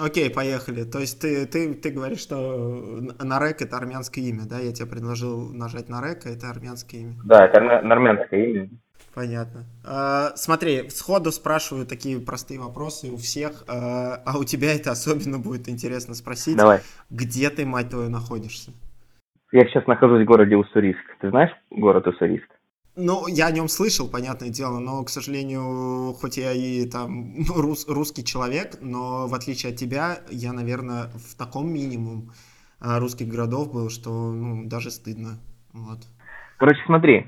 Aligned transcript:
Окей, 0.00 0.30
поехали. 0.30 0.82
То 0.84 0.98
есть 0.98 1.20
ты, 1.20 1.46
ты, 1.46 1.74
ты 1.74 1.90
говоришь, 1.90 2.20
что 2.20 3.00
Нарек 3.20 3.62
это 3.62 3.76
армянское 3.76 4.24
имя, 4.24 4.46
да? 4.46 4.58
Я 4.58 4.72
тебе 4.72 4.88
предложил 4.88 5.52
нажать 5.52 5.88
Нарек, 5.88 6.26
а 6.26 6.30
это 6.30 6.50
армянское 6.50 7.02
имя. 7.02 7.20
Да, 7.24 7.44
это 7.44 7.58
армянское 7.58 8.46
имя. 8.46 8.70
Понятно. 9.14 9.64
А, 9.84 10.32
смотри, 10.36 10.88
сходу 10.90 11.32
спрашиваю 11.32 11.84
такие 11.86 12.20
простые 12.20 12.60
вопросы 12.60 13.10
у 13.10 13.16
всех, 13.16 13.64
а, 13.66 14.22
а 14.24 14.38
у 14.38 14.44
тебя 14.44 14.74
это 14.74 14.92
особенно 14.92 15.38
будет 15.38 15.68
интересно 15.68 16.14
спросить. 16.14 16.56
Давай. 16.56 16.80
Где 17.10 17.50
ты, 17.50 17.66
мать 17.66 17.90
твою, 17.90 18.08
находишься? 18.08 18.72
Я 19.52 19.64
сейчас 19.66 19.86
нахожусь 19.88 20.22
в 20.22 20.26
городе 20.26 20.56
Уссурийск. 20.56 21.00
Ты 21.20 21.30
знаешь 21.30 21.50
город 21.70 22.06
Уссурийск? 22.06 22.48
Ну, 22.94 23.26
я 23.26 23.46
о 23.46 23.50
нем 23.50 23.68
слышал, 23.68 24.08
понятное 24.08 24.50
дело, 24.50 24.78
но, 24.78 25.02
к 25.02 25.10
сожалению, 25.10 26.12
хоть 26.14 26.36
я 26.36 26.52
и 26.52 26.88
там 26.88 27.34
рус, 27.56 27.88
русский 27.88 28.24
человек, 28.24 28.78
но 28.80 29.26
в 29.26 29.34
отличие 29.34 29.72
от 29.72 29.78
тебя, 29.78 30.18
я, 30.30 30.52
наверное, 30.52 31.10
в 31.14 31.36
таком 31.36 31.72
минимум 31.72 32.30
а, 32.78 33.00
русских 33.00 33.26
городов 33.26 33.72
был, 33.72 33.90
что 33.90 34.10
ну, 34.10 34.68
даже 34.68 34.90
стыдно. 34.90 35.38
Вот. 35.72 35.98
Короче, 36.58 36.80
смотри, 36.86 37.26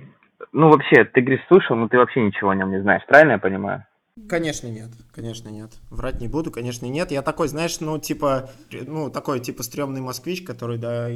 ну 0.53 0.71
вообще, 0.71 1.05
ты 1.05 1.21
говоришь, 1.21 1.45
слышал, 1.49 1.77
но 1.77 1.89
ты 1.89 1.99
вообще 1.99 2.21
ничего 2.23 2.51
о 2.51 2.55
нем 2.55 2.71
не 2.71 2.81
знаешь, 2.81 3.03
правильно 3.07 3.33
я 3.33 3.39
понимаю? 3.39 3.87
Конечно 4.29 4.67
нет, 4.67 4.91
конечно 5.15 5.49
нет. 5.49 5.71
Врать 5.91 6.21
не 6.21 6.29
буду, 6.29 6.51
конечно 6.51 6.85
нет. 6.85 7.11
Я 7.11 7.23
такой, 7.23 7.49
знаешь, 7.49 7.81
ну 7.81 7.99
типа, 7.99 8.51
ну 8.71 9.11
такой 9.11 9.41
типа 9.41 9.63
стрёмный 9.63 10.03
москвич, 10.03 10.43
который 10.43 10.77
до, 10.77 11.09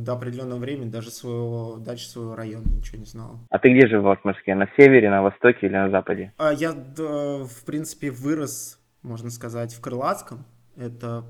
до 0.00 0.12
определенного 0.12 0.58
времени 0.58 0.90
даже 0.90 1.10
своего, 1.10 1.76
дальше 1.76 2.08
своего 2.08 2.34
района 2.34 2.64
ничего 2.66 2.98
не 2.98 3.04
знал. 3.04 3.38
А 3.50 3.58
ты 3.60 3.72
где 3.72 3.86
жил 3.86 4.02
в 4.02 4.24
Москве? 4.24 4.56
На 4.56 4.66
севере, 4.76 5.10
на 5.10 5.22
востоке 5.22 5.68
или 5.68 5.74
на 5.74 5.90
западе? 5.90 6.32
А, 6.38 6.52
я, 6.52 6.72
в 6.72 7.64
принципе, 7.64 8.10
вырос, 8.10 8.80
можно 9.02 9.30
сказать, 9.30 9.72
в 9.72 9.80
Крылатском. 9.80 10.44
Это, 10.76 11.24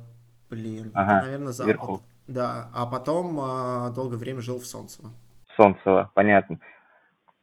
блин, 0.48 0.90
ага, 0.94 1.18
это, 1.18 1.26
наверное, 1.26 1.52
запад. 1.52 1.74
Вверху. 1.74 2.00
Да, 2.28 2.70
а 2.72 2.86
потом 2.86 3.38
а, 3.40 3.90
долгое 3.90 4.16
время 4.16 4.40
жил 4.40 4.58
в 4.58 4.64
Солнцево. 4.64 5.10
Солнцево, 5.54 6.10
понятно. 6.14 6.60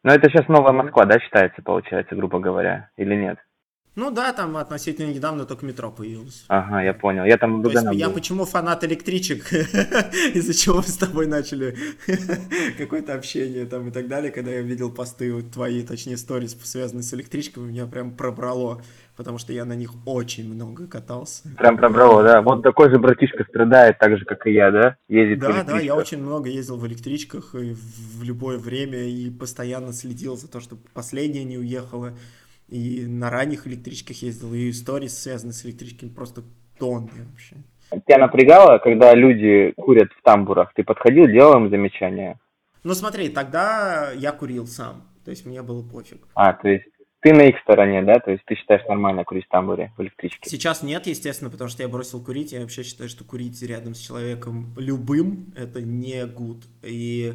Но 0.07 0.13
это 0.13 0.29
сейчас 0.29 0.47
новая 0.47 0.71
Москва, 0.71 1.03
да, 1.03 1.19
считается, 1.19 1.61
получается, 1.61 2.15
грубо 2.15 2.39
говоря, 2.39 2.89
или 2.95 3.13
нет? 3.13 3.39
Ну 3.95 4.09
да, 4.09 4.31
там 4.31 4.55
относительно 4.55 5.11
недавно 5.11 5.45
только 5.45 5.65
метро 5.65 5.91
появилось. 5.91 6.45
Ага, 6.47 6.81
я 6.81 6.93
понял. 6.93 7.25
Я 7.25 7.37
там 7.37 7.61
То 7.61 7.69
есть 7.69 7.85
я 7.91 8.09
почему 8.09 8.45
фанат 8.45 8.85
электричек, 8.85 9.51
из-за 10.33 10.53
чего 10.53 10.77
мы 10.77 10.83
с 10.83 10.95
тобой 10.95 11.27
начали 11.27 11.75
какое-то 12.77 13.15
общение 13.15 13.65
там 13.65 13.89
и 13.89 13.91
так 13.91 14.07
далее, 14.07 14.31
когда 14.31 14.51
я 14.51 14.61
видел 14.61 14.93
посты 14.93 15.41
твои, 15.41 15.83
точнее, 15.83 16.15
сторис, 16.15 16.57
связанные 16.63 17.03
с 17.03 17.13
электричками, 17.13 17.67
меня 17.67 17.85
прям 17.85 18.15
пробрало, 18.15 18.81
потому 19.17 19.39
что 19.39 19.51
я 19.51 19.65
на 19.65 19.73
них 19.73 19.91
очень 20.05 20.53
много 20.53 20.87
катался. 20.87 21.49
Прям 21.57 21.75
пробрало, 21.75 22.23
да. 22.23 22.41
Вот 22.41 22.61
такой 22.61 22.91
же 22.91 22.99
братишка 22.99 23.43
страдает, 23.43 23.97
так 23.97 24.17
же, 24.17 24.23
как 24.23 24.45
и 24.45 24.53
я, 24.53 24.69
да? 24.69 24.95
Ездит 25.09 25.39
Да, 25.39 25.63
да, 25.63 25.79
я 25.79 25.95
очень 25.95 26.21
много 26.21 26.49
ездил 26.49 26.77
в 26.77 26.87
электричках 26.87 27.55
и 27.55 27.73
в 27.73 28.23
любое 28.23 28.59
время 28.59 28.99
и 28.99 29.31
постоянно 29.31 29.91
следил 29.91 30.37
за 30.37 30.49
то, 30.49 30.61
чтобы 30.61 30.83
последняя 30.93 31.43
не 31.43 31.57
уехала 31.57 32.13
и 32.69 33.05
на 33.07 33.29
ранних 33.29 33.65
электричках 33.65 34.17
ездил, 34.17 34.53
и 34.53 34.69
истории, 34.69 35.07
связанные 35.07 35.53
с 35.53 35.65
электричками, 35.65 36.09
просто 36.09 36.43
тонны 36.77 37.09
вообще. 37.29 37.55
Тебя 38.05 38.19
напрягало, 38.19 38.77
когда 38.77 39.15
люди 39.15 39.73
курят 39.77 40.11
в 40.11 40.21
тамбурах? 40.21 40.73
Ты 40.75 40.83
подходил, 40.83 41.27
делал 41.27 41.55
им 41.55 41.69
замечания? 41.69 42.37
Ну 42.83 42.93
смотри, 42.93 43.29
тогда 43.29 44.11
я 44.11 44.31
курил 44.31 44.67
сам, 44.67 45.03
то 45.23 45.31
есть 45.31 45.45
мне 45.45 45.61
было 45.61 45.81
пофиг. 45.81 46.27
А, 46.35 46.53
то 46.53 46.67
есть 46.67 46.85
ты 47.27 47.33
на 47.33 47.41
их 47.41 47.59
стороне, 47.59 48.01
да? 48.03 48.19
То 48.19 48.31
есть 48.31 48.45
ты 48.45 48.55
считаешь 48.55 48.85
нормально 48.87 49.25
курить 49.25 49.45
в 49.45 49.49
тамбуре, 49.49 49.91
в 49.97 50.01
электричке? 50.01 50.49
Сейчас 50.49 50.81
нет, 50.81 51.07
естественно, 51.07 51.49
потому 51.49 51.69
что 51.69 51.83
я 51.83 51.89
бросил 51.89 52.23
курить. 52.23 52.53
Я 52.53 52.61
вообще 52.61 52.83
считаю, 52.83 53.09
что 53.09 53.25
курить 53.25 53.61
рядом 53.63 53.95
с 53.95 53.99
человеком 53.99 54.73
любым– 54.77 55.53
это 55.57 55.81
не 55.81 56.21
good. 56.23 56.63
И 56.83 57.33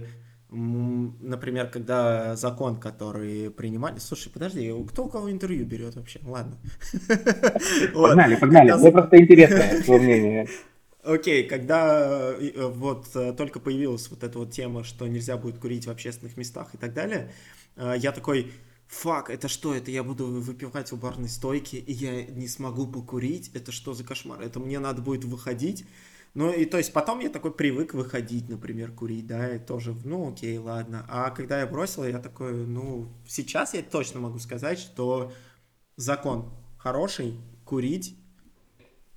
например, 0.50 1.68
когда 1.68 2.36
закон, 2.36 2.78
который 2.78 3.50
принимали... 3.50 3.98
Слушай, 3.98 4.30
подожди, 4.30 4.70
кто 4.90 5.06
у 5.06 5.08
кого 5.08 5.30
интервью 5.30 5.64
берет 5.64 5.96
вообще? 5.96 6.20
Ладно. 6.22 6.56
Погнали, 7.94 8.36
погнали. 8.36 8.72
Мне 8.72 8.92
просто 8.92 9.18
интересно 9.18 9.82
твое 9.82 10.00
мнение. 10.00 10.48
Окей, 11.04 11.44
когда 11.44 12.34
э, 12.38 12.66
вот 12.66 13.06
э, 13.14 13.32
только 13.32 13.60
появилась 13.60 14.10
вот 14.10 14.22
эта 14.24 14.38
вот 14.38 14.52
тема, 14.52 14.84
что 14.84 15.06
нельзя 15.06 15.36
будет 15.38 15.58
курить 15.58 15.86
в 15.86 15.90
общественных 15.90 16.36
местах 16.36 16.74
и 16.74 16.76
так 16.76 16.92
далее, 16.92 17.30
э, 17.76 17.94
я 17.96 18.12
такой, 18.12 18.52
фак, 18.92 19.30
это 19.30 19.48
что, 19.48 19.74
это 19.74 19.90
я 19.90 20.04
буду 20.04 20.26
выпивать 20.26 20.92
в 20.92 20.98
барной 20.98 21.28
стойке, 21.28 21.78
и 21.78 21.92
я 21.92 22.24
не 22.26 22.46
смогу 22.46 22.86
покурить, 22.86 23.50
это 23.54 23.72
что 23.72 23.94
за 23.94 24.04
кошмар, 24.04 24.40
это 24.42 24.60
мне 24.60 24.78
надо 24.78 25.00
будет 25.00 25.24
выходить, 25.24 25.86
ну, 26.34 26.52
и 26.52 26.64
то 26.66 26.78
есть 26.78 26.92
потом 26.92 27.20
я 27.20 27.30
такой 27.30 27.52
привык 27.52 27.94
выходить, 27.94 28.48
например, 28.48 28.92
курить, 28.92 29.26
да, 29.26 29.56
и 29.56 29.58
тоже, 29.58 29.94
ну, 30.04 30.32
окей, 30.32 30.56
ладно. 30.58 31.04
А 31.08 31.30
когда 31.30 31.60
я 31.60 31.66
бросил, 31.66 32.04
я 32.04 32.18
такой, 32.18 32.66
ну, 32.66 33.08
сейчас 33.26 33.74
я 33.74 33.82
точно 33.82 34.20
могу 34.20 34.38
сказать, 34.38 34.78
что 34.78 35.32
закон 35.96 36.50
хороший, 36.78 37.38
курить 37.64 38.16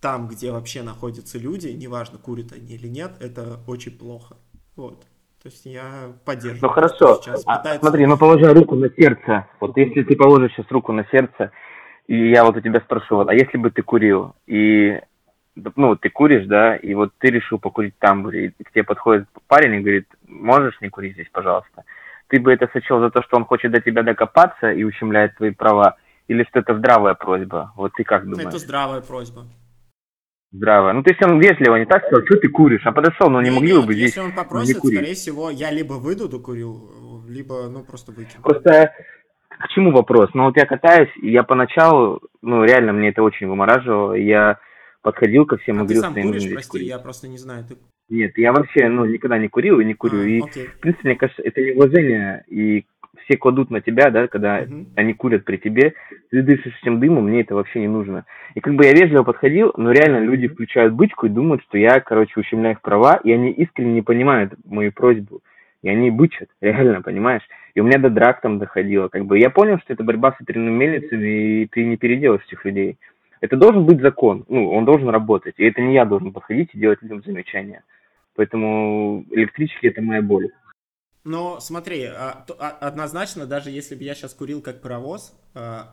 там, 0.01 0.27
где 0.27 0.51
вообще 0.51 0.83
находятся 0.83 1.37
люди, 1.37 1.67
неважно, 1.69 2.17
курят 2.17 2.51
они 2.51 2.75
или 2.75 2.87
нет, 2.87 3.15
это 3.19 3.61
очень 3.65 3.97
плохо. 3.97 4.37
Вот. 4.75 5.05
То 5.45 5.49
есть 5.49 5.65
я 5.67 6.11
поддерживаю. 6.25 6.59
Ну 6.63 6.69
хорошо. 6.69 7.21
А, 7.45 7.57
пытается... 7.57 7.79
Смотри, 7.79 8.07
ну 8.07 8.17
положи 8.17 8.51
руку 8.51 8.73
на 8.75 8.89
сердце. 8.89 9.45
Вот 9.59 9.77
если 9.77 10.01
ты 10.01 10.15
положишь 10.15 10.53
сейчас 10.53 10.65
руку 10.71 10.91
на 10.91 11.05
сердце, 11.11 11.51
и 12.07 12.31
я 12.31 12.43
вот 12.43 12.57
у 12.57 12.61
тебя 12.61 12.79
спрошу, 12.79 13.17
вот, 13.17 13.29
а 13.29 13.33
если 13.35 13.59
бы 13.59 13.69
ты 13.69 13.83
курил, 13.83 14.33
и 14.47 14.99
ну, 15.75 15.95
ты 15.97 16.09
куришь, 16.09 16.47
да, 16.47 16.75
и 16.75 16.95
вот 16.95 17.11
ты 17.19 17.27
решил 17.27 17.59
покурить 17.59 17.93
тамбуре, 17.99 18.47
и 18.57 18.63
к 18.63 18.71
тебе 18.71 18.83
подходит 18.83 19.27
парень 19.47 19.75
и 19.75 19.81
говорит, 19.81 20.07
можешь 20.27 20.81
не 20.81 20.89
курить 20.89 21.13
здесь, 21.13 21.29
пожалуйста. 21.31 21.83
Ты 22.25 22.39
бы 22.39 22.51
это 22.51 22.67
сочел 22.73 22.99
за 22.99 23.11
то, 23.11 23.21
что 23.21 23.37
он 23.37 23.45
хочет 23.45 23.71
до 23.71 23.79
тебя 23.81 24.01
докопаться 24.01 24.71
и 24.71 24.83
ущемляет 24.83 25.37
твои 25.37 25.51
права, 25.51 25.95
или 26.27 26.43
что 26.45 26.61
это 26.61 26.75
здравая 26.75 27.13
просьба? 27.13 27.71
Вот 27.75 27.93
ты 27.93 28.03
как 28.03 28.23
думаешь? 28.23 28.47
Это 28.47 28.57
здравая 28.57 29.01
просьба. 29.01 29.43
Здравая. 30.55 30.93
Ну, 30.93 31.03
то 31.03 31.09
есть 31.09 31.21
он 31.21 31.39
вежливо 31.39 31.75
не 31.75 31.85
так 31.85 32.05
сказал, 32.05 32.25
что 32.25 32.37
ты 32.37 32.47
куришь, 32.47 32.85
а 32.85 32.93
подошел, 32.93 33.29
ну, 33.29 33.41
не 33.41 33.51
могли 33.51 33.73
бы 33.73 33.93
здесь 33.93 34.15
Если 34.15 34.21
он 34.21 34.31
попросит, 34.31 34.77
скорее 34.77 35.13
всего, 35.13 35.49
я 35.49 35.69
либо 35.69 35.93
выйду 35.93 36.29
докурю, 36.29 37.23
либо, 37.27 37.67
ну, 37.67 37.83
просто 37.83 38.13
выкину. 38.13 38.41
Просто 38.41 38.93
к 39.49 39.67
чему 39.69 39.91
вопрос? 39.91 40.29
Ну, 40.33 40.45
вот 40.45 40.55
я 40.55 40.65
катаюсь, 40.65 41.09
и 41.21 41.29
я 41.29 41.43
поначалу, 41.43 42.21
ну, 42.41 42.63
реально, 42.63 42.93
мне 42.93 43.09
это 43.09 43.21
очень 43.21 43.47
вымораживало, 43.47 44.13
я 44.13 44.59
подходил 45.01 45.45
ко 45.45 45.57
всем 45.57 45.79
а 45.79 45.81
и 45.81 45.83
говорил, 45.83 46.01
ты 46.01 46.07
сам 46.07 46.13
куришь, 46.13 46.51
прости, 46.53 46.71
курить. 46.71 46.87
я 46.87 46.99
просто 46.99 47.27
не 47.27 47.37
знаю. 47.37 47.65
Ты... 47.67 47.75
Нет, 48.07 48.37
я 48.37 48.53
вообще, 48.53 48.87
ну, 48.87 49.05
никогда 49.05 49.37
не 49.37 49.49
курил 49.49 49.79
и 49.79 49.85
не 49.85 49.93
курю. 49.93 50.21
А, 50.21 50.23
и, 50.23 50.41
окей. 50.41 50.67
в 50.67 50.79
принципе, 50.79 51.09
мне 51.09 51.17
кажется, 51.17 51.41
это 51.43 51.61
неуважение, 51.61 52.45
и 52.47 52.85
все 53.25 53.37
кладут 53.37 53.69
на 53.69 53.81
тебя, 53.81 54.09
да, 54.09 54.27
когда 54.27 54.61
uh-huh. 54.61 54.85
они 54.95 55.13
курят 55.13 55.45
при 55.45 55.57
тебе, 55.57 55.93
ты 56.29 56.41
дышишь 56.41 56.77
этим 56.81 56.99
дымом, 56.99 57.25
мне 57.25 57.41
это 57.41 57.55
вообще 57.55 57.81
не 57.81 57.87
нужно. 57.87 58.25
И 58.53 58.59
как 58.59 58.75
бы 58.75 58.85
я 58.85 58.93
вежливо 58.93 59.23
подходил, 59.23 59.73
но 59.77 59.91
реально 59.91 60.19
люди 60.19 60.47
включают 60.47 60.93
бычку 60.93 61.25
и 61.25 61.29
думают, 61.29 61.63
что 61.63 61.77
я, 61.77 61.99
короче, 61.99 62.39
ущемляю 62.39 62.75
их 62.75 62.81
права, 62.81 63.19
и 63.23 63.31
они 63.31 63.51
искренне 63.51 63.93
не 63.93 64.01
понимают 64.01 64.53
мою 64.65 64.91
просьбу. 64.91 65.41
И 65.81 65.89
они 65.89 66.09
бычат, 66.09 66.49
реально, 66.61 67.01
понимаешь? 67.01 67.43
И 67.73 67.81
у 67.81 67.83
меня 67.83 67.99
до 67.99 68.09
драк 68.09 68.41
там 68.41 68.59
доходило. 68.59 69.07
Как 69.07 69.25
бы 69.25 69.37
я 69.37 69.49
понял, 69.49 69.79
что 69.79 69.93
это 69.93 70.03
борьба 70.03 70.31
с 70.31 70.39
ветряными 70.39 70.73
мельницами, 70.73 71.63
и 71.63 71.67
ты 71.67 71.85
не 71.85 71.97
переделаешь 71.97 72.43
этих 72.47 72.63
людей. 72.63 72.97
Это 73.41 73.57
должен 73.57 73.85
быть 73.85 74.01
закон, 74.01 74.45
ну, 74.47 74.71
он 74.71 74.85
должен 74.85 75.09
работать. 75.09 75.55
И 75.57 75.65
это 75.65 75.81
не 75.81 75.93
я 75.93 76.05
должен 76.05 76.31
подходить 76.31 76.69
и 76.73 76.79
делать 76.79 77.01
людям 77.01 77.21
замечания. 77.23 77.83
Поэтому 78.35 79.25
электрички– 79.31 79.85
это 79.87 80.01
моя 80.01 80.21
боль. 80.21 80.49
Но 81.25 81.59
смотри, 81.59 82.03
а, 82.05 82.45
а, 82.59 82.69
однозначно, 82.69 83.47
даже 83.47 83.71
если 83.71 83.95
бы 83.95 84.03
я 84.03 84.13
сейчас 84.13 84.35
курил 84.35 84.61
как 84.61 84.79
паровоз, 84.79 85.33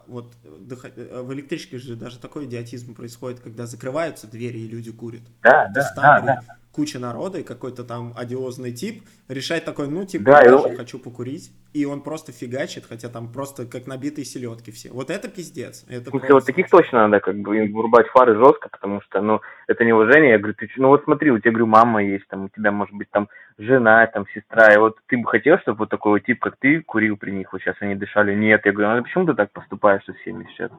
вот 0.09 0.35
э, 0.44 1.23
в 1.23 1.32
электричке 1.32 1.79
же 1.79 1.94
даже 1.94 2.19
такой 2.19 2.47
идиотизм 2.47 2.94
происходит, 2.94 3.41
когда 3.41 3.67
закрываются 3.67 4.26
двери 4.26 4.59
и 4.59 4.69
люди 4.69 4.91
курят. 4.91 5.23
Да, 5.43 5.70
да, 5.73 5.93
да, 5.94 6.20
да 6.20 6.41
куча 6.73 6.99
народа, 6.99 7.38
и 7.38 7.43
какой-то 7.43 7.85
там 7.85 8.12
одиозный 8.17 8.73
тип 8.73 9.05
решает 9.29 9.64
такой, 9.64 9.88
ну, 9.88 10.05
типа, 10.05 10.25
да, 10.25 10.43
я 10.43 10.56
он... 10.56 10.75
хочу 10.75 10.99
покурить, 10.99 11.53
и 11.75 11.85
он 11.85 12.03
просто 12.03 12.32
фигачит, 12.32 12.85
хотя 12.88 13.09
там 13.09 13.31
просто 13.31 13.67
как 13.67 13.87
набитые 13.87 14.25
селедки 14.25 14.73
все. 14.73 14.91
Вот 14.91 15.11
это 15.11 15.29
пиздец. 15.29 15.85
Это 15.88 16.11
просто... 16.11 16.32
вот 16.32 16.47
таких 16.47 16.69
точно 16.70 17.08
надо 17.08 17.20
как 17.20 17.38
бы 17.38 17.67
вырубать 17.67 18.08
фары 18.08 18.35
жестко, 18.37 18.69
потому 18.70 19.00
что, 19.03 19.20
ну, 19.20 19.41
это 19.67 19.85
неуважение. 19.85 20.32
Я 20.32 20.38
говорю, 20.38 20.55
ты 20.55 20.69
ну 20.76 20.88
вот 20.88 21.05
смотри, 21.05 21.31
у 21.31 21.38
тебя, 21.38 21.50
говорю, 21.50 21.67
мама 21.67 22.03
есть, 22.03 22.26
там, 22.29 22.44
у 22.44 22.49
тебя, 22.49 22.73
может 22.73 22.94
быть, 22.94 23.11
там, 23.11 23.29
жена, 23.58 24.06
там, 24.06 24.26
сестра, 24.35 24.73
и 24.73 24.79
вот 24.79 24.97
ты 25.06 25.19
бы 25.19 25.29
хотел, 25.29 25.58
чтобы 25.58 25.81
вот 25.81 25.91
такой 25.91 26.12
вот 26.12 26.25
тип, 26.25 26.41
как 26.41 26.56
ты, 26.56 26.81
курил 26.81 27.17
при 27.17 27.31
них, 27.31 27.53
вот 27.53 27.61
сейчас 27.61 27.76
они 27.81 27.94
дышали? 27.94 28.35
Нет. 28.35 28.62
Я 28.65 28.73
говорю, 28.73 28.97
ну, 28.97 29.03
почему 29.03 29.26
ты 29.26 29.35
так 29.35 29.51
поступаешь 29.52 30.04
со 30.04 30.12
всеми 30.14 30.46
сейчас? 30.50 30.70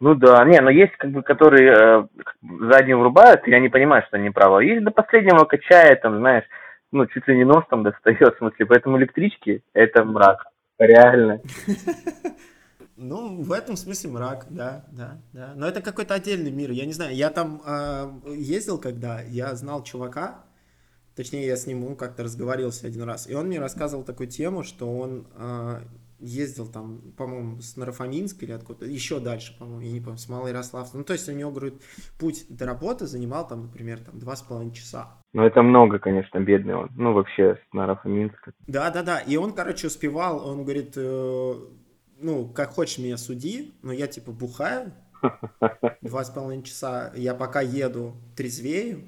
Ну 0.00 0.14
да, 0.14 0.44
не, 0.44 0.60
но 0.60 0.70
есть 0.70 0.96
как 0.96 1.10
бы, 1.10 1.22
которые 1.22 1.72
э, 1.72 2.06
заднюю 2.42 2.98
врубают, 2.98 3.46
и 3.46 3.50
я 3.50 3.60
не 3.60 3.68
понимаю, 3.68 4.02
что 4.08 4.16
они 4.16 4.30
правы. 4.30 4.64
Есть 4.64 4.84
до 4.84 4.90
последнего 4.90 5.44
качает, 5.44 6.02
там, 6.02 6.18
знаешь, 6.18 6.44
ну, 6.90 7.06
чуть 7.06 7.26
ли 7.28 7.36
не 7.36 7.44
нос 7.44 7.64
там 7.70 7.82
достает, 7.82 8.34
в 8.34 8.38
смысле, 8.38 8.66
поэтому 8.66 8.98
электрички– 8.98 9.62
это 9.72 10.04
мрак, 10.04 10.44
реально. 10.78 11.40
Ну, 12.96 13.42
в 13.42 13.50
этом 13.50 13.76
смысле 13.76 14.10
мрак, 14.10 14.46
да, 14.50 14.84
да, 14.92 15.20
да. 15.32 15.54
Но 15.56 15.66
это 15.66 15.80
какой-то 15.80 16.14
отдельный 16.14 16.52
мир. 16.52 16.70
Я 16.70 16.86
не 16.86 16.92
знаю, 16.92 17.16
я 17.16 17.30
там 17.30 17.60
э, 17.66 18.12
ездил, 18.36 18.78
когда 18.78 19.20
я 19.22 19.56
знал 19.56 19.82
чувака, 19.82 20.44
точнее, 21.16 21.46
я 21.46 21.56
с 21.56 21.66
ним 21.66 21.80
ну, 21.80 21.96
как-то 21.96 22.22
разговаривался 22.22 22.86
один 22.86 23.02
раз, 23.02 23.28
и 23.28 23.34
он 23.34 23.46
мне 23.46 23.58
рассказывал 23.58 24.04
такую 24.04 24.28
тему, 24.28 24.62
что 24.62 24.86
он 24.96 25.26
э, 25.34 25.80
ездил 26.22 26.66
там, 26.66 27.12
по-моему, 27.16 27.60
с 27.60 27.76
Нарафаминска 27.76 28.44
или 28.44 28.52
откуда-то, 28.52 28.86
еще 28.86 29.20
дальше, 29.20 29.56
по-моему, 29.58 29.80
я 29.80 29.92
не 29.92 30.00
помню, 30.00 30.18
с 30.18 30.28
Малоярославца. 30.28 30.96
Ну, 30.96 31.04
то 31.04 31.12
есть 31.12 31.28
у 31.28 31.32
него, 31.32 31.50
говорит, 31.50 31.82
путь 32.18 32.46
до 32.48 32.64
работы 32.64 33.06
занимал 33.06 33.46
там, 33.46 33.62
например, 33.62 34.00
там 34.00 34.18
два 34.18 34.36
с 34.36 34.42
половиной 34.42 34.72
часа. 34.72 35.18
Ну, 35.32 35.42
это 35.42 35.62
много, 35.62 35.98
конечно, 35.98 36.38
бедный 36.38 36.74
он. 36.74 36.90
Ну, 36.96 37.12
вообще, 37.12 37.56
с 37.56 37.72
Нарафаминска. 37.72 38.52
Да-да-да, 38.66 39.18
и 39.18 39.36
он, 39.36 39.52
короче, 39.52 39.88
успевал, 39.88 40.46
он 40.46 40.64
говорит, 40.64 40.92
э, 40.96 41.54
ну, 42.20 42.48
как 42.48 42.70
хочешь 42.70 42.98
меня 42.98 43.16
суди, 43.16 43.74
но 43.82 43.92
я, 43.92 44.06
типа, 44.06 44.32
бухаю, 44.32 44.92
два 46.02 46.24
с 46.24 46.30
половиной 46.30 46.64
часа, 46.64 47.12
я 47.16 47.34
пока 47.34 47.60
еду, 47.60 48.16
трезвею, 48.36 49.04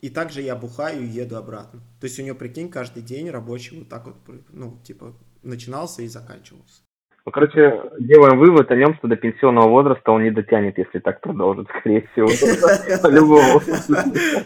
и 0.00 0.10
также 0.10 0.42
я 0.42 0.54
бухаю 0.54 1.02
и 1.02 1.06
еду 1.06 1.36
обратно. 1.36 1.80
То 2.00 2.04
есть 2.04 2.18
у 2.18 2.22
него, 2.22 2.36
прикинь, 2.36 2.70
каждый 2.70 3.02
день 3.02 3.30
рабочий 3.30 3.78
вот 3.78 3.88
так 3.88 4.04
вот, 4.04 4.16
ну, 4.50 4.78
типа, 4.84 5.14
начинался 5.44 6.02
и 6.02 6.08
заканчивался. 6.08 6.82
Ну, 7.26 7.32
короче, 7.32 7.80
делаем 8.00 8.38
вывод 8.38 8.70
о 8.70 8.76
нем, 8.76 8.94
что 8.96 9.08
до 9.08 9.16
пенсионного 9.16 9.68
возраста 9.68 10.10
он 10.10 10.24
не 10.24 10.30
дотянет, 10.30 10.76
если 10.76 10.98
так 10.98 11.22
продолжит, 11.22 11.68
скорее 11.68 12.06
всего. 12.12 12.28
По-любому. 13.02 13.62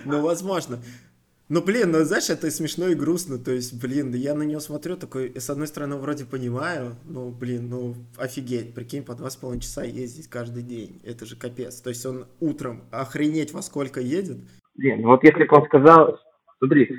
Ну, 0.05 0.23
возможно. 0.23 0.79
Ну, 1.49 1.63
блин, 1.63 1.93
ну, 1.93 2.05
знаешь, 2.05 2.29
это 2.29 2.51
смешно 2.51 2.89
и 2.89 2.95
грустно, 2.95 3.39
то 3.39 3.51
есть, 3.51 3.81
блин, 3.81 4.13
я 4.15 4.35
на 4.35 4.43
него 4.43 4.61
смотрю, 4.61 4.97
такой, 4.97 5.33
с 5.35 5.49
одной 5.49 5.67
стороны, 5.67 5.97
вроде 5.97 6.27
понимаю, 6.27 6.97
ну, 7.07 7.31
блин, 7.31 7.71
ну, 7.71 7.95
офигеть, 8.19 8.75
прикинь, 8.75 9.03
по 9.03 9.15
два 9.15 9.31
с 9.31 9.37
половиной 9.37 9.63
часа 9.63 9.83
ездить 9.83 10.29
каждый 10.29 10.63
день, 10.63 11.01
это 11.07 11.25
же 11.25 11.37
капец, 11.37 11.81
то 11.81 11.89
есть 11.89 12.05
он 12.05 12.27
утром 12.39 12.83
охренеть 12.91 13.55
во 13.55 13.63
сколько 13.63 13.99
едет. 13.99 14.37
Блин, 14.75 15.07
вот 15.07 15.25
если 15.25 15.45
бы 15.45 15.57
он 15.57 15.65
сказал, 15.65 16.19
смотри, 16.59 16.95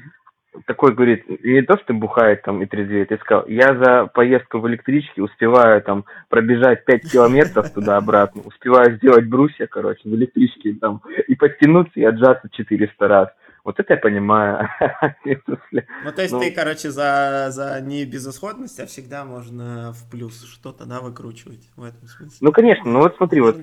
такой 0.66 0.94
говорит, 0.94 1.26
не 1.44 1.62
то, 1.62 1.78
что 1.78 1.94
бухает 1.94 2.42
там 2.44 2.62
и 2.62 2.66
трезвеет, 2.66 3.12
я 3.12 3.18
сказал, 3.18 3.48
я 3.48 3.76
за 3.76 4.08
поездку 4.08 4.60
в 4.60 4.68
электричке 4.68 5.22
успеваю 5.22 5.82
там 5.82 6.06
пробежать 6.30 6.86
5 6.86 7.12
километров 7.12 7.72
туда-обратно, 7.72 8.42
успеваю 8.46 8.98
сделать 8.98 9.28
брусья, 9.28 9.68
короче, 9.68 10.02
в 10.04 10.14
электричке 10.14 10.74
там, 10.74 11.02
и 11.28 11.36
подтянуться 11.36 12.00
и 12.00 12.04
отжаться 12.04 12.50
400 12.50 13.08
раз. 13.08 13.30
Вот 13.64 13.80
это 13.80 13.94
я 13.94 14.00
понимаю. 14.00 14.68
Ну, 15.26 16.12
то 16.16 16.22
есть 16.22 16.34
ну, 16.34 16.40
ты, 16.40 16.52
короче, 16.52 16.90
за, 16.90 17.48
за 17.52 17.80
не 17.82 18.06
безысходность, 18.06 18.80
а 18.80 18.86
всегда 18.86 19.26
можно 19.26 19.94
в 19.94 20.10
плюс 20.10 20.44
что-то, 20.44 20.86
да, 20.86 21.02
выкручивать 21.02 21.70
в 21.76 21.84
этом 21.84 22.08
смысле. 22.08 22.38
Ну, 22.42 22.52
конечно, 22.52 22.90
ну 22.90 23.00
вот 23.00 23.16
смотри, 23.18 23.42
вот 23.42 23.58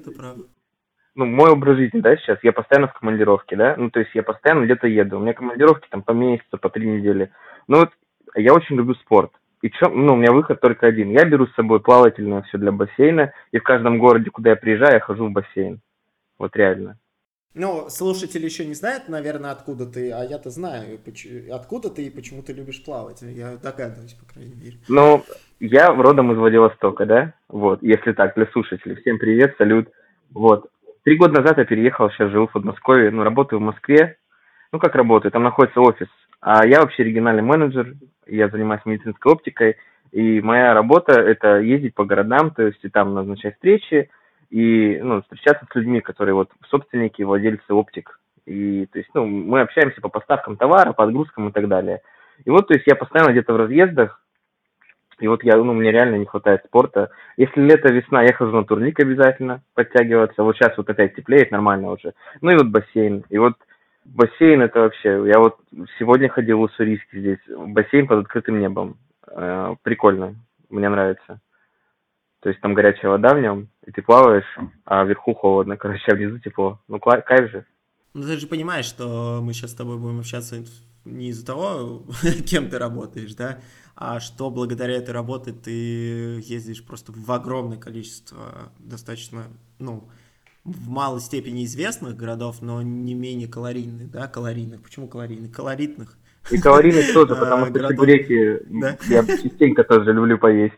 ну, 1.16 1.24
мой 1.24 1.50
образ 1.50 1.78
жизни, 1.78 2.00
да, 2.00 2.16
сейчас, 2.16 2.38
я 2.42 2.52
постоянно 2.52 2.88
в 2.88 2.92
командировке, 2.92 3.56
да, 3.56 3.74
ну, 3.76 3.90
то 3.90 3.98
есть 4.00 4.14
я 4.14 4.22
постоянно 4.22 4.64
где-то 4.64 4.86
еду, 4.86 5.16
у 5.16 5.20
меня 5.20 5.32
командировки 5.32 5.88
там 5.90 6.02
по 6.02 6.12
месяцу, 6.12 6.58
по 6.58 6.68
три 6.68 6.86
недели, 6.86 7.30
ну, 7.66 7.80
вот 7.80 7.90
я 8.36 8.52
очень 8.52 8.76
люблю 8.76 8.94
спорт, 8.94 9.32
и 9.62 9.70
чё, 9.70 9.88
ну, 9.88 10.12
у 10.12 10.16
меня 10.16 10.32
выход 10.32 10.60
только 10.60 10.86
один, 10.86 11.10
я 11.10 11.24
беру 11.24 11.46
с 11.46 11.54
собой 11.54 11.80
плавательное 11.80 12.42
все 12.42 12.58
для 12.58 12.70
бассейна, 12.70 13.32
и 13.50 13.58
в 13.58 13.62
каждом 13.62 13.98
городе, 13.98 14.30
куда 14.30 14.50
я 14.50 14.56
приезжаю, 14.56 14.92
я 14.92 15.00
хожу 15.00 15.26
в 15.26 15.32
бассейн, 15.32 15.80
вот 16.38 16.54
реально. 16.54 16.98
Ну, 17.58 17.88
слушатели 17.88 18.44
еще 18.44 18.66
не 18.66 18.74
знают, 18.74 19.08
наверное, 19.08 19.50
откуда 19.50 19.86
ты, 19.86 20.12
а 20.12 20.22
я-то 20.22 20.50
знаю, 20.50 21.00
откуда 21.50 21.88
ты 21.88 22.04
и 22.04 22.10
почему 22.10 22.42
ты 22.42 22.52
любишь 22.52 22.84
плавать. 22.84 23.22
Я 23.22 23.56
догадываюсь, 23.56 24.12
по 24.12 24.30
крайней 24.30 24.54
мере. 24.54 24.76
Ну, 24.88 25.24
я 25.58 25.90
родом 25.94 26.32
из 26.32 26.36
Владивостока, 26.36 27.06
да? 27.06 27.32
Вот, 27.48 27.82
если 27.82 28.12
так, 28.12 28.34
для 28.34 28.44
слушателей. 28.48 28.96
Всем 28.96 29.18
привет, 29.18 29.54
салют. 29.56 29.88
Вот. 30.32 30.68
Три 31.06 31.16
года 31.18 31.40
назад 31.40 31.58
я 31.58 31.64
переехал, 31.64 32.10
сейчас 32.10 32.32
живу 32.32 32.48
в 32.48 32.52
Подмосковье, 32.52 33.12
ну, 33.12 33.22
работаю 33.22 33.60
в 33.60 33.62
Москве. 33.62 34.16
Ну, 34.72 34.80
как 34.80 34.96
работаю, 34.96 35.30
там 35.30 35.44
находится 35.44 35.80
офис. 35.80 36.08
А 36.40 36.66
я 36.66 36.80
вообще 36.80 37.04
региональный 37.04 37.44
менеджер, 37.44 37.94
я 38.26 38.48
занимаюсь 38.48 38.84
медицинской 38.84 39.30
оптикой, 39.32 39.76
и 40.10 40.40
моя 40.40 40.74
работа– 40.74 41.12
это 41.12 41.60
ездить 41.60 41.94
по 41.94 42.04
городам, 42.04 42.50
то 42.50 42.66
есть 42.66 42.80
и 42.82 42.88
там 42.88 43.14
назначать 43.14 43.54
встречи, 43.54 44.10
и 44.50 44.98
ну, 45.00 45.22
встречаться 45.22 45.64
с 45.70 45.74
людьми, 45.76 46.00
которые 46.00 46.34
вот 46.34 46.50
собственники, 46.70 47.22
владельцы 47.22 47.72
оптик. 47.72 48.18
И 48.44 48.86
то 48.86 48.98
есть, 48.98 49.10
ну, 49.14 49.26
мы 49.26 49.60
общаемся 49.60 50.00
по 50.00 50.08
поставкам 50.08 50.56
товара, 50.56 50.92
по 50.92 51.04
отгрузкам 51.04 51.50
и 51.50 51.52
так 51.52 51.68
далее. 51.68 52.00
И 52.44 52.50
вот, 52.50 52.66
то 52.66 52.74
есть, 52.74 52.84
я 52.88 52.96
постоянно 52.96 53.30
где-то 53.30 53.52
в 53.52 53.58
разъездах, 53.58 54.20
и 55.18 55.28
вот 55.28 55.42
я, 55.44 55.56
ну, 55.56 55.72
мне 55.72 55.90
реально 55.90 56.16
не 56.16 56.26
хватает 56.26 56.62
спорта. 56.66 57.10
Если 57.36 57.60
лето, 57.60 57.92
весна, 57.92 58.22
я 58.22 58.32
хожу 58.32 58.52
на 58.52 58.64
турник 58.64 59.00
обязательно 59.00 59.62
подтягиваться. 59.74 60.42
Вот 60.42 60.56
сейчас 60.56 60.76
вот 60.76 60.90
опять 60.90 61.14
теплеет, 61.14 61.50
нормально 61.50 61.90
уже. 61.90 62.12
Ну 62.42 62.50
и 62.50 62.56
вот 62.56 62.68
бассейн. 62.68 63.24
И 63.30 63.38
вот 63.38 63.54
бассейн 64.04 64.60
это 64.60 64.80
вообще... 64.80 65.22
Я 65.26 65.38
вот 65.38 65.56
сегодня 65.98 66.28
ходил 66.28 66.58
в 66.58 66.62
Уссурийске 66.62 67.20
здесь. 67.20 67.38
Бассейн 67.48 68.06
под 68.06 68.20
открытым 68.20 68.60
небом. 68.60 68.98
Э, 69.28 69.74
прикольно. 69.82 70.34
Мне 70.68 70.88
нравится. 70.88 71.40
То 72.40 72.50
есть 72.50 72.60
там 72.60 72.74
горячая 72.74 73.10
вода 73.10 73.34
в 73.34 73.40
нем, 73.40 73.68
и 73.84 73.90
ты 73.90 74.02
плаваешь, 74.02 74.44
а 74.84 75.02
вверху 75.04 75.34
холодно, 75.34 75.76
короче, 75.78 76.04
а 76.12 76.14
внизу 76.14 76.38
тепло. 76.38 76.78
Ну, 76.88 77.00
кайф 77.00 77.50
же. 77.50 77.64
Ну, 78.14 78.22
ты 78.22 78.38
же 78.38 78.46
понимаешь, 78.46 78.84
что 78.84 79.40
мы 79.42 79.52
сейчас 79.52 79.72
с 79.72 79.74
тобой 79.74 79.98
будем 79.98 80.20
общаться 80.20 80.56
не 81.04 81.28
из-за 81.28 81.46
того, 81.46 82.02
кем 82.46 82.68
ты 82.68 82.78
работаешь, 82.78 83.34
да, 83.34 83.58
а 83.96 84.20
что 84.20 84.50
благодаря 84.50 84.94
этой 84.94 85.12
работе 85.12 85.52
ты 85.52 85.70
ездишь 86.40 86.84
просто 86.84 87.12
в 87.12 87.32
огромное 87.32 87.78
количество 87.78 88.70
достаточно, 88.78 89.44
ну, 89.78 90.04
в 90.64 90.90
малой 90.90 91.20
степени 91.20 91.64
известных 91.64 92.14
городов, 92.16 92.56
но 92.60 92.82
не 92.82 93.14
менее 93.14 93.48
калорийных, 93.48 94.10
да, 94.10 94.26
калорийных. 94.26 94.82
Почему 94.82 95.08
калорийных? 95.08 95.50
Калоритных. 95.52 96.18
И 96.50 96.60
калорийных 96.60 97.12
тоже, 97.14 97.34
потому 97.40 97.66
что 97.66 97.88
чебуреки 97.88 98.60
я 99.08 99.24
частенько 99.24 99.82
тоже 99.84 100.12
люблю 100.12 100.36
поесть. 100.38 100.74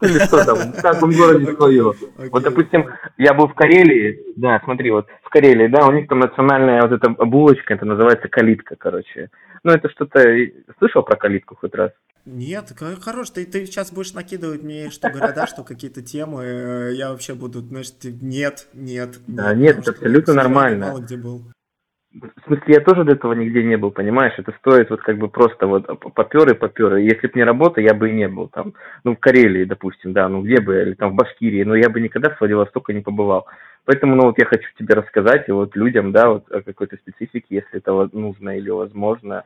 Или 0.00 0.18
что 0.20 0.42
там, 0.46 0.72
в 0.72 0.80
каждом 0.80 1.10
городе 1.10 1.52
свое. 1.54 1.92
Вот, 2.32 2.42
допустим, 2.42 2.86
я 3.18 3.34
был 3.34 3.48
в 3.48 3.54
Карелии, 3.54 4.32
да, 4.36 4.58
смотри, 4.64 4.90
вот 4.90 5.06
в 5.22 5.28
Карелии, 5.28 5.66
да, 5.66 5.86
у 5.86 5.92
них 5.92 6.08
там 6.08 6.20
национальная 6.20 6.80
вот 6.80 6.92
эта 6.92 7.10
булочка, 7.10 7.74
это 7.74 7.84
называется 7.84 8.28
калитка, 8.28 8.76
короче. 8.76 9.28
Ну, 9.62 9.72
это 9.72 9.88
что-то... 9.90 10.22
Слышал 10.78 11.02
про 11.02 11.16
калитку 11.16 11.56
хоть 11.56 11.74
раз? 11.74 11.92
Нет, 12.26 12.72
хорош, 13.00 13.30
ты, 13.30 13.46
ты 13.46 13.64
сейчас 13.64 13.92
будешь 13.92 14.12
накидывать 14.12 14.62
мне, 14.62 14.90
что 14.90 15.10
города, 15.10 15.46
что 15.46 15.64
какие-то 15.64 16.02
темы, 16.02 16.44
э, 16.44 16.92
я 16.94 17.10
вообще 17.10 17.34
буду, 17.34 17.60
значит, 17.60 18.04
нет, 18.04 18.68
нет. 18.74 19.18
Да, 19.26 19.54
нет, 19.54 19.78
это 19.78 19.92
абсолютно 19.92 20.34
нормально. 20.34 20.88
Мало 20.88 21.00
где 21.00 21.16
был. 21.16 21.42
В 22.12 22.46
смысле, 22.46 22.74
я 22.74 22.80
тоже 22.80 23.04
до 23.04 23.12
этого 23.12 23.34
нигде 23.34 23.62
не 23.62 23.76
был, 23.76 23.92
понимаешь? 23.92 24.34
Это 24.36 24.52
стоит 24.58 24.90
вот 24.90 25.00
как 25.00 25.16
бы 25.16 25.28
просто 25.28 25.68
вот 25.68 25.86
попер 26.14 26.50
и 26.50 26.54
попер. 26.54 26.96
Если 26.96 27.28
бы 27.28 27.32
не 27.36 27.44
работа, 27.44 27.80
я 27.80 27.94
бы 27.94 28.10
и 28.10 28.12
не 28.12 28.26
был 28.26 28.48
там. 28.48 28.74
Ну, 29.04 29.14
в 29.14 29.20
Карелии, 29.20 29.64
допустим, 29.64 30.12
да, 30.12 30.28
ну 30.28 30.42
где 30.42 30.60
бы, 30.60 30.82
или 30.82 30.94
там 30.94 31.12
в 31.12 31.14
Башкирии, 31.14 31.62
но 31.62 31.76
я 31.76 31.88
бы 31.88 32.00
никогда 32.00 32.30
в 32.30 32.40
Владивостоке 32.40 32.94
не 32.94 33.00
побывал. 33.00 33.46
Поэтому, 33.84 34.16
ну, 34.16 34.24
вот 34.24 34.38
я 34.38 34.44
хочу 34.44 34.68
тебе 34.76 34.94
рассказать, 34.94 35.48
и 35.48 35.52
вот 35.52 35.76
людям, 35.76 36.10
да, 36.10 36.30
вот 36.30 36.50
о 36.50 36.62
какой-то 36.62 36.96
специфике, 36.96 37.46
если 37.56 37.78
это 37.78 38.08
нужно 38.12 38.58
или 38.58 38.70
возможно, 38.70 39.44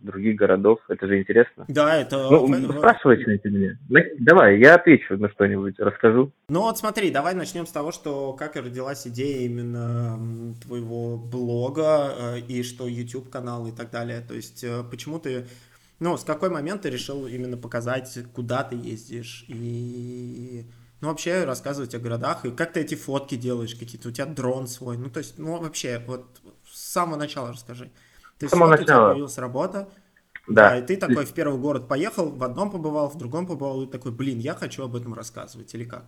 других 0.00 0.36
городов. 0.36 0.80
Это 0.88 1.06
же 1.06 1.18
интересно. 1.18 1.64
Да, 1.68 1.96
это... 1.96 2.28
Ну, 2.30 2.72
спрашивай 2.72 3.20
что-нибудь 3.20 3.44
меня. 3.44 4.04
Давай, 4.18 4.58
я 4.58 4.74
отвечу 4.74 5.16
на 5.16 5.28
что-нибудь, 5.30 5.78
расскажу. 5.78 6.32
Ну 6.48 6.60
вот 6.60 6.78
смотри, 6.78 7.10
давай 7.10 7.34
начнем 7.34 7.66
с 7.66 7.72
того, 7.72 7.92
что 7.92 8.32
как 8.34 8.56
родилась 8.56 9.06
идея 9.06 9.46
именно 9.46 10.54
твоего 10.62 11.16
блога 11.16 12.14
э, 12.16 12.40
и 12.40 12.62
что 12.62 12.86
YouTube 12.86 13.30
канал 13.30 13.66
и 13.66 13.72
так 13.72 13.90
далее. 13.90 14.20
То 14.20 14.34
есть 14.34 14.62
э, 14.64 14.82
почему 14.90 15.18
ты... 15.18 15.46
Ну, 16.00 16.16
с 16.16 16.22
какой 16.22 16.48
момент 16.48 16.82
ты 16.82 16.90
решил 16.90 17.26
именно 17.26 17.56
показать, 17.56 18.18
куда 18.32 18.62
ты 18.62 18.76
ездишь 18.76 19.44
и... 19.48 20.64
Ну, 21.00 21.08
вообще 21.08 21.44
рассказывать 21.44 21.94
о 21.94 22.00
городах, 22.00 22.44
и 22.44 22.50
как 22.50 22.72
ты 22.72 22.80
эти 22.80 22.96
фотки 22.96 23.36
делаешь, 23.36 23.76
какие-то 23.76 24.08
у 24.08 24.10
тебя 24.10 24.26
дрон 24.26 24.66
свой, 24.66 24.96
ну, 24.96 25.08
то 25.08 25.18
есть, 25.18 25.38
ну, 25.38 25.56
вообще, 25.60 26.02
вот 26.04 26.40
с 26.68 26.90
самого 26.90 27.16
начала 27.16 27.52
расскажи. 27.52 27.90
Ты 28.38 28.48
с 28.48 28.50
самого 28.50 28.70
начала. 28.70 29.10
появилась 29.10 29.38
работа, 29.38 29.88
да. 30.46 30.70
да, 30.70 30.78
и 30.78 30.86
ты 30.86 30.96
такой 30.96 31.26
в 31.26 31.34
первый 31.34 31.58
город 31.58 31.88
поехал, 31.88 32.30
в 32.30 32.42
одном 32.42 32.70
побывал, 32.70 33.08
в 33.08 33.18
другом 33.18 33.46
побывал, 33.46 33.82
и 33.82 33.90
такой, 33.90 34.12
блин, 34.12 34.38
я 34.38 34.54
хочу 34.54 34.84
об 34.84 34.96
этом 34.96 35.14
рассказывать, 35.14 35.74
или 35.74 35.84
как? 35.84 36.04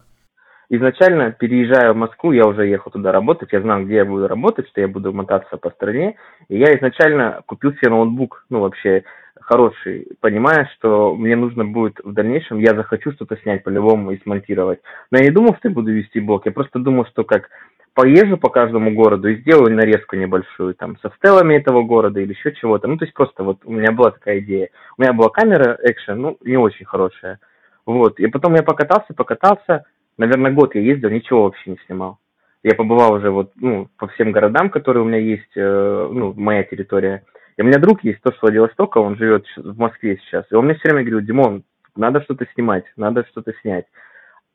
Изначально, 0.72 1.32
переезжая 1.32 1.92
в 1.92 1.96
Москву, 1.96 2.30
я 2.30 2.46
уже 2.46 2.64
ехал 2.68 2.92
туда 2.92 3.10
работать, 3.10 3.52
я 3.52 3.60
знал, 3.60 3.82
где 3.82 3.96
я 3.96 4.04
буду 4.04 4.28
работать, 4.28 4.68
что 4.68 4.80
я 4.80 4.86
буду 4.86 5.12
мотаться 5.12 5.56
по 5.56 5.70
стране, 5.70 6.14
и 6.48 6.58
я 6.58 6.76
изначально 6.76 7.42
купил 7.46 7.72
себе 7.72 7.90
ноутбук, 7.90 8.44
ну, 8.50 8.60
вообще, 8.60 9.02
хороший, 9.40 10.06
понимая, 10.20 10.70
что 10.76 11.16
мне 11.16 11.34
нужно 11.34 11.64
будет 11.64 11.98
в 12.04 12.12
дальнейшем, 12.12 12.60
я 12.60 12.76
захочу 12.76 13.10
что-то 13.10 13.36
снять 13.38 13.64
по-любому 13.64 14.12
и 14.12 14.22
смонтировать. 14.22 14.80
Но 15.10 15.18
я 15.18 15.24
не 15.24 15.32
думал, 15.32 15.56
что 15.56 15.68
я 15.68 15.74
буду 15.74 15.92
вести 15.92 16.20
блог, 16.20 16.46
я 16.46 16.52
просто 16.52 16.78
думал, 16.78 17.04
что 17.06 17.24
как 17.24 17.48
поезжу 17.94 18.36
по 18.36 18.48
каждому 18.48 18.92
городу 18.92 19.28
и 19.28 19.40
сделаю 19.40 19.74
нарезку 19.74 20.16
небольшую, 20.16 20.74
там, 20.74 20.96
со 20.98 21.10
стелами 21.16 21.54
этого 21.54 21.82
города 21.82 22.20
или 22.20 22.32
еще 22.32 22.52
чего-то. 22.52 22.88
Ну, 22.88 22.96
то 22.96 23.04
есть 23.04 23.14
просто 23.14 23.42
вот 23.42 23.58
у 23.64 23.72
меня 23.72 23.92
была 23.92 24.10
такая 24.12 24.40
идея. 24.40 24.70
У 24.96 25.02
меня 25.02 25.12
была 25.12 25.28
камера 25.28 25.78
экшен, 25.82 26.20
ну, 26.20 26.38
не 26.42 26.56
очень 26.56 26.86
хорошая. 26.86 27.40
Вот, 27.86 28.20
и 28.20 28.26
потом 28.26 28.54
я 28.54 28.62
покатался, 28.62 29.14
покатался, 29.14 29.84
наверное, 30.16 30.52
год 30.52 30.74
я 30.74 30.80
ездил, 30.80 31.10
ничего 31.10 31.44
вообще 31.44 31.70
не 31.70 31.78
снимал. 31.86 32.18
Я 32.62 32.74
побывал 32.74 33.14
уже 33.14 33.30
вот, 33.30 33.52
ну, 33.56 33.88
по 33.96 34.06
всем 34.08 34.32
городам, 34.32 34.68
которые 34.70 35.02
у 35.02 35.06
меня 35.06 35.18
есть, 35.18 35.56
э, 35.56 36.08
ну, 36.12 36.34
моя 36.36 36.62
территория. 36.62 37.24
И 37.56 37.62
у 37.62 37.64
меня 37.64 37.78
друг 37.78 38.04
есть, 38.04 38.20
тоже 38.20 38.36
с 38.36 38.42
Владивостока, 38.42 38.98
он 38.98 39.16
живет 39.16 39.46
в 39.56 39.78
Москве 39.78 40.18
сейчас. 40.24 40.44
И 40.50 40.54
он 40.54 40.66
мне 40.66 40.74
все 40.74 40.90
время 40.90 41.02
говорил, 41.02 41.20
Димон, 41.20 41.64
надо 41.96 42.22
что-то 42.22 42.46
снимать, 42.54 42.84
надо 42.96 43.26
что-то 43.30 43.52
снять. 43.62 43.86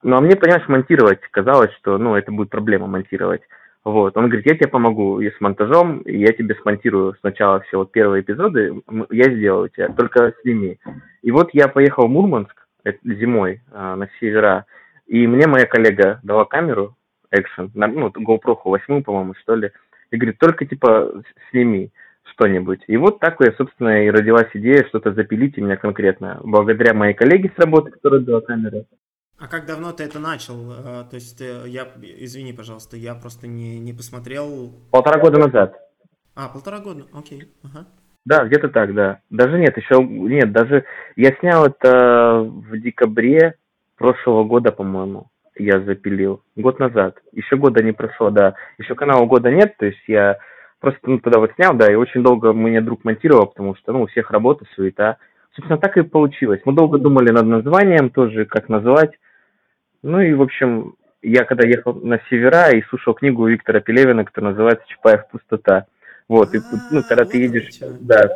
Ну, 0.06 0.18
а 0.18 0.22
мне, 0.22 0.36
понимаешь, 0.36 0.68
монтировать 0.68 1.20
казалось, 1.32 1.74
что, 1.80 1.98
ну, 1.98 2.14
это 2.14 2.32
будет 2.32 2.52
проблема 2.52 2.86
монтировать. 2.86 3.42
Вот, 3.84 4.16
он 4.16 4.26
говорит, 4.26 4.46
я 4.46 4.56
тебе 4.56 4.68
помогу 4.68 5.20
и 5.20 5.32
с 5.32 5.42
монтажом, 5.42 6.02
и 6.02 6.16
я 6.16 6.32
тебе 6.32 6.54
смонтирую 6.62 7.16
сначала 7.22 7.62
все 7.62 7.78
вот 7.78 7.92
первые 7.92 8.22
эпизоды, 8.22 8.84
я 9.10 9.32
сделаю 9.32 9.70
тебе, 9.70 9.90
только 9.90 10.36
сними. 10.44 10.78
И 11.24 11.32
вот 11.32 11.50
я 11.54 11.68
поехал 11.68 12.06
в 12.06 12.12
Мурманск 12.12 12.68
зимой 13.04 13.62
а, 13.72 13.96
на 13.96 14.08
севера, 14.20 14.68
и 15.08 15.26
мне 15.26 15.48
моя 15.48 15.66
коллега 15.66 16.20
дала 16.22 16.46
камеру, 16.46 16.96
экшен, 17.32 17.72
ну, 17.74 18.10
GoPro 18.10 18.60
8, 18.64 19.02
по-моему, 19.02 19.34
что 19.42 19.56
ли, 19.56 19.72
и 20.12 20.18
говорит, 20.18 20.38
только, 20.38 20.68
типа, 20.68 21.24
сними 21.50 21.90
что-нибудь. 22.36 22.84
И 22.86 22.96
вот 22.98 23.20
так 23.20 23.38
я, 23.40 23.54
собственно, 23.54 24.06
и 24.06 24.12
родилась 24.12 24.50
идея 24.54 24.86
что-то 24.88 25.14
запилить 25.14 25.58
у 25.58 25.64
меня 25.64 25.78
конкретно, 25.78 26.42
благодаря 26.44 26.94
моей 26.94 27.16
коллеге 27.16 27.52
с 27.56 27.60
работы, 27.60 27.90
которая 27.90 28.20
дала 28.20 28.42
камеру. 28.42 28.86
А 29.38 29.48
как 29.48 29.66
давно 29.66 29.92
ты 29.92 30.04
это 30.04 30.20
начал? 30.20 30.72
Э, 30.72 31.04
то 31.10 31.16
есть 31.16 31.42
э, 31.42 31.64
я, 31.68 31.88
извини, 32.02 32.54
пожалуйста, 32.54 32.96
я 32.96 33.16
просто 33.16 33.48
не, 33.48 33.80
не 33.80 33.94
посмотрел. 33.94 34.74
Полтора 34.92 35.20
года 35.20 35.40
назад. 35.40 35.76
А, 36.36 36.48
полтора 36.48 36.80
года, 36.80 37.06
окей. 37.14 37.52
Ага. 37.64 37.86
Да, 38.26 38.46
где-то 38.46 38.70
так, 38.70 38.94
да. 38.94 39.20
Даже 39.30 39.60
нет, 39.60 39.78
еще 39.78 40.04
нет, 40.04 40.52
даже 40.52 40.86
я 41.16 41.36
снял 41.40 41.66
это 41.66 42.40
в 42.44 42.78
декабре 42.80 43.56
прошлого 43.98 44.46
года, 44.46 44.72
по-моему, 44.72 45.28
я 45.58 45.82
запилил. 45.82 46.42
Год 46.56 46.80
назад. 46.80 47.18
Еще 47.34 47.56
года 47.58 47.84
не 47.84 47.92
прошло, 47.92 48.32
да. 48.32 48.56
Еще 48.78 48.96
канала 48.96 49.26
года 49.26 49.52
нет, 49.52 49.76
то 49.78 49.86
есть 49.86 50.02
я 50.08 50.38
просто 50.80 51.00
ну, 51.04 51.20
тогда 51.20 51.40
вот 51.40 51.52
снял, 51.56 51.76
да, 51.76 51.92
и 51.92 51.96
очень 51.96 52.24
долго 52.24 52.54
мне 52.54 52.82
друг 52.82 53.04
монтировал, 53.04 53.48
потому 53.48 53.76
что, 53.76 53.92
ну, 53.94 54.04
у 54.04 54.08
всех 54.08 54.32
работа, 54.32 54.66
суета. 54.76 55.18
Собственно, 55.56 55.80
так 55.80 55.96
и 55.98 56.02
получилось. 56.02 56.62
Мы 56.66 56.74
долго 56.74 56.98
думали 56.98 57.32
над 57.32 57.46
названием 57.46 58.10
тоже, 58.10 58.46
как 58.46 58.70
назвать. 58.70 59.12
Ну 60.06 60.22
и, 60.22 60.36
в 60.36 60.44
общем, 60.44 60.94
я 61.24 61.46
когда 61.46 61.68
ехал 61.68 61.96
на 61.96 62.20
севера 62.30 62.70
и 62.70 62.84
слушал 62.84 63.16
книгу 63.16 63.48
Виктора 63.48 63.80
Пелевина, 63.80 64.24
которая 64.24 64.52
называется 64.52 64.88
«Чапаев 64.88 65.28
пустота». 65.30 65.88
Вот, 66.30 66.54
и, 66.54 66.60
ну, 66.92 67.02
когда 67.02 67.26
ты 67.26 67.40
едешь, 67.40 67.80
да, 68.02 68.30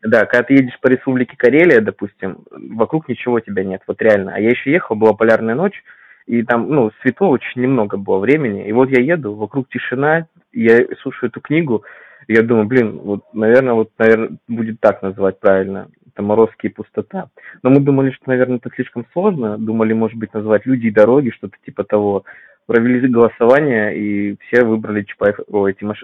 да, 0.00 0.24
когда 0.24 0.42
ты 0.44 0.54
едешь 0.54 0.80
по 0.80 0.86
республике 0.86 1.36
Карелия, 1.36 1.82
допустим, 1.82 2.38
вокруг 2.50 3.10
ничего 3.10 3.40
тебя 3.40 3.62
нет, 3.62 3.82
вот 3.86 4.00
реально. 4.00 4.32
А 4.34 4.40
я 4.40 4.48
еще 4.48 4.72
ехал, 4.72 4.96
была 4.96 5.12
полярная 5.12 5.54
ночь, 5.54 5.84
и 6.26 6.42
там, 6.44 6.70
ну, 6.70 6.90
светло 7.02 7.28
очень 7.28 7.60
немного 7.60 7.98
было 7.98 8.18
времени. 8.18 8.66
И 8.66 8.72
вот 8.72 8.88
я 8.88 9.02
еду, 9.02 9.34
вокруг 9.34 9.68
тишина, 9.68 10.28
я 10.54 10.78
слушаю 11.02 11.28
эту 11.28 11.42
книгу, 11.42 11.84
и 12.26 12.32
я 12.32 12.40
думаю, 12.42 12.66
блин, 12.66 12.96
вот, 12.96 13.24
наверное, 13.34 13.74
вот, 13.74 13.90
наверное, 13.98 14.38
будет 14.48 14.80
так 14.80 15.02
называть 15.02 15.38
правильно 15.40 15.88
это 16.12 16.22
Моровский 16.22 16.68
и 16.68 16.72
пустота. 16.72 17.30
Но 17.62 17.70
мы 17.70 17.80
думали, 17.80 18.10
что, 18.10 18.28
наверное, 18.28 18.56
это 18.56 18.70
слишком 18.74 19.06
сложно. 19.12 19.58
Думали, 19.58 19.92
может 19.92 20.16
быть, 20.16 20.32
назвать 20.34 20.66
люди 20.66 20.86
и 20.86 20.90
дороги, 20.90 21.30
что-то 21.30 21.56
типа 21.64 21.84
того. 21.84 22.24
Провели 22.66 23.08
голосование, 23.08 23.98
и 23.98 24.36
все 24.46 24.64
выбрали 24.64 25.02
Чапаев, 25.02 25.40
ой, 25.48 25.74
Тимош... 25.74 25.98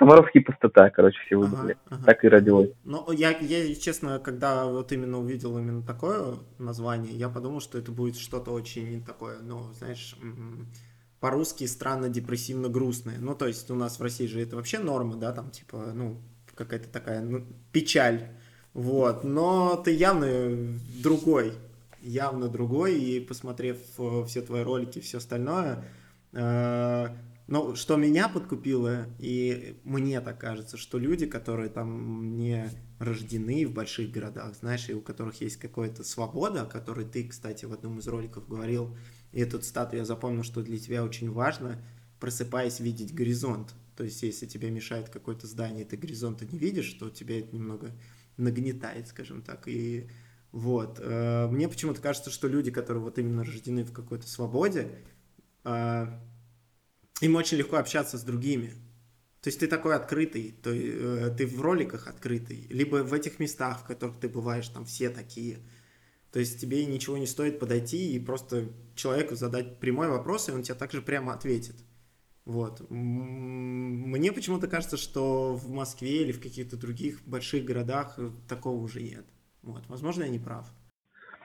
Томаровский 0.00 0.40
пустота, 0.44 0.90
короче, 0.90 1.18
все 1.24 1.36
выбрали. 1.36 1.76
Ага, 1.86 1.96
ага. 1.96 2.04
Так 2.04 2.24
и 2.24 2.28
родилось. 2.28 2.70
Ну, 2.84 3.12
я, 3.12 3.30
я, 3.30 3.72
честно, 3.76 4.18
когда 4.18 4.66
вот 4.66 4.90
именно 4.90 5.18
увидел 5.18 5.56
именно 5.56 5.82
такое 5.82 6.34
название, 6.58 7.12
я 7.12 7.28
подумал, 7.28 7.60
что 7.60 7.78
это 7.78 7.92
будет 7.92 8.16
что-то 8.16 8.50
очень 8.50 9.04
такое, 9.04 9.38
ну, 9.42 9.72
знаешь, 9.74 10.16
по-русски 11.20 11.64
странно, 11.66 12.08
депрессивно, 12.08 12.68
грустное. 12.68 13.18
Ну, 13.20 13.36
то 13.36 13.46
есть 13.46 13.70
у 13.70 13.76
нас 13.76 14.00
в 14.00 14.02
России 14.02 14.26
же 14.26 14.42
это 14.42 14.56
вообще 14.56 14.80
норма, 14.80 15.14
да, 15.14 15.32
там, 15.32 15.50
типа, 15.50 15.92
ну, 15.94 16.16
какая-то 16.56 16.88
такая 16.88 17.20
ну, 17.20 17.44
печаль 17.72 18.28
вот, 18.76 19.24
но 19.24 19.74
ты 19.82 19.90
явно 19.90 20.78
другой, 21.02 21.54
явно 22.02 22.48
другой, 22.48 23.00
и 23.00 23.20
посмотрев 23.20 23.78
э, 23.96 24.24
все 24.28 24.42
твои 24.42 24.62
ролики, 24.62 24.98
все 25.00 25.16
остальное, 25.16 25.82
э, 26.34 27.08
ну, 27.46 27.74
что 27.74 27.96
меня 27.96 28.28
подкупило, 28.28 29.06
и 29.18 29.80
мне 29.84 30.20
так 30.20 30.38
кажется, 30.38 30.76
что 30.76 30.98
люди, 30.98 31.24
которые 31.24 31.70
там 31.70 32.36
не 32.36 32.68
рождены 32.98 33.66
в 33.66 33.72
больших 33.72 34.10
городах, 34.10 34.54
знаешь, 34.56 34.90
и 34.90 34.92
у 34.92 35.00
которых 35.00 35.40
есть 35.40 35.56
какая-то 35.56 36.04
свобода, 36.04 36.64
о 36.64 36.66
которой 36.66 37.06
ты, 37.06 37.26
кстати, 37.26 37.64
в 37.64 37.72
одном 37.72 38.00
из 38.00 38.06
роликов 38.06 38.46
говорил, 38.46 38.94
и 39.32 39.40
эту 39.40 39.62
статую 39.62 40.00
я 40.00 40.04
запомнил, 40.04 40.42
что 40.42 40.60
для 40.60 40.76
тебя 40.76 41.02
очень 41.02 41.30
важно, 41.30 41.82
просыпаясь, 42.20 42.80
видеть 42.80 43.14
горизонт. 43.14 43.74
То 43.96 44.04
есть, 44.04 44.22
если 44.22 44.44
тебе 44.44 44.70
мешает 44.70 45.08
какое-то 45.08 45.46
здание, 45.46 45.86
ты 45.86 45.96
горизонта 45.96 46.44
не 46.44 46.58
видишь, 46.58 46.92
то 46.92 47.08
тебе 47.08 47.40
это 47.40 47.56
немного 47.56 47.92
нагнетает, 48.36 49.08
скажем 49.08 49.42
так. 49.42 49.68
И 49.68 50.08
вот. 50.52 50.98
Э, 51.02 51.48
мне 51.48 51.68
почему-то 51.68 52.00
кажется, 52.00 52.30
что 52.30 52.48
люди, 52.48 52.70
которые 52.70 53.02
вот 53.02 53.18
именно 53.18 53.44
рождены 53.44 53.84
в 53.84 53.92
какой-то 53.92 54.26
свободе, 54.26 54.90
э, 55.64 56.06
им 57.20 57.34
очень 57.36 57.58
легко 57.58 57.76
общаться 57.76 58.18
с 58.18 58.22
другими. 58.22 58.72
То 59.42 59.48
есть 59.48 59.60
ты 59.60 59.68
такой 59.68 59.94
открытый, 59.94 60.56
то, 60.62 60.70
э, 60.72 61.34
ты 61.36 61.46
в 61.46 61.60
роликах 61.60 62.08
открытый, 62.08 62.66
либо 62.70 63.04
в 63.04 63.12
этих 63.12 63.38
местах, 63.38 63.80
в 63.80 63.84
которых 63.84 64.18
ты 64.18 64.28
бываешь, 64.28 64.68
там 64.68 64.84
все 64.84 65.10
такие. 65.10 65.58
То 66.32 66.40
есть 66.40 66.60
тебе 66.60 66.84
ничего 66.84 67.16
не 67.16 67.26
стоит 67.26 67.58
подойти 67.58 68.14
и 68.14 68.18
просто 68.18 68.68
человеку 68.94 69.36
задать 69.36 69.78
прямой 69.78 70.08
вопрос, 70.08 70.48
и 70.48 70.52
он 70.52 70.62
тебе 70.62 70.74
также 70.74 71.00
прямо 71.00 71.32
ответит. 71.32 71.76
Вот. 72.46 72.80
Мне 72.90 74.32
почему-то 74.32 74.68
кажется, 74.68 74.96
что 74.96 75.54
в 75.56 75.68
Москве 75.68 76.22
или 76.22 76.30
в 76.30 76.40
каких-то 76.40 76.80
других 76.80 77.18
больших 77.26 77.64
городах 77.64 78.14
э, 78.18 78.30
такого 78.48 78.76
уже 78.76 79.02
нет. 79.02 79.24
Вот. 79.64 79.82
Возможно, 79.88 80.22
я 80.22 80.28
не 80.28 80.38
прав. 80.38 80.64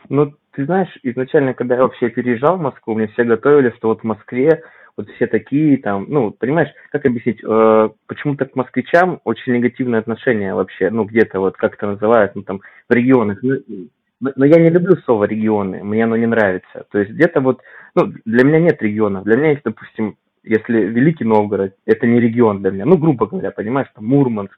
Ну, 0.10 0.36
ты 0.52 0.66
знаешь, 0.66 0.96
изначально, 1.02 1.56
когда 1.56 1.76
я 1.76 1.82
вообще 1.82 2.10
переезжал 2.10 2.58
в 2.58 2.62
Москву, 2.62 2.94
мне 2.94 3.08
все 3.08 3.24
готовили, 3.24 3.74
что 3.78 3.88
вот 3.88 4.02
в 4.02 4.04
Москве 4.04 4.64
вот 4.96 5.10
все 5.10 5.26
такие 5.26 5.78
там, 5.78 6.06
ну, 6.08 6.32
понимаешь, 6.32 6.70
как 6.92 7.06
объяснить, 7.06 7.40
э, 7.44 7.90
почему-то 8.06 8.46
к 8.46 8.56
москвичам 8.56 9.22
очень 9.24 9.54
негативное 9.54 10.02
отношение 10.02 10.54
вообще, 10.54 10.92
ну, 10.92 11.06
где-то 11.06 11.40
вот 11.40 11.58
как 11.58 11.76
это 11.76 11.88
называют, 11.88 12.36
ну, 12.36 12.44
там, 12.44 12.62
в 12.88 12.94
регионах. 12.94 13.40
Ну, 13.42 14.32
но 14.36 14.46
я 14.46 14.60
не 14.60 14.70
люблю 14.70 14.98
слово 14.98 15.24
регионы, 15.24 15.84
мне 15.84 16.04
оно 16.04 16.16
не 16.16 16.28
нравится. 16.28 16.86
То 16.92 17.00
есть 17.00 17.12
где-то 17.12 17.42
вот, 17.42 17.62
ну, 17.96 18.14
для 18.26 18.44
меня 18.44 18.60
нет 18.60 18.82
регионов, 18.84 19.24
для 19.24 19.38
меня 19.38 19.52
есть, 19.52 19.64
допустим, 19.64 20.16
если 20.44 20.80
Великий 20.80 21.24
Новгород, 21.26 21.76
это 21.86 22.08
не 22.08 22.20
регион 22.20 22.62
для 22.62 22.72
меня, 22.72 22.86
ну, 22.86 22.98
грубо 22.98 23.28
говоря, 23.28 23.52
понимаешь, 23.52 23.90
там 23.94 24.06
Мурманск, 24.06 24.58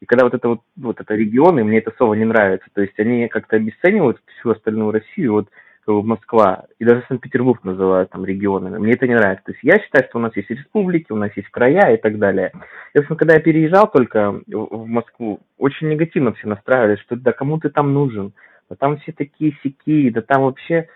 и 0.00 0.06
когда 0.06 0.24
вот 0.24 0.34
это 0.34 0.48
вот, 0.48 0.60
вот 0.76 1.00
это 1.00 1.14
регионы, 1.14 1.64
мне 1.64 1.78
это 1.78 1.92
слово 1.96 2.14
не 2.14 2.24
нравится, 2.24 2.66
то 2.74 2.82
есть 2.82 2.98
они 2.98 3.28
как-то 3.28 3.56
обесценивают 3.56 4.20
всю 4.38 4.50
остальную 4.50 4.90
Россию, 4.90 5.32
вот 5.32 5.48
Москва, 5.86 6.64
и 6.78 6.84
даже 6.84 7.04
Санкт-Петербург 7.08 7.62
называют 7.62 8.10
там 8.10 8.24
регионами, 8.24 8.78
мне 8.78 8.92
это 8.92 9.06
не 9.06 9.14
нравится, 9.14 9.44
то 9.44 9.52
есть 9.52 9.62
я 9.62 9.78
считаю, 9.78 10.06
что 10.08 10.18
у 10.18 10.22
нас 10.22 10.34
есть 10.34 10.48
республики, 10.48 11.12
у 11.12 11.16
нас 11.16 11.30
есть 11.36 11.50
края 11.50 11.94
и 11.94 12.00
так 12.00 12.18
далее. 12.18 12.52
И, 12.94 12.98
собственно, 12.98 13.18
когда 13.18 13.34
я 13.34 13.40
переезжал 13.40 13.90
только 13.90 14.40
в 14.46 14.86
Москву, 14.86 15.40
очень 15.58 15.88
негативно 15.88 16.32
все 16.32 16.48
настраивались, 16.48 17.00
что 17.00 17.16
да 17.16 17.32
кому 17.32 17.58
ты 17.58 17.68
там 17.68 17.92
нужен, 17.92 18.32
да 18.70 18.76
там 18.76 18.96
все 18.98 19.12
такие 19.12 19.58
сики, 19.62 20.08
да 20.08 20.22
там 20.22 20.44
вообще, 20.44 20.88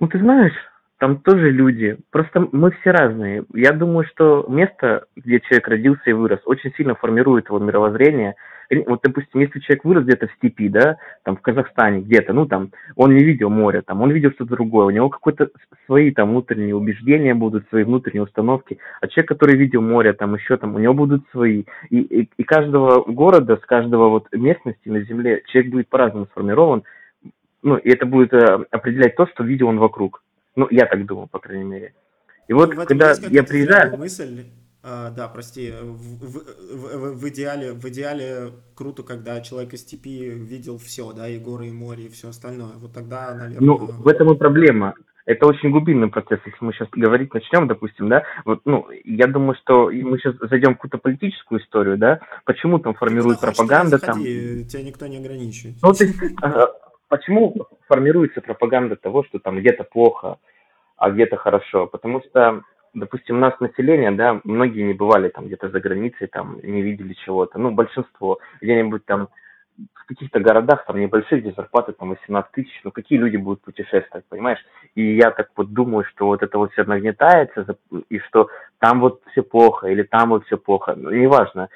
ну 0.00 0.08
ты 0.08 0.18
знаешь, 0.18 0.54
там 1.02 1.16
тоже 1.16 1.50
люди. 1.50 1.96
Просто 2.12 2.48
мы 2.52 2.70
все 2.70 2.92
разные. 2.92 3.42
Я 3.54 3.72
думаю, 3.72 4.06
что 4.06 4.46
место, 4.48 5.06
где 5.16 5.40
человек 5.40 5.66
родился 5.66 6.02
и 6.06 6.12
вырос, 6.12 6.38
очень 6.44 6.72
сильно 6.76 6.94
формирует 6.94 7.48
его 7.48 7.58
мировоззрение. 7.58 8.36
Вот, 8.86 9.00
допустим, 9.02 9.40
если 9.40 9.58
человек 9.58 9.84
вырос 9.84 10.04
где-то 10.04 10.28
в 10.28 10.32
степи, 10.34 10.68
да, 10.68 10.98
там 11.24 11.36
в 11.36 11.40
Казахстане 11.40 12.02
где-то, 12.02 12.32
ну 12.32 12.46
там, 12.46 12.70
он 12.94 13.16
не 13.16 13.24
видел 13.24 13.50
моря, 13.50 13.82
там, 13.84 14.00
он 14.00 14.12
видел 14.12 14.30
что-то 14.30 14.54
другое, 14.54 14.86
у 14.86 14.90
него 14.90 15.08
какие-то 15.08 15.50
свои 15.86 16.12
там 16.12 16.30
внутренние 16.30 16.76
убеждения 16.76 17.34
будут, 17.34 17.68
свои 17.68 17.82
внутренние 17.82 18.22
установки, 18.22 18.78
а 19.00 19.08
человек, 19.08 19.28
который 19.28 19.56
видел 19.56 19.82
море, 19.82 20.12
там 20.12 20.36
еще 20.36 20.56
там, 20.56 20.76
у 20.76 20.78
него 20.78 20.94
будут 20.94 21.24
свои. 21.32 21.64
И, 21.90 21.98
и, 21.98 22.30
и 22.36 22.42
каждого 22.44 23.02
города, 23.10 23.56
с 23.56 23.66
каждого 23.66 24.08
вот 24.08 24.28
местности 24.30 24.88
на 24.88 25.02
земле 25.02 25.42
человек 25.48 25.72
будет 25.72 25.88
по-разному 25.88 26.26
сформирован, 26.26 26.84
ну, 27.64 27.76
и 27.76 27.90
это 27.90 28.06
будет 28.06 28.32
э, 28.32 28.64
определять 28.70 29.16
то, 29.16 29.26
что 29.26 29.42
видел 29.42 29.66
он 29.66 29.78
вокруг. 29.78 30.21
Ну, 30.56 30.68
я 30.70 30.86
так 30.86 31.04
думаю, 31.06 31.28
по 31.28 31.38
крайней 31.38 31.64
мере. 31.64 31.94
И 32.48 32.52
вот, 32.52 32.74
ну, 32.74 32.84
когда 32.84 33.14
я 33.30 33.42
приезжаю... 33.42 33.96
Мысль, 33.96 34.44
А, 34.84 35.10
да, 35.10 35.28
прости, 35.28 35.70
в, 35.70 35.94
в, 35.94 36.42
в, 36.74 37.14
в, 37.14 37.28
идеале, 37.28 37.72
в 37.72 37.88
идеале 37.88 38.50
круто, 38.74 39.04
когда 39.04 39.40
человек 39.40 39.74
из 39.74 39.82
степи 39.82 40.28
видел 40.28 40.76
все, 40.78 41.12
да, 41.12 41.28
и 41.28 41.38
горы, 41.38 41.68
и 41.68 41.72
море, 41.72 42.06
и 42.06 42.08
все 42.08 42.30
остальное. 42.30 42.72
Вот 42.78 42.92
тогда, 42.92 43.32
наверное... 43.32 43.60
Ну, 43.60 43.76
в 43.76 44.08
этом 44.08 44.32
и 44.32 44.36
проблема. 44.36 44.94
Это 45.24 45.46
очень 45.46 45.70
глубинный 45.70 46.08
процесс. 46.08 46.40
Если 46.44 46.58
мы 46.64 46.72
сейчас 46.72 46.88
говорить 46.90 47.32
начнем, 47.32 47.68
допустим, 47.68 48.08
да, 48.08 48.24
вот, 48.44 48.62
ну, 48.64 48.88
я 49.04 49.28
думаю, 49.28 49.54
что 49.62 49.88
мы 49.88 50.18
сейчас 50.18 50.34
зайдем 50.50 50.72
в 50.72 50.78
какую-то 50.78 50.98
политическую 50.98 51.60
историю, 51.60 51.96
да, 51.96 52.18
почему 52.44 52.80
там 52.80 52.94
формирует 52.94 53.40
ну, 53.40 53.46
пропаганда 53.46 54.00
там... 54.00 54.20
Тебя 54.20 54.82
никто 54.82 55.06
не 55.06 55.18
ограничивает. 55.18 55.76
Ну, 55.80 55.92
то 55.92 56.02
есть, 56.02 56.18
почему 57.12 57.54
формируется 57.88 58.40
пропаганда 58.40 58.96
того, 58.96 59.22
что 59.24 59.38
там 59.38 59.58
где-то 59.58 59.84
плохо, 59.84 60.38
а 60.96 61.10
где-то 61.10 61.36
хорошо? 61.36 61.86
Потому 61.86 62.22
что 62.22 62.62
допустим, 62.94 63.36
у 63.36 63.38
нас 63.38 63.52
население, 63.60 64.10
да, 64.12 64.40
многие 64.44 64.82
не 64.82 64.94
бывали 64.94 65.28
там 65.28 65.46
где-то 65.46 65.68
за 65.68 65.78
границей, 65.80 66.26
там, 66.26 66.58
не 66.62 66.80
видели 66.80 67.12
чего-то, 67.24 67.58
ну, 67.58 67.70
большинство, 67.70 68.38
где-нибудь 68.62 69.04
там 69.04 69.28
в 69.92 70.06
каких-то 70.06 70.40
городах, 70.40 70.86
там, 70.86 71.00
небольших, 71.00 71.40
где 71.40 71.52
зарплаты 71.52 71.92
там 71.92 72.10
18 72.10 72.50
тысяч, 72.52 72.80
ну, 72.82 72.90
какие 72.90 73.18
люди 73.18 73.36
будут 73.36 73.60
путешествовать, 73.60 74.24
понимаешь? 74.30 74.64
И 74.94 75.16
я 75.16 75.32
так 75.32 75.50
вот 75.54 75.70
думаю, 75.70 76.04
что 76.04 76.26
вот 76.26 76.42
это 76.42 76.56
вот 76.56 76.72
все 76.72 76.84
нагнетается, 76.84 77.76
и 78.08 78.18
что 78.20 78.48
там 78.78 79.00
вот 79.00 79.20
все 79.32 79.42
плохо, 79.42 79.88
или 79.88 80.02
там 80.02 80.30
вот 80.30 80.46
все 80.46 80.56
плохо, 80.56 80.94
ну, 80.96 81.10
неважно. 81.10 81.68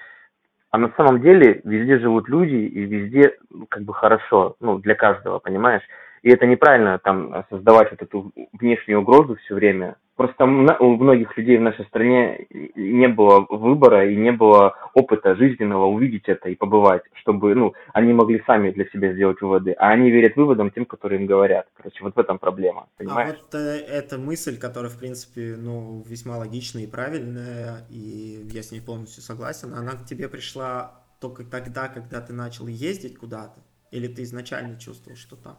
А 0.77 0.79
на 0.79 0.93
самом 0.95 1.23
деле 1.23 1.63
везде 1.65 1.99
живут 1.99 2.29
люди, 2.29 2.55
и 2.55 2.81
везде 2.85 3.33
ну, 3.49 3.65
как 3.67 3.83
бы 3.85 3.95
хорошо, 3.95 4.57
ну, 4.61 4.79
для 4.79 4.95
каждого, 4.95 5.39
понимаешь? 5.39 5.81
И 6.21 6.29
это 6.29 6.45
неправильно 6.45 6.99
там 6.99 7.47
создавать 7.49 7.91
вот 7.93 8.03
эту 8.03 8.31
внешнюю 8.53 9.01
угрозу 9.01 9.37
все 9.37 9.55
время, 9.55 9.97
Просто 10.17 10.45
у 10.45 10.97
многих 10.97 11.37
людей 11.37 11.59
в 11.59 11.63
нашей 11.63 11.85
стране 11.87 12.47
не 12.75 13.07
было 13.07 13.47
выбора 13.51 14.11
и 14.11 14.17
не 14.17 14.33
было 14.33 14.75
опыта 14.95 15.37
жизненного 15.37 15.85
увидеть 15.85 16.25
это 16.27 16.49
и 16.49 16.55
побывать, 16.55 17.03
чтобы 17.21 17.55
ну, 17.55 17.75
они 17.93 18.15
могли 18.15 18.43
сами 18.47 18.71
для 18.71 18.87
себя 18.87 19.13
сделать 19.13 19.41
выводы. 19.43 19.73
А 19.73 19.91
они 19.91 20.11
верят 20.11 20.37
выводам 20.37 20.71
тем, 20.71 20.87
которые 20.87 21.21
им 21.21 21.27
говорят. 21.27 21.69
Короче, 21.77 22.03
вот 22.03 22.17
в 22.17 22.19
этом 22.19 22.39
проблема. 22.39 22.83
А 22.83 22.99
понимаешь? 22.99 23.37
А 23.37 23.43
вот 23.43 23.55
э, 23.55 23.79
эта 23.87 24.17
мысль, 24.17 24.59
которая, 24.59 24.91
в 24.91 24.99
принципе, 24.99 25.55
ну, 25.59 26.03
весьма 26.07 26.39
логичная 26.39 26.85
и 26.85 26.91
правильная, 26.91 27.87
и 27.91 28.49
я 28.51 28.63
с 28.63 28.73
ней 28.73 28.81
полностью 28.81 29.23
согласен, 29.23 29.75
она 29.75 29.93
к 29.93 30.07
тебе 30.07 30.31
пришла 30.31 31.03
только 31.21 31.45
тогда, 31.45 31.89
когда 31.89 32.23
ты 32.23 32.33
начал 32.33 32.67
ездить 32.67 33.19
куда-то? 33.19 33.61
Или 33.91 34.09
ты 34.09 34.23
изначально 34.23 34.79
чувствовал, 34.81 35.17
что 35.17 35.37
так? 35.37 35.59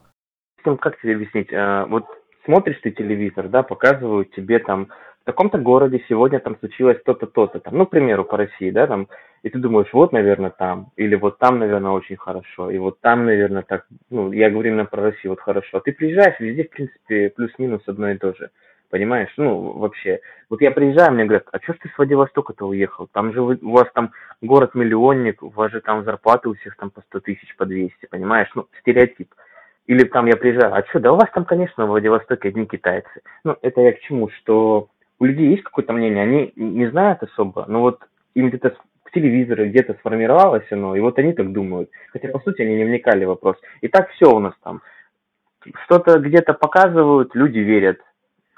Как 0.79 0.99
тебе 0.99 1.15
объяснить? 1.15 1.53
А, 1.53 1.85
вот 1.85 2.05
смотришь 2.47 2.79
ты 2.81 2.91
телевизор, 2.91 3.49
да, 3.49 3.61
показывают 3.61 4.31
тебе 4.31 4.59
там 4.59 4.87
в 5.21 5.25
таком-то 5.25 5.57
городе 5.57 6.01
сегодня 6.07 6.39
там 6.39 6.57
случилось 6.59 6.97
то-то, 7.05 7.27
то-то, 7.27 7.59
там, 7.59 7.77
ну, 7.77 7.85
к 7.85 7.89
примеру, 7.89 8.23
по 8.23 8.37
России, 8.37 8.71
да, 8.71 8.87
там, 8.87 9.09
и 9.43 9.49
ты 9.49 9.59
думаешь, 9.59 9.91
вот, 9.91 10.13
наверное, 10.13 10.51
там, 10.51 10.91
или 10.95 11.15
вот 11.15 11.37
там, 11.37 11.59
наверное, 11.59 11.91
очень 11.91 12.15
хорошо, 12.15 12.71
и 12.71 12.77
вот 12.77 13.01
там, 13.01 13.25
наверное, 13.25 13.63
так, 13.63 13.85
ну, 14.09 14.31
я 14.31 14.49
говорю 14.49 14.69
именно 14.69 14.85
про 14.85 15.03
Россию, 15.03 15.33
вот 15.33 15.41
хорошо. 15.41 15.77
А 15.77 15.81
ты 15.81 15.91
приезжаешь, 15.91 16.39
везде, 16.39 16.63
в 16.63 16.69
принципе, 16.69 17.29
плюс-минус 17.35 17.81
одно 17.87 18.09
и 18.11 18.17
то 18.17 18.33
же, 18.33 18.49
понимаешь, 18.89 19.33
ну, 19.35 19.73
вообще. 19.73 20.21
Вот 20.49 20.61
я 20.61 20.71
приезжаю, 20.71 21.13
мне 21.13 21.25
говорят, 21.25 21.47
а 21.51 21.59
что 21.59 21.73
ж 21.73 21.77
ты 21.83 21.89
с 21.89 21.97
Владивостока-то 21.97 22.65
уехал? 22.65 23.09
Там 23.11 23.33
же 23.33 23.41
вы, 23.41 23.59
у 23.61 23.71
вас 23.71 23.87
там 23.93 24.11
город-миллионник, 24.41 25.43
у 25.43 25.49
вас 25.49 25.73
же 25.73 25.81
там 25.81 26.05
зарплаты 26.05 26.47
у 26.47 26.53
всех 26.53 26.77
там 26.77 26.89
по 26.89 27.01
100 27.01 27.19
тысяч, 27.19 27.53
по 27.57 27.65
200, 27.65 28.05
понимаешь, 28.09 28.49
ну, 28.55 28.67
стереотип. 28.79 29.27
Или 29.87 30.03
там 30.03 30.25
я 30.25 30.35
приезжаю, 30.35 30.73
а 30.75 30.83
что, 30.89 30.99
да 30.99 31.13
у 31.13 31.15
вас 31.15 31.29
там, 31.33 31.45
конечно, 31.45 31.85
в 31.85 31.89
Владивостоке 31.89 32.49
одни 32.49 32.65
китайцы. 32.65 33.21
Ну, 33.45 33.55
это 33.61 33.81
я 33.81 33.93
к 33.93 34.01
чему, 34.01 34.29
что 34.29 34.89
у 35.19 35.25
людей 35.25 35.49
есть 35.49 35.63
какое-то 35.63 35.93
мнение, 35.93 36.23
они 36.23 36.53
не 36.55 36.87
знают 36.87 37.23
особо, 37.23 37.65
но 37.67 37.81
вот 37.81 38.01
им 38.35 38.49
где-то 38.49 38.75
в 39.05 39.11
телевизоре 39.11 39.69
где-то 39.69 39.93
сформировалось 39.95 40.65
оно, 40.71 40.95
и 40.95 40.99
вот 40.99 41.17
они 41.17 41.33
так 41.33 41.53
думают. 41.53 41.89
Хотя, 42.11 42.27
по 42.27 42.39
сути, 42.39 42.61
они 42.61 42.75
не 42.75 42.83
вникали 42.83 43.23
в 43.23 43.29
вопрос. 43.29 43.55
И 43.79 43.87
так 43.87 44.09
все 44.11 44.29
у 44.29 44.39
нас 44.39 44.53
там. 44.61 44.81
Что-то 45.85 46.19
где-то 46.19 46.53
показывают, 46.53 47.33
люди 47.33 47.59
верят. 47.59 47.99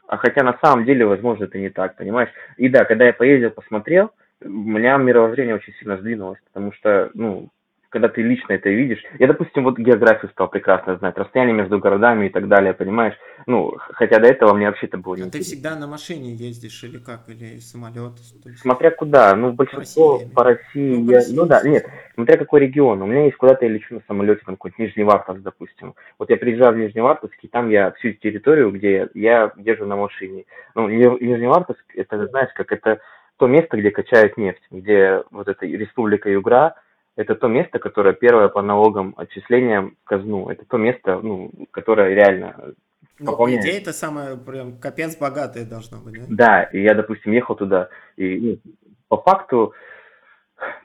А 0.07 0.17
хотя 0.17 0.43
на 0.43 0.57
самом 0.63 0.85
деле, 0.85 1.05
возможно, 1.05 1.43
это 1.43 1.59
не 1.59 1.69
так, 1.69 1.95
понимаешь? 1.95 2.29
И 2.57 2.67
да, 2.67 2.83
когда 2.85 3.05
я 3.05 3.13
поездил, 3.13 3.51
посмотрел, 3.51 4.11
у 4.43 4.49
меня 4.49 4.97
мировоззрение 4.97 5.55
очень 5.55 5.73
сильно 5.73 5.97
сдвинулось, 5.97 6.39
потому 6.51 6.73
что, 6.73 7.11
ну, 7.13 7.49
когда 7.89 8.07
ты 8.07 8.21
лично 8.21 8.53
это 8.53 8.69
видишь. 8.69 9.03
Я, 9.17 9.27
допустим, 9.27 9.63
вот 9.63 9.77
географию 9.77 10.29
стал 10.31 10.47
прекрасно 10.47 10.97
знать, 10.97 11.17
расстояние 11.17 11.55
между 11.55 11.79
городами 11.79 12.27
и 12.27 12.29
так 12.29 12.47
далее, 12.47 12.73
понимаешь? 12.73 13.15
Ну, 13.47 13.73
хотя 13.93 14.19
до 14.19 14.27
этого 14.27 14.53
мне 14.53 14.67
вообще 14.67 14.85
это 14.85 14.97
было 14.97 15.15
не 15.15 15.23
А 15.23 15.29
ты 15.29 15.41
всегда 15.41 15.75
на 15.75 15.87
машине 15.87 16.33
ездишь 16.33 16.83
или 16.83 16.97
как? 16.97 17.27
Или 17.27 17.59
самолет? 17.59 18.13
Есть... 18.45 18.59
Смотря 18.59 18.91
куда. 18.91 19.35
Ну, 19.35 19.53
большинство 19.53 20.19
по 20.19 20.23
России, 20.23 20.33
по 20.33 20.43
России, 20.43 20.97
ну, 20.97 21.11
я... 21.11 21.17
России 21.17 21.35
ну 21.35 21.45
да, 21.45 21.61
нет, 21.63 21.87
смотря 22.13 22.37
какой 22.37 22.61
регион. 22.61 23.01
У 23.01 23.07
меня 23.07 23.25
есть 23.25 23.37
куда-то 23.37 23.65
я 23.65 23.71
лечу 23.71 23.95
на 23.95 24.01
самолете, 24.07 24.41
там 24.45 24.55
какой-то 24.55 24.81
Нижневартовск, 24.81 25.41
допустим. 25.41 25.95
Вот 26.19 26.29
я 26.29 26.37
приезжаю 26.37 26.73
в 26.73 26.77
Нижневартовск, 26.77 27.35
и 27.41 27.47
там 27.47 27.69
я 27.69 27.91
всю 27.91 28.13
территорию, 28.13 28.71
где 28.71 29.09
я 29.15 29.51
езжу 29.57 29.85
на 29.85 29.95
машине. 29.95 30.45
Ну, 30.75 30.87
Нижневартовск, 30.87 31.83
это, 31.95 32.27
знаешь, 32.27 32.49
как 32.53 32.71
это 32.71 32.99
то 33.37 33.47
место, 33.47 33.77
где 33.77 33.89
качают 33.89 34.37
нефть, 34.37 34.61
где 34.69 35.23
вот 35.31 35.47
эта 35.47 35.65
республика 35.65 36.29
Югра, 36.29 36.75
это 37.15 37.35
то 37.35 37.47
место, 37.47 37.79
которое 37.79 38.13
первое 38.13 38.47
по 38.47 38.61
налогам 38.61 39.13
отчислениям 39.17 39.95
в 40.03 40.07
казну. 40.07 40.49
Это 40.49 40.65
то 40.65 40.77
место, 40.77 41.19
ну, 41.21 41.51
которое 41.71 42.13
реально 42.13 42.73
ну, 43.19 43.35
по 43.35 43.53
идее, 43.53 43.79
это 43.79 43.91
самое 43.91 44.37
прям 44.37 44.77
капец 44.77 45.17
богатое 45.17 45.65
должно 45.65 45.99
быть, 45.99 46.13
да? 46.13 46.25
Да, 46.29 46.63
и 46.63 46.81
я, 46.81 46.93
допустим, 46.93 47.33
ехал 47.33 47.55
туда, 47.55 47.89
и 48.15 48.39
ну, 48.39 48.73
по 49.09 49.17
факту, 49.17 49.73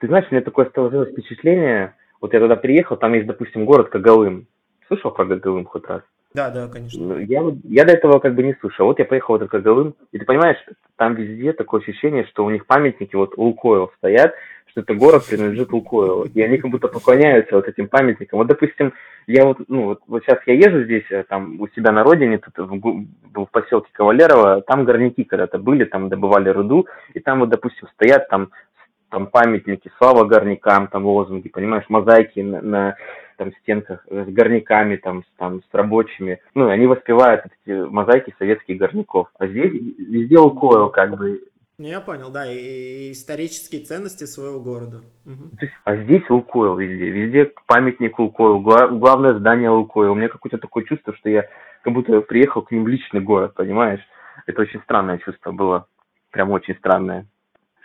ты 0.01 0.09
знаешь, 0.09 0.27
у 0.31 0.35
меня 0.35 0.43
такое 0.43 0.69
сложилось 0.75 1.13
впечатление, 1.13 1.95
вот 2.21 2.33
я 2.33 2.41
туда 2.41 2.57
приехал, 2.57 2.97
там 2.97 3.13
есть, 3.15 3.27
допустим, 3.27 3.65
город 3.65 3.91
Кагалым. 3.91 4.47
Слышал 4.89 5.13
про 5.13 5.27
Кагалым 5.27 5.65
хоть 5.65 5.87
раз? 5.87 6.03
Да, 6.35 6.51
да, 6.51 6.67
конечно. 6.69 7.01
Ну, 7.01 7.19
я, 7.19 7.43
я 7.63 7.85
до 7.85 7.93
этого 7.93 8.19
как 8.19 8.35
бы 8.35 8.43
не 8.43 8.55
слышал. 8.55 8.87
Вот 8.87 8.99
я 8.99 9.05
поехал 9.05 9.35
в 9.35 9.37
этот 9.37 9.51
Кагалым, 9.51 9.95
и 10.11 10.19
ты 10.19 10.25
понимаешь, 10.25 10.57
там 10.97 11.15
везде 11.15 11.53
такое 11.53 11.81
ощущение, 11.81 12.25
что 12.27 12.45
у 12.45 12.51
них 12.51 12.67
памятники 12.67 13.15
вот 13.15 13.37
Лукойл 13.37 13.93
стоят, 13.99 14.35
что 14.75 14.81
это 14.81 14.95
город 14.95 15.25
принадлежит 15.25 15.73
Лукойлу. 15.73 16.25
И 16.25 16.43
они 16.43 16.59
как 16.59 16.69
будто 16.69 16.89
поклоняются 16.89 17.55
вот 17.55 17.69
этим 17.69 17.87
памятникам. 17.87 18.41
Вот, 18.41 18.49
допустим, 18.49 18.93
я 19.29 19.45
вот, 19.45 19.59
ну, 19.69 19.85
вот, 19.85 20.01
вот 20.09 20.25
сейчас 20.25 20.41
я 20.47 20.55
езжу 20.55 20.83
здесь, 20.83 21.05
э, 21.11 21.23
там, 21.29 21.61
у 21.61 21.69
себя 21.69 21.93
на 21.93 22.03
родине, 22.03 22.39
тут 22.39 22.59
в, 22.59 23.07
в 23.35 23.47
поселке 23.53 23.89
Кавалерово, 23.93 24.63
там 24.63 24.85
горняки 24.85 25.23
когда-то 25.23 25.59
были, 25.59 25.85
там 25.85 26.09
добывали 26.09 26.49
руду, 26.49 26.89
и 27.15 27.21
там 27.21 27.39
вот, 27.39 27.51
допустим, 27.51 27.87
стоят 27.95 28.29
там 28.29 28.51
там 29.11 29.29
памятники, 29.29 29.93
слава 29.97 30.25
горнякам, 30.25 30.89
там 30.89 31.07
лозунги, 31.07 31.49
понимаешь, 31.49 31.85
мозаики 31.89 32.41
на, 32.41 32.61
на 32.61 32.97
там 33.37 33.53
стенках 33.61 34.05
с 34.11 34.27
горняками, 34.27 34.97
там, 34.97 35.23
с, 35.23 35.27
там, 35.39 35.63
с 35.63 35.73
рабочими. 35.75 36.41
Ну, 36.57 36.69
они 36.69 36.89
воспевают 36.89 37.45
эти 37.47 37.77
мозаики 37.77 38.35
советских 38.41 38.77
горняков. 38.77 39.29
А 39.39 39.47
здесь 39.47 39.71
везде 39.99 40.37
Лукойл, 40.37 40.89
как 40.91 41.17
бы, 41.17 41.43
ну, 41.79 41.87
я 41.89 42.01
понял, 42.01 42.31
да, 42.31 42.47
и 42.51 43.13
исторические 43.13 43.83
ценности 43.83 44.25
своего 44.25 44.61
города. 44.61 45.03
Угу. 45.27 45.51
А 45.85 45.97
здесь 45.97 46.23
Лукойл 46.31 46.77
везде, 46.77 47.11
везде 47.11 47.53
памятник 47.67 48.19
Лукойл, 48.19 48.61
главное 48.61 49.39
здание 49.39 49.71
Лукойл. 49.71 50.13
У 50.13 50.15
меня 50.15 50.29
какое-то 50.29 50.59
такое 50.59 50.85
чувство, 50.85 51.15
что 51.17 51.29
я 51.29 51.49
как 51.83 51.93
будто 51.93 52.21
приехал 52.21 52.63
к 52.63 52.71
ним 52.71 52.85
в 52.85 52.89
личный 52.89 53.21
город, 53.21 53.55
понимаешь? 53.55 54.01
Это 54.47 54.63
очень 54.63 54.81
странное 54.83 55.19
чувство 55.19 55.53
было, 55.53 55.87
прям 56.31 56.51
очень 56.51 56.77
странное. 56.77 57.27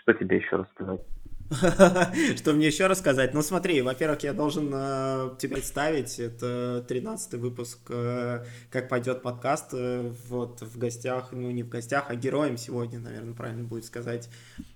Что 0.01 0.13
тебе 0.13 0.37
еще 0.37 0.57
рассказать? 0.57 1.01
Что 2.35 2.53
мне 2.53 2.67
еще 2.67 2.85
рассказать? 2.85 3.33
Ну 3.33 3.41
смотри, 3.41 3.81
во-первых, 3.81 4.21
я 4.21 4.33
должен 4.33 4.69
э, 4.71 5.31
тебе 5.39 5.55
представить, 5.55 6.19
это 6.19 6.85
13 6.87 7.33
выпуск 7.35 7.79
э, 7.89 8.45
«Как 8.69 8.87
пойдет 8.87 9.23
подкаст», 9.23 9.69
э, 9.73 10.13
вот 10.27 10.61
в 10.61 10.77
гостях, 10.77 11.29
ну 11.31 11.49
не 11.49 11.63
в 11.63 11.69
гостях, 11.69 12.05
а 12.09 12.15
героем 12.15 12.55
сегодня, 12.55 12.99
наверное, 12.99 13.33
правильно 13.33 13.63
будет 13.63 13.85
сказать, 13.85 14.29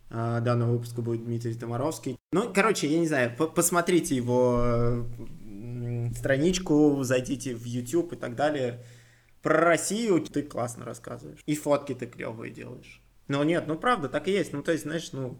э, 0.09 0.39
данного 0.41 0.71
выпуска 0.71 1.03
будет 1.03 1.23
Дмитрий 1.23 1.53
Томаровский. 1.53 2.17
Ну, 2.31 2.51
короче, 2.51 2.87
я 2.87 2.97
не 2.97 3.07
знаю, 3.07 3.35
посмотрите 3.37 4.15
его 4.15 5.05
страничку, 6.15 7.03
зайдите 7.03 7.53
в 7.53 7.65
YouTube 7.65 8.13
и 8.13 8.15
так 8.15 8.35
далее. 8.35 8.83
Про 9.43 9.59
Россию 9.59 10.21
ты 10.21 10.41
классно 10.41 10.85
рассказываешь, 10.85 11.41
и 11.45 11.55
фотки 11.55 11.93
ты 11.93 12.07
клевые 12.07 12.51
делаешь. 12.51 13.03
Но 13.27 13.43
нет, 13.43 13.65
ну 13.67 13.75
правда, 13.75 14.09
так 14.09 14.27
и 14.27 14.31
есть. 14.31 14.53
Ну, 14.53 14.63
то 14.63 14.71
есть, 14.71 14.85
знаешь, 14.85 15.11
ну, 15.11 15.39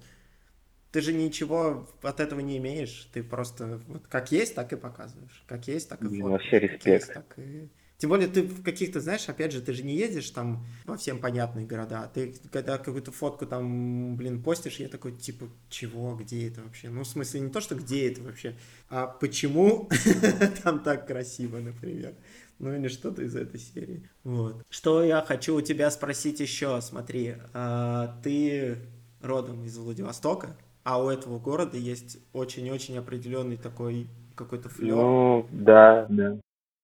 ты 0.94 1.02
же 1.02 1.12
ничего 1.12 1.90
от 2.04 2.20
этого 2.20 2.40
не 2.40 2.58
имеешь. 2.58 3.10
Ты 3.14 3.24
просто 3.24 3.82
вот 3.88 4.06
как 4.08 4.32
есть, 4.32 4.54
так 4.54 4.72
и 4.74 4.76
показываешь. 4.76 5.44
Как 5.48 5.68
есть, 5.68 5.90
так 5.90 6.00
и 6.00 6.06
фоткаешь. 6.06 6.24
Вообще 6.24 6.60
респект. 6.60 6.86
Есть, 6.86 7.14
так 7.14 7.34
и... 7.38 7.68
Тем 7.98 8.12
более 8.12 8.28
ты 8.28 8.44
в 8.44 8.64
каких-то, 8.64 9.00
знаешь, 9.00 9.28
опять 9.28 9.54
же, 9.54 9.62
ты 9.62 9.74
же 9.74 9.82
не 9.82 9.96
едешь 9.96 10.30
там 10.30 10.64
во 10.86 10.96
всем 10.96 11.20
понятные 11.20 11.66
города. 11.66 12.12
Ты 12.14 12.36
когда 12.52 12.78
какую-то 12.78 13.12
фотку 13.12 13.48
там, 13.48 14.18
блин, 14.18 14.44
постишь, 14.44 14.76
я 14.76 14.88
такой, 14.88 15.14
типа, 15.14 15.50
чего, 15.70 16.14
где 16.16 16.48
это 16.48 16.62
вообще? 16.62 16.90
Ну, 16.90 17.02
в 17.02 17.08
смысле, 17.08 17.40
не 17.40 17.50
то, 17.50 17.60
что 17.60 17.74
где 17.74 18.12
это 18.12 18.22
вообще, 18.22 18.56
а 18.90 19.08
почему 19.08 19.90
там 20.64 20.84
так 20.84 21.08
красиво, 21.08 21.58
например. 21.58 22.14
Ну 22.60 22.76
или 22.76 22.88
что-то 22.88 23.24
из 23.24 23.36
этой 23.36 23.60
серии. 23.60 24.08
Вот. 24.24 24.64
Что 24.70 25.04
я 25.04 25.24
хочу 25.24 25.56
у 25.56 25.62
тебя 25.62 25.90
спросить 25.90 26.40
еще, 26.40 26.82
смотри, 26.82 27.36
а, 27.54 28.20
ты 28.22 28.78
родом 29.22 29.64
из 29.64 29.76
Владивостока, 29.78 30.56
а 30.84 31.02
у 31.02 31.10
этого 31.10 31.40
города 31.40 31.78
есть 31.78 32.18
очень-очень 32.34 32.98
определенный 32.98 33.58
такой 33.58 34.08
какой-то 34.36 34.70
флер. 34.70 34.96
Ну, 34.96 35.48
да, 35.52 36.06
да. 36.10 36.38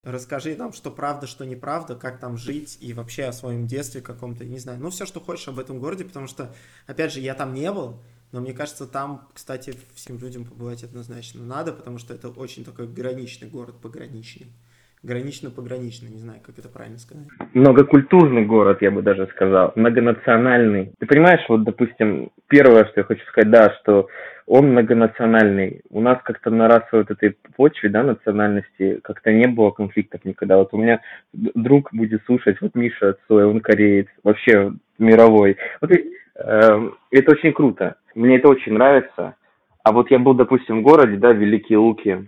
Расскажи 0.04 0.56
нам, 0.56 0.72
что 0.72 0.92
правда, 0.92 1.28
что 1.28 1.46
неправда, 1.46 1.96
как 1.96 2.20
там 2.20 2.38
жить 2.38 2.78
и 2.80 2.94
вообще 2.94 3.26
о 3.26 3.34
своем 3.34 3.68
детстве 3.68 4.02
каком-то, 4.02 4.46
не 4.46 4.58
знаю, 4.58 4.80
ну 4.80 4.90
все, 4.92 5.06
что 5.06 5.20
хочешь 5.20 5.50
об 5.50 5.60
этом 5.60 5.80
городе, 5.80 6.06
потому 6.06 6.28
что, 6.28 6.54
опять 6.88 7.12
же, 7.12 7.20
я 7.20 7.36
там 7.36 7.54
не 7.54 7.70
был, 7.72 8.00
но 8.32 8.40
мне 8.40 8.54
кажется, 8.54 8.88
там, 8.88 9.28
кстати, 9.34 9.74
всем 9.96 10.18
людям 10.18 10.46
побывать 10.46 10.84
однозначно 10.84 11.44
надо, 11.44 11.74
потому 11.74 11.98
что 11.98 12.14
это 12.14 12.30
очень 12.30 12.64
такой 12.64 12.88
граничный 12.88 13.50
город, 13.50 13.76
пограничный. 13.82 14.54
Гранично-пограничный, 15.02 16.10
не 16.10 16.20
знаю, 16.20 16.40
как 16.46 16.60
это 16.60 16.68
правильно 16.68 16.98
сказать. 16.98 17.28
Многокультурный 17.54 18.46
город, 18.46 18.82
я 18.82 18.92
бы 18.92 19.02
даже 19.02 19.28
сказал, 19.28 19.72
многонациональный. 19.76 20.92
Ты 21.00 21.06
понимаешь, 21.06 21.46
вот, 21.48 21.64
допустим, 21.64 22.32
первое, 22.48 22.84
что 22.86 23.00
я 23.00 23.04
хочу 23.06 23.26
сказать, 23.28 23.50
да, 23.50 23.74
что 23.80 24.10
он 24.46 24.72
многонациональный. 24.72 25.82
У 25.90 26.02
нас 26.02 26.20
как-то 26.24 26.50
на 26.50 26.68
расовой 26.68 27.06
вот 27.08 27.12
этой 27.12 27.38
почве, 27.56 27.88
да, 27.88 28.04
национальности, 28.04 29.00
как-то 29.04 29.32
не 29.32 29.48
было 29.48 29.72
конфликтов 29.72 30.26
никогда. 30.26 30.58
Вот 30.58 30.74
у 30.74 30.78
меня 30.78 31.00
друг 31.32 31.94
будет 31.94 32.26
слушать, 32.26 32.60
вот 32.60 32.76
Миша 32.76 33.16
Цой, 33.28 33.46
он 33.46 33.62
кореец, 33.62 34.08
вообще 34.24 34.74
мировой. 34.98 35.56
Вот 35.80 35.92
э, 35.92 36.00
это 36.36 37.32
очень 37.32 37.54
круто. 37.54 37.96
Мне 38.16 38.38
это 38.38 38.50
очень 38.50 38.74
нравится. 38.74 39.36
А 39.84 39.92
вот 39.94 40.12
я 40.12 40.20
был, 40.20 40.34
допустим, 40.34 40.80
в 40.80 40.84
городе, 40.84 41.16
да, 41.16 41.32
Великие 41.32 41.78
Луки, 41.78 42.28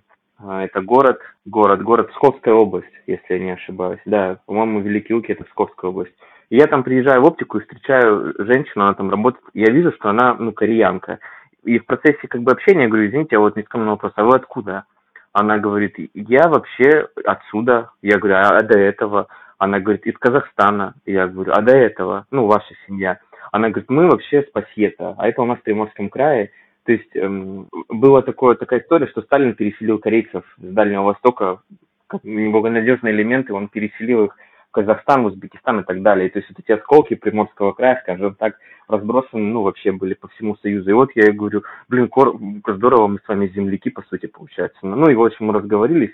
это 0.50 0.82
город, 0.82 1.20
город, 1.46 1.82
город 1.82 2.10
Псковская 2.12 2.54
область, 2.54 2.92
если 3.08 3.34
я 3.34 3.40
не 3.40 3.52
ошибаюсь. 3.52 4.00
Да, 4.06 4.40
по-моему, 4.46 4.82
Великие 4.82 5.16
Луки 5.16 5.32
это 5.32 5.44
Псковская 5.44 5.90
область. 5.92 6.14
И 6.50 6.58
я 6.58 6.68
там 6.68 6.84
приезжаю 6.84 7.22
в 7.22 7.26
оптику 7.26 7.58
и 7.58 7.62
встречаю 7.62 8.34
женщину, 8.38 8.84
она 8.84 8.94
там 8.94 9.10
работает. 9.10 9.44
Я 9.54 9.72
вижу, 9.72 9.92
что 9.94 10.10
она, 10.10 10.34
ну, 10.34 10.52
кореянка. 10.52 11.20
И 11.64 11.80
в 11.80 11.86
процессе 11.86 12.28
как 12.28 12.42
бы 12.42 12.52
общения 12.52 12.84
я 12.84 12.88
говорю, 12.90 13.08
извините, 13.08 13.30
я 13.36 13.40
вот 13.40 13.56
не 13.56 13.64
сказал 13.64 13.88
вопрос, 13.88 14.12
а 14.16 14.24
вы 14.24 14.36
откуда? 14.36 14.86
Она 15.32 15.60
говорит, 15.60 15.96
я 16.14 16.50
вообще 16.50 17.08
отсюда. 17.24 17.92
Я 18.02 18.18
говорю, 18.18 18.36
а, 18.36 18.58
а 18.58 18.64
до 18.64 18.78
этого? 18.78 19.28
Она 19.60 19.80
говорит, 19.80 20.06
из 20.06 20.18
Казахстана. 20.18 20.96
Я 21.06 21.28
говорю, 21.28 21.54
а 21.54 21.62
до 21.62 21.76
этого? 21.76 22.26
Ну, 22.32 22.48
ваша 22.48 22.74
семья. 22.86 23.20
Она 23.52 23.70
говорит, 23.70 23.90
мы 23.90 24.10
вообще 24.10 24.44
с 24.44 24.52
Пассета, 24.52 25.16
а 25.18 25.28
это 25.28 25.42
у 25.42 25.46
нас 25.46 25.60
в 25.60 25.64
Приморском 25.64 26.10
крае. 26.10 26.52
То 26.86 26.94
есть 26.94 27.16
эм, 27.16 27.68
была 27.90 28.22
такое, 28.22 28.56
такая 28.56 28.80
история, 28.80 29.08
что 29.08 29.22
Сталин 29.22 29.54
переселил 29.54 30.00
корейцев 30.00 30.44
с 30.58 30.62
Дальнего 30.62 31.04
Востока, 31.04 31.62
как 32.08 32.24
неблагонадежные 32.24 33.14
элементы, 33.14 33.54
он 33.54 33.68
переселил 33.68 34.26
их 34.26 34.38
в 34.70 34.72
Казахстан, 34.72 35.26
Узбекистан 35.26 35.82
и 35.82 35.84
так 35.84 36.02
далее. 36.02 36.30
То 36.30 36.40
есть 36.40 36.50
вот 36.50 36.60
эти 36.60 36.72
осколки 36.72 37.14
Приморского 37.14 37.74
края, 37.74 38.00
скажем 38.02 38.36
так, 38.36 38.58
разбросаны, 38.88 39.44
ну, 39.44 39.62
вообще 39.62 39.92
были 39.92 40.14
по 40.16 40.28
всему 40.30 40.56
Союзу. 40.58 40.90
И 40.90 40.94
вот 40.94 41.12
я 41.16 41.32
говорю, 41.32 41.64
блин, 41.88 42.08
кор... 42.08 42.38
здорово, 42.66 43.08
мы 43.08 43.20
с 43.20 43.28
вами 43.28 43.48
земляки, 43.48 43.90
по 43.90 44.02
сути, 44.04 44.26
получается. 44.26 44.80
Ну, 44.82 45.10
и, 45.10 45.16
в 45.16 45.24
общем, 45.24 45.46
мы 45.46 45.54
разговорились. 45.54 46.12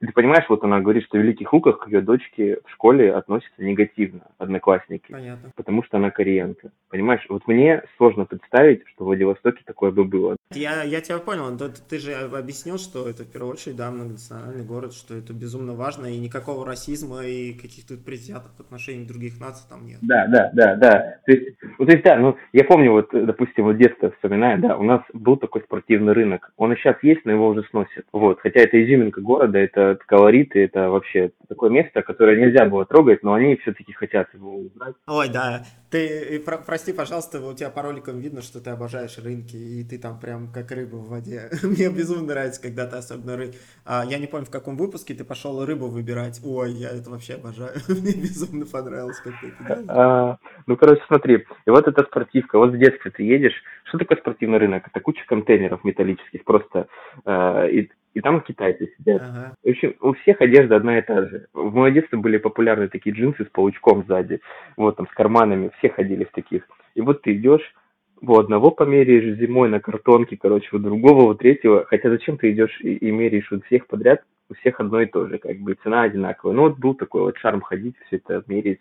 Ты 0.00 0.12
понимаешь, 0.12 0.44
вот 0.48 0.62
она 0.62 0.80
говорит, 0.80 1.04
что 1.04 1.18
в 1.18 1.20
Великих 1.20 1.52
Луках 1.52 1.80
к 1.80 1.88
ее 1.88 2.00
дочке 2.00 2.58
в 2.64 2.70
школе 2.70 3.12
относятся 3.12 3.64
негативно, 3.64 4.22
одноклассники. 4.38 5.10
Понятно. 5.10 5.50
Потому 5.56 5.82
что 5.82 5.96
она 5.96 6.10
кореянка. 6.10 6.70
Понимаешь, 6.88 7.26
вот 7.28 7.48
мне 7.48 7.82
сложно 7.96 8.24
представить, 8.24 8.86
что 8.88 9.04
в 9.04 9.06
Владивостоке 9.08 9.60
такое 9.66 9.90
бы 9.90 10.04
было. 10.04 10.36
Я, 10.54 10.84
я 10.84 11.00
тебя 11.00 11.18
понял, 11.18 11.56
ты, 11.58 11.68
ты 11.68 11.98
же 11.98 12.14
объяснил, 12.14 12.78
что 12.78 13.08
это 13.08 13.24
в 13.24 13.32
первую 13.32 13.52
очередь, 13.52 13.76
да, 13.76 13.90
многонациональный 13.90 14.64
город, 14.64 14.94
что 14.94 15.14
это 15.14 15.32
безумно 15.32 15.74
важно, 15.74 16.06
и 16.06 16.18
никакого 16.18 16.64
расизма 16.64 17.24
и 17.24 17.52
каких-то 17.52 17.96
предвзятых 17.96 18.52
отношений 18.58 19.04
других 19.04 19.40
наций 19.40 19.66
там 19.68 19.84
нет. 19.84 19.98
Да, 20.02 20.26
да, 20.28 20.50
да, 20.54 20.76
да. 20.76 21.18
То 21.26 21.32
есть, 21.32 21.56
ну, 21.78 21.84
то 21.84 21.92
есть, 21.92 22.04
да, 22.04 22.16
ну, 22.16 22.36
я 22.52 22.64
помню, 22.64 22.92
вот, 22.92 23.08
допустим, 23.12 23.64
вот 23.64 23.78
детство 23.78 24.12
вспоминаю, 24.12 24.60
да, 24.60 24.76
у 24.76 24.84
нас 24.84 25.02
был 25.12 25.36
такой 25.36 25.62
спортивный 25.62 26.12
рынок. 26.12 26.52
Он 26.56 26.72
и 26.72 26.76
сейчас 26.76 26.96
есть, 27.02 27.24
но 27.24 27.32
его 27.32 27.48
уже 27.48 27.64
сносят. 27.64 28.06
Вот, 28.12 28.38
хотя 28.40 28.60
это 28.60 28.82
изюминка 28.82 29.20
города, 29.20 29.58
это 29.58 29.87
это 29.92 30.04
колориты, 30.06 30.64
это 30.64 30.90
вообще 30.90 31.32
такое 31.48 31.70
место, 31.70 32.02
которое 32.02 32.40
нельзя 32.40 32.64
было 32.66 32.84
трогать, 32.84 33.22
но 33.22 33.34
они 33.34 33.56
все-таки 33.56 33.92
хотят 33.92 34.32
его 34.34 34.56
убрать. 34.56 34.94
Ой, 35.06 35.28
да. 35.28 35.64
Ты, 35.90 36.38
про, 36.40 36.58
прости, 36.58 36.92
пожалуйста, 36.92 37.40
у 37.40 37.54
тебя 37.54 37.70
по 37.70 37.80
роликам 37.80 38.20
видно, 38.20 38.42
что 38.42 38.60
ты 38.62 38.70
обожаешь 38.70 39.16
рынки, 39.18 39.56
и 39.56 39.82
ты 39.84 39.98
там 39.98 40.20
прям 40.20 40.52
как 40.52 40.70
рыба 40.70 40.96
в 40.96 41.08
воде. 41.08 41.48
Мне 41.62 41.88
безумно 41.88 42.26
нравится, 42.26 42.60
когда 42.60 42.86
ты 42.86 42.96
особенно 42.96 43.36
ры... 43.36 43.52
а, 43.86 44.04
Я 44.04 44.18
не 44.18 44.26
помню, 44.26 44.44
в 44.46 44.50
каком 44.50 44.76
выпуске 44.76 45.14
ты 45.14 45.24
пошел 45.24 45.64
рыбу 45.64 45.86
выбирать. 45.88 46.40
Ой, 46.44 46.72
я 46.72 46.90
это 46.90 47.08
вообще 47.08 47.34
обожаю. 47.34 47.72
Мне 47.88 48.12
безумно 48.12 48.66
понравилось, 48.66 49.18
как 49.20 49.34
ты 49.40 49.48
это 49.48 49.84
а, 49.88 50.38
Ну, 50.66 50.76
короче, 50.76 51.02
смотри, 51.06 51.46
и 51.66 51.70
вот 51.70 51.88
эта 51.88 52.02
спортивка, 52.02 52.58
вот 52.58 52.72
в 52.72 52.78
детстве 52.78 53.10
ты 53.10 53.22
едешь, 53.22 53.54
что 53.84 53.98
такое 53.98 54.18
спортивный 54.18 54.58
рынок? 54.58 54.86
Это 54.86 55.00
куча 55.00 55.24
контейнеров 55.26 55.84
металлических 55.84 56.44
просто, 56.44 56.88
э, 57.24 57.70
и 57.70 57.90
и 58.14 58.20
там 58.20 58.40
китайцы 58.40 58.92
сидят. 58.96 59.22
Ага. 59.22 59.54
В 59.62 59.68
общем, 59.68 59.94
у 60.00 60.12
всех 60.14 60.40
одежда 60.40 60.76
одна 60.76 60.98
и 60.98 61.02
та 61.02 61.26
же. 61.26 61.46
В 61.52 61.74
мое 61.74 61.92
детство 61.92 62.16
были 62.16 62.38
популярны 62.38 62.88
такие 62.88 63.14
джинсы 63.14 63.44
с 63.44 63.48
паучком 63.48 64.04
сзади, 64.06 64.40
вот 64.76 64.96
там 64.96 65.06
с 65.06 65.14
карманами, 65.14 65.70
все 65.78 65.88
ходили 65.90 66.24
в 66.24 66.32
таких. 66.32 66.64
И 66.94 67.00
вот 67.00 67.22
ты 67.22 67.34
идешь, 67.34 67.74
у 68.20 68.38
одного 68.38 68.70
померяешь 68.70 69.38
зимой 69.38 69.68
на 69.68 69.80
картонке, 69.80 70.36
короче, 70.36 70.68
у 70.72 70.78
другого, 70.78 71.30
у 71.30 71.34
третьего. 71.34 71.84
Хотя 71.84 72.10
зачем 72.10 72.38
ты 72.38 72.50
идешь 72.50 72.80
и, 72.80 72.94
и 72.94 73.10
меряешь 73.10 73.52
у 73.52 73.60
всех 73.62 73.86
подряд, 73.86 74.24
у 74.50 74.54
всех 74.54 74.80
одно 74.80 75.00
и 75.00 75.06
то 75.06 75.26
же, 75.26 75.38
как 75.38 75.58
бы 75.58 75.74
цена 75.82 76.02
одинаковая. 76.02 76.54
Ну 76.54 76.62
вот 76.62 76.78
был 76.78 76.94
такой 76.94 77.22
вот 77.22 77.36
шарм 77.38 77.60
ходить, 77.60 77.96
все 78.06 78.16
это 78.16 78.42
мерить. 78.46 78.80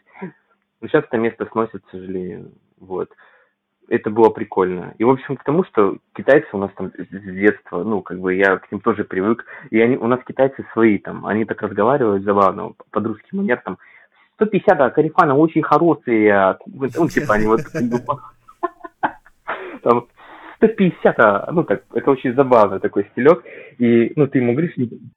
Но 0.82 0.88
сейчас 0.88 1.06
это 1.06 1.18
место 1.18 1.48
сносит, 1.52 1.84
к 1.86 1.92
сожалению. 1.92 2.52
Вот 2.80 3.10
это 3.90 4.10
было 4.10 4.30
прикольно. 4.30 4.94
И, 4.98 5.04
в 5.04 5.10
общем, 5.10 5.38
к 5.38 5.44
тому, 5.44 5.64
что 5.66 5.98
китайцы 6.16 6.48
у 6.54 6.58
нас 6.58 6.72
там 6.76 6.92
с 6.92 7.08
детства, 7.10 7.84
ну, 7.84 8.02
как 8.02 8.20
бы 8.20 8.36
я 8.36 8.58
к 8.58 8.72
ним 8.72 8.82
тоже 8.82 9.04
привык, 9.04 9.46
и 9.70 9.80
они, 9.80 9.98
у 9.98 10.08
нас 10.08 10.20
китайцы 10.28 10.66
свои 10.74 10.98
там, 10.98 11.26
они 11.26 11.46
так 11.46 11.62
разговаривают 11.62 12.24
забавно, 12.24 12.74
под 12.92 13.06
русский 13.06 13.36
манер, 13.36 13.62
там, 13.64 13.78
150, 14.36 14.80
а 14.80 14.90
Карифана 14.90 15.36
очень 15.36 15.64
хорошие, 15.64 16.32
а, 16.32 16.58
ну, 16.66 17.08
типа, 17.08 17.36
они 17.36 17.48
вот, 17.48 17.62
там, 19.84 20.08
150, 20.58 21.20
а, 21.20 21.52
ну, 21.52 21.64
так, 21.64 21.84
это 21.94 22.12
очень 22.12 22.36
забавно 22.36 22.80
такой 22.80 23.08
стилек, 23.12 23.44
и, 23.78 24.12
ну, 24.16 24.28
ты 24.28 24.40
ему 24.40 24.54
говоришь... 24.54 24.74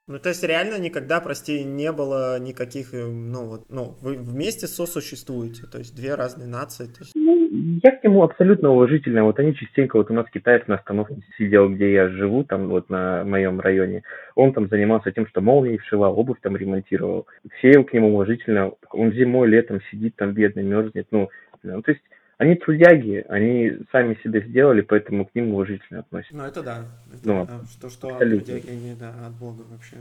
Ну, 0.07 0.19
то 0.19 0.29
есть, 0.29 0.43
реально 0.45 0.79
никогда, 0.79 1.21
прости, 1.21 1.65
не 1.65 1.93
было 1.93 2.39
никаких, 2.39 2.95
э, 2.95 3.07
ну, 3.07 3.47
вот, 3.47 3.65
ну, 3.69 3.97
вы 4.01 4.17
вместе 4.17 4.67
сосуществуете, 4.67 5.67
то 5.67 5.79
есть, 5.79 5.95
две 5.95 6.15
разные 6.15 6.49
нации, 6.49 6.87
то 6.87 7.01
есть... 7.01 7.13
Ну, 7.15 7.40
я 7.83 7.93
к 7.93 8.05
нему 8.05 8.23
абсолютно 8.23 8.71
уважительно, 8.71 9.25
вот 9.25 9.39
они 9.39 9.55
частенько, 9.55 9.97
вот 9.97 10.11
у 10.11 10.15
нас 10.15 10.27
китаец 10.31 10.67
на 10.67 10.77
остановке 10.77 11.17
сидел, 11.39 11.69
где 11.69 11.93
я 11.93 12.09
живу, 12.09 12.45
там, 12.45 12.69
вот 12.69 12.91
на 12.91 13.25
моем 13.25 13.61
районе, 13.61 14.03
он 14.35 14.53
там 14.53 14.69
занимался 14.69 15.13
тем, 15.13 15.27
что 15.27 15.41
молнии 15.41 15.79
вшивал, 15.79 16.19
обувь 16.19 16.41
там 16.41 16.57
ремонтировал, 16.57 17.27
все 17.59 17.83
к 17.85 17.93
нему 17.93 18.15
уважительно, 18.15 18.73
он 18.91 19.13
зимой, 19.13 19.49
летом 19.49 19.81
сидит 19.91 20.17
там, 20.17 20.33
бедный, 20.33 20.63
мерзнет, 20.63 21.07
ну, 21.11 21.29
ну, 21.63 21.83
то 21.83 21.91
есть, 21.91 22.03
они 22.39 22.55
трудяги, 22.55 23.25
они 23.29 23.79
сами 23.93 24.19
себя 24.25 24.41
сделали, 24.41 24.81
поэтому 24.81 25.27
к 25.27 25.35
ним 25.35 25.53
уважительно 25.53 26.01
относятся. 26.01 26.37
Ну, 26.37 26.45
это 26.45 26.63
да. 26.63 26.79
Это, 27.13 27.29
ну, 27.29 27.47
да. 27.47 27.61
Что, 27.71 27.91
что 27.91 28.19
трудяги, 28.19 28.71
они, 28.71 28.95
да, 28.99 29.11
от 29.27 29.35
Бога 29.39 29.63
вообще. 29.71 29.97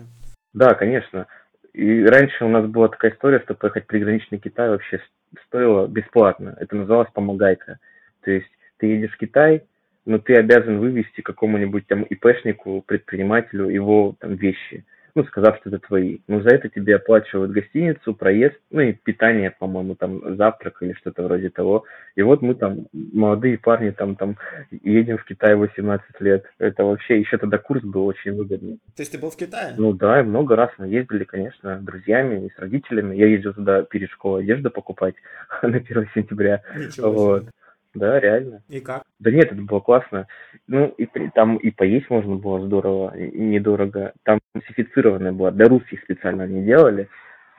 Да, 0.54 0.74
конечно. 0.74 1.28
И 1.74 2.04
раньше 2.04 2.46
у 2.46 2.50
нас 2.50 2.66
была 2.66 2.88
такая 2.88 3.12
история, 3.12 3.40
что 3.42 3.54
поехать 3.54 3.88
приграничный 3.88 4.40
Китай 4.40 4.70
вообще 4.70 5.02
стоило 5.48 5.88
бесплатно. 5.88 6.56
Это 6.60 6.76
называлось 6.76 7.12
помогайка. 7.14 7.80
То 8.22 8.32
есть 8.32 8.50
ты 8.78 8.88
едешь 8.88 9.14
в 9.14 9.18
Китай, 9.18 9.64
но 10.06 10.18
ты 10.18 10.36
обязан 10.36 10.80
вывести 10.80 11.22
какому-нибудь 11.22 11.88
там 11.88 12.04
ИПшнику, 12.04 12.84
предпринимателю 12.86 13.70
его 13.70 14.16
там 14.20 14.36
вещи 14.36 14.86
ну, 15.20 15.26
сказав, 15.26 15.58
что 15.58 15.70
это 15.70 15.80
твои. 15.80 16.20
Но 16.28 16.42
за 16.42 16.50
это 16.50 16.70
тебе 16.70 16.96
оплачивают 16.96 17.52
гостиницу, 17.52 18.14
проезд, 18.14 18.56
ну 18.72 18.80
и 18.80 18.94
питание, 18.94 19.52
по-моему, 19.52 19.96
там 19.96 20.38
завтрак 20.38 20.78
или 20.82 20.94
что-то 20.94 21.24
вроде 21.24 21.50
того. 21.50 21.84
И 22.16 22.22
вот 22.22 22.42
мы 22.42 22.56
там, 22.56 22.88
молодые 22.94 23.58
парни, 23.58 23.92
там, 23.92 24.16
там, 24.16 24.38
едем 24.72 25.18
в 25.18 25.26
Китай 25.26 25.56
18 25.56 26.22
лет. 26.22 26.46
Это 26.58 26.86
вообще, 26.86 27.20
еще 27.20 27.38
тогда 27.38 27.58
курс 27.58 27.84
был 27.84 28.06
очень 28.06 28.34
выгодный. 28.34 28.80
То 28.96 29.02
есть 29.02 29.12
ты 29.12 29.18
был 29.18 29.30
в 29.30 29.36
Китае? 29.36 29.74
Ну 29.78 29.92
да, 29.92 30.24
много 30.24 30.56
раз 30.56 30.70
мы 30.78 30.88
ездили, 30.88 31.26
конечно, 31.26 31.80
с 31.80 31.84
друзьями 31.84 32.46
и 32.46 32.50
с 32.56 32.58
родителями. 32.58 33.18
Я 33.18 33.28
ездил 33.28 33.54
туда 33.54 33.84
перед 33.84 34.10
школой 34.12 34.44
одежду 34.44 34.72
покупать 34.72 35.16
на 35.62 35.78
1 35.78 36.10
сентября. 36.16 36.62
Ничего 36.78 37.12
вот. 37.12 37.42
Себе. 37.42 37.52
Да, 37.96 38.20
реально. 38.20 38.62
И 38.70 38.80
как? 38.80 39.04
Да 39.20 39.32
нет, 39.32 39.52
это 39.52 39.62
было 39.62 39.80
классно. 39.80 40.28
Ну, 40.68 40.88
и 40.98 41.08
там 41.34 41.58
и 41.58 41.72
поесть 41.72 42.10
можно 42.10 42.36
было 42.36 42.66
здорово, 42.66 43.18
и 43.18 43.40
недорого. 43.40 44.14
Там 44.24 44.40
классифицированная 44.54 45.32
была, 45.32 45.52
для 45.52 45.68
русских 45.68 46.02
специально 46.04 46.44
они 46.44 46.64
делали. 46.64 47.10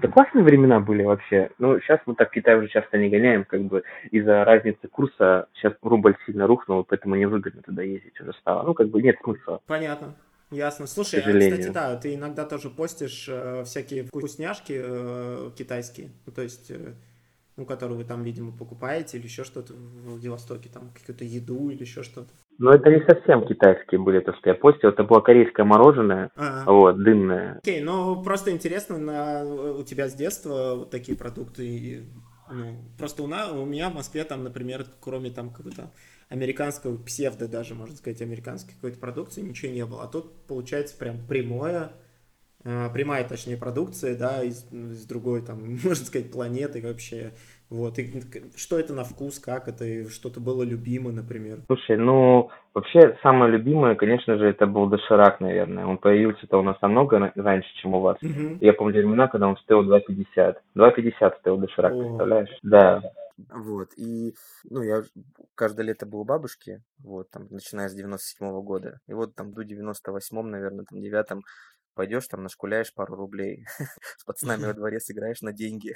Да 0.00 0.08
классные 0.08 0.44
времена 0.44 0.80
были 0.80 1.02
вообще. 1.02 1.50
Ну, 1.58 1.78
сейчас 1.80 2.00
мы 2.06 2.14
так 2.14 2.30
Китай 2.30 2.56
уже 2.56 2.68
часто 2.68 2.96
не 2.96 3.10
гоняем, 3.10 3.44
как 3.44 3.62
бы 3.62 3.82
из-за 4.10 4.44
разницы 4.44 4.88
курса. 4.88 5.48
Сейчас 5.54 5.74
рубль 5.82 6.16
сильно 6.24 6.46
рухнул, 6.46 6.84
поэтому 6.84 7.16
невыгодно 7.16 7.62
туда 7.62 7.82
ездить 7.82 8.18
уже 8.20 8.32
стало. 8.34 8.62
Ну, 8.62 8.72
как 8.72 8.88
бы 8.88 9.02
нет 9.02 9.16
смысла. 9.22 9.60
Понятно. 9.66 10.14
Ясно. 10.50 10.86
Слушай, 10.86 11.20
а, 11.20 11.22
кстати, 11.22 11.68
да, 11.68 11.96
ты 11.96 12.14
иногда 12.14 12.44
тоже 12.44 12.70
постишь 12.70 13.28
э, 13.28 13.62
всякие 13.64 14.04
вкусняшки 14.04 14.80
э, 14.84 15.50
китайские. 15.56 16.08
Ну, 16.26 16.32
то 16.32 16.42
есть... 16.42 16.70
Э 16.70 16.94
ну, 17.60 17.66
которую 17.66 17.98
вы 17.98 18.04
там, 18.04 18.22
видимо, 18.22 18.52
покупаете 18.56 19.18
или 19.18 19.26
еще 19.26 19.44
что-то 19.44 19.74
в 19.74 20.12
Владивостоке, 20.12 20.70
там 20.72 20.90
какую-то 20.98 21.24
еду 21.24 21.68
или 21.68 21.82
еще 21.82 22.02
что-то? 22.02 22.30
Ну, 22.58 22.70
это 22.70 22.88
не 22.88 23.04
совсем 23.06 23.46
китайские 23.46 24.00
были, 24.00 24.20
то, 24.20 24.32
что 24.32 24.48
я 24.48 24.54
постил. 24.54 24.88
Это 24.88 25.04
было 25.04 25.20
корейское 25.20 25.66
мороженое, 25.66 26.30
А-а. 26.36 26.64
вот, 26.72 26.96
дымное. 27.02 27.58
Окей, 27.58 27.82
ну, 27.82 28.22
просто 28.22 28.50
интересно, 28.50 28.96
на, 28.96 29.44
у 29.44 29.82
тебя 29.82 30.08
с 30.08 30.14
детства 30.14 30.74
вот 30.76 30.90
такие 30.90 31.18
продукты, 31.18 32.06
ну, 32.50 32.76
просто 32.96 33.22
у, 33.22 33.26
на, 33.26 33.52
у 33.52 33.66
меня 33.66 33.90
в 33.90 33.94
Москве 33.94 34.24
там, 34.24 34.42
например, 34.42 34.86
кроме 35.00 35.30
там 35.30 35.50
какого-то 35.50 35.90
американского 36.30 36.96
псевдо 36.96 37.46
даже, 37.46 37.74
можно 37.74 37.94
сказать, 37.94 38.22
американской 38.22 38.72
какой-то 38.74 38.98
продукции 38.98 39.42
ничего 39.42 39.70
не 39.70 39.84
было. 39.84 40.04
А 40.04 40.06
тут 40.06 40.46
получается 40.46 40.96
прям 40.96 41.18
прямое, 41.26 41.92
прямая, 42.62 43.26
точнее, 43.26 43.56
продукция, 43.56 44.16
да, 44.16 44.42
из, 44.42 44.70
из 44.72 45.06
другой, 45.06 45.42
там, 45.42 45.58
можно 45.84 46.04
сказать, 46.04 46.30
планеты 46.30 46.82
вообще. 46.82 47.32
Вот, 47.70 48.00
и 48.00 48.20
что 48.56 48.80
это 48.80 48.92
на 48.92 49.04
вкус, 49.04 49.38
как 49.38 49.68
это, 49.68 50.10
что-то 50.10 50.40
было 50.40 50.64
любимо, 50.64 51.12
например? 51.12 51.60
Слушай, 51.66 51.96
ну, 51.98 52.50
вообще, 52.74 53.16
самое 53.22 53.52
любимое, 53.52 53.94
конечно 53.94 54.36
же, 54.38 54.46
это 54.46 54.66
был 54.66 54.88
доширак, 54.88 55.40
наверное. 55.40 55.86
Он 55.86 55.96
появился-то 55.96 56.58
у 56.58 56.62
нас 56.62 56.76
намного 56.82 57.32
раньше, 57.36 57.68
чем 57.80 57.94
у 57.94 58.00
вас. 58.00 58.18
Угу. 58.20 58.58
Я 58.60 58.72
помню 58.72 58.98
времена, 58.98 59.28
когда 59.28 59.46
он 59.46 59.56
стоил 59.58 59.88
2,50. 59.88 60.56
2,50 60.76 61.38
стоил 61.38 61.58
доширак, 61.58 61.92
О. 61.92 62.02
представляешь? 62.02 62.58
Да. 62.64 63.02
Вот, 63.54 63.90
и, 63.96 64.34
ну, 64.68 64.82
я 64.82 65.02
каждое 65.54 65.86
лето 65.86 66.06
был 66.06 66.20
у 66.20 66.24
бабушки, 66.24 66.82
вот, 66.98 67.30
там, 67.30 67.46
начиная 67.50 67.88
с 67.88 67.96
97-го 67.96 68.62
года. 68.62 68.98
И 69.06 69.14
вот 69.14 69.36
там 69.36 69.52
до 69.52 69.62
98-м, 69.62 70.50
наверное, 70.50 70.84
там, 70.90 70.98
9-м 70.98 71.42
пойдешь 71.94 72.28
там, 72.28 72.42
нашкуляешь 72.42 72.94
пару 72.94 73.16
рублей, 73.16 73.66
с 74.18 74.24
пацанами 74.24 74.66
во 74.66 74.74
дворе 74.74 75.00
сыграешь 75.00 75.42
на 75.42 75.52
деньги. 75.52 75.94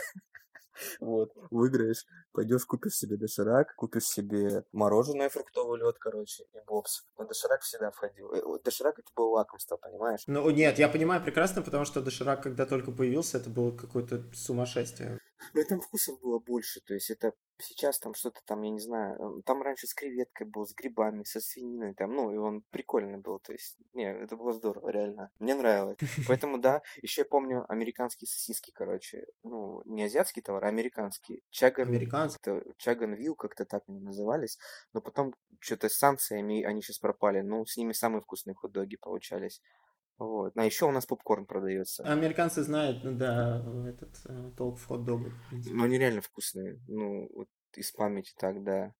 Вот, 0.99 1.31
выиграешь, 1.53 2.05
пойдешь 2.33 2.65
купишь 2.65 2.95
себе 2.95 3.17
доширак, 3.17 3.77
купишь 3.77 4.07
себе 4.07 4.65
мороженое, 4.73 5.29
фруктовый 5.29 5.79
лед, 5.79 5.99
короче, 6.01 6.43
и 6.53 6.59
бобс. 6.67 7.05
Но 7.17 7.25
доширак 7.25 7.61
всегда 7.61 7.93
входил. 7.93 8.33
Э, 8.33 8.59
доширак 8.65 8.99
это 8.99 9.09
был 9.15 9.31
лакомство, 9.31 9.77
понимаешь? 9.77 10.25
Ну, 10.27 10.51
нет, 10.51 10.81
я 10.81 10.89
понимаю 10.89 11.23
прекрасно, 11.23 11.63
потому 11.63 11.85
что 11.85 12.01
доширак, 12.01 12.43
когда 12.43 12.67
только 12.67 12.91
появился, 12.91 13.39
это 13.39 13.51
было 13.51 13.71
какое-то 13.71 14.25
сумасшествие. 14.35 15.21
Но 15.53 15.63
там 15.65 15.81
вкусов 15.81 16.21
было 16.21 16.39
больше, 16.39 16.81
то 16.81 16.95
есть 16.95 17.11
это 17.11 17.35
сейчас 17.59 17.99
там 17.99 18.15
что-то 18.15 18.41
там, 18.45 18.63
я 18.63 18.71
не 18.71 18.81
знаю, 18.81 19.43
там 19.45 19.63
раньше 19.63 19.87
с 19.87 19.95
креветкой 19.95 20.47
был, 20.47 20.67
с 20.67 20.75
грибами, 20.75 21.25
со 21.25 21.41
свининой, 21.41 21.95
там, 21.95 22.13
ну, 22.15 22.33
и 22.33 22.37
он 22.37 22.63
прикольный 22.71 23.19
был, 23.19 23.39
то 23.39 23.53
есть, 23.53 23.77
не, 23.93 24.11
это 24.13 24.37
было 24.37 24.53
здорово, 24.53 24.89
реально, 24.89 25.31
мне 25.39 25.55
нравилось. 25.55 25.99
Поэтому, 26.27 26.59
да, 26.59 26.83
еще 27.03 27.23
я 27.23 27.25
помню 27.25 27.65
американские 27.69 28.29
сосиски, 28.29 28.73
короче, 28.73 29.27
ну, 29.43 29.83
не 29.85 30.05
азиатский 30.05 30.43
товар, 30.43 30.65
а 30.65 30.69
американский. 30.69 31.43
Чаган, 31.51 31.89
Американский? 31.89 32.63
Чаган 32.79 33.15
Вилл, 33.15 33.37
как-то 33.37 33.65
так 33.65 33.85
они 33.89 34.01
назывались, 34.01 34.59
но 34.93 35.01
потом 35.01 35.35
что-то 35.61 35.89
с 35.89 35.95
санкциями 35.95 36.63
они 36.65 36.83
сейчас 36.83 36.99
пропали, 36.99 37.41
ну, 37.41 37.65
с 37.65 37.77
ними 37.77 37.93
самые 37.93 38.21
вкусные 38.21 38.55
хот-доги 38.55 38.97
получались. 38.97 39.61
Вот. 40.19 40.53
А 40.57 40.65
еще 40.65 40.87
у 40.87 40.93
нас 40.93 41.07
попкорн 41.07 41.47
продается. 41.47 42.05
Американцы 42.05 42.63
знают, 42.63 43.03
ну 43.03 43.17
да, 43.17 43.65
этот 43.89 44.15
э, 44.27 44.51
толк 44.57 44.79
в 44.79 44.87
хот-догах. 44.87 45.33
Ну, 45.51 45.85
они 45.85 45.99
реально 45.99 46.21
вкусные. 46.21 46.81
Ну, 46.87 47.29
вот 47.35 47.49
из 47.75 47.91
памяти 47.91 48.33
так, 48.39 48.63
да. 48.63 48.95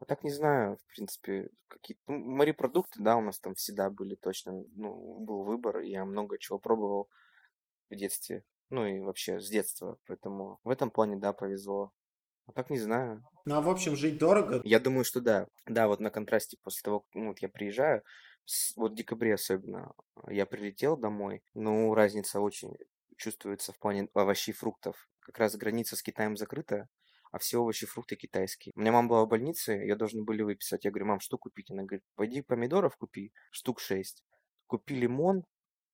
А 0.00 0.04
так 0.04 0.22
не 0.22 0.30
знаю, 0.30 0.76
в 0.76 0.94
принципе, 0.94 1.48
какие-то... 1.66 2.02
Ну, 2.06 2.18
морепродукты, 2.18 3.02
да, 3.02 3.16
у 3.16 3.20
нас 3.20 3.40
там 3.40 3.54
всегда 3.54 3.90
были 3.90 4.14
точно, 4.14 4.64
ну, 4.76 5.18
был 5.20 5.42
выбор, 5.42 5.80
я 5.80 6.04
много 6.04 6.38
чего 6.38 6.58
пробовал 6.58 7.08
в 7.90 7.96
детстве. 7.96 8.44
Ну 8.70 8.86
и 8.86 9.00
вообще 9.00 9.40
с 9.40 9.48
детства, 9.48 9.98
поэтому 10.06 10.60
в 10.62 10.68
этом 10.68 10.90
плане, 10.90 11.16
да, 11.16 11.32
повезло. 11.32 11.92
А 12.46 12.52
так 12.52 12.70
не 12.70 12.78
знаю. 12.78 13.24
Ну, 13.44 13.54
а 13.56 13.60
в 13.60 13.68
общем, 13.68 13.96
жить 13.96 14.18
дорого? 14.18 14.60
Я 14.64 14.78
думаю, 14.78 15.04
что 15.04 15.20
да. 15.20 15.48
Да, 15.66 15.88
вот 15.88 16.00
на 16.00 16.10
контрасте 16.10 16.58
после 16.62 16.82
того, 16.82 17.06
ну, 17.14 17.28
вот 17.28 17.38
я 17.40 17.48
приезжаю, 17.48 18.02
вот 18.76 18.92
в 18.92 18.94
декабре 18.94 19.34
особенно, 19.34 19.92
я 20.28 20.46
прилетел 20.46 20.96
домой, 20.96 21.42
ну, 21.54 21.92
разница 21.94 22.40
очень 22.40 22.74
чувствуется 23.16 23.72
в 23.72 23.78
плане 23.78 24.08
овощей 24.14 24.52
и 24.52 24.56
фруктов. 24.56 25.08
Как 25.20 25.38
раз 25.38 25.56
граница 25.56 25.96
с 25.96 26.02
Китаем 26.02 26.36
закрыта, 26.36 26.88
а 27.30 27.38
все 27.38 27.58
овощи 27.58 27.84
и 27.84 27.86
фрукты 27.86 28.16
китайские. 28.16 28.72
У 28.74 28.80
меня 28.80 28.92
мама 28.92 29.08
была 29.08 29.24
в 29.24 29.28
больнице, 29.28 29.72
ее 29.72 29.96
должны 29.96 30.22
были 30.22 30.42
выписать. 30.42 30.84
Я 30.84 30.90
говорю, 30.90 31.06
мам, 31.06 31.20
что 31.20 31.36
купить? 31.36 31.70
Она 31.70 31.82
говорит, 31.82 32.02
пойди 32.14 32.40
помидоров 32.40 32.96
купи, 32.96 33.32
штук 33.50 33.80
шесть. 33.80 34.24
Купи 34.66 34.94
лимон 34.94 35.44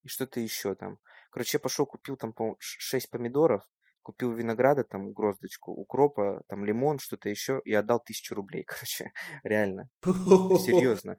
и 0.03 0.09
что-то 0.09 0.38
еще 0.38 0.77
там. 0.77 0.99
Короче, 1.31 1.57
я 1.57 1.61
пошел, 1.61 1.87
купил 1.87 2.17
там, 2.17 2.33
по 2.33 2.55
6 2.61 3.11
помидоров, 3.11 3.69
купил 4.03 4.33
винограда, 4.33 4.85
там, 4.85 5.12
гроздочку, 5.12 5.73
укропа, 5.73 6.43
там, 6.47 6.64
лимон, 6.64 6.99
что-то 7.01 7.29
еще, 7.29 7.61
и 7.64 7.73
отдал 7.73 7.99
тысячу 7.99 8.37
рублей, 8.37 8.62
короче, 8.67 9.12
реально. 9.43 9.88
Серьезно 10.03 11.17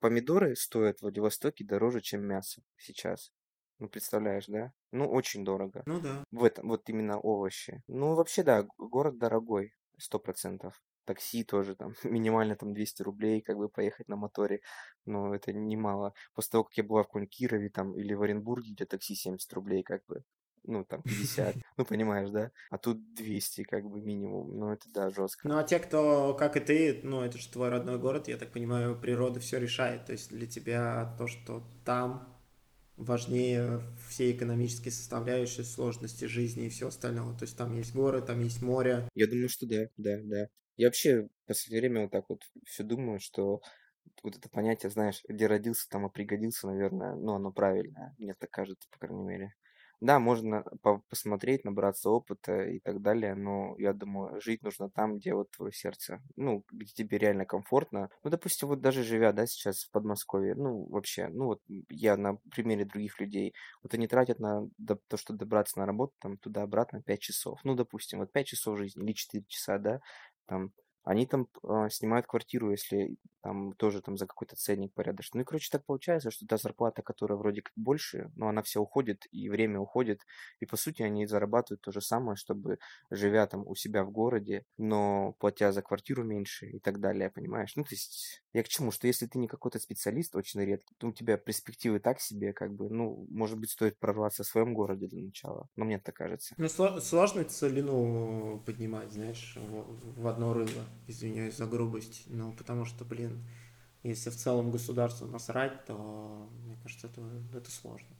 помидоры 0.00 0.56
стоят 0.56 0.98
в 0.98 1.02
Владивостоке 1.02 1.64
дороже, 1.64 2.00
чем 2.00 2.22
мясо 2.22 2.62
сейчас. 2.76 3.32
Ну, 3.78 3.88
представляешь, 3.88 4.46
да? 4.46 4.72
Ну, 4.90 5.08
очень 5.08 5.44
дорого. 5.44 5.82
Ну 5.86 6.00
да. 6.00 6.24
В 6.32 6.44
этом, 6.44 6.68
вот 6.68 6.88
именно 6.88 7.18
овощи. 7.18 7.82
Ну, 7.86 8.14
вообще, 8.14 8.42
да, 8.42 8.66
город 8.76 9.18
дорогой, 9.18 9.72
сто 9.98 10.18
процентов. 10.18 10.82
Такси 11.04 11.44
тоже 11.44 11.74
там, 11.76 11.94
минимально 12.04 12.56
там 12.56 12.74
200 12.74 13.02
рублей, 13.02 13.40
как 13.40 13.56
бы 13.56 13.68
поехать 13.68 14.08
на 14.08 14.16
моторе. 14.16 14.60
Но 15.04 15.34
это 15.34 15.52
немало. 15.52 16.12
После 16.34 16.50
того, 16.52 16.64
как 16.64 16.76
я 16.76 16.82
была 16.82 17.04
в 17.04 17.26
Кирове 17.26 17.70
там 17.70 17.96
или 17.96 18.14
в 18.14 18.22
Оренбурге, 18.22 18.72
где 18.72 18.84
такси 18.84 19.14
70 19.14 19.52
рублей, 19.52 19.82
как 19.82 20.04
бы 20.06 20.24
ну, 20.68 20.84
там, 20.84 21.02
50, 21.02 21.56
ну, 21.76 21.84
понимаешь, 21.84 22.30
да? 22.30 22.52
А 22.70 22.78
тут 22.78 23.14
200, 23.14 23.64
как 23.64 23.84
бы, 23.84 24.00
минимум, 24.00 24.56
ну, 24.56 24.72
это, 24.72 24.88
да, 24.92 25.10
жестко. 25.10 25.48
Ну, 25.48 25.58
а 25.58 25.64
те, 25.64 25.78
кто, 25.78 26.34
как 26.34 26.56
и 26.56 26.60
ты, 26.60 27.00
ну, 27.02 27.22
это 27.22 27.38
же 27.38 27.48
твой 27.48 27.70
родной 27.70 27.98
город, 27.98 28.28
я 28.28 28.36
так 28.36 28.52
понимаю, 28.52 29.00
природа 29.00 29.40
все 29.40 29.58
решает, 29.58 30.06
то 30.06 30.12
есть 30.12 30.30
для 30.30 30.46
тебя 30.46 31.14
то, 31.18 31.26
что 31.26 31.64
там 31.84 32.34
важнее 32.96 33.80
все 34.08 34.32
экономические 34.32 34.92
составляющие, 34.92 35.64
сложности 35.64 36.26
жизни 36.26 36.66
и 36.66 36.70
все 36.70 36.88
остальное, 36.88 37.36
то 37.36 37.44
есть 37.44 37.56
там 37.56 37.74
есть 37.74 37.94
горы, 37.94 38.20
там 38.20 38.40
есть 38.42 38.60
море. 38.60 39.08
Я 39.14 39.26
думаю, 39.26 39.48
что 39.48 39.66
да, 39.66 39.88
да, 39.96 40.18
да. 40.22 40.48
Я 40.76 40.88
вообще 40.88 41.22
в 41.22 41.46
последнее 41.46 41.80
время 41.80 42.02
вот 42.02 42.12
так 42.12 42.24
вот 42.28 42.42
все 42.64 42.84
думаю, 42.84 43.20
что 43.20 43.62
вот 44.22 44.36
это 44.36 44.48
понятие, 44.48 44.90
знаешь, 44.90 45.22
где 45.28 45.46
родился, 45.46 45.88
там 45.88 46.06
и 46.06 46.12
пригодился, 46.12 46.66
наверное, 46.66 47.14
ну, 47.14 47.34
оно 47.34 47.52
правильное, 47.52 48.14
мне 48.18 48.34
так 48.34 48.50
кажется, 48.50 48.88
по 48.90 48.98
крайней 48.98 49.24
мере. 49.24 49.54
Да, 50.00 50.20
можно 50.20 50.62
по 50.82 50.98
посмотреть, 51.08 51.64
набраться 51.64 52.08
опыта 52.10 52.62
и 52.62 52.78
так 52.78 53.02
далее, 53.02 53.34
но 53.34 53.74
я 53.78 53.92
думаю, 53.92 54.40
жить 54.40 54.62
нужно 54.62 54.88
там, 54.88 55.16
где 55.18 55.34
вот 55.34 55.50
твое 55.50 55.72
сердце, 55.72 56.20
ну, 56.36 56.64
где 56.70 56.92
тебе 56.92 57.18
реально 57.18 57.44
комфортно. 57.46 58.08
Ну, 58.22 58.30
допустим, 58.30 58.68
вот 58.68 58.80
даже 58.80 59.02
живя, 59.02 59.32
да, 59.32 59.44
сейчас 59.46 59.82
в 59.84 59.90
Подмосковье, 59.90 60.54
ну, 60.54 60.84
вообще, 60.88 61.26
ну, 61.28 61.46
вот 61.46 61.62
я 61.90 62.16
на 62.16 62.36
примере 62.52 62.84
других 62.84 63.18
людей, 63.20 63.54
вот 63.82 63.92
они 63.94 64.06
тратят 64.06 64.38
на 64.38 64.68
то, 65.08 65.16
что 65.16 65.32
добраться 65.34 65.78
на 65.80 65.86
работу, 65.86 66.14
там, 66.20 66.36
туда-обратно 66.38 67.02
5 67.02 67.20
часов. 67.20 67.58
Ну, 67.64 67.74
допустим, 67.74 68.20
вот 68.20 68.30
5 68.30 68.46
часов 68.46 68.78
жизни 68.78 69.02
или 69.04 69.12
4 69.14 69.44
часа, 69.48 69.78
да, 69.78 70.00
там, 70.46 70.72
они 71.08 71.24
там 71.24 71.48
э, 71.62 71.88
снимают 71.90 72.26
квартиру, 72.26 72.70
если 72.70 73.16
там 73.40 73.72
тоже 73.74 74.02
там 74.02 74.18
за 74.18 74.26
какой-то 74.26 74.56
ценник 74.56 74.92
порядочный. 74.92 75.38
Ну 75.38 75.42
и, 75.42 75.44
короче, 75.46 75.70
так 75.72 75.86
получается, 75.86 76.30
что 76.30 76.46
та 76.46 76.58
зарплата, 76.58 77.00
которая 77.00 77.38
вроде 77.38 77.62
как 77.62 77.72
больше, 77.76 78.30
но 78.36 78.48
она 78.48 78.62
вся 78.62 78.78
уходит, 78.78 79.26
и 79.30 79.48
время 79.48 79.80
уходит, 79.80 80.20
и, 80.60 80.66
по 80.66 80.76
сути, 80.76 81.00
они 81.00 81.26
зарабатывают 81.26 81.80
то 81.80 81.92
же 81.92 82.02
самое, 82.02 82.36
чтобы, 82.36 82.78
живя 83.10 83.46
там 83.46 83.66
у 83.66 83.74
себя 83.74 84.04
в 84.04 84.10
городе, 84.10 84.66
но 84.76 85.32
платя 85.38 85.72
за 85.72 85.80
квартиру 85.80 86.24
меньше 86.24 86.66
и 86.66 86.78
так 86.78 87.00
далее, 87.00 87.30
понимаешь? 87.30 87.74
Ну, 87.74 87.84
то 87.84 87.94
есть, 87.94 88.42
я 88.52 88.62
к 88.62 88.68
чему? 88.68 88.90
Что 88.90 89.06
если 89.06 89.24
ты 89.24 89.38
не 89.38 89.48
какой-то 89.48 89.78
специалист 89.78 90.36
очень 90.36 90.60
редкий, 90.60 90.94
то 90.98 91.06
у 91.06 91.12
тебя 91.12 91.38
перспективы 91.38 92.00
так 92.00 92.20
себе, 92.20 92.52
как 92.52 92.74
бы, 92.74 92.90
ну, 92.90 93.26
может 93.30 93.58
быть, 93.58 93.70
стоит 93.70 93.98
прорваться 93.98 94.42
в 94.42 94.46
своем 94.46 94.74
городе 94.74 95.06
для 95.06 95.22
начала. 95.22 95.70
Но 95.74 95.86
мне 95.86 95.98
так 95.98 96.16
кажется. 96.16 96.54
Ну, 96.58 96.68
сложно 96.68 97.44
целину 97.44 98.62
поднимать, 98.66 99.10
знаешь, 99.10 99.56
в, 99.56 100.20
в 100.20 100.26
одно 100.26 100.52
рыло 100.52 100.84
извиняюсь 101.06 101.56
за 101.56 101.66
грубость, 101.66 102.24
но 102.26 102.52
потому 102.52 102.84
что, 102.84 103.04
блин, 103.04 103.46
если 104.02 104.30
в 104.30 104.36
целом 104.36 104.70
государству 104.70 105.26
насрать, 105.26 105.84
то, 105.84 106.48
мне 106.64 106.76
кажется, 106.82 107.08
это, 107.08 107.22
это 107.54 107.70
сложно. 107.70 108.16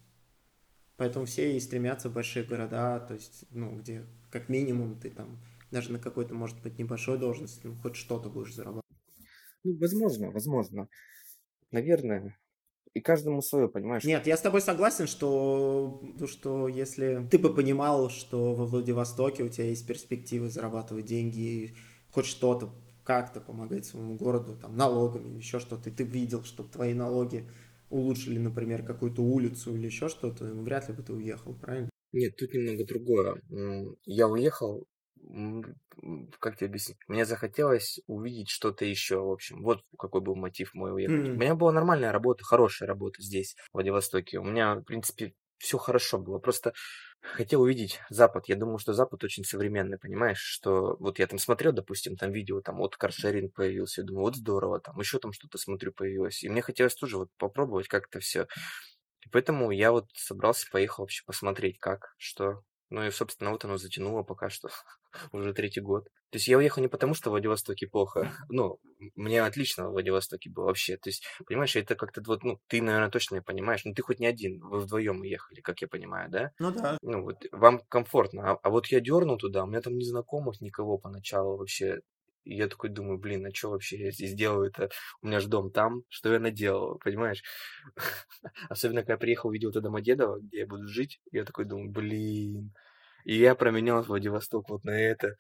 Поэтому 0.97 1.27
все 1.27 1.57
и 1.57 1.61
стремятся 1.61 2.09
в 2.09 2.14
большие 2.14 2.45
города, 2.45 2.99
то 3.01 3.14
есть, 3.14 3.45
ну, 3.51 3.77
где 3.79 4.05
как 4.31 4.49
минимум 4.49 4.99
ты 4.99 5.11
там 5.11 5.38
даже 5.71 5.93
на 5.93 5.99
какой-то, 5.99 6.35
может 6.35 6.61
быть, 6.62 6.79
небольшой 6.79 7.19
должности, 7.19 7.67
ну, 7.67 7.77
хоть 7.77 7.97
что-то 7.97 8.29
будешь 8.29 8.55
зарабатывать. 8.55 8.85
Ну, 9.64 9.79
возможно, 9.79 10.31
возможно. 10.31 10.88
Наверное, 11.71 12.37
и 12.95 13.01
каждому 13.01 13.43
свое, 13.43 13.69
понимаешь? 13.69 14.05
Нет, 14.05 14.27
я 14.27 14.37
с 14.37 14.41
тобой 14.41 14.61
согласен, 14.61 15.07
что, 15.07 16.01
ну, 16.19 16.27
что 16.27 16.69
если 16.69 17.27
ты 17.31 17.38
бы 17.38 17.55
понимал, 17.55 18.11
что 18.11 18.55
во 18.55 18.67
Владивостоке 18.67 19.45
у 19.45 19.49
тебя 19.49 19.67
есть 19.67 19.87
перспективы 19.87 20.49
зарабатывать 20.49 21.07
деньги, 21.07 21.77
хоть 22.18 22.26
что-то 22.26 22.74
как-то 23.04 23.40
помогать 23.40 23.87
своему 23.87 24.16
городу, 24.16 24.57
там, 24.57 24.76
налогами 24.76 25.28
или 25.28 25.37
еще 25.37 25.61
что-то, 25.61 25.88
и 25.88 25.92
ты 25.92 26.02
видел, 26.02 26.42
что 26.42 26.64
твои 26.64 26.94
налоги 26.94 27.48
улучшили, 27.90 28.38
например, 28.38 28.85
какую-то 28.85 29.22
улицу 29.22 29.76
или 29.76 29.87
еще 29.87 30.09
что-то, 30.09 30.44
вряд 30.44 30.88
ли 30.88 30.94
бы 30.94 31.04
ты 31.04 31.12
уехал, 31.12 31.54
правильно? 31.54 31.88
Нет, 32.11 32.37
тут 32.37 32.52
немного 32.52 32.85
другое. 32.85 33.40
Я 34.04 34.26
уехал 34.26 34.85
как 36.40 36.57
тебе 36.57 36.68
объяснить? 36.68 36.96
Мне 37.07 37.24
захотелось 37.24 38.00
увидеть 38.07 38.48
что-то 38.48 38.85
еще, 38.85 39.20
в 39.20 39.31
общем. 39.31 39.62
Вот 39.62 39.81
какой 39.98 40.20
был 40.20 40.37
мотив 40.37 40.72
мой 40.72 40.94
уехать. 40.94 41.26
Mm-hmm. 41.26 41.33
У 41.33 41.38
меня 41.38 41.54
была 41.54 41.72
нормальная 41.72 42.12
работа, 42.12 42.44
хорошая 42.44 42.88
работа 42.88 43.20
здесь, 43.20 43.57
в 43.70 43.74
Владивостоке. 43.74 44.38
У 44.38 44.44
меня, 44.44 44.76
в 44.76 44.83
принципе, 44.85 45.35
все 45.59 45.76
хорошо 45.76 46.18
было. 46.18 46.38
Просто 46.38 46.72
хотел 47.20 47.62
увидеть 47.62 48.00
Запад. 48.11 48.48
Я 48.48 48.57
думаю, 48.57 48.78
что 48.78 48.92
Запад 48.92 49.24
очень 49.24 49.44
современный, 49.44 49.98
понимаешь, 49.98 50.40
что 50.40 50.96
вот 50.98 51.18
я 51.18 51.26
там 51.26 51.38
смотрел, 51.38 51.72
допустим, 51.72 52.16
там 52.16 52.33
видео, 52.33 52.61
там 52.61 52.78
вот 52.78 52.96
каршеринг 52.96 53.54
появился, 53.54 54.00
я 54.02 54.07
думаю, 54.07 54.24
вот 54.24 54.37
здорово, 54.37 54.81
там 54.81 54.98
еще 54.98 55.18
там 55.18 55.33
что-то 55.33 55.59
смотрю 55.59 55.92
появилось. 55.92 56.42
И 56.42 56.48
мне 56.48 56.62
хотелось 56.62 56.94
тоже 56.94 57.18
вот 57.18 57.31
попробовать 57.37 57.88
как 57.88 58.09
это 58.09 58.20
все. 58.20 58.46
И 59.24 59.28
поэтому 59.31 59.70
я 59.70 59.92
вот 59.92 60.07
собрался, 60.14 60.66
поехал 60.70 61.02
вообще 61.02 61.22
посмотреть, 61.26 61.78
как, 61.78 62.14
что. 62.18 62.62
Ну 62.90 63.05
и, 63.05 63.11
собственно, 63.11 63.51
вот 63.51 63.64
оно 63.64 63.77
затянуло 63.77 64.22
пока 64.22 64.48
что. 64.48 64.70
Уже 65.33 65.53
третий 65.53 65.81
год. 65.81 66.05
То 66.31 66.37
есть 66.37 66.48
я 66.48 66.59
уехал 66.59 66.83
не 66.83 66.88
потому, 66.88 67.14
что 67.14 67.31
в 67.31 67.33
Владивостоке 67.33 67.87
плохо. 67.87 68.33
Ну, 68.48 68.79
мне 69.14 69.42
отлично 69.42 69.88
в 69.88 69.92
Владивостоке 69.92 70.51
было 70.51 70.66
вообще. 70.66 70.96
То 70.96 71.11
есть, 71.11 71.24
понимаешь, 71.46 71.77
это 71.77 71.94
как-то 71.96 72.22
вот, 72.27 72.44
ну, 72.44 72.61
ты, 72.66 72.83
наверное, 72.83 73.11
точно 73.11 73.37
не 73.37 73.42
понимаешь. 73.42 73.85
Ну, 73.85 73.94
ты 73.94 74.03
хоть 74.03 74.20
не 74.20 74.27
один, 74.27 74.61
вы 74.61 74.81
вдвоем 74.81 75.20
уехали, 75.20 75.61
как 75.61 75.81
я 75.83 75.88
понимаю, 75.88 76.31
да? 76.31 76.53
Ну 76.59 76.72
да. 76.72 76.98
Ну, 77.03 77.22
вот 77.22 77.44
вам 77.53 77.81
комфортно. 77.88 78.53
А, 78.53 78.59
а 78.62 78.70
вот 78.70 78.87
я 78.87 79.01
дернул 79.01 79.37
туда, 79.37 79.64
у 79.64 79.66
меня 79.66 79.81
там 79.81 79.96
ни 79.96 80.05
знакомых, 80.05 80.61
никого 80.61 80.98
поначалу 80.98 81.59
вообще. 81.59 82.01
И 82.44 82.57
я 82.57 82.68
такой 82.68 82.90
думаю, 82.90 83.18
блин, 83.18 83.46
а 83.46 83.55
что 83.55 83.70
вообще 83.70 83.98
я 83.98 84.11
здесь 84.11 84.35
делаю-то? 84.35 84.90
У 85.22 85.27
меня 85.27 85.40
же 85.40 85.48
дом 85.48 85.70
там, 85.70 86.03
что 86.09 86.33
я 86.33 86.38
наделал, 86.38 86.98
понимаешь? 86.98 87.42
Особенно, 88.68 89.01
когда 89.01 89.14
я 89.14 89.18
приехал, 89.18 89.51
увидел 89.51 89.70
это 89.70 89.81
Домодедово, 89.81 90.40
где 90.40 90.61
я 90.61 90.66
буду 90.66 90.87
жить, 90.88 91.20
я 91.31 91.44
такой 91.44 91.64
думаю, 91.64 91.90
блин. 91.90 92.72
И 93.24 93.37
я 93.37 93.55
променял 93.55 94.03
Владивосток 94.03 94.70
вот 94.70 94.85
на 94.85 94.98
это. 94.98 95.37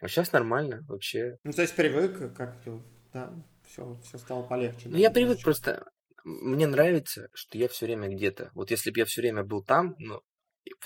А 0.00 0.08
сейчас 0.08 0.32
нормально 0.32 0.84
вообще. 0.88 1.38
Ну, 1.44 1.52
то 1.52 1.62
есть 1.62 1.74
привык 1.74 2.34
как-то, 2.36 2.82
да, 3.12 3.32
все, 3.64 3.98
все 4.04 4.18
стало 4.18 4.42
полегче. 4.42 4.88
Ну, 4.88 4.96
я 4.96 5.10
привык 5.10 5.42
просто. 5.42 5.86
Мне 6.24 6.66
нравится, 6.66 7.28
что 7.32 7.56
я 7.56 7.68
все 7.68 7.86
время 7.86 8.08
где-то. 8.08 8.50
Вот 8.52 8.70
если 8.70 8.90
бы 8.90 8.98
я 8.98 9.04
все 9.04 9.22
время 9.22 9.44
был 9.44 9.62
там, 9.62 9.94
ну, 9.98 10.20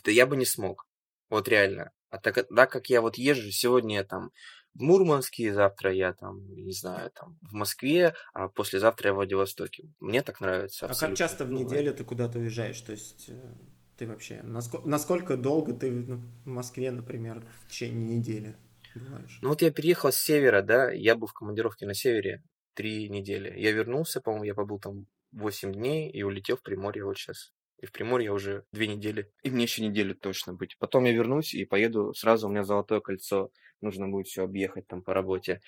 то 0.04 0.10
я 0.10 0.26
бы 0.26 0.36
не 0.36 0.44
смог. 0.44 0.86
Вот 1.28 1.48
реально. 1.48 1.90
А 2.10 2.18
так, 2.18 2.46
так 2.54 2.70
как 2.70 2.88
я 2.88 3.00
вот 3.00 3.16
езжу, 3.16 3.50
сегодня 3.50 3.96
я 3.96 4.04
там 4.04 4.30
в 4.74 4.82
Мурманске, 4.82 5.52
завтра 5.52 5.92
я 5.92 6.12
там, 6.12 6.54
не 6.54 6.72
знаю, 6.72 7.10
там 7.10 7.38
в 7.42 7.52
Москве, 7.52 8.14
а 8.32 8.48
послезавтра 8.48 9.08
я 9.08 9.12
в 9.12 9.16
Владивостоке. 9.16 9.92
Мне 10.00 10.22
так 10.22 10.40
нравится. 10.40 10.86
А 10.86 10.94
как 10.94 11.16
часто 11.16 11.44
в 11.44 11.52
неделю 11.52 11.92
ты 11.94 12.04
куда-то 12.04 12.38
уезжаешь? 12.38 12.80
То 12.80 12.92
есть 12.92 13.26
э, 13.28 13.54
ты 13.96 14.06
вообще, 14.06 14.40
насколько, 14.42 14.88
насколько 14.88 15.36
долго 15.36 15.74
ты 15.74 15.90
в 15.90 16.46
Москве, 16.46 16.90
например, 16.90 17.46
в 17.66 17.70
течение 17.70 18.18
недели 18.18 18.56
бываешь? 18.94 19.38
Ну 19.42 19.50
вот 19.50 19.62
я 19.62 19.70
переехал 19.70 20.12
с 20.12 20.16
севера, 20.16 20.62
да, 20.62 20.90
я 20.90 21.16
был 21.16 21.26
в 21.26 21.32
командировке 21.32 21.86
на 21.86 21.94
севере 21.94 22.42
три 22.74 23.08
недели. 23.08 23.52
Я 23.58 23.72
вернулся, 23.72 24.20
по-моему, 24.20 24.44
я 24.44 24.54
побыл 24.54 24.78
там 24.78 25.06
8 25.32 25.72
дней 25.72 26.10
и 26.10 26.22
улетел 26.22 26.56
в 26.56 26.62
Приморье 26.62 27.04
вот 27.04 27.18
сейчас. 27.18 27.52
И 27.80 27.86
в 27.86 27.92
Приморье 27.92 28.32
уже 28.32 28.64
две 28.72 28.86
недели. 28.86 29.30
И 29.42 29.50
мне 29.50 29.64
еще 29.64 29.82
неделю 29.82 30.14
точно 30.14 30.52
быть. 30.54 30.76
Потом 30.78 31.04
я 31.04 31.12
вернусь 31.12 31.54
и 31.54 31.64
поеду 31.64 32.12
сразу, 32.14 32.46
у 32.46 32.50
меня 32.50 32.64
золотое 32.64 33.00
кольцо 33.00 33.50
нужно 33.80 34.08
будет 34.08 34.26
все 34.26 34.44
объехать 34.44 34.86
там 34.86 35.02
по 35.02 35.14
работе. 35.14 35.60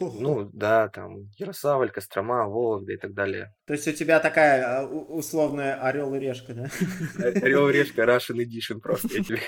Ну, 0.00 0.50
да, 0.52 0.88
там 0.88 1.28
Ярославль, 1.36 1.90
Кострома, 1.90 2.46
Вологда 2.46 2.92
и 2.92 2.96
так 2.96 3.14
далее. 3.14 3.52
То 3.66 3.72
есть 3.72 3.88
у 3.88 3.92
тебя 3.92 4.20
такая 4.20 4.80
а, 4.80 4.86
условная 4.86 5.80
орел 5.80 6.14
и 6.14 6.18
решка, 6.18 6.54
да? 6.54 6.70
Орел 7.18 7.68
и 7.68 7.72
решка, 7.72 8.02
Russian 8.04 8.36
Edition 8.36 8.80
просто, 8.80 9.08
я 9.12 9.24
тебе 9.24 9.40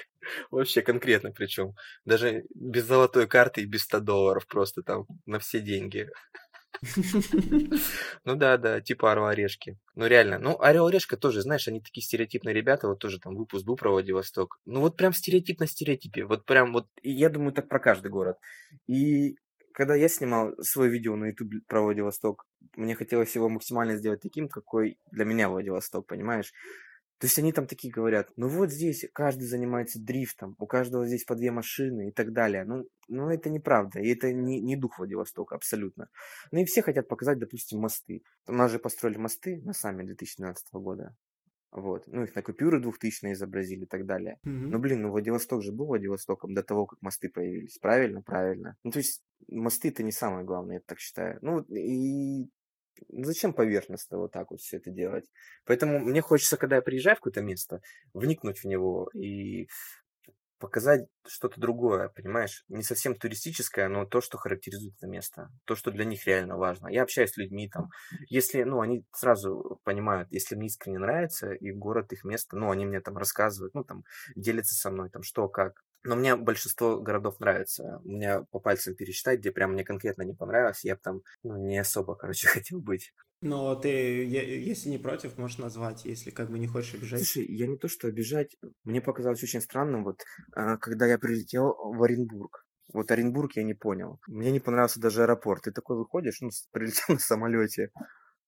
вообще 0.51 0.83
конкретно 0.83 1.33
причем. 1.33 1.75
Даже 2.05 2.45
без 2.55 2.85
золотой 2.85 3.27
карты 3.27 3.63
и 3.63 3.67
без 3.67 3.83
100 3.83 4.01
долларов 4.01 4.47
просто 4.47 4.83
там 4.83 5.07
на 5.27 5.39
все 5.39 5.61
деньги. 5.61 6.09
Ну 8.25 8.35
да, 8.37 8.57
да, 8.57 8.81
типа 8.81 9.13
Орла 9.13 9.31
Орешки. 9.31 9.79
Ну 9.95 10.07
реально. 10.07 10.39
Ну, 10.39 10.61
Орел 10.61 10.87
Орешка 10.87 11.17
тоже, 11.17 11.43
знаешь, 11.43 11.69
они 11.69 11.81
такие 11.81 12.03
стереотипные 12.05 12.55
ребята, 12.55 12.89
вот 12.89 12.99
тоже 12.99 13.19
там 13.19 13.37
выпуск 13.37 13.67
про 13.79 13.91
Владивосток. 13.91 14.59
Ну 14.65 14.81
вот 14.81 14.97
прям 14.97 15.13
стереотип 15.13 15.61
на 15.61 15.67
стереотипе. 15.67 16.25
Вот 16.25 16.45
прям 16.45 16.73
вот, 16.73 16.87
я 17.03 17.29
думаю, 17.29 17.53
так 17.53 17.69
про 17.69 17.79
каждый 17.79 18.11
город. 18.11 18.37
И 18.87 19.37
когда 19.73 19.95
я 19.95 20.09
снимал 20.09 20.53
свое 20.61 20.91
видео 20.91 21.17
на 21.17 21.27
YouTube 21.27 21.67
про 21.67 21.83
Владивосток, 21.83 22.45
мне 22.77 22.95
хотелось 22.95 23.35
его 23.35 23.49
максимально 23.49 23.97
сделать 23.97 24.21
таким, 24.21 24.49
какой 24.49 24.99
для 25.11 25.25
меня 25.25 25.49
Владивосток, 25.49 26.07
понимаешь? 26.07 26.53
То 27.21 27.27
есть 27.27 27.39
они 27.39 27.53
там 27.53 27.67
такие 27.67 27.93
говорят, 27.93 28.31
ну 28.37 28.49
вот 28.49 28.71
здесь 28.71 29.05
каждый 29.13 29.45
занимается 29.45 30.01
дрифтом, 30.01 30.57
у 30.59 30.67
каждого 30.67 31.07
здесь 31.07 31.25
по 31.25 31.35
две 31.35 31.51
машины 31.51 32.09
и 32.09 32.13
так 32.13 32.33
далее. 32.33 32.65
Ну, 32.65 32.87
ну 33.09 33.29
это 33.29 33.51
неправда, 33.51 34.01
и 34.01 34.09
это 34.09 34.33
не, 34.33 34.59
не 34.61 34.75
дух 34.75 34.99
Владивостока 34.99 35.55
абсолютно. 35.55 36.09
Ну 36.51 36.61
и 36.61 36.65
все 36.65 36.81
хотят 36.81 37.09
показать, 37.09 37.39
допустим, 37.39 37.81
мосты. 37.81 38.23
У 38.47 38.53
нас 38.53 38.73
же 38.73 38.79
построили 38.79 39.19
мосты 39.19 39.61
на 39.63 39.75
сами 39.75 40.03
2012 40.03 40.65
года. 40.73 41.15
Вот. 41.73 42.05
Ну, 42.07 42.25
их 42.25 42.35
на 42.35 42.43
купюры 42.43 42.81
2000 42.81 43.33
изобразили 43.33 43.85
и 43.85 43.87
так 43.87 44.07
далее. 44.07 44.39
Mm-hmm. 44.47 44.69
Ну, 44.71 44.79
блин, 44.79 45.03
ну 45.03 45.11
Владивосток 45.11 45.63
же 45.63 45.73
был 45.73 45.87
Владивостоком 45.87 46.55
до 46.55 46.63
того, 46.63 46.87
как 46.87 47.01
мосты 47.03 47.29
появились. 47.29 47.79
Правильно? 47.79 48.23
Правильно. 48.23 48.77
Ну, 48.83 48.91
то 48.91 48.99
есть 48.99 49.23
мосты 49.47 49.89
это 49.89 50.03
не 50.03 50.11
самое 50.11 50.45
главное, 50.45 50.77
я 50.77 50.81
так 50.85 50.99
считаю. 50.99 51.39
Ну, 51.43 51.61
и 51.61 52.49
ну, 53.09 53.25
зачем 53.25 53.53
поверхностно 53.55 54.19
вот 54.19 54.33
так 54.33 54.51
вот 54.51 54.61
все 54.61 54.77
это 54.79 54.91
делать? 54.91 55.25
Поэтому 55.65 55.99
мне 55.99 56.21
хочется, 56.21 56.57
когда 56.57 56.77
я 56.77 56.83
приезжаю 56.83 57.17
в 57.17 57.21
какое-то 57.21 57.43
место, 57.43 57.81
вникнуть 58.15 58.59
в 58.61 58.65
него 58.67 59.09
и 59.15 59.69
показать 60.59 61.07
что-то 61.27 61.59
другое, 61.61 62.09
понимаешь? 62.11 62.65
Не 62.69 62.83
совсем 62.83 63.15
туристическое, 63.15 63.89
но 63.89 64.05
то, 64.05 64.21
что 64.21 64.37
характеризует 64.37 64.95
это 64.99 65.07
место, 65.07 65.49
то, 65.65 65.75
что 65.75 65.91
для 65.91 66.05
них 66.05 66.27
реально 66.27 66.59
важно. 66.59 66.89
Я 66.89 67.03
общаюсь 67.03 67.31
с 67.33 67.37
людьми 67.39 67.69
там, 67.71 67.89
если, 68.29 68.63
ну, 68.65 68.81
они 68.83 69.05
сразу 69.15 69.81
понимают, 69.85 70.29
если 70.31 70.57
мне 70.57 70.67
искренне 70.67 70.99
нравится, 70.99 71.53
и 71.53 71.73
город, 71.73 72.13
их 72.13 72.25
место, 72.25 72.57
ну, 72.57 72.71
они 72.71 72.85
мне 72.85 73.01
там 73.01 73.17
рассказывают, 73.17 73.75
ну, 73.75 73.85
там, 73.85 74.05
делятся 74.37 74.75
со 74.75 74.91
мной, 74.91 75.09
там, 75.11 75.23
что, 75.23 75.49
как. 75.49 75.83
Но 76.05 76.17
мне 76.17 76.35
большинство 76.37 76.99
городов 76.99 77.41
нравится. 77.41 78.01
У 78.05 78.09
меня 78.09 78.45
по 78.51 78.59
пальцам 78.59 78.95
пересчитать, 78.95 79.41
где 79.41 79.53
прям 79.53 79.73
мне 79.73 79.85
конкретно 79.85 80.23
не 80.23 80.35
понравилось, 80.35 80.85
я 80.85 80.95
бы 80.95 81.01
там 81.03 81.21
ну, 81.43 81.57
не 81.57 81.79
особо, 81.79 82.15
короче, 82.15 82.49
хотел 82.49 82.81
быть. 82.81 83.13
Но 83.43 83.75
ты, 83.75 83.89
если 83.89 84.91
не 84.91 84.99
против, 84.99 85.39
можешь 85.39 85.59
назвать, 85.59 86.05
если 86.05 86.31
как 86.31 86.51
бы 86.51 86.59
не 86.59 86.67
хочешь 86.67 86.95
обижать. 86.95 87.21
Слушай, 87.21 87.47
я 87.47 87.67
не 87.67 87.79
то 87.79 87.89
что 87.89 88.09
обижать, 88.09 88.57
мне 88.85 89.01
показалось 89.01 89.43
очень 89.43 89.63
странным, 89.63 90.05
вот, 90.05 90.23
а, 90.53 90.77
когда 90.77 91.07
я 91.07 91.19
прилетел 91.19 91.75
в 91.75 92.03
Оренбург. 92.03 92.67
Вот 92.93 93.11
Оренбург 93.11 93.53
я 93.55 93.63
не 93.63 93.75
понял. 93.75 94.21
Мне 94.27 94.51
не 94.51 94.61
понравился 94.61 95.01
даже 95.01 95.23
аэропорт. 95.23 95.63
Ты 95.63 95.73
такой 95.73 95.97
выходишь, 95.97 96.41
ну, 96.41 96.51
прилетел 96.73 97.05
на 97.15 97.19
самолете. 97.19 97.91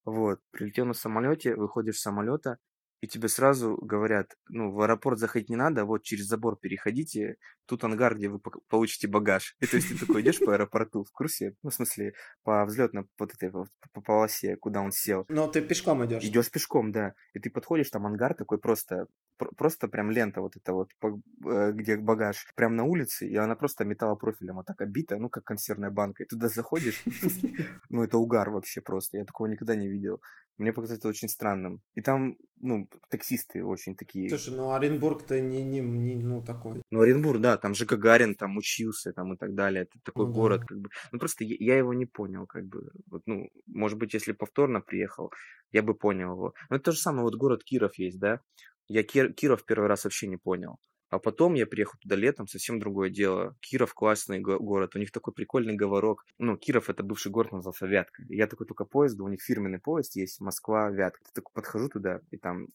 Вот, 0.05 0.39
прилетел 0.51 0.85
на 0.85 0.93
самолете, 0.93 1.55
выходишь 1.55 1.97
с 1.97 2.01
самолета, 2.01 2.57
и 3.03 3.07
тебе 3.07 3.27
сразу 3.27 3.77
говорят, 3.81 4.37
ну, 4.47 4.71
в 4.71 4.79
аэропорт 4.79 5.19
заходить 5.19 5.49
не 5.49 5.57
надо, 5.57 5.83
вот 5.83 6.03
через 6.03 6.25
забор 6.25 6.57
переходите, 6.57 7.35
тут 7.65 7.83
ангар, 7.83 8.15
где 8.15 8.29
вы 8.29 8.39
получите 8.69 9.09
багаж. 9.09 9.57
И 9.59 9.67
то 9.67 9.75
есть 9.75 9.89
ты 9.89 9.97
такой 9.99 10.21
идешь 10.21 10.39
по 10.39 10.53
аэропорту 10.53 11.03
в 11.03 11.11
курсе, 11.11 11.53
ну, 11.63 11.69
в 11.69 11.73
смысле, 11.73 12.13
по 12.43 12.63
взлетной 12.63 13.03
вот 13.19 13.33
этой 13.33 13.51
по, 13.51 13.67
по 13.91 13.99
полосе, 13.99 14.55
куда 14.55 14.79
он 14.79 14.93
сел. 14.93 15.25
Но 15.27 15.49
ты 15.49 15.61
пешком 15.61 16.05
идешь. 16.05 16.23
Идешь 16.23 16.49
пешком, 16.49 16.93
да. 16.93 17.13
И 17.33 17.39
ты 17.39 17.49
подходишь, 17.49 17.89
там 17.89 18.05
ангар 18.05 18.35
такой 18.35 18.57
просто, 18.57 19.07
просто 19.37 19.87
прям 19.87 20.11
лента 20.11 20.41
вот 20.41 20.55
эта 20.55 20.73
вот, 20.73 20.89
э, 21.01 21.71
где 21.73 21.97
багаж, 21.97 22.45
прям 22.55 22.75
на 22.75 22.83
улице, 22.83 23.27
и 23.27 23.35
она 23.35 23.55
просто 23.55 23.85
металлопрофилем 23.85 24.55
вот 24.55 24.65
так 24.65 24.81
обита, 24.81 25.17
ну, 25.17 25.29
как 25.29 25.43
консервная 25.43 25.91
банка. 25.91 26.23
И 26.23 26.27
туда 26.27 26.47
заходишь, 26.47 27.03
ну, 27.89 28.03
это 28.03 28.17
угар 28.17 28.49
вообще 28.49 28.81
просто. 28.81 29.17
Я 29.17 29.25
такого 29.25 29.47
никогда 29.47 29.75
не 29.75 29.87
видел. 29.87 30.21
Мне 30.57 30.71
показалось 30.71 30.99
это 30.99 31.07
очень 31.07 31.29
странным. 31.29 31.81
И 31.95 32.01
там, 32.01 32.37
ну, 32.61 32.87
таксисты 33.09 33.63
очень 33.65 33.95
такие. 33.95 34.29
Слушай, 34.29 34.55
ну 34.55 34.71
Оренбург-то 34.71 35.41
не, 35.41 35.63
не, 35.63 35.79
не, 35.79 36.15
ну, 36.15 36.43
такой. 36.43 36.83
Ну, 36.91 37.01
Оренбург, 37.01 37.41
да, 37.41 37.57
там 37.57 37.73
же 37.73 37.85
Гагарин 37.85 38.35
там 38.35 38.57
учился, 38.57 39.13
там 39.13 39.33
и 39.33 39.37
так 39.37 39.55
далее. 39.55 39.83
Это 39.83 39.99
такой 40.03 40.27
ну, 40.27 40.33
город, 40.33 40.61
да. 40.61 40.67
как 40.67 40.77
бы. 40.77 40.89
Ну, 41.11 41.19
просто 41.19 41.43
я, 41.43 41.55
я 41.59 41.77
его 41.77 41.93
не 41.93 42.05
понял, 42.05 42.45
как 42.45 42.65
бы. 42.65 42.91
Вот, 43.07 43.23
ну, 43.25 43.49
может 43.65 43.97
быть, 43.97 44.13
если 44.13 44.33
повторно 44.33 44.81
приехал, 44.81 45.31
я 45.71 45.81
бы 45.81 45.95
понял 45.95 46.33
его. 46.33 46.53
Но 46.69 46.75
это 46.75 46.85
то 46.85 46.91
же 46.91 46.99
самое, 46.99 47.23
вот 47.23 47.35
город 47.35 47.63
Киров 47.63 47.97
есть, 47.97 48.19
да? 48.19 48.39
Я 48.87 49.03
Кир, 49.03 49.33
Киров 49.33 49.65
первый 49.65 49.87
раз 49.87 50.03
вообще 50.03 50.27
не 50.27 50.37
понял. 50.37 50.77
А 51.09 51.19
потом 51.19 51.53
я 51.53 51.67
приехал 51.67 51.99
туда 52.01 52.15
летом, 52.15 52.47
совсем 52.47 52.79
другое 52.79 53.11
дело. 53.11 53.55
Киров 53.59 53.93
классный 53.93 54.39
го- 54.39 54.57
город, 54.57 54.95
у 54.95 54.99
них 54.99 55.11
такой 55.11 55.31
прикольный 55.31 55.75
говорок. 55.75 56.25
Ну, 56.39 56.57
Киров 56.57 56.89
это 56.89 57.03
бывший 57.03 57.31
город, 57.31 57.51
назывался 57.51 57.85
Вятка. 57.85 58.23
Я 58.29 58.47
такой 58.47 58.65
только 58.65 58.85
поезд, 58.85 59.19
у 59.21 59.27
них 59.27 59.39
фирменный 59.43 59.77
поезд 59.77 60.15
есть, 60.15 60.41
Москва-Вятка. 60.41 61.21
Я 61.23 61.31
такой 61.35 61.51
подхожу 61.53 61.89
туда, 61.89 62.21
и 62.31 62.37
там 62.37 62.67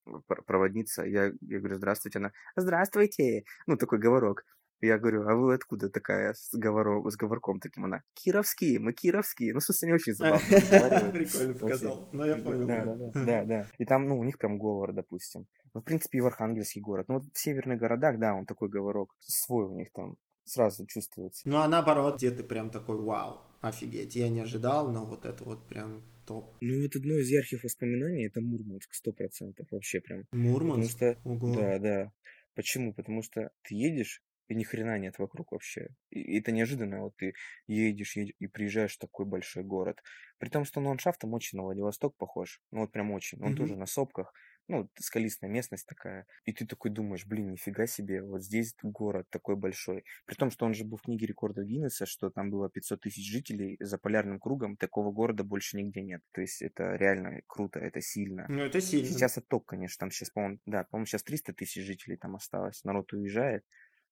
проводница, 0.46 1.02
я, 1.04 1.32
я 1.40 1.58
говорю, 1.58 1.78
здравствуйте, 1.78 2.20
она, 2.20 2.32
здравствуйте. 2.54 3.42
Ну, 3.66 3.76
такой 3.76 3.98
говорок. 3.98 4.44
Я 4.80 4.98
говорю, 4.98 5.28
а 5.28 5.34
вы 5.34 5.54
откуда 5.54 5.90
такая 5.90 6.34
с, 6.34 6.54
говоро, 6.54 7.08
с 7.10 7.16
говорком 7.16 7.60
таким? 7.60 7.84
Она, 7.84 8.02
кировские, 8.14 8.78
мы 8.78 8.92
кировские. 8.92 9.54
Ну, 9.54 9.60
смысле, 9.60 9.88
не 9.88 9.94
очень 9.94 10.12
забавно. 10.14 11.10
Прикольно 11.12 11.54
показал, 11.54 12.08
но 12.12 12.26
я 12.26 12.36
понял. 12.36 13.12
Да, 13.14 13.44
да, 13.44 13.66
И 13.78 13.84
там, 13.84 14.08
ну, 14.08 14.18
у 14.18 14.24
них 14.24 14.38
прям 14.38 14.58
говор, 14.58 14.92
допустим. 14.92 15.46
Ну, 15.74 15.80
в 15.80 15.84
принципе, 15.84 16.18
и 16.18 16.20
в 16.20 16.26
Архангельский 16.26 16.80
город. 16.80 17.06
Ну, 17.08 17.14
вот 17.14 17.24
в 17.32 17.38
северных 17.38 17.78
городах, 17.78 18.18
да, 18.18 18.34
он 18.34 18.46
такой 18.46 18.68
говорок. 18.68 19.14
Свой 19.20 19.66
у 19.66 19.74
них 19.74 19.92
там 19.92 20.16
сразу 20.44 20.86
чувствуется. 20.86 21.48
Ну, 21.48 21.58
а 21.58 21.68
наоборот, 21.68 22.16
где 22.16 22.30
ты 22.30 22.42
прям 22.42 22.70
такой, 22.70 22.96
вау, 23.00 23.40
офигеть, 23.60 24.16
я 24.16 24.28
не 24.28 24.40
ожидал, 24.40 24.90
но 24.90 25.04
вот 25.04 25.24
это 25.24 25.44
вот 25.44 25.66
прям 25.68 26.02
топ. 26.26 26.56
Ну, 26.60 26.82
вот 26.82 26.96
одно 26.96 27.18
из 27.18 27.28
ярких 27.28 27.64
воспоминаний 27.64 28.26
это 28.26 28.40
Мурманск, 28.40 28.92
сто 28.94 29.12
процентов 29.12 29.66
вообще 29.70 30.00
прям. 30.00 30.24
Мурманск? 30.32 30.94
Потому 30.98 31.14
что, 31.14 31.28
Ого. 31.28 31.54
да, 31.54 31.78
да. 31.78 32.12
Почему? 32.54 32.92
Потому 32.92 33.22
что 33.22 33.50
ты 33.62 33.74
едешь, 33.74 34.22
и 34.48 34.54
ни 34.54 34.64
хрена 34.64 34.98
нет 34.98 35.18
вокруг 35.18 35.52
вообще. 35.52 35.88
И 36.10 36.38
это 36.38 36.52
неожиданно, 36.52 37.02
вот 37.02 37.16
ты 37.16 37.34
едешь, 37.66 38.16
едешь 38.16 38.34
и 38.38 38.46
приезжаешь 38.46 38.96
в 38.96 38.98
такой 38.98 39.26
большой 39.26 39.62
город. 39.62 40.02
При 40.38 40.48
том, 40.48 40.64
что 40.64 40.80
он 40.80 40.86
ландшафтом 40.86 41.34
очень 41.34 41.58
на 41.58 41.64
Владивосток 41.64 42.16
похож. 42.16 42.60
Ну 42.70 42.80
вот 42.80 42.92
прям 42.92 43.10
очень. 43.10 43.42
Он 43.42 43.52
mm-hmm. 43.52 43.56
тоже 43.56 43.76
на 43.76 43.86
сопках 43.86 44.32
ну, 44.68 44.88
скалистая 44.98 45.50
местность 45.50 45.86
такая. 45.86 46.26
И 46.44 46.52
ты 46.52 46.66
такой 46.66 46.90
думаешь, 46.90 47.26
блин, 47.26 47.50
нифига 47.50 47.86
себе, 47.86 48.22
вот 48.22 48.42
здесь 48.42 48.74
город 48.82 49.26
такой 49.30 49.56
большой. 49.56 50.04
При 50.26 50.34
том, 50.34 50.50
что 50.50 50.66
он 50.66 50.74
же 50.74 50.84
был 50.84 50.98
в 50.98 51.02
книге 51.02 51.26
рекордов 51.26 51.64
Гиннесса, 51.64 52.06
что 52.06 52.30
там 52.30 52.50
было 52.50 52.68
500 52.70 53.00
тысяч 53.00 53.28
жителей 53.28 53.76
за 53.80 53.98
полярным 53.98 54.38
кругом, 54.38 54.76
такого 54.76 55.10
города 55.10 55.42
больше 55.42 55.78
нигде 55.78 56.02
нет. 56.02 56.20
То 56.32 56.42
есть 56.42 56.60
это 56.60 56.94
реально 56.96 57.40
круто, 57.46 57.80
это 57.80 58.00
сильно. 58.00 58.44
Ну, 58.48 58.62
это 58.62 58.80
сильно. 58.80 59.08
Сейчас 59.08 59.38
отток, 59.38 59.64
конечно, 59.66 59.98
там 60.00 60.10
сейчас, 60.10 60.30
по-моему, 60.30 60.58
да, 60.66 60.84
по-моему, 60.84 61.06
сейчас 61.06 61.22
300 61.22 61.54
тысяч 61.54 61.82
жителей 61.84 62.18
там 62.18 62.36
осталось, 62.36 62.84
народ 62.84 63.12
уезжает. 63.14 63.64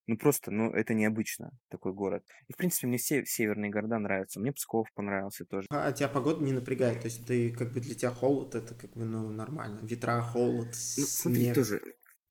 Ну 0.06 0.16
просто, 0.16 0.50
ну 0.50 0.70
это 0.70 0.94
необычно, 0.94 1.50
такой 1.68 1.92
город. 1.92 2.24
И 2.46 2.52
в 2.52 2.56
принципе 2.56 2.86
мне 2.86 2.96
все 2.96 3.24
северные 3.24 3.70
города 3.70 3.98
нравятся. 3.98 4.38
Мне 4.38 4.52
Псков 4.52 4.86
понравился 4.94 5.44
тоже. 5.44 5.66
А, 5.70 5.88
а 5.88 5.92
тебя 5.92 6.08
погода 6.08 6.44
не 6.44 6.52
напрягает? 6.52 7.00
То 7.00 7.06
есть 7.06 7.26
ты 7.26 7.50
как 7.50 7.72
бы 7.72 7.80
для 7.80 7.94
тебя 7.94 8.10
холод, 8.10 8.54
это 8.54 8.74
как 8.74 8.92
бы 8.92 9.04
ну 9.04 9.30
нормально. 9.30 9.80
Ветра, 9.82 10.20
холод, 10.22 10.68
ну, 10.68 11.04
смотри, 11.04 11.52
тоже. 11.52 11.82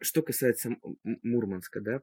Что 0.01 0.21
касается 0.21 0.75
Мурманска, 1.03 1.81
да, 1.81 2.01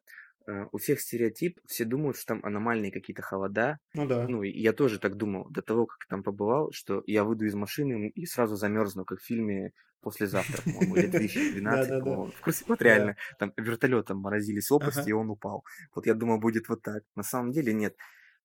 Uh, 0.49 0.69
у 0.73 0.79
всех 0.79 1.01
стереотип, 1.01 1.61
все 1.67 1.85
думают, 1.85 2.17
что 2.17 2.27
там 2.35 2.45
аномальные 2.45 2.91
какие-то 2.91 3.23
холода. 3.23 3.79
Ну 3.95 4.07
да. 4.07 4.27
Ну, 4.27 4.43
я 4.43 4.73
тоже 4.73 4.99
так 4.99 5.17
думал 5.17 5.49
до 5.51 5.63
того, 5.63 5.87
как 5.87 6.07
там 6.09 6.23
побывал, 6.23 6.73
что 6.73 7.03
я 7.07 7.23
выйду 7.23 7.45
из 7.45 7.55
машины 7.55 8.09
и 8.09 8.27
сразу 8.27 8.57
замерзну, 8.57 9.05
как 9.05 9.21
в 9.21 9.25
фильме 9.25 9.73
послезавтра, 10.03 10.63
по-моему, 10.63 10.97
или 10.97 11.07
2012, 11.07 12.01
по-моему. 12.01 12.33
В 12.33 12.41
курсе, 12.41 12.65
вот 12.67 12.83
реально, 12.83 13.17
там 13.39 13.53
вертолетом 13.57 14.19
морозились 14.19 14.71
лопасти, 14.71 15.11
и 15.11 15.13
он 15.13 15.31
упал. 15.31 15.65
Вот 15.95 16.07
я 16.07 16.15
думал, 16.15 16.39
будет 16.39 16.69
вот 16.69 16.83
так. 16.83 17.05
На 17.15 17.23
самом 17.23 17.53
деле 17.53 17.73
нет. 17.73 17.97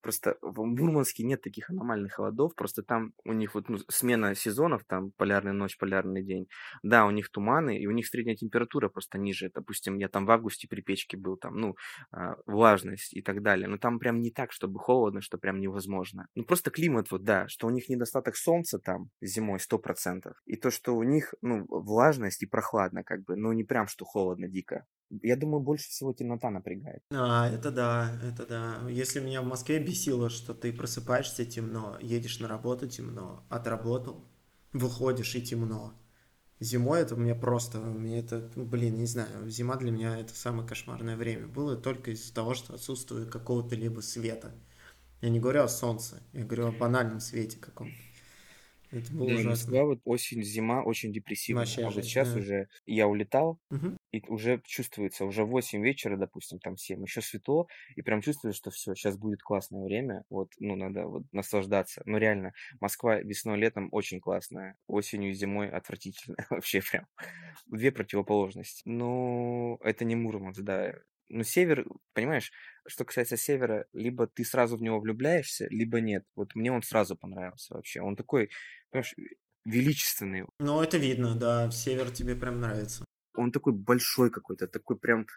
Просто 0.07 0.37
в 0.41 0.63
Мурманске 0.63 1.23
нет 1.23 1.41
таких 1.41 1.69
аномальных 1.69 2.13
холодов, 2.13 2.55
просто 2.55 2.81
там 2.81 3.11
у 3.25 3.33
них 3.33 3.55
вот 3.55 3.67
ну, 3.67 3.77
смена 3.89 4.35
сезонов, 4.35 4.85
там 4.85 5.11
полярная 5.17 5.51
ночь, 5.51 5.77
полярный 5.77 6.23
день. 6.23 6.47
Да, 6.81 7.05
у 7.05 7.11
них 7.11 7.29
туманы, 7.29 7.77
и 7.77 7.87
у 7.87 7.91
них 7.91 8.07
средняя 8.07 8.37
температура 8.37 8.87
просто 8.87 9.17
ниже. 9.17 9.51
Допустим, 9.53 9.97
я 9.97 10.07
там 10.07 10.25
в 10.25 10.31
августе 10.31 10.69
при 10.69 10.79
печке 10.79 11.17
был, 11.17 11.35
там, 11.35 11.57
ну, 11.57 11.75
э, 12.15 12.35
влажность 12.45 13.13
и 13.13 13.21
так 13.21 13.41
далее. 13.41 13.67
Но 13.67 13.77
там 13.77 13.99
прям 13.99 14.21
не 14.21 14.31
так, 14.31 14.53
чтобы 14.53 14.79
холодно, 14.79 15.19
что 15.19 15.37
прям 15.37 15.59
невозможно. 15.59 16.27
Ну, 16.35 16.45
просто 16.45 16.71
климат 16.71 17.11
вот, 17.11 17.23
да, 17.23 17.49
что 17.49 17.67
у 17.67 17.69
них 17.69 17.89
недостаток 17.89 18.37
солнца 18.37 18.79
там 18.79 19.09
зимой 19.21 19.59
100%. 19.59 20.35
И 20.45 20.55
то, 20.55 20.71
что 20.71 20.95
у 20.95 21.03
них, 21.03 21.33
ну, 21.41 21.65
влажность 21.67 22.43
и 22.43 22.45
прохладно 22.45 23.03
как 23.03 23.25
бы, 23.25 23.35
ну, 23.35 23.51
не 23.51 23.65
прям 23.65 23.87
что 23.87 24.05
холодно 24.05 24.47
дико. 24.47 24.85
Я 25.09 25.35
думаю, 25.35 25.61
больше 25.61 25.89
всего 25.89 26.13
темнота 26.13 26.49
напрягает. 26.49 27.01
А, 27.11 27.49
это 27.49 27.71
да, 27.71 28.19
это 28.23 28.45
да. 28.45 28.89
Если 28.89 29.19
меня 29.19 29.41
в 29.41 29.45
Москве 29.45 29.79
бесило, 29.79 30.29
что 30.29 30.53
ты 30.53 30.73
просыпаешься 30.73 31.45
темно, 31.45 31.97
едешь 32.01 32.39
на 32.39 32.47
работу 32.47 32.87
темно, 32.87 33.45
отработал, 33.49 34.25
выходишь 34.73 35.35
и 35.35 35.41
темно. 35.41 35.93
Зимой 36.59 37.01
это 37.01 37.15
мне 37.15 37.35
просто, 37.35 37.79
мне 37.79 38.19
это, 38.19 38.51
ну, 38.55 38.65
блин, 38.65 38.97
не 38.97 39.05
знаю, 39.05 39.47
зима 39.47 39.75
для 39.75 39.91
меня 39.91 40.17
это 40.19 40.33
самое 40.33 40.67
кошмарное 40.67 41.15
время 41.15 41.47
было 41.47 41.75
только 41.75 42.11
из-за 42.11 42.33
того, 42.33 42.55
что 42.55 42.73
отсутствует 42.73 43.29
какого-то 43.29 43.75
либо 43.75 44.01
света. 44.01 44.51
Я 45.21 45.29
не 45.29 45.39
говорю 45.39 45.63
о 45.63 45.67
солнце, 45.67 46.21
я 46.33 46.43
говорю 46.43 46.67
о 46.67 46.71
банальном 46.71 47.19
свете 47.19 47.59
каком-то. 47.59 47.95
Это 48.89 49.11
было 49.13 49.27
да, 49.27 49.33
ужасно. 49.35 49.49
Москва 49.49 49.83
вот 49.83 49.99
осень, 50.05 50.43
зима 50.43 50.81
очень 50.81 51.11
депрессивная. 51.11 51.65
Вообще 51.65 51.83
а 51.83 51.89
вот 51.89 52.03
сейчас 52.03 52.31
да. 52.31 52.39
уже 52.39 52.69
я 52.85 53.07
улетал, 53.07 53.59
угу. 53.69 53.96
И 54.11 54.23
уже 54.27 54.61
чувствуется, 54.65 55.25
уже 55.25 55.43
8 55.43 55.83
вечера, 55.83 56.17
допустим, 56.17 56.59
там 56.59 56.77
7, 56.77 57.03
еще 57.03 57.21
светло, 57.21 57.67
и 57.95 58.01
прям 58.01 58.21
чувствую, 58.21 58.53
что 58.53 58.71
все, 58.71 58.95
сейчас 58.95 59.17
будет 59.17 59.41
классное 59.41 59.83
время, 59.83 60.23
вот, 60.29 60.51
ну, 60.59 60.75
надо 60.75 61.05
вот 61.07 61.23
наслаждаться. 61.31 62.01
Ну, 62.05 62.17
реально, 62.17 62.53
Москва 62.79 63.17
весной, 63.19 63.57
летом 63.57 63.89
очень 63.91 64.19
классная, 64.19 64.77
осенью 64.87 65.31
и 65.31 65.33
зимой 65.33 65.69
отвратительная, 65.69 66.45
вообще 66.49 66.81
прям. 66.81 67.07
Две 67.67 67.91
противоположности. 67.91 68.81
Ну, 68.85 69.79
это 69.83 70.05
не 70.05 70.15
Мурманск, 70.15 70.61
да, 70.61 70.93
ну, 71.29 71.43
север, 71.43 71.85
понимаешь, 72.13 72.51
что 72.87 73.03
касается 73.03 73.35
севера, 73.35 73.85
либо 73.91 74.27
ты 74.27 74.45
сразу 74.45 74.77
в 74.77 74.81
него 74.81 74.99
влюбляешься, 74.99 75.67
либо 75.69 75.99
нет. 75.99 76.23
Вот 76.35 76.55
мне 76.55 76.71
он 76.71 76.81
сразу 76.83 77.17
понравился 77.17 77.73
вообще. 77.73 78.01
Он 78.01 78.15
такой, 78.15 78.49
понимаешь, 78.91 79.13
величественный. 79.65 80.45
Ну, 80.59 80.81
это 80.81 80.97
видно, 80.97 81.35
да, 81.35 81.69
север 81.71 82.11
тебе 82.11 82.35
прям 82.35 82.61
нравится. 82.61 83.03
Он 83.37 83.51
такой 83.51 83.73
большой 83.73 84.29
какой-то, 84.29 84.67
такой 84.67 84.97
прям 84.97 85.27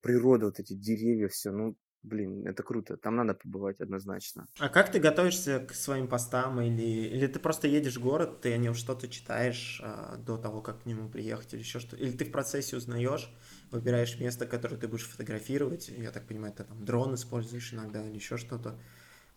природа, 0.00 0.46
вот 0.46 0.60
эти 0.60 0.74
деревья, 0.74 1.28
все, 1.28 1.50
ну, 1.50 1.76
блин, 2.02 2.46
это 2.46 2.62
круто, 2.62 2.96
там 2.96 3.16
надо 3.16 3.34
побывать 3.34 3.80
однозначно. 3.80 4.46
А 4.58 4.68
как 4.68 4.92
ты 4.92 5.00
готовишься 5.00 5.60
к 5.60 5.74
своим 5.74 6.08
постам, 6.08 6.60
или, 6.60 6.82
или 6.82 7.26
ты 7.26 7.38
просто 7.38 7.66
едешь 7.66 7.96
в 7.96 8.02
город, 8.02 8.40
ты 8.40 8.52
о 8.52 8.56
нем 8.58 8.74
что-то 8.74 9.08
читаешь 9.08 9.80
а, 9.82 10.16
до 10.16 10.36
того, 10.36 10.62
как 10.62 10.82
к 10.82 10.86
нему 10.86 11.08
приехать, 11.08 11.54
или 11.54 11.60
еще 11.60 11.80
что 11.80 11.96
или 11.96 12.12
ты 12.12 12.24
в 12.24 12.32
процессе 12.32 12.76
узнаешь, 12.76 13.30
выбираешь 13.70 14.18
место, 14.18 14.46
которое 14.46 14.76
ты 14.76 14.88
будешь 14.88 15.06
фотографировать, 15.06 15.88
я 15.88 16.10
так 16.10 16.26
понимаю, 16.26 16.54
ты 16.54 16.64
там 16.64 16.84
дрон 16.84 17.14
используешь 17.14 17.72
иногда 17.72 18.06
или 18.06 18.14
еще 18.14 18.36
что-то, 18.36 18.78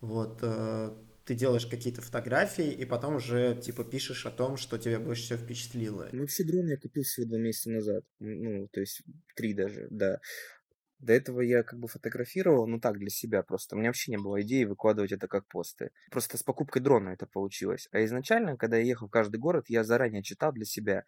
вот, 0.00 0.38
э, 0.42 0.94
ты 1.24 1.34
делаешь 1.34 1.66
какие-то 1.66 2.02
фотографии, 2.02 2.70
и 2.70 2.84
потом 2.84 3.16
уже, 3.16 3.54
типа, 3.56 3.84
пишешь 3.84 4.26
о 4.26 4.30
том, 4.30 4.56
что 4.56 4.78
тебя 4.78 4.98
больше 4.98 5.22
всего 5.22 5.38
впечатлило. 5.38 6.08
Ну, 6.12 6.20
вообще 6.20 6.44
дрон 6.44 6.66
я 6.66 6.76
купил 6.76 7.02
всего 7.04 7.26
два 7.26 7.38
месяца 7.38 7.70
назад, 7.70 8.04
ну, 8.18 8.68
то 8.68 8.80
есть 8.80 9.02
три 9.36 9.54
даже, 9.54 9.86
да. 9.90 10.20
До 10.98 11.12
этого 11.12 11.40
я 11.40 11.64
как 11.64 11.80
бы 11.80 11.88
фотографировал, 11.88 12.68
ну 12.68 12.78
так, 12.78 12.98
для 12.98 13.10
себя 13.10 13.42
просто. 13.42 13.74
У 13.74 13.78
меня 13.78 13.88
вообще 13.88 14.12
не 14.12 14.18
было 14.18 14.40
идеи 14.42 14.62
выкладывать 14.62 15.10
это 15.10 15.26
как 15.26 15.48
посты. 15.48 15.90
Просто 16.12 16.38
с 16.38 16.44
покупкой 16.44 16.80
дрона 16.80 17.08
это 17.10 17.26
получилось. 17.26 17.88
А 17.90 18.04
изначально, 18.04 18.56
когда 18.56 18.76
я 18.76 18.84
ехал 18.84 19.08
в 19.08 19.10
каждый 19.10 19.38
город, 19.38 19.64
я 19.66 19.82
заранее 19.82 20.22
читал 20.22 20.52
для 20.52 20.64
себя, 20.64 21.02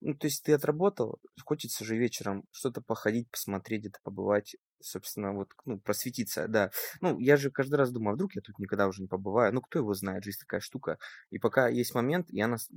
ну, 0.00 0.14
то 0.14 0.26
есть 0.26 0.42
ты 0.44 0.52
отработал, 0.52 1.20
хочется 1.44 1.84
же 1.84 1.96
вечером 1.96 2.44
что-то 2.52 2.80
походить, 2.80 3.30
посмотреть, 3.30 3.80
где-то 3.82 3.98
побывать, 4.02 4.56
собственно, 4.80 5.32
вот, 5.32 5.50
ну, 5.64 5.78
просветиться, 5.78 6.48
да. 6.48 6.70
Ну, 7.00 7.18
я 7.18 7.36
же 7.36 7.50
каждый 7.50 7.74
раз 7.76 7.90
думаю, 7.92 8.12
а 8.12 8.14
вдруг 8.14 8.34
я 8.34 8.40
тут 8.40 8.58
никогда 8.58 8.88
уже 8.88 9.02
не 9.02 9.08
побываю. 9.08 9.52
Ну, 9.52 9.60
кто 9.60 9.78
его 9.78 9.92
знает, 9.94 10.24
жизнь 10.24 10.38
такая 10.40 10.60
штука. 10.60 10.98
И 11.30 11.38
пока 11.38 11.68
есть 11.68 11.94
момент, 11.94 12.26
я 12.30 12.48
нас 12.48 12.68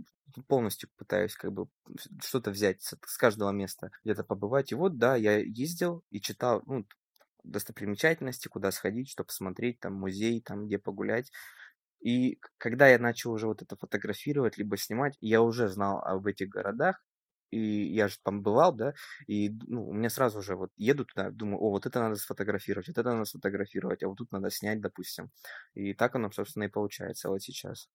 полностью 0.48 0.90
пытаюсь 0.98 1.36
как 1.36 1.54
бы 1.54 1.68
что-то 2.22 2.52
взять 2.52 2.82
с, 2.82 2.98
с 3.06 3.18
каждого 3.18 3.52
места, 3.52 3.92
где-то 4.04 4.24
побывать. 4.24 4.72
И 4.72 4.76
вот, 4.76 4.98
да, 4.98 5.16
я 5.16 5.38
ездил 5.38 6.04
и 6.10 6.20
читал, 6.20 6.62
ну, 6.66 6.86
достопримечательности, 7.44 8.48
куда 8.48 8.72
сходить, 8.72 9.10
что 9.10 9.24
посмотреть, 9.24 9.80
там, 9.80 9.94
музей, 9.94 10.42
там, 10.42 10.66
где 10.68 10.78
погулять. 10.80 11.32
И 12.02 12.40
когда 12.58 12.88
я 12.90 13.00
начал 13.00 13.32
уже 13.32 13.48
вот 13.48 13.62
это 13.62 13.78
фотографировать, 13.78 14.58
либо 14.58 14.78
снимать, 14.78 15.18
я 15.22 15.42
уже 15.42 15.70
знал 15.70 16.00
об 16.00 16.28
этих 16.28 16.50
городах, 16.50 17.02
и 17.54 17.94
я 17.94 18.08
же 18.08 18.18
там 18.24 18.42
бывал, 18.42 18.74
да, 18.74 18.94
и 19.28 19.50
ну, 19.68 19.88
у 19.90 19.94
меня 19.94 20.10
сразу 20.10 20.42
же 20.42 20.56
вот 20.56 20.72
еду 20.78 21.06
туда, 21.06 21.30
думаю, 21.30 21.60
о, 21.60 21.70
вот 21.70 21.86
это 21.86 22.00
надо 22.00 22.16
сфотографировать, 22.16 22.88
вот 22.88 22.98
это 22.98 23.12
надо 23.12 23.26
сфотографировать, 23.26 24.04
а 24.04 24.08
вот 24.08 24.18
тут 24.18 24.32
надо 24.32 24.50
снять, 24.50 24.82
допустим. 24.82 25.32
И 25.74 25.94
так 25.94 26.16
оно, 26.16 26.32
собственно, 26.32 26.64
и 26.64 26.70
получается 26.70 27.30
вот 27.30 27.42
сейчас. 27.42 27.90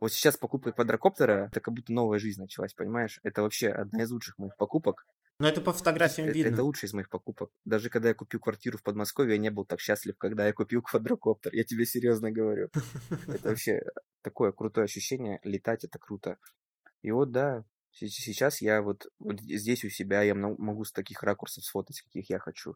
Вот 0.00 0.12
сейчас 0.12 0.36
покупка 0.36 0.72
квадрокоптера, 0.72 1.48
это 1.50 1.60
как 1.60 1.74
будто 1.74 1.92
новая 1.92 2.18
жизнь 2.18 2.40
началась, 2.40 2.74
понимаешь? 2.74 3.20
Это 3.22 3.42
вообще 3.42 3.68
одна 3.68 4.02
из 4.02 4.10
лучших 4.10 4.38
моих 4.38 4.56
покупок. 4.56 5.06
Но 5.38 5.48
это 5.48 5.60
по 5.60 5.72
фотографиям 5.72 6.28
это, 6.28 6.36
видно. 6.36 6.54
Это 6.54 6.62
лучшая 6.62 6.88
из 6.88 6.94
моих 6.94 7.08
покупок. 7.08 7.50
Даже 7.64 7.90
когда 7.90 8.08
я 8.08 8.14
купил 8.14 8.40
квартиру 8.40 8.78
в 8.78 8.82
Подмосковье, 8.82 9.34
я 9.34 9.40
не 9.40 9.50
был 9.50 9.64
так 9.64 9.80
счастлив, 9.80 10.16
когда 10.18 10.46
я 10.46 10.52
купил 10.52 10.82
квадрокоптер. 10.82 11.54
Я 11.54 11.64
тебе 11.64 11.86
серьезно 11.86 12.30
говорю. 12.30 12.68
Это 13.28 13.48
вообще 13.48 13.82
такое 14.22 14.52
крутое 14.52 14.84
ощущение. 14.84 15.40
Летать 15.42 15.84
это 15.84 15.98
круто. 15.98 16.36
И 17.02 17.10
вот 17.10 17.32
да, 17.32 17.64
Сейчас 17.92 18.62
я 18.62 18.82
вот, 18.82 19.06
вот 19.18 19.40
здесь 19.40 19.84
у 19.84 19.90
себя, 19.90 20.22
я 20.22 20.34
могу 20.34 20.84
с 20.84 20.92
таких 20.92 21.22
ракурсов 21.22 21.64
сфотать, 21.64 22.00
каких 22.00 22.30
я 22.30 22.38
хочу. 22.38 22.74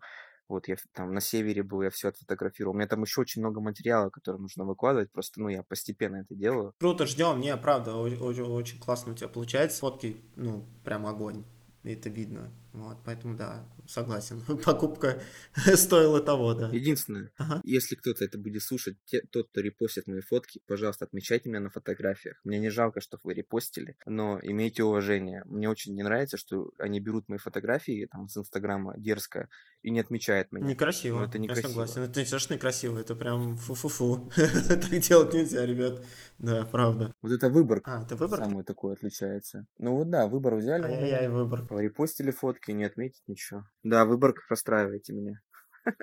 Вот 0.48 0.68
я 0.68 0.76
там 0.92 1.12
на 1.12 1.20
севере 1.20 1.62
был, 1.62 1.82
я 1.82 1.90
все 1.90 2.08
отфотографировал. 2.08 2.74
У 2.74 2.78
меня 2.78 2.86
там 2.86 3.02
еще 3.02 3.20
очень 3.20 3.40
много 3.40 3.60
материала, 3.60 4.10
который 4.10 4.40
нужно 4.40 4.64
выкладывать. 4.64 5.10
Просто, 5.10 5.40
ну, 5.40 5.48
я 5.48 5.64
постепенно 5.64 6.16
это 6.16 6.34
делаю. 6.36 6.72
Круто, 6.78 7.06
ждем. 7.06 7.40
Не, 7.40 7.56
правда, 7.56 7.96
очень, 7.96 8.42
очень 8.42 8.78
классно 8.78 9.12
у 9.12 9.14
тебя 9.16 9.28
получается. 9.28 9.80
Фотки, 9.80 10.18
ну, 10.36 10.64
прям 10.84 11.06
огонь. 11.06 11.44
Это 11.82 12.10
видно. 12.10 12.52
Вот, 12.76 12.98
поэтому 13.04 13.36
да, 13.36 13.66
согласен. 13.88 14.42
Покупка 14.64 15.20
стоила 15.74 16.20
того, 16.20 16.52
да. 16.52 16.68
Единственное, 16.68 17.32
ага. 17.38 17.62
если 17.64 17.94
кто-то 17.94 18.22
это 18.22 18.36
будет 18.36 18.62
слушать, 18.62 18.98
те, 19.06 19.22
тот, 19.30 19.48
кто 19.48 19.62
репостит 19.62 20.06
мои 20.06 20.20
фотки, 20.20 20.60
пожалуйста, 20.66 21.06
отмечайте 21.06 21.48
меня 21.48 21.60
на 21.60 21.70
фотографиях. 21.70 22.38
Мне 22.44 22.58
не 22.58 22.68
жалко, 22.68 23.00
что 23.00 23.18
вы 23.24 23.32
репостили, 23.32 23.96
но 24.04 24.38
имейте 24.42 24.84
уважение. 24.84 25.42
Мне 25.46 25.70
очень 25.70 25.94
не 25.94 26.02
нравится, 26.02 26.36
что 26.36 26.70
они 26.78 27.00
берут 27.00 27.28
мои 27.28 27.38
фотографии 27.38 28.06
там 28.12 28.28
с 28.28 28.36
Инстаграма 28.36 28.94
дерзко 28.98 29.48
и 29.82 29.90
не 29.90 30.00
отмечают 30.00 30.52
меня. 30.52 30.66
Некрасиво. 30.66 31.20
Но 31.20 31.24
это 31.24 31.38
некрасиво. 31.38 31.66
Я 31.66 31.68
согласен. 31.68 32.02
Это 32.02 32.20
не 32.20 32.26
совершенно 32.26 32.54
некрасиво, 32.56 32.98
это 32.98 33.14
прям 33.14 33.56
фу-фу-фу. 33.56 34.30
так 34.36 34.90
делать 34.90 35.32
нельзя, 35.32 35.64
ребят. 35.64 36.04
Да, 36.38 36.66
правда. 36.70 37.14
Вот 37.22 37.32
это 37.32 37.48
выбор. 37.48 37.80
А, 37.84 38.02
это 38.02 38.16
выбор? 38.16 38.38
Самый 38.40 38.64
такой 38.64 38.94
отличается. 38.94 39.66
Ну 39.78 39.96
вот 39.96 40.10
да, 40.10 40.26
выбор 40.26 40.56
взяли. 40.56 40.84
Ай-яй-яй, 40.84 41.28
выбор. 41.28 41.64
Репостили 41.70 42.30
фотки, 42.30 42.65
не 42.72 42.84
отметить 42.84 43.22
ничего. 43.26 43.64
Да, 43.82 44.04
выбор 44.04 44.34
расстраиваете 44.48 45.12
меня. 45.12 45.40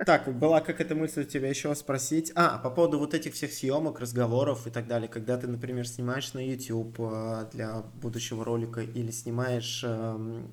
Так, 0.06 0.34
была 0.38 0.62
какая-то 0.62 0.96
мысль 0.96 1.22
у 1.22 1.26
тебя 1.26 1.50
еще 1.50 1.74
спросить. 1.76 2.32
А, 2.36 2.58
по 2.58 2.70
поводу 2.70 3.00
вот 3.00 3.14
этих 3.14 3.34
всех 3.34 3.52
съемок, 3.52 4.00
разговоров 4.00 4.66
и 4.66 4.70
так 4.70 4.88
далее. 4.88 5.10
Когда 5.10 5.38
ты, 5.38 5.48
например, 5.48 5.88
снимаешь 5.88 6.34
на 6.34 6.40
YouTube 6.40 6.96
э, 7.00 7.50
для 7.52 7.82
будущего 7.82 8.46
ролика 8.46 8.82
или 8.82 9.12
снимаешь 9.12 9.84
эм, 9.84 10.52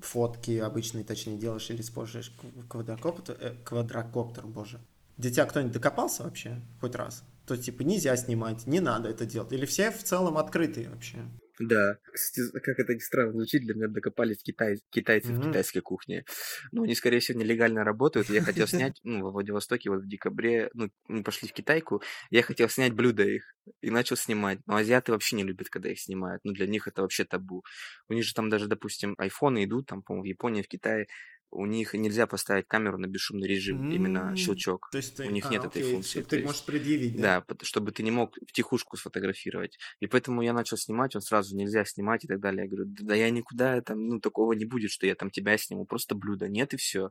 фотки 0.00 0.58
обычные, 0.58 1.04
точнее, 1.04 1.38
делаешь 1.38 1.70
или 1.70 1.80
используешь 1.80 2.34
квадрокоптер, 2.68 3.36
э, 3.40 3.54
квадрокоптер, 3.64 4.46
боже. 4.46 4.80
Дитя 5.16 5.44
кто-нибудь 5.46 5.74
докопался 5.74 6.24
вообще 6.24 6.60
хоть 6.80 6.96
раз? 6.96 7.22
То 7.46 7.56
типа 7.56 7.82
нельзя 7.82 8.16
снимать, 8.16 8.66
не 8.66 8.80
надо 8.80 9.08
это 9.08 9.26
делать. 9.26 9.52
Или 9.52 9.66
все 9.66 9.90
в 9.90 10.02
целом 10.02 10.38
открытые 10.38 10.88
вообще? 10.88 11.18
Да, 11.64 11.98
кстати, 12.12 12.50
как 12.60 12.78
это 12.80 12.94
ни 12.94 12.98
странно 12.98 13.32
звучит, 13.32 13.62
для 13.62 13.74
меня 13.74 13.86
докопались 13.86 14.42
китай... 14.42 14.78
китайцы 14.90 15.28
mm-hmm. 15.28 15.40
в 15.40 15.48
китайской 15.48 15.80
кухне. 15.80 16.24
Ну, 16.72 16.82
они, 16.82 16.96
скорее 16.96 17.20
всего, 17.20 17.38
нелегально 17.38 17.84
работают. 17.84 18.28
Я 18.30 18.42
хотел 18.42 18.66
снять, 18.68 18.98
ну, 19.04 19.22
во 19.22 19.30
Владивостоке 19.30 19.90
вот 19.90 20.02
в 20.02 20.08
декабре, 20.08 20.70
ну, 20.74 20.90
мы 21.06 21.22
пошли 21.22 21.48
в 21.48 21.52
Китайку, 21.52 22.02
я 22.30 22.42
хотел 22.42 22.68
снять 22.68 22.94
блюда 22.94 23.22
их 23.22 23.54
и 23.80 23.90
начал 23.90 24.16
снимать. 24.16 24.58
Но 24.66 24.74
азиаты 24.74 25.12
вообще 25.12 25.36
не 25.36 25.44
любят, 25.44 25.68
когда 25.68 25.88
их 25.88 26.00
снимают. 26.00 26.40
Ну, 26.44 26.52
для 26.52 26.66
них 26.66 26.88
это 26.88 27.02
вообще 27.02 27.24
табу. 27.24 27.62
У 28.08 28.14
них 28.14 28.24
же 28.24 28.34
там 28.34 28.50
даже, 28.50 28.66
допустим, 28.66 29.14
айфоны 29.18 29.64
идут, 29.64 29.86
там, 29.86 30.02
по-моему, 30.02 30.24
в 30.24 30.26
Японии, 30.26 30.62
в 30.62 30.68
Китае, 30.68 31.06
у 31.52 31.66
них 31.66 31.92
нельзя 31.92 32.26
поставить 32.26 32.66
камеру 32.66 32.98
на 32.98 33.06
бесшумный 33.06 33.46
режим, 33.46 33.82
mm-hmm. 33.82 33.94
именно 33.94 34.36
щелчок. 34.36 34.88
То 34.90 34.96
есть 34.96 35.16
ты... 35.16 35.28
У 35.28 35.30
них 35.30 35.46
а, 35.46 35.50
нет 35.50 35.64
окей, 35.64 35.82
этой 35.82 35.92
функции. 35.92 36.22
Ты 36.22 36.36
есть... 36.36 36.46
можешь 36.46 36.64
предъявить, 36.64 37.20
да? 37.20 37.44
Да, 37.46 37.56
чтобы 37.62 37.92
ты 37.92 38.02
не 38.02 38.10
мог 38.10 38.34
в 38.36 38.52
тихушку 38.52 38.96
сфотографировать. 38.96 39.78
И 40.00 40.06
поэтому 40.06 40.40
я 40.40 40.54
начал 40.54 40.78
снимать, 40.78 41.14
он 41.14 41.20
сразу 41.20 41.54
нельзя 41.54 41.84
снимать 41.84 42.24
и 42.24 42.26
так 42.26 42.40
далее. 42.40 42.64
Я 42.64 42.70
говорю, 42.70 42.86
да 42.88 43.14
я 43.14 43.28
никуда 43.28 43.82
там, 43.82 44.06
ну, 44.06 44.18
такого 44.18 44.54
не 44.54 44.64
будет, 44.64 44.90
что 44.90 45.06
я 45.06 45.14
там 45.14 45.30
тебя 45.30 45.58
сниму, 45.58 45.84
просто 45.84 46.14
блюдо. 46.14 46.48
Нет, 46.48 46.72
и 46.72 46.78
все. 46.78 47.10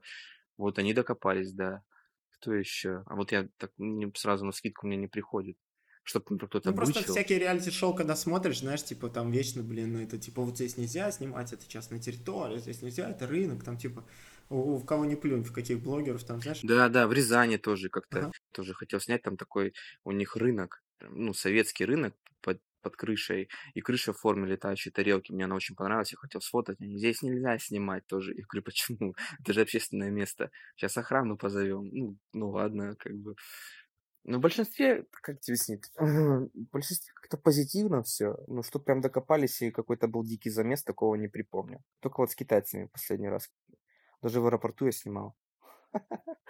Вот 0.57 0.79
они 0.79 0.93
докопались, 0.93 1.53
да. 1.53 1.83
Кто 2.39 2.53
еще? 2.53 3.03
А 3.05 3.15
вот 3.15 3.31
я 3.31 3.47
так 3.57 3.71
сразу 4.15 4.43
на 4.43 4.51
скидку 4.51 4.87
мне 4.87 4.97
не 4.97 5.07
приходит 5.07 5.55
чтобы 6.03 6.37
кто-то 6.37 6.71
Ну, 6.71 6.75
просто 6.75 6.99
вычел. 6.99 7.13
всякие 7.13 7.39
реалити-шоу, 7.39 7.93
когда 7.93 8.15
смотришь, 8.15 8.59
знаешь, 8.59 8.83
типа, 8.83 9.09
там 9.09 9.31
вечно, 9.31 9.61
блин, 9.61 9.97
это, 9.97 10.17
типа, 10.17 10.41
вот 10.41 10.55
здесь 10.55 10.77
нельзя 10.77 11.11
снимать, 11.11 11.53
это 11.53 11.67
частная 11.67 11.99
территория, 11.99 12.57
здесь 12.57 12.81
нельзя, 12.81 13.09
это 13.09 13.27
рынок, 13.27 13.63
там, 13.63 13.77
типа, 13.77 14.03
у, 14.51 14.77
в 14.77 14.85
кого 14.85 15.05
не 15.05 15.15
плюнь, 15.15 15.43
в 15.43 15.53
каких 15.53 15.81
блогеров 15.81 16.23
там, 16.23 16.41
знаешь? 16.41 16.59
Да, 16.63 16.89
да, 16.89 17.07
в 17.07 17.13
Рязани 17.13 17.57
тоже 17.57 17.89
как-то 17.89 18.19
ага. 18.19 18.31
тоже 18.51 18.73
хотел 18.73 18.99
снять, 18.99 19.21
там 19.21 19.37
такой 19.37 19.73
у 20.03 20.11
них 20.11 20.35
рынок, 20.35 20.83
ну, 20.99 21.33
советский 21.33 21.85
рынок 21.85 22.15
под, 22.41 22.61
под 22.81 22.95
крышей, 22.95 23.49
и 23.73 23.81
крыша 23.81 24.13
в 24.13 24.17
форме 24.17 24.47
летающей 24.47 24.91
тарелки. 24.91 25.31
Мне 25.31 25.45
она 25.45 25.55
очень 25.55 25.75
понравилась, 25.75 26.11
я 26.11 26.17
хотел 26.17 26.41
сфотать. 26.41 26.77
Здесь 26.79 27.21
нельзя 27.21 27.57
снимать 27.59 28.05
тоже. 28.07 28.33
Я 28.33 28.43
говорю, 28.47 28.63
почему? 28.65 29.15
Это 29.39 29.53
же 29.53 29.61
общественное 29.61 30.11
место. 30.11 30.51
Сейчас 30.75 30.97
охрану 30.97 31.37
позовем. 31.37 31.89
Ну, 31.91 32.17
ну 32.33 32.49
ладно, 32.49 32.95
как 32.97 33.15
бы. 33.15 33.35
Но 34.23 34.37
в 34.37 34.41
большинстве, 34.41 35.07
как 35.23 35.39
тебе 35.39 35.57
снит, 35.57 35.85
в 35.97 36.49
большинстве 36.71 37.11
как-то 37.15 37.37
позитивно 37.37 38.03
все. 38.03 38.37
Ну, 38.47 38.61
что 38.61 38.79
прям 38.79 39.01
докопались 39.01 39.61
и 39.61 39.71
какой-то 39.71 40.07
был 40.07 40.23
дикий 40.23 40.51
замес, 40.51 40.83
такого 40.83 41.15
не 41.15 41.27
припомню. 41.27 41.81
Только 42.01 42.21
вот 42.21 42.31
с 42.31 42.35
китайцами 42.35 42.85
последний 42.85 43.29
раз 43.29 43.49
даже 44.21 44.41
в 44.41 44.45
аэропорту 44.45 44.85
я 44.85 44.91
снимал. 44.91 45.35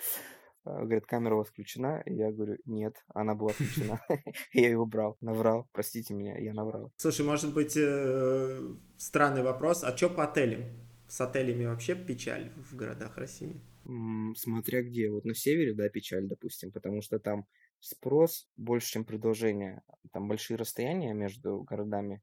Говорят, 0.64 1.06
камера 1.08 1.36
у 1.36 1.38
вас 1.40 1.48
включена. 1.48 2.04
И 2.06 2.14
я 2.14 2.32
говорю, 2.32 2.58
нет, 2.66 2.96
она 3.14 3.34
была 3.34 3.52
включена. 3.52 4.00
Я 4.54 4.70
ее 4.70 4.78
убрал, 4.78 5.18
наврал. 5.20 5.68
Простите 5.72 6.14
меня, 6.14 6.38
я 6.38 6.54
наврал. 6.54 6.92
Слушай, 6.98 7.26
может 7.26 7.54
быть, 7.54 7.76
э, 7.76 8.76
странный 8.98 9.42
вопрос. 9.42 9.84
А 9.84 9.96
что 9.98 10.10
по 10.10 10.24
отелям? 10.24 10.64
С 11.08 11.20
отелями 11.20 11.66
вообще 11.66 11.96
печаль 11.96 12.54
в 12.56 12.76
городах 12.76 13.18
России? 13.18 13.60
Смотря 14.36 14.84
где. 14.84 15.10
Вот 15.10 15.26
на 15.26 15.34
севере, 15.34 15.74
да, 15.74 15.90
печаль, 15.90 16.28
допустим, 16.28 16.72
потому 16.72 17.02
что 17.02 17.20
там 17.20 17.48
спрос 17.80 18.48
больше, 18.56 18.92
чем 18.92 19.04
предложение. 19.04 19.82
Там 20.14 20.28
большие 20.28 20.58
расстояния 20.58 21.14
между 21.14 21.64
городами, 21.64 22.22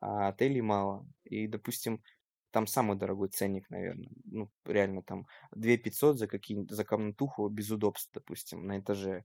а 0.00 0.28
отелей 0.28 0.60
мало. 0.60 1.06
И, 1.24 1.46
допустим, 1.46 2.02
там 2.50 2.66
самый 2.66 2.96
дорогой 2.96 3.28
ценник, 3.28 3.68
наверное. 3.70 4.10
Ну, 4.24 4.50
реально 4.64 5.02
там 5.02 5.26
2 5.52 5.76
500 5.78 6.18
за, 6.18 6.26
какие 6.28 6.66
за 6.70 6.84
комнатуху 6.84 7.48
без 7.48 7.70
удобств, 7.70 8.10
допустим, 8.14 8.66
на 8.66 8.78
этаже. 8.78 9.24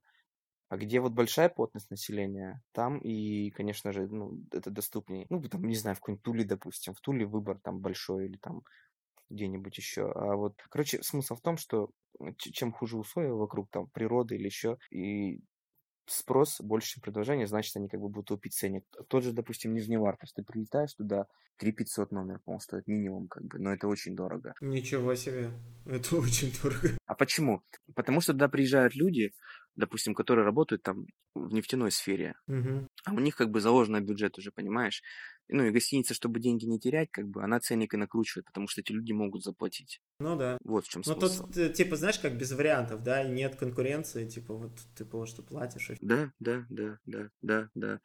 А 0.70 0.78
где 0.78 1.02
вот 1.02 1.12
большая 1.14 1.50
плотность 1.50 1.92
населения, 1.92 2.62
там 2.72 2.98
и, 3.00 3.52
конечно 3.52 3.92
же, 3.92 4.08
ну, 4.08 4.42
это 4.54 4.72
доступнее. 4.72 5.28
Ну, 5.30 5.42
там, 5.44 5.64
не 5.66 5.76
знаю, 5.76 5.96
в 5.98 6.00
какой-нибудь 6.00 6.24
Туле, 6.24 6.44
допустим. 6.46 6.94
В 6.94 7.02
Туле 7.02 7.26
выбор 7.26 7.60
там 7.60 7.80
большой 7.82 8.26
или 8.28 8.38
там 8.38 8.64
где-нибудь 9.30 9.78
еще. 9.78 10.12
А 10.12 10.36
вот, 10.36 10.56
короче, 10.70 11.04
смысл 11.04 11.36
в 11.36 11.42
том, 11.42 11.58
что 11.58 11.92
чем 12.38 12.74
хуже 12.74 12.98
условия 12.98 13.34
вокруг, 13.34 13.70
там, 13.72 13.88
природы 13.90 14.36
или 14.36 14.46
еще, 14.46 14.78
и 14.92 15.42
спрос 16.12 16.62
больше, 16.62 16.94
чем 16.94 17.02
предложение, 17.02 17.48
значит, 17.48 17.76
они 17.76 17.88
как 17.88 18.00
бы 18.00 18.10
будут 18.10 18.32
упить 18.32 18.54
ценник. 18.54 18.86
Тот 19.08 19.24
же, 19.24 19.32
допустим, 19.32 19.74
Нижневартовск, 19.74 20.36
ты 20.36 20.44
прилетаешь 20.44 20.94
туда, 20.94 21.28
3 21.58 21.72
500 21.72 22.12
номер, 22.12 22.40
по-моему, 22.40 22.60
стоит 22.60 22.88
минимум, 22.88 23.28
как 23.28 23.44
бы, 23.44 23.60
но 23.60 23.72
это 23.72 23.88
очень 23.88 24.16
дорого. 24.16 24.54
Ничего 24.62 25.16
себе, 25.16 25.52
это 25.86 26.16
очень 26.18 26.52
дорого. 26.62 26.98
А 27.06 27.16
почему? 27.16 27.62
Потому 27.96 28.22
что 28.22 28.34
туда 28.34 28.48
приезжают 28.48 28.96
люди, 28.96 29.32
допустим, 29.76 30.14
которые 30.14 30.46
работают 30.46 30.84
там 30.84 31.06
в 31.36 31.54
нефтяной 31.54 31.92
сфере, 31.92 32.34
угу. 32.48 32.88
а 33.06 33.14
у 33.14 33.20
них 33.20 33.36
как 33.36 33.52
бы 33.52 33.62
заложенный 33.62 34.02
бюджет 34.02 34.38
уже, 34.38 34.52
понимаешь? 34.52 35.02
Ну 35.52 35.66
и 35.66 35.72
гостиница, 35.72 36.14
чтобы 36.14 36.40
деньги 36.40 36.66
не 36.66 36.80
терять, 36.80 37.10
как 37.12 37.28
бы 37.28 37.44
она 37.44 37.60
ценник 37.60 37.94
и 37.94 37.98
накручивает, 37.98 38.46
потому 38.46 38.68
что 38.68 38.82
эти 38.82 38.94
люди 38.94 39.12
могут 39.12 39.44
заплатить. 39.44 40.02
Ну 40.20 40.38
да. 40.38 40.58
Вот 40.64 40.86
в 40.86 40.90
чем 40.90 41.04
смысл. 41.04 41.20
Ну 41.20 41.48
тут, 41.48 41.58
э, 41.58 41.70
типа, 41.70 41.98
знаешь, 41.98 42.20
как 42.20 42.38
без 42.38 42.52
вариантов, 42.54 43.04
да, 43.04 43.24
и 43.24 43.30
нет 43.30 43.58
конкуренции, 43.58 44.28
типа, 44.28 44.54
вот 44.54 44.80
ты 44.96 45.04
просто 45.04 45.44
платишь. 45.44 45.92
Да, 46.00 46.32
да, 46.40 46.66
да, 46.70 46.98
да, 47.06 47.30
да, 47.42 47.70
да 47.76 48.00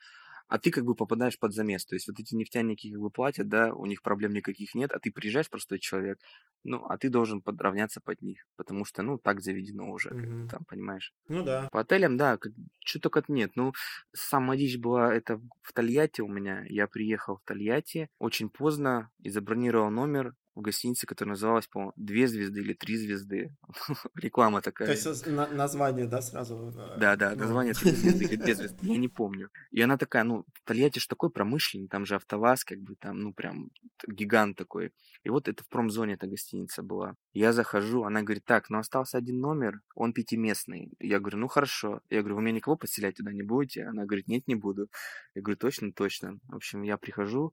а 0.48 0.58
ты 0.58 0.70
как 0.70 0.84
бы 0.84 0.94
попадаешь 0.94 1.38
под 1.38 1.52
замес. 1.52 1.84
То 1.84 1.94
есть 1.94 2.08
вот 2.08 2.18
эти 2.20 2.34
нефтяники 2.34 2.90
как 2.90 3.00
бы 3.00 3.10
платят, 3.10 3.48
да, 3.48 3.72
у 3.74 3.86
них 3.86 4.02
проблем 4.02 4.32
никаких 4.32 4.74
нет, 4.74 4.92
а 4.92 4.98
ты 4.98 5.10
приезжаешь 5.10 5.50
простой 5.50 5.78
человек, 5.78 6.18
ну, 6.64 6.84
а 6.86 6.98
ты 6.98 7.08
должен 7.08 7.42
подравняться 7.42 8.00
под 8.00 8.22
них, 8.22 8.46
потому 8.56 8.84
что, 8.84 9.02
ну, 9.02 9.18
так 9.18 9.40
заведено 9.40 9.90
уже, 9.90 10.10
mm-hmm. 10.10 10.42
как, 10.42 10.50
там, 10.50 10.64
понимаешь? 10.64 11.12
Ну 11.28 11.44
да. 11.44 11.68
По 11.72 11.80
отелям, 11.80 12.16
да, 12.16 12.36
как, 12.38 12.52
что 12.84 13.00
только 13.00 13.22
нет. 13.28 13.52
Ну, 13.54 13.72
сама 14.12 14.56
дичь 14.56 14.78
была 14.78 15.14
это 15.14 15.40
в 15.62 15.72
Тольятти 15.72 16.20
у 16.20 16.28
меня. 16.28 16.64
Я 16.68 16.86
приехал 16.86 17.36
в 17.36 17.44
Тольятти 17.44 18.08
очень 18.18 18.48
поздно 18.48 19.10
и 19.18 19.30
забронировал 19.30 19.90
номер 19.90 20.34
в 20.56 20.62
гостинице, 20.62 21.06
которая 21.06 21.34
называлась, 21.34 21.68
по-моему, 21.68 21.92
«Две 21.96 22.26
звезды» 22.26 22.60
или 22.60 22.72
«Три 22.72 22.96
звезды». 22.96 23.54
Реклама 24.14 24.62
такая. 24.62 24.88
То 24.88 25.10
есть 25.10 25.26
на- 25.26 25.48
название, 25.48 26.06
да, 26.06 26.22
сразу? 26.22 26.72
Э, 26.76 26.98
да, 26.98 27.16
да, 27.16 27.30
ну. 27.32 27.42
название 27.42 27.74
«Три 27.74 27.90
звезды» 27.92 28.24
или 28.24 28.36
«Две 28.36 28.54
звезды», 28.54 28.78
я 28.80 28.96
не 28.96 29.08
помню. 29.08 29.50
И 29.70 29.80
она 29.82 29.98
такая, 29.98 30.24
ну, 30.24 30.44
Тольятти 30.64 30.98
же 30.98 31.08
такой 31.08 31.30
промышленный, 31.30 31.88
там 31.88 32.06
же 32.06 32.16
АвтоВАЗ, 32.16 32.64
как 32.64 32.78
бы 32.80 32.96
там, 32.96 33.20
ну, 33.20 33.34
прям 33.34 33.70
гигант 34.08 34.56
такой. 34.56 34.92
И 35.24 35.28
вот 35.28 35.48
это 35.48 35.62
в 35.62 35.68
промзоне 35.68 36.14
эта 36.14 36.26
гостиница 36.26 36.82
была. 36.82 37.16
Я 37.34 37.52
захожу, 37.52 38.04
она 38.04 38.22
говорит, 38.22 38.44
так, 38.44 38.70
ну 38.70 38.78
остался 38.78 39.18
один 39.18 39.40
номер, 39.40 39.80
он 39.94 40.12
пятиместный. 40.12 40.92
Я 40.98 41.20
говорю, 41.20 41.38
ну 41.38 41.48
хорошо. 41.48 42.00
Я 42.08 42.20
говорю, 42.20 42.36
вы 42.36 42.42
меня 42.42 42.56
никого 42.56 42.76
подселять 42.76 43.16
туда 43.16 43.32
не 43.32 43.42
будете? 43.42 43.84
Она 43.84 44.04
говорит, 44.04 44.28
нет, 44.28 44.48
не 44.48 44.54
буду. 44.54 44.88
Я 45.34 45.42
говорю, 45.42 45.58
точно, 45.58 45.92
точно. 45.92 46.38
В 46.48 46.56
общем, 46.56 46.82
я 46.82 46.96
прихожу, 46.96 47.52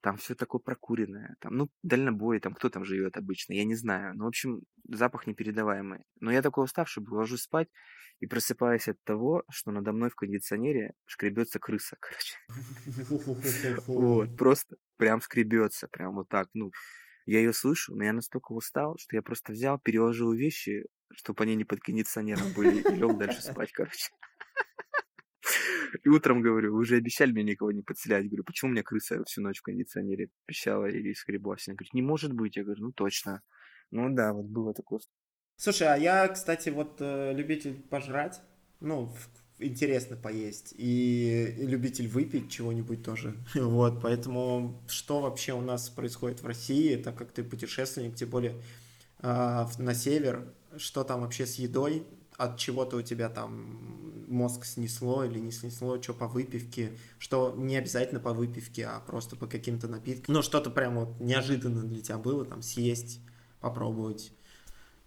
там 0.00 0.16
все 0.16 0.34
такое 0.34 0.60
прокуренное. 0.60 1.36
Там, 1.40 1.56
ну, 1.56 1.68
дальнобой, 1.82 2.40
там 2.40 2.54
кто 2.54 2.70
там 2.70 2.84
живет 2.84 3.16
обычно, 3.16 3.52
я 3.54 3.64
не 3.64 3.74
знаю. 3.74 4.14
Ну, 4.16 4.24
в 4.24 4.28
общем, 4.28 4.60
запах 4.88 5.26
непередаваемый. 5.26 6.04
Но 6.20 6.30
я 6.30 6.42
такой 6.42 6.64
уставший 6.64 7.02
был, 7.02 7.16
ложусь 7.16 7.42
спать 7.42 7.68
и 8.20 8.26
просыпаюсь 8.26 8.88
от 8.88 9.02
того, 9.04 9.44
что 9.50 9.70
надо 9.70 9.92
мной 9.92 10.10
в 10.10 10.14
кондиционере 10.14 10.94
шкребется 11.06 11.58
крыса, 11.58 11.96
короче. 12.00 12.36
Вот, 13.86 14.36
просто 14.38 14.76
прям 14.96 15.20
скребется, 15.20 15.88
прям 15.88 16.14
вот 16.14 16.28
так, 16.28 16.48
ну. 16.54 16.70
Я 17.26 17.38
ее 17.38 17.52
слышу, 17.52 17.94
но 17.94 18.02
я 18.02 18.12
настолько 18.12 18.52
устал, 18.52 18.96
что 18.98 19.14
я 19.14 19.22
просто 19.22 19.52
взял, 19.52 19.78
переложил 19.78 20.32
вещи, 20.32 20.86
чтобы 21.12 21.44
они 21.44 21.54
не 21.54 21.64
под 21.64 21.80
кондиционером 21.80 22.52
были, 22.56 22.80
и 22.80 22.96
лег 22.96 23.18
дальше 23.18 23.42
спать, 23.42 23.70
короче. 23.72 24.08
И 26.04 26.08
утром 26.08 26.42
говорю, 26.42 26.72
вы 26.72 26.80
уже 26.80 26.96
обещали 26.96 27.32
мне 27.32 27.42
никого 27.42 27.72
не 27.72 27.82
подселять. 27.82 28.26
Говорю, 28.26 28.44
почему 28.44 28.70
у 28.70 28.72
меня 28.72 28.82
крыса 28.82 29.22
всю 29.24 29.42
ночь 29.42 29.58
в 29.58 29.62
кондиционере 29.62 30.28
пищала 30.46 30.86
или 30.86 31.12
скреблась? 31.12 31.68
Она 31.68 31.76
говорит, 31.76 31.94
не 31.94 32.02
может 32.02 32.32
быть. 32.32 32.56
Я 32.56 32.64
говорю, 32.64 32.84
ну 32.84 32.92
точно. 32.92 33.42
Ну 33.90 34.08
да, 34.14 34.32
вот 34.32 34.46
было 34.46 34.74
такое. 34.74 35.00
Слушай, 35.56 35.88
а 35.88 35.96
я, 35.96 36.28
кстати, 36.28 36.70
вот 36.70 36.96
э, 37.00 37.34
любитель 37.34 37.74
пожрать, 37.74 38.40
ну, 38.80 39.14
интересно 39.58 40.16
поесть, 40.16 40.72
и, 40.76 41.54
и 41.58 41.66
любитель 41.66 42.08
выпить 42.08 42.50
чего-нибудь 42.50 43.02
тоже. 43.04 43.34
Вот, 43.54 44.00
поэтому 44.00 44.82
что 44.88 45.20
вообще 45.20 45.52
у 45.52 45.60
нас 45.60 45.90
происходит 45.90 46.42
в 46.42 46.46
России, 46.46 46.96
так 46.96 47.16
как 47.16 47.32
ты 47.32 47.44
путешественник, 47.44 48.14
тем 48.14 48.30
более 48.30 48.54
э, 49.18 49.66
на 49.78 49.94
север, 49.94 50.54
что 50.78 51.04
там 51.04 51.20
вообще 51.20 51.44
с 51.44 51.56
едой, 51.56 52.06
от 52.40 52.56
чего-то 52.56 52.96
у 52.96 53.02
тебя 53.02 53.28
там 53.28 54.24
мозг 54.26 54.64
снесло 54.64 55.24
или 55.24 55.38
не 55.38 55.50
снесло, 55.50 56.00
что 56.00 56.14
по 56.14 56.26
выпивке, 56.26 56.96
что 57.18 57.52
не 57.54 57.76
обязательно 57.76 58.18
по 58.18 58.32
выпивке, 58.32 58.86
а 58.86 59.00
просто 59.00 59.36
по 59.36 59.46
каким-то 59.46 59.88
напиткам. 59.88 60.34
Ну, 60.34 60.40
что-то 60.40 60.70
прям 60.70 60.98
вот 60.98 61.20
неожиданно 61.20 61.82
для 61.82 62.00
тебя 62.00 62.16
было, 62.16 62.46
там, 62.46 62.62
съесть, 62.62 63.20
попробовать 63.60 64.32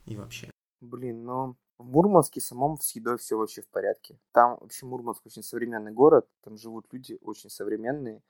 и 0.06 0.16
вообще. 0.16 0.52
Блин, 0.80 1.24
ну, 1.24 1.56
в 1.80 1.86
Мурманске 1.86 2.40
самом 2.40 2.80
с 2.80 2.92
едой 2.92 3.18
все 3.18 3.36
вообще 3.36 3.64
в 3.64 3.68
порядке. 3.68 4.20
Там 4.32 4.60
вообще 4.62 4.86
Мурманск 4.86 5.26
очень 5.26 5.42
современный 5.42 5.92
город, 5.92 6.28
там 6.44 6.56
живут 6.56 6.86
люди 6.92 7.18
очень 7.22 7.50
современные. 7.50 8.22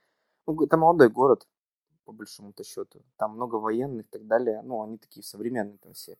Ну, 0.46 0.64
это 0.64 0.78
молодой 0.78 1.10
город, 1.10 1.46
по 2.06 2.12
большому-то 2.12 2.64
счету. 2.64 3.04
Там 3.18 3.34
много 3.34 3.56
военных 3.56 4.06
и 4.06 4.08
так 4.08 4.26
далее. 4.26 4.62
Ну, 4.62 4.82
они 4.82 4.96
такие 4.96 5.22
современные 5.22 5.76
там 5.76 5.92
все. 5.92 6.16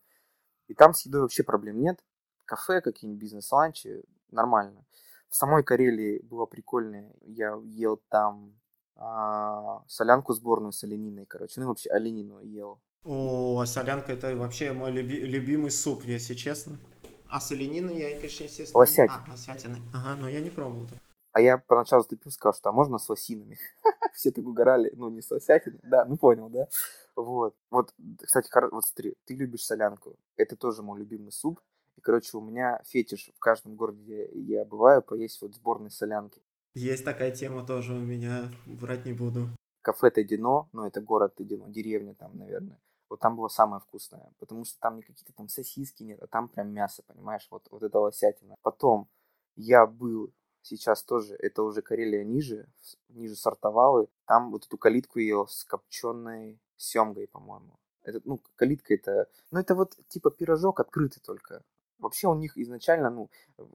И 0.67 0.75
там 0.75 0.93
с 0.93 1.03
едой 1.03 1.21
вообще 1.21 1.41
проблем 1.41 1.81
нет 1.81 1.99
кафе, 2.45 2.81
какие-нибудь 2.81 3.21
бизнес-ланчи, 3.21 4.03
нормально. 4.31 4.85
В 5.29 5.35
самой 5.35 5.63
Карелии 5.63 6.21
было 6.23 6.45
прикольно, 6.45 7.11
я 7.21 7.59
ел 7.63 8.01
там 8.09 8.53
а, 8.95 9.83
солянку 9.87 10.33
сборную 10.33 10.71
с 10.71 10.83
олениной, 10.83 11.25
короче, 11.25 11.59
ну 11.59 11.67
вообще 11.67 11.89
оленину 11.89 12.39
ел. 12.41 12.79
О, 13.03 13.59
а 13.59 13.65
солянка 13.65 14.13
это 14.13 14.35
вообще 14.35 14.71
мой 14.71 14.91
люби- 14.91 15.21
любимый 15.21 15.71
суп, 15.71 16.03
если 16.05 16.33
честно. 16.33 16.77
А 17.27 17.39
с 17.39 17.51
олениной 17.51 17.97
я, 17.97 18.15
конечно, 18.15 18.43
естественно... 18.43 18.79
Лосятина. 18.79 19.25
А, 19.27 19.31
лосятины. 19.31 19.77
Ага, 19.93 20.15
но 20.15 20.29
я 20.29 20.39
не 20.39 20.49
пробовал. 20.49 20.87
А 21.33 21.41
я 21.41 21.57
поначалу 21.57 22.01
заступил, 22.01 22.31
сказал, 22.31 22.53
что 22.53 22.69
а 22.69 22.71
можно 22.71 22.97
с 22.97 23.09
лосинами? 23.09 23.59
Все 24.13 24.31
так 24.31 24.45
угорали, 24.45 24.91
ну 24.95 25.09
не 25.09 25.21
с 25.21 25.29
лосятиной, 25.29 25.81
да, 25.83 26.05
ну 26.05 26.17
понял, 26.17 26.49
да? 26.49 26.67
Вот, 27.15 27.55
вот, 27.69 27.93
кстати, 28.21 28.49
вот 28.71 28.85
смотри, 28.85 29.17
ты 29.25 29.35
любишь 29.35 29.65
солянку, 29.65 30.15
это 30.37 30.55
тоже 30.55 30.81
мой 30.81 30.99
любимый 30.99 31.31
суп, 31.31 31.59
и, 31.97 32.01
короче, 32.01 32.37
у 32.37 32.41
меня 32.41 32.81
фетиш 32.85 33.31
в 33.35 33.39
каждом 33.39 33.75
городе 33.75 34.29
я 34.33 34.65
бываю 34.65 35.01
поесть 35.01 35.41
вот 35.41 35.55
сборной 35.55 35.91
солянки. 35.91 36.41
Есть 36.73 37.05
такая 37.05 37.31
тема 37.31 37.65
тоже 37.65 37.93
у 37.93 37.99
меня, 37.99 38.51
врать 38.65 39.05
не 39.05 39.13
буду. 39.13 39.47
Кафе 39.81 40.11
Тедино, 40.11 40.67
ну 40.73 40.85
это 40.85 40.99
город 40.99 41.35
Тедино, 41.35 41.69
деревня 41.69 42.15
там, 42.15 42.37
наверное. 42.37 42.79
Вот 43.09 43.19
там 43.19 43.35
было 43.35 43.47
самое 43.47 43.81
вкусное, 43.81 44.33
потому 44.39 44.65
что 44.65 44.79
там 44.79 44.97
не 44.97 45.03
какие-то 45.03 45.31
там 45.33 45.47
сосиски 45.47 46.03
нет, 46.03 46.21
а 46.21 46.27
там 46.27 46.49
прям 46.49 46.73
мясо, 46.73 47.03
понимаешь, 47.03 47.47
вот, 47.51 47.67
вот 47.69 47.83
это 47.83 47.99
лосятина. 47.99 48.55
Потом 48.61 49.07
я 49.55 49.85
был 49.85 50.33
сейчас 50.63 51.03
тоже, 51.03 51.35
это 51.35 51.63
уже 51.63 51.81
Карелия 51.81 52.23
ниже, 52.23 52.67
ниже 53.09 53.35
сортовалы, 53.35 54.07
там 54.25 54.51
вот 54.51 54.65
эту 54.65 54.77
калитку 54.77 55.19
ел 55.19 55.47
с 55.47 55.63
копченой 55.63 56.59
семгой, 56.75 57.27
по-моему. 57.27 57.79
Это, 58.03 58.21
ну, 58.23 58.41
калитка 58.55 58.93
это, 58.93 59.27
ну, 59.51 59.59
это 59.59 59.75
вот 59.75 59.95
типа 60.07 60.31
пирожок 60.31 60.79
открытый 60.79 61.21
только. 61.23 61.63
Вообще 61.99 62.27
у 62.27 62.35
них 62.35 62.57
изначально, 62.57 63.09
ну, 63.09 63.29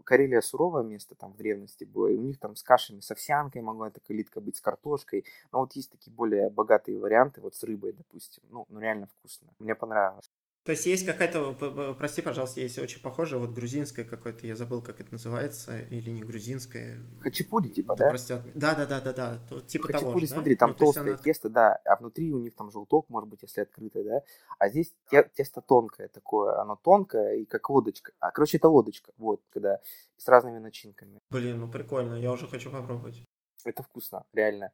Карелия 0.05 0.41
суровое 0.41 0.83
место 0.83 1.14
там 1.14 1.33
в 1.33 1.37
древности 1.37 1.85
было, 1.85 2.09
и 2.09 2.16
у 2.16 2.21
них 2.21 2.39
там 2.39 2.57
с 2.57 2.62
кашами, 2.62 3.01
с 3.01 3.11
овсянкой 3.11 3.62
могла 3.62 3.89
эта 3.89 4.01
калитка 4.01 4.41
быть, 4.41 4.57
с 4.57 4.61
картошкой. 4.61 5.25
Но 5.53 5.61
вот 5.61 5.73
есть 5.73 5.91
такие 5.91 6.12
более 6.12 6.51
богатые 6.51 6.99
варианты, 6.99 7.41
вот 7.41 7.55
с 7.55 7.62
рыбой, 7.62 7.93
допустим. 7.93 8.43
Ну, 8.51 8.66
ну 8.68 8.81
реально 8.81 9.07
вкусно. 9.07 9.49
Мне 9.59 9.75
понравилось. 9.75 10.31
То 10.65 10.73
есть 10.73 10.85
есть 10.85 11.07
какая-то, 11.07 11.55
прости, 11.95 12.21
пожалуйста, 12.21 12.61
есть 12.61 12.79
очень 12.79 13.01
похожая, 13.01 13.41
вот 13.41 13.51
грузинская 13.51 14.05
какое-то, 14.05 14.47
я 14.47 14.55
забыл, 14.55 14.83
как 14.83 15.01
это 15.01 15.13
называется, 15.13 15.81
или 15.91 16.11
не 16.11 16.21
грузинская. 16.21 16.99
Хачапури, 17.21 17.71
типа, 17.71 17.97
да? 17.97 18.11
Простят. 18.11 18.43
Да, 18.55 18.75
да, 18.75 18.85
да, 18.85 19.01
да, 19.01 19.13
да. 19.13 19.61
Типа 19.63 19.87
Хачапури, 19.87 20.11
того 20.11 20.21
же, 20.21 20.27
смотри, 20.27 20.55
да? 20.57 20.59
там 20.59 20.71
ну, 20.71 20.77
толстое 20.77 21.15
она... 21.15 21.17
тесто, 21.17 21.49
да, 21.49 21.81
а 21.87 21.97
внутри 21.97 22.31
у 22.33 22.41
них 22.41 22.55
там 22.55 22.71
желток, 22.71 23.09
может 23.09 23.31
быть, 23.31 23.41
если 23.43 23.63
открытое, 23.63 24.05
да. 24.05 24.23
А 24.59 24.69
здесь 24.69 24.93
те, 25.11 25.31
тесто 25.35 25.63
тонкое 25.63 26.09
такое, 26.09 26.61
оно 26.61 26.77
тонкое 26.77 27.37
и 27.37 27.47
как 27.47 27.71
лодочка. 27.71 28.13
А, 28.21 28.31
короче, 28.31 28.59
это 28.59 28.69
лодочка, 28.69 29.13
вот, 29.17 29.41
когда 29.51 29.81
с 30.19 30.29
разными 30.29 30.59
начинками. 30.59 31.21
Блин, 31.31 31.59
ну 31.59 31.71
прикольно, 31.71 32.17
я 32.17 32.31
уже 32.33 32.47
хочу 32.47 32.71
попробовать. 32.71 33.25
Это 33.65 33.83
вкусно, 33.83 34.25
реально. 34.35 34.73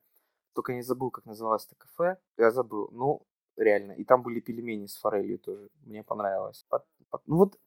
Только 0.53 0.73
не 0.73 0.83
забыл, 0.83 1.11
как 1.11 1.27
называлось 1.27 1.67
это 1.67 1.77
кафе. 1.77 2.19
Я 2.39 2.51
забыл. 2.51 2.89
Ну, 2.91 3.23
реально. 3.57 3.93
И 3.93 4.05
там 4.05 4.23
были 4.23 4.41
пельмени 4.41 4.87
с 4.87 4.97
форелью 4.97 5.39
тоже. 5.39 5.69
Мне 5.85 6.03
понравилось. 6.03 6.65
Под, 6.69 6.85
под, 7.11 7.23
ну 7.27 7.37
вот, 7.37 7.59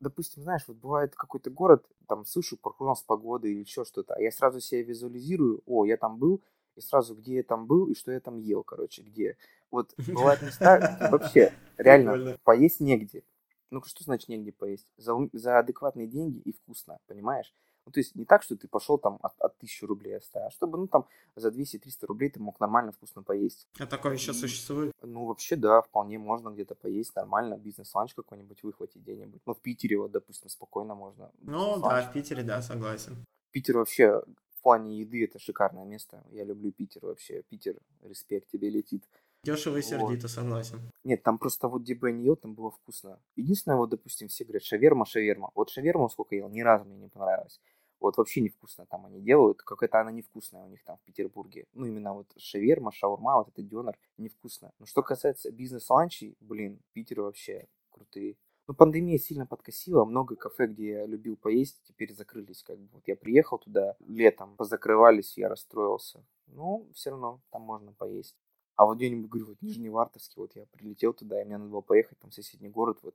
допустим, 0.00 0.42
знаешь, 0.42 0.64
вот 0.66 0.76
бывает 0.76 1.14
какой-то 1.14 1.50
город, 1.50 1.84
там 2.06 2.24
слышу 2.24 2.56
прогноз 2.56 3.02
погоды 3.02 3.52
или 3.52 3.60
еще 3.60 3.84
что-то, 3.84 4.14
а 4.14 4.20
я 4.20 4.30
сразу 4.30 4.60
себя 4.60 4.82
визуализирую, 4.82 5.62
о, 5.66 5.84
я 5.84 5.96
там 5.96 6.18
был, 6.18 6.42
и 6.76 6.80
сразу, 6.80 7.14
где 7.14 7.36
я 7.36 7.42
там 7.42 7.66
был 7.66 7.86
и 7.86 7.94
что 7.94 8.12
я 8.12 8.20
там 8.20 8.38
ел, 8.38 8.62
короче, 8.62 9.02
где. 9.02 9.36
Вот 9.70 9.94
бывают 10.08 10.42
места 10.42 11.08
вообще, 11.10 11.52
реально, 11.76 12.38
поесть 12.44 12.80
негде. 12.80 13.22
Ну, 13.70 13.82
что 13.82 14.02
значит 14.02 14.28
негде 14.28 14.52
поесть? 14.52 14.92
За, 14.96 15.14
за 15.32 15.58
адекватные 15.60 16.08
деньги 16.08 16.38
и 16.38 16.52
вкусно, 16.52 16.98
понимаешь? 17.06 17.54
Ну, 17.90 17.94
то 17.94 18.00
есть 18.00 18.14
не 18.14 18.24
так, 18.24 18.44
что 18.44 18.56
ты 18.56 18.68
пошел 18.68 18.98
там 18.98 19.18
от, 19.20 19.32
от 19.40 19.56
1000 19.56 19.86
рублей 19.86 20.16
оставил, 20.16 20.46
а 20.46 20.50
чтобы, 20.50 20.78
ну, 20.78 20.86
там 20.86 21.06
за 21.34 21.48
200-300 21.48 22.06
рублей 22.06 22.30
ты 22.30 22.38
мог 22.38 22.60
нормально, 22.60 22.92
вкусно 22.92 23.24
поесть. 23.24 23.66
А 23.80 23.86
такое 23.86 24.12
еще 24.12 24.32
существует? 24.32 24.92
Ну, 25.02 25.26
вообще, 25.26 25.56
да, 25.56 25.82
вполне 25.82 26.16
можно 26.16 26.50
где-то 26.50 26.76
поесть 26.76 27.16
нормально, 27.16 27.56
бизнес-ланч 27.56 28.14
какой-нибудь 28.14 28.62
выхватить 28.62 29.02
где-нибудь. 29.02 29.42
Ну, 29.44 29.54
в 29.54 29.60
Питере 29.60 29.98
вот, 29.98 30.12
допустим, 30.12 30.48
спокойно 30.48 30.94
можно. 30.94 31.32
Ну, 31.40 31.80
да, 31.80 32.02
в 32.02 32.12
Питере, 32.12 32.44
да, 32.44 32.62
согласен. 32.62 33.26
Питер 33.50 33.78
вообще 33.78 34.22
в 34.50 34.62
плане 34.62 35.00
еды 35.00 35.24
это 35.24 35.40
шикарное 35.40 35.84
место. 35.84 36.22
Я 36.30 36.44
люблю 36.44 36.70
Питер 36.70 37.06
вообще. 37.06 37.42
Питер, 37.48 37.74
респект 38.02 38.50
тебе 38.50 38.70
летит. 38.70 39.02
Дешево 39.42 39.78
и 39.78 39.82
сердито, 39.82 40.22
вот. 40.22 40.30
согласен. 40.30 40.80
Нет, 41.02 41.22
там 41.22 41.38
просто 41.38 41.68
вот 41.68 41.82
где 41.82 41.94
бы 41.94 42.10
я 42.10 42.14
не 42.14 42.24
ел, 42.24 42.36
там 42.36 42.54
было 42.54 42.70
вкусно. 42.70 43.18
Единственное, 43.36 43.78
вот, 43.78 43.88
допустим, 43.88 44.28
все 44.28 44.44
говорят, 44.44 44.62
шаверма, 44.62 45.06
шаверма. 45.06 45.50
Вот 45.54 45.70
шаверму 45.70 46.10
сколько 46.10 46.34
ел, 46.36 46.50
ни 46.50 46.60
разу 46.60 46.84
мне 46.84 46.98
не 46.98 47.08
понравилось. 47.08 47.58
Вот 48.00 48.16
вообще 48.16 48.40
невкусно 48.40 48.86
там 48.86 49.06
они 49.06 49.20
делают. 49.20 49.62
Какая-то 49.62 50.00
она 50.00 50.10
невкусная 50.10 50.64
у 50.64 50.68
них 50.68 50.82
там 50.84 50.96
в 50.96 51.02
Петербурге. 51.02 51.66
Ну, 51.74 51.86
именно 51.86 52.14
вот 52.14 52.26
шаверма, 52.38 52.92
шаурма, 52.92 53.36
вот 53.36 53.48
этот 53.48 53.68
дёнер 53.68 53.98
невкусно. 54.16 54.72
Но 54.78 54.86
что 54.86 55.02
касается 55.02 55.52
бизнес-ланчей, 55.52 56.36
блин, 56.40 56.80
Питер 56.92 57.20
вообще 57.20 57.68
крутые. 57.90 58.36
Ну, 58.66 58.74
пандемия 58.74 59.18
сильно 59.18 59.46
подкосила. 59.46 60.04
Много 60.04 60.36
кафе, 60.36 60.66
где 60.66 60.90
я 60.90 61.06
любил 61.06 61.36
поесть, 61.36 61.80
теперь 61.84 62.14
закрылись. 62.14 62.62
Как 62.62 62.78
бы 62.78 62.88
вот 62.92 63.02
я 63.06 63.16
приехал 63.16 63.58
туда 63.58 63.96
летом, 64.06 64.56
позакрывались, 64.56 65.36
я 65.36 65.48
расстроился. 65.48 66.24
Ну, 66.46 66.88
все 66.94 67.10
равно 67.10 67.40
там 67.50 67.62
можно 67.62 67.92
поесть. 67.92 68.36
А 68.76 68.86
вот 68.86 68.96
где-нибудь, 68.96 69.28
говорю, 69.28 69.48
вот 69.48 69.60
Нижневартовский, 69.60 70.40
вот 70.40 70.56
я 70.56 70.64
прилетел 70.66 71.12
туда, 71.12 71.42
и 71.42 71.44
мне 71.44 71.58
надо 71.58 71.70
было 71.70 71.82
поехать 71.82 72.18
там 72.18 72.30
в 72.30 72.34
соседний 72.34 72.70
город, 72.70 72.98
вот 73.02 73.14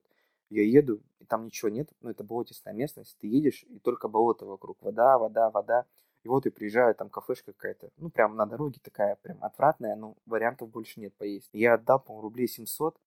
я 0.49 0.63
еду, 0.63 1.01
и 1.19 1.25
там 1.25 1.45
ничего 1.45 1.69
нет, 1.69 1.89
ну, 2.01 2.09
это 2.09 2.23
болотистая 2.23 2.73
местность, 2.73 3.17
ты 3.19 3.27
едешь, 3.27 3.63
и 3.67 3.79
только 3.79 4.07
болото 4.07 4.45
вокруг, 4.45 4.77
вода, 4.81 5.17
вода, 5.17 5.49
вода, 5.49 5.85
и 6.23 6.27
вот 6.27 6.45
я 6.45 6.51
приезжаю, 6.51 6.95
там 6.95 7.09
кафешка 7.09 7.53
какая-то, 7.53 7.89
ну, 7.97 8.09
прям 8.09 8.35
на 8.35 8.45
дороге 8.45 8.79
такая, 8.81 9.15
прям 9.21 9.37
отвратная, 9.43 9.95
ну, 9.95 10.17
вариантов 10.25 10.69
больше 10.69 10.99
нет 10.99 11.13
поесть. 11.15 11.49
Я 11.53 11.75
отдал, 11.75 11.99
по 11.99 12.19
рублей 12.19 12.47
700, 12.47 12.97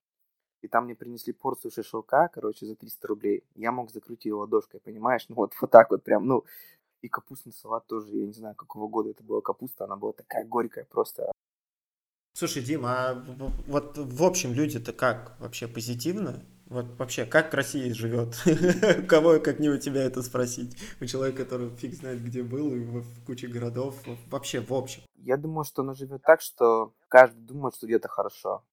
и 0.61 0.67
там 0.67 0.85
мне 0.85 0.95
принесли 0.95 1.33
порцию 1.33 1.71
шашлыка, 1.71 2.29
короче, 2.29 2.65
за 2.65 2.75
300 2.75 3.07
рублей. 3.07 3.43
Я 3.55 3.71
мог 3.71 3.91
закрыть 3.91 4.25
ее 4.25 4.35
ладошкой, 4.35 4.79
понимаешь? 4.79 5.25
Ну, 5.27 5.35
вот, 5.35 5.53
вот 5.61 5.69
так 5.69 5.89
вот 5.91 6.03
прям, 6.03 6.27
ну, 6.27 6.45
и 7.01 7.09
капустный 7.09 7.53
салат 7.53 7.85
тоже, 7.87 8.15
я 8.15 8.25
не 8.25 8.33
знаю, 8.33 8.55
какого 8.55 8.87
года 8.87 9.09
это 9.09 9.23
была 9.23 9.41
капуста, 9.41 9.85
она 9.85 9.95
была 9.95 10.13
такая 10.13 10.45
горькая 10.45 10.85
просто. 10.85 11.31
Слушай, 12.33 12.63
Дима, 12.63 12.89
а 12.89 13.25
вот 13.67 13.97
в 13.97 14.23
общем 14.23 14.53
люди-то 14.53 14.93
как 14.93 15.37
вообще 15.39 15.67
позитивно? 15.67 16.45
Вот 16.69 16.85
вообще, 16.99 17.25
как 17.25 17.51
Россия 17.55 17.91
живет? 17.95 18.35
Кого, 19.09 19.39
как 19.39 19.57
не 19.57 19.69
у 19.69 19.77
тебя 19.79 20.03
это 20.03 20.21
спросить? 20.21 20.77
У 21.01 21.05
человека, 21.05 21.43
который 21.43 21.69
фиг 21.71 21.95
знает, 21.95 22.23
где 22.23 22.43
был, 22.43 22.75
и 22.75 22.79
в 22.79 23.25
куче 23.25 23.47
городов, 23.47 23.95
вообще 24.29 24.61
в 24.61 24.71
общем. 24.71 25.01
Я 25.15 25.37
думаю, 25.37 25.63
что 25.63 25.81
она 25.81 25.95
живет 25.95 26.21
так, 26.21 26.41
что 26.41 26.93
каждый 27.07 27.41
думает, 27.41 27.75
что 27.75 27.87
где-то 27.87 28.07
хорошо. 28.07 28.63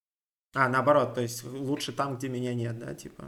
А, 0.54 0.68
наоборот, 0.68 1.14
то 1.14 1.22
есть 1.22 1.42
лучше 1.44 1.92
там, 1.92 2.16
где 2.16 2.28
меня 2.28 2.54
нет, 2.54 2.78
да, 2.78 2.94
типа? 2.94 3.24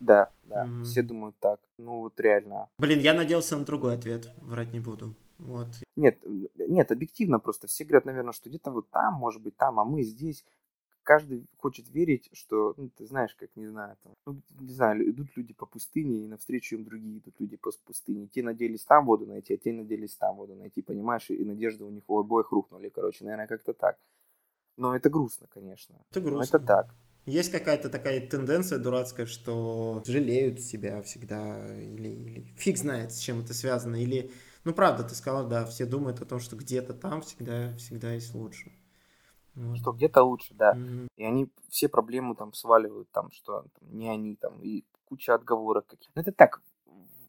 Да, 0.00 0.30
да, 0.44 0.66
mm-hmm. 0.66 0.82
все 0.82 1.02
думают 1.02 1.36
так. 1.38 1.60
Ну 1.78 2.00
вот 2.00 2.18
реально. 2.18 2.68
Блин, 2.78 2.98
я 2.98 3.14
надеялся 3.14 3.56
на 3.56 3.64
другой 3.64 3.94
ответ, 3.94 4.30
врать 4.40 4.72
не 4.72 4.80
буду. 4.80 5.14
Вот. 5.38 5.68
Нет, 5.96 6.18
нет, 6.56 6.90
объективно 6.90 7.38
просто. 7.38 7.66
Все 7.66 7.84
говорят, 7.84 8.04
наверное, 8.04 8.32
что 8.32 8.48
где-то 8.48 8.70
вот 8.70 8.90
там, 8.90 9.14
может 9.14 9.42
быть, 9.42 9.56
там, 9.56 9.78
а 9.78 9.84
мы 9.84 10.02
здесь 10.02 10.44
каждый 11.02 11.46
хочет 11.56 11.88
верить, 11.90 12.28
что, 12.32 12.74
ну, 12.76 12.90
ты 12.90 13.06
знаешь, 13.06 13.34
как, 13.34 13.50
не 13.56 13.66
знаю, 13.66 13.96
там, 14.02 14.12
ну, 14.26 14.40
не 14.60 14.72
знаю, 14.72 15.10
идут 15.10 15.28
люди 15.36 15.52
по 15.54 15.66
пустыне, 15.66 16.24
и 16.24 16.28
навстречу 16.28 16.76
им 16.76 16.84
другие 16.84 17.18
идут 17.18 17.34
люди 17.38 17.56
по 17.56 17.70
пустыне. 17.84 18.26
Те 18.26 18.42
надеялись 18.42 18.84
там 18.84 19.06
воду 19.06 19.26
найти, 19.26 19.54
а 19.54 19.56
те 19.56 19.72
надеялись 19.72 20.16
там 20.16 20.36
воду 20.36 20.54
найти, 20.54 20.82
понимаешь, 20.82 21.30
и, 21.30 21.44
надежды 21.44 21.84
у 21.84 21.90
них 21.90 22.04
у 22.08 22.18
обоих 22.18 22.50
рухнули, 22.52 22.88
короче, 22.88 23.24
наверное, 23.24 23.46
как-то 23.46 23.72
так. 23.72 23.98
Но 24.76 24.96
это 24.96 25.10
грустно, 25.10 25.46
конечно. 25.52 25.96
Это 26.10 26.20
грустно. 26.20 26.38
Но 26.38 26.44
это 26.44 26.58
так. 26.58 26.94
Есть 27.26 27.52
какая-то 27.52 27.90
такая 27.90 28.26
тенденция 28.26 28.78
дурацкая, 28.78 29.26
что 29.26 30.02
жалеют 30.06 30.60
себя 30.60 31.02
всегда, 31.02 31.66
или, 31.78 32.08
или 32.08 32.40
фиг 32.56 32.78
знает, 32.78 33.12
с 33.12 33.18
чем 33.18 33.40
это 33.40 33.52
связано, 33.52 33.96
или, 33.96 34.30
ну 34.64 34.72
правда, 34.72 35.04
ты 35.04 35.14
сказал, 35.14 35.46
да, 35.46 35.66
все 35.66 35.84
думают 35.84 36.20
о 36.20 36.24
том, 36.24 36.40
что 36.40 36.56
где-то 36.56 36.94
там 36.94 37.20
всегда, 37.20 37.76
всегда 37.76 38.12
есть 38.12 38.34
лучше. 38.34 38.72
Вот. 39.54 39.78
Что 39.78 39.92
где-то 39.92 40.22
лучше, 40.22 40.54
да. 40.54 40.74
Mm-hmm. 40.74 41.08
И 41.16 41.24
они 41.24 41.48
все 41.68 41.88
проблемы 41.88 42.34
там 42.34 42.52
сваливают, 42.52 43.10
там, 43.10 43.30
что 43.30 43.62
там, 43.62 43.98
не 43.98 44.08
они, 44.08 44.36
там, 44.36 44.60
и 44.62 44.84
куча 45.06 45.34
отговорок 45.34 45.86
каких-то. 45.86 46.12
Ну, 46.14 46.22
это 46.22 46.32
так, 46.32 46.62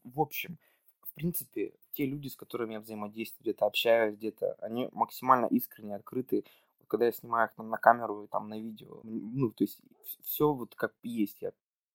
в 0.04 0.20
общем, 0.20 0.58
в 1.02 1.12
принципе, 1.14 1.72
те 1.92 2.06
люди, 2.06 2.28
с 2.28 2.36
которыми 2.36 2.74
я 2.74 2.80
взаимодействую, 2.80 3.42
где-то 3.42 3.66
общаюсь, 3.66 4.16
где-то, 4.16 4.56
они 4.60 4.88
максимально 4.92 5.46
искренне, 5.46 5.96
открыты. 5.96 6.44
Когда 6.86 7.06
я 7.06 7.12
снимаю 7.12 7.48
их 7.48 7.54
там, 7.54 7.70
на 7.70 7.78
камеру 7.78 8.24
и 8.24 8.26
там 8.26 8.48
на 8.48 8.58
видео, 8.58 9.00
ну, 9.02 9.50
то 9.50 9.64
есть 9.64 9.80
все 10.22 10.52
вот 10.52 10.74
как 10.74 10.92
есть, 11.02 11.40
я 11.40 11.52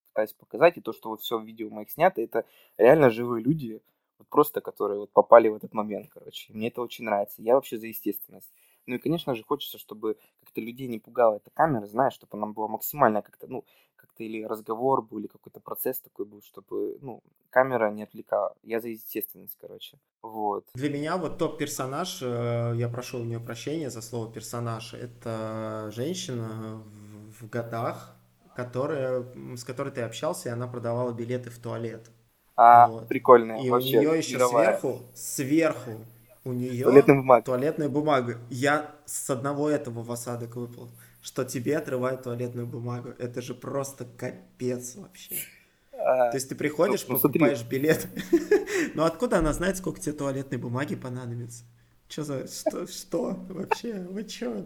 пытаюсь 0.08 0.34
показать, 0.34 0.78
и 0.78 0.82
то, 0.82 0.92
что 0.92 1.10
вот 1.10 1.22
все 1.22 1.40
в 1.40 1.46
видео 1.46 1.70
моих 1.70 1.92
снято, 1.92 2.22
это 2.22 2.46
реально 2.78 3.12
живые 3.12 3.44
люди, 3.44 3.82
вот 4.18 4.28
просто 4.30 4.62
которые 4.62 5.00
вот 5.00 5.12
попали 5.12 5.50
в 5.50 5.56
этот 5.56 5.74
момент, 5.74 6.10
короче. 6.10 6.52
Мне 6.54 6.70
это 6.70 6.82
очень 6.82 7.06
нравится. 7.06 7.42
Я 7.42 7.54
вообще 7.56 7.78
за 7.78 7.88
естественность. 7.88 8.52
Ну 8.88 8.96
и, 8.96 9.00
конечно 9.00 9.36
же, 9.36 9.44
хочется, 9.44 9.78
чтобы 9.78 10.18
как-то 10.40 10.62
людей 10.62 10.88
не 10.88 11.00
пугала 11.00 11.36
эта 11.36 11.50
камера, 11.52 11.86
знаешь, 11.86 12.14
чтобы 12.14 12.38
она 12.38 12.48
была 12.48 12.70
максимально 12.70 13.22
как-то, 13.22 13.48
ну, 13.48 13.66
как-то 13.98 14.24
или 14.24 14.44
разговор 14.44 15.02
был, 15.02 15.20
или 15.20 15.28
какой-то 15.28 15.60
процесс 15.60 16.00
такой 16.00 16.26
был, 16.26 16.42
чтобы, 16.42 16.98
ну, 17.02 17.22
камера 17.50 17.92
не 17.92 18.04
отвлекала. 18.04 18.56
Я 18.64 18.80
за 18.80 18.88
естественность, 18.88 19.58
короче. 19.60 19.98
Вот. 20.22 20.66
Для 20.74 20.90
меня 20.90 21.18
вот 21.18 21.38
топ-персонаж, 21.38 22.22
э, 22.22 22.74
я 22.76 22.88
прошу 22.88 23.20
у 23.20 23.24
нее 23.24 23.42
прощения 23.42 23.90
за 23.90 24.02
слово 24.02 24.32
персонаж, 24.32 24.94
это 24.94 25.92
женщина 25.94 26.82
в 27.40 27.50
годах, 27.50 28.16
которая, 28.56 29.26
с 29.56 29.64
которой 29.66 29.92
ты 29.92 30.02
общался, 30.02 30.50
и 30.50 30.52
она 30.52 30.68
продавала 30.68 31.12
билеты 31.12 31.50
в 31.50 31.60
туалет. 31.60 32.10
А, 32.56 32.88
вот. 32.88 33.08
прикольно. 33.08 33.62
И 33.62 33.70
вообще, 33.70 33.98
у 33.98 34.02
нее 34.02 34.18
еще 34.18 34.36
мировая. 34.36 34.80
сверху, 34.80 35.02
сверху 35.14 36.06
у 36.48 36.54
нее 36.54 36.84
туалетная 36.84 37.16
бумага. 37.18 37.44
туалетная 37.46 37.90
бумага. 37.90 38.38
Я 38.50 38.96
с 39.06 39.30
одного 39.30 39.70
этого 39.70 40.04
в 40.04 40.12
осадок 40.12 40.56
выпал, 40.56 40.90
что 41.22 41.44
тебе 41.44 41.78
отрывают 41.78 42.24
туалетную 42.24 42.66
бумагу. 42.68 43.10
Это 43.20 43.42
же 43.42 43.54
просто 43.54 44.06
капец 44.06 44.96
вообще. 44.96 45.36
А, 45.94 46.30
То 46.32 46.38
есть 46.38 46.50
ты 46.50 46.56
приходишь, 46.56 47.06
ну, 47.08 47.16
покупаешь 47.20 47.60
смотри. 47.60 47.80
билет. 47.80 48.08
Но 48.96 49.06
откуда 49.06 49.40
она 49.40 49.52
знает, 49.54 49.78
сколько 49.78 50.00
тебе 50.00 50.14
туалетной 50.14 50.58
бумаги 50.58 50.96
понадобится? 50.96 51.66
Что 52.08 52.24
за... 52.24 52.48
Что? 52.48 52.88
Что? 52.88 53.32
Вообще? 53.50 53.94
Вы 54.10 54.24
чё? 54.24 54.66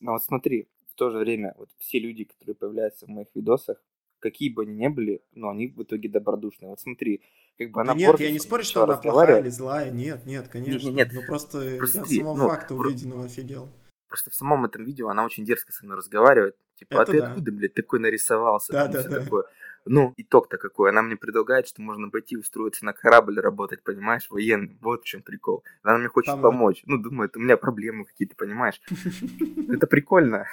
Ну 0.00 0.12
вот 0.12 0.22
смотри, 0.22 0.68
в 0.90 0.94
то 0.94 1.10
же 1.10 1.18
время 1.18 1.54
вот 1.58 1.68
все 1.78 1.98
люди, 1.98 2.24
которые 2.24 2.54
появляются 2.54 3.06
в 3.06 3.08
моих 3.08 3.28
видосах, 3.34 3.82
какие 4.20 4.48
бы 4.48 4.62
они 4.62 4.74
ни 4.76 4.88
были, 4.88 5.22
но 5.34 5.50
они 5.50 5.66
в 5.68 5.82
итоге 5.82 6.08
добродушные. 6.08 6.70
Вот 6.70 6.80
смотри, 6.80 7.20
как 7.58 7.70
бы 7.70 7.80
она 7.80 7.92
да 7.92 7.98
нет, 7.98 8.20
я 8.20 8.32
не 8.32 8.40
спорю, 8.40 8.64
что 8.64 8.82
она 8.84 8.96
плохая 8.96 9.40
или 9.40 9.48
злая. 9.48 9.90
Нет, 9.90 10.26
нет, 10.26 10.48
конечно. 10.48 10.88
Нет, 10.88 10.94
нет, 10.94 11.10
Ну 11.12 11.22
просто, 11.26 11.76
просто 11.78 12.00
я 12.00 12.04
самого 12.04 12.36
ну, 12.36 12.48
факта 12.48 12.74
про... 12.74 12.88
увиденного 12.88 13.24
офигел. 13.26 13.70
Просто 14.08 14.30
в 14.30 14.34
самом 14.34 14.64
этом 14.64 14.84
видео 14.84 15.08
она 15.08 15.24
очень 15.24 15.44
дерзко 15.44 15.72
со 15.72 15.84
мной 15.84 15.98
разговаривает. 15.98 16.56
Типа, 16.76 17.00
а 17.00 17.02
Это 17.02 17.10
а 17.10 17.14
ты 17.14 17.20
да. 17.20 17.28
откуда, 17.28 17.52
блядь, 17.52 17.74
такой 17.74 18.00
нарисовался? 18.00 18.72
Да, 18.72 18.88
да, 18.88 19.02
да. 19.02 19.20
Такое. 19.20 19.44
Ну, 19.86 20.14
итог-то 20.16 20.56
какой. 20.56 20.90
Она 20.90 21.02
мне 21.02 21.16
предлагает, 21.16 21.68
что 21.68 21.82
можно 21.82 22.08
пойти 22.10 22.36
устроиться 22.36 22.84
на 22.84 22.92
корабль 22.92 23.38
работать, 23.38 23.82
понимаешь, 23.82 24.30
военный. 24.30 24.78
Вот 24.80 25.02
в 25.02 25.04
чем 25.04 25.22
прикол. 25.22 25.62
Она 25.82 25.98
мне 25.98 26.08
хочет 26.08 26.32
Помочь. 26.34 26.42
помочь. 26.42 26.82
Ну, 26.86 26.98
думает, 26.98 27.36
у 27.36 27.40
меня 27.40 27.56
проблемы 27.56 28.04
какие-то, 28.04 28.34
понимаешь. 28.34 28.80
Это 29.68 29.86
прикольно. 29.86 30.46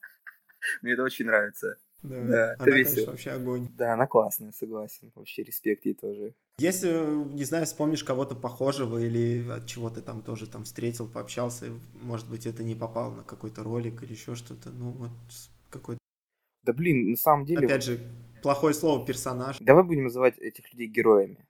Мне 0.82 0.94
это 0.94 1.04
очень 1.04 1.26
нравится. 1.26 1.76
Да, 2.02 2.16
да 2.16 2.22
она, 2.22 2.52
это 2.54 2.64
конечно, 2.64 3.06
вообще 3.06 3.30
огонь. 3.30 3.68
Да, 3.76 3.94
она 3.94 4.06
классная, 4.06 4.52
согласен. 4.52 5.10
Вообще 5.14 5.42
респект 5.42 5.86
ей 5.86 5.94
тоже. 5.94 6.34
Если, 6.58 6.88
не 7.34 7.44
знаю, 7.44 7.66
вспомнишь 7.66 8.04
кого-то 8.04 8.34
похожего 8.34 8.98
или 8.98 9.48
от 9.48 9.66
чего 9.66 9.90
ты 9.90 10.00
там 10.00 10.22
тоже 10.22 10.46
там 10.46 10.64
встретил, 10.64 11.08
пообщался, 11.08 11.66
может 12.00 12.28
быть, 12.30 12.46
это 12.46 12.62
не 12.62 12.74
попало 12.74 13.14
на 13.14 13.22
какой-то 13.24 13.62
ролик 13.62 14.02
или 14.02 14.12
еще 14.12 14.34
что-то, 14.34 14.70
ну 14.70 14.90
вот 14.92 15.10
какой-то. 15.70 16.00
Да 16.64 16.72
блин, 16.72 17.10
на 17.10 17.16
самом 17.16 17.44
деле... 17.44 17.66
Опять 17.66 17.84
же, 17.84 18.00
плохое 18.42 18.74
слово 18.74 19.04
персонаж. 19.04 19.58
Давай 19.60 19.84
будем 19.84 20.04
называть 20.04 20.38
этих 20.38 20.72
людей 20.72 20.88
героями. 20.88 21.46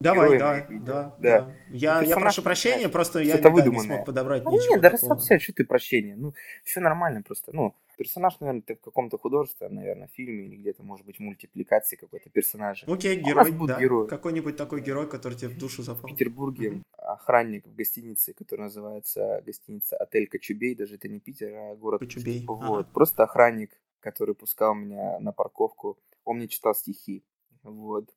Давай, 0.00 0.38
да, 0.38 0.66
да, 0.70 0.78
да, 0.78 1.14
да. 1.18 1.54
Я, 1.68 2.00
я 2.00 2.16
прошу 2.16 2.40
прощения, 2.40 2.88
просто 2.88 3.20
я 3.20 3.38
не 3.38 3.80
смог 3.80 4.06
подобрать 4.06 4.44
ну, 4.44 4.52
ничего 4.52 4.74
Нет, 4.74 4.80
да 4.80 4.90
расслабься, 4.90 5.38
что 5.38 5.52
ты 5.52 5.64
прощение. 5.64 6.16
Ну, 6.16 6.32
все 6.64 6.80
нормально 6.80 7.22
просто. 7.22 7.50
Ну, 7.54 7.74
персонаж, 8.00 8.40
наверное, 8.40 8.62
ты 8.62 8.76
в 8.76 8.80
каком-то 8.80 9.18
художественном, 9.18 9.74
наверное, 9.74 10.08
фильме 10.08 10.46
или 10.46 10.56
где-то, 10.56 10.82
может 10.82 11.04
быть, 11.04 11.20
мультипликации 11.20 11.96
какой-то 11.96 12.30
персонажа. 12.30 12.86
Окей, 12.86 13.20
герой, 13.20 13.52
да. 13.66 13.78
Герой. 13.78 14.08
Какой-нибудь 14.08 14.56
такой 14.56 14.80
герой, 14.80 15.06
который 15.06 15.34
тебе 15.34 15.48
в 15.48 15.58
душу 15.58 15.82
запал. 15.82 16.08
В 16.08 16.12
Петербурге 16.12 16.68
mm-hmm. 16.68 16.82
охранник 16.96 17.66
в 17.66 17.74
гостинице, 17.74 18.32
который 18.32 18.62
называется 18.62 19.42
гостиница 19.44 19.98
Отель 19.98 20.28
Кочубей, 20.28 20.74
даже 20.74 20.94
это 20.94 21.08
не 21.08 21.20
Питер, 21.20 21.54
а 21.54 21.76
город 21.76 22.00
Кочубей. 22.00 22.42
Вот, 22.46 22.86
ага. 22.86 22.90
просто 22.94 23.24
охранник, 23.24 23.78
который 24.00 24.34
пускал 24.34 24.74
меня 24.74 25.20
на 25.20 25.32
парковку. 25.32 25.98
Он 26.24 26.38
мне 26.38 26.48
читал 26.48 26.74
стихи. 26.74 27.22
Вот. 27.62 28.08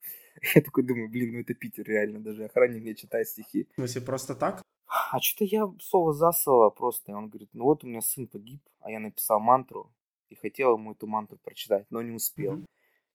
Я 0.55 0.61
такой 0.61 0.84
думаю, 0.84 1.09
блин, 1.09 1.34
ну 1.34 1.39
это 1.41 1.53
Питер 1.53 1.84
реально, 1.84 2.21
даже 2.21 2.45
охранник 2.45 2.84
мне 2.84 2.95
читает 2.95 3.27
стихи. 3.27 3.67
В 3.73 3.75
смысле, 3.75 4.01
просто 4.01 4.34
так? 4.34 4.63
А 5.11 5.19
что-то 5.19 5.45
я 5.45 5.71
слово 5.81 6.13
за 6.13 6.31
слово 6.31 6.69
просто. 6.69 7.11
И 7.11 7.15
он 7.15 7.29
говорит, 7.29 7.49
ну 7.53 7.63
вот 7.63 7.83
у 7.83 7.87
меня 7.87 8.01
сын 8.01 8.27
погиб, 8.27 8.61
а 8.79 8.91
я 8.91 8.99
написал 8.99 9.39
мантру 9.39 9.91
и 10.29 10.35
хотел 10.35 10.77
ему 10.77 10.91
эту 10.91 11.07
мантру 11.07 11.39
прочитать, 11.43 11.87
но 11.89 12.01
не 12.01 12.11
успел. 12.11 12.57
Mm-hmm. 12.57 12.65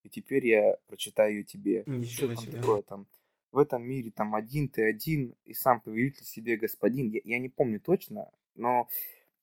И 0.04 0.08
теперь 0.08 0.46
я 0.46 0.76
прочитаю 0.86 1.36
ее 1.36 1.44
тебе. 1.44 1.84
Ничего 1.86 2.34
что 2.34 2.42
там 2.42 2.60
такое 2.60 2.82
там? 2.82 3.06
В 3.52 3.58
этом 3.58 3.82
мире 3.82 4.10
там 4.10 4.34
один 4.34 4.68
ты 4.68 4.88
один, 4.88 5.34
и 5.44 5.54
сам 5.54 5.80
повелитель 5.80 6.24
себе 6.24 6.56
господин. 6.56 7.10
Я, 7.10 7.20
я 7.24 7.38
не 7.38 7.48
помню 7.48 7.80
точно, 7.80 8.28
но 8.56 8.88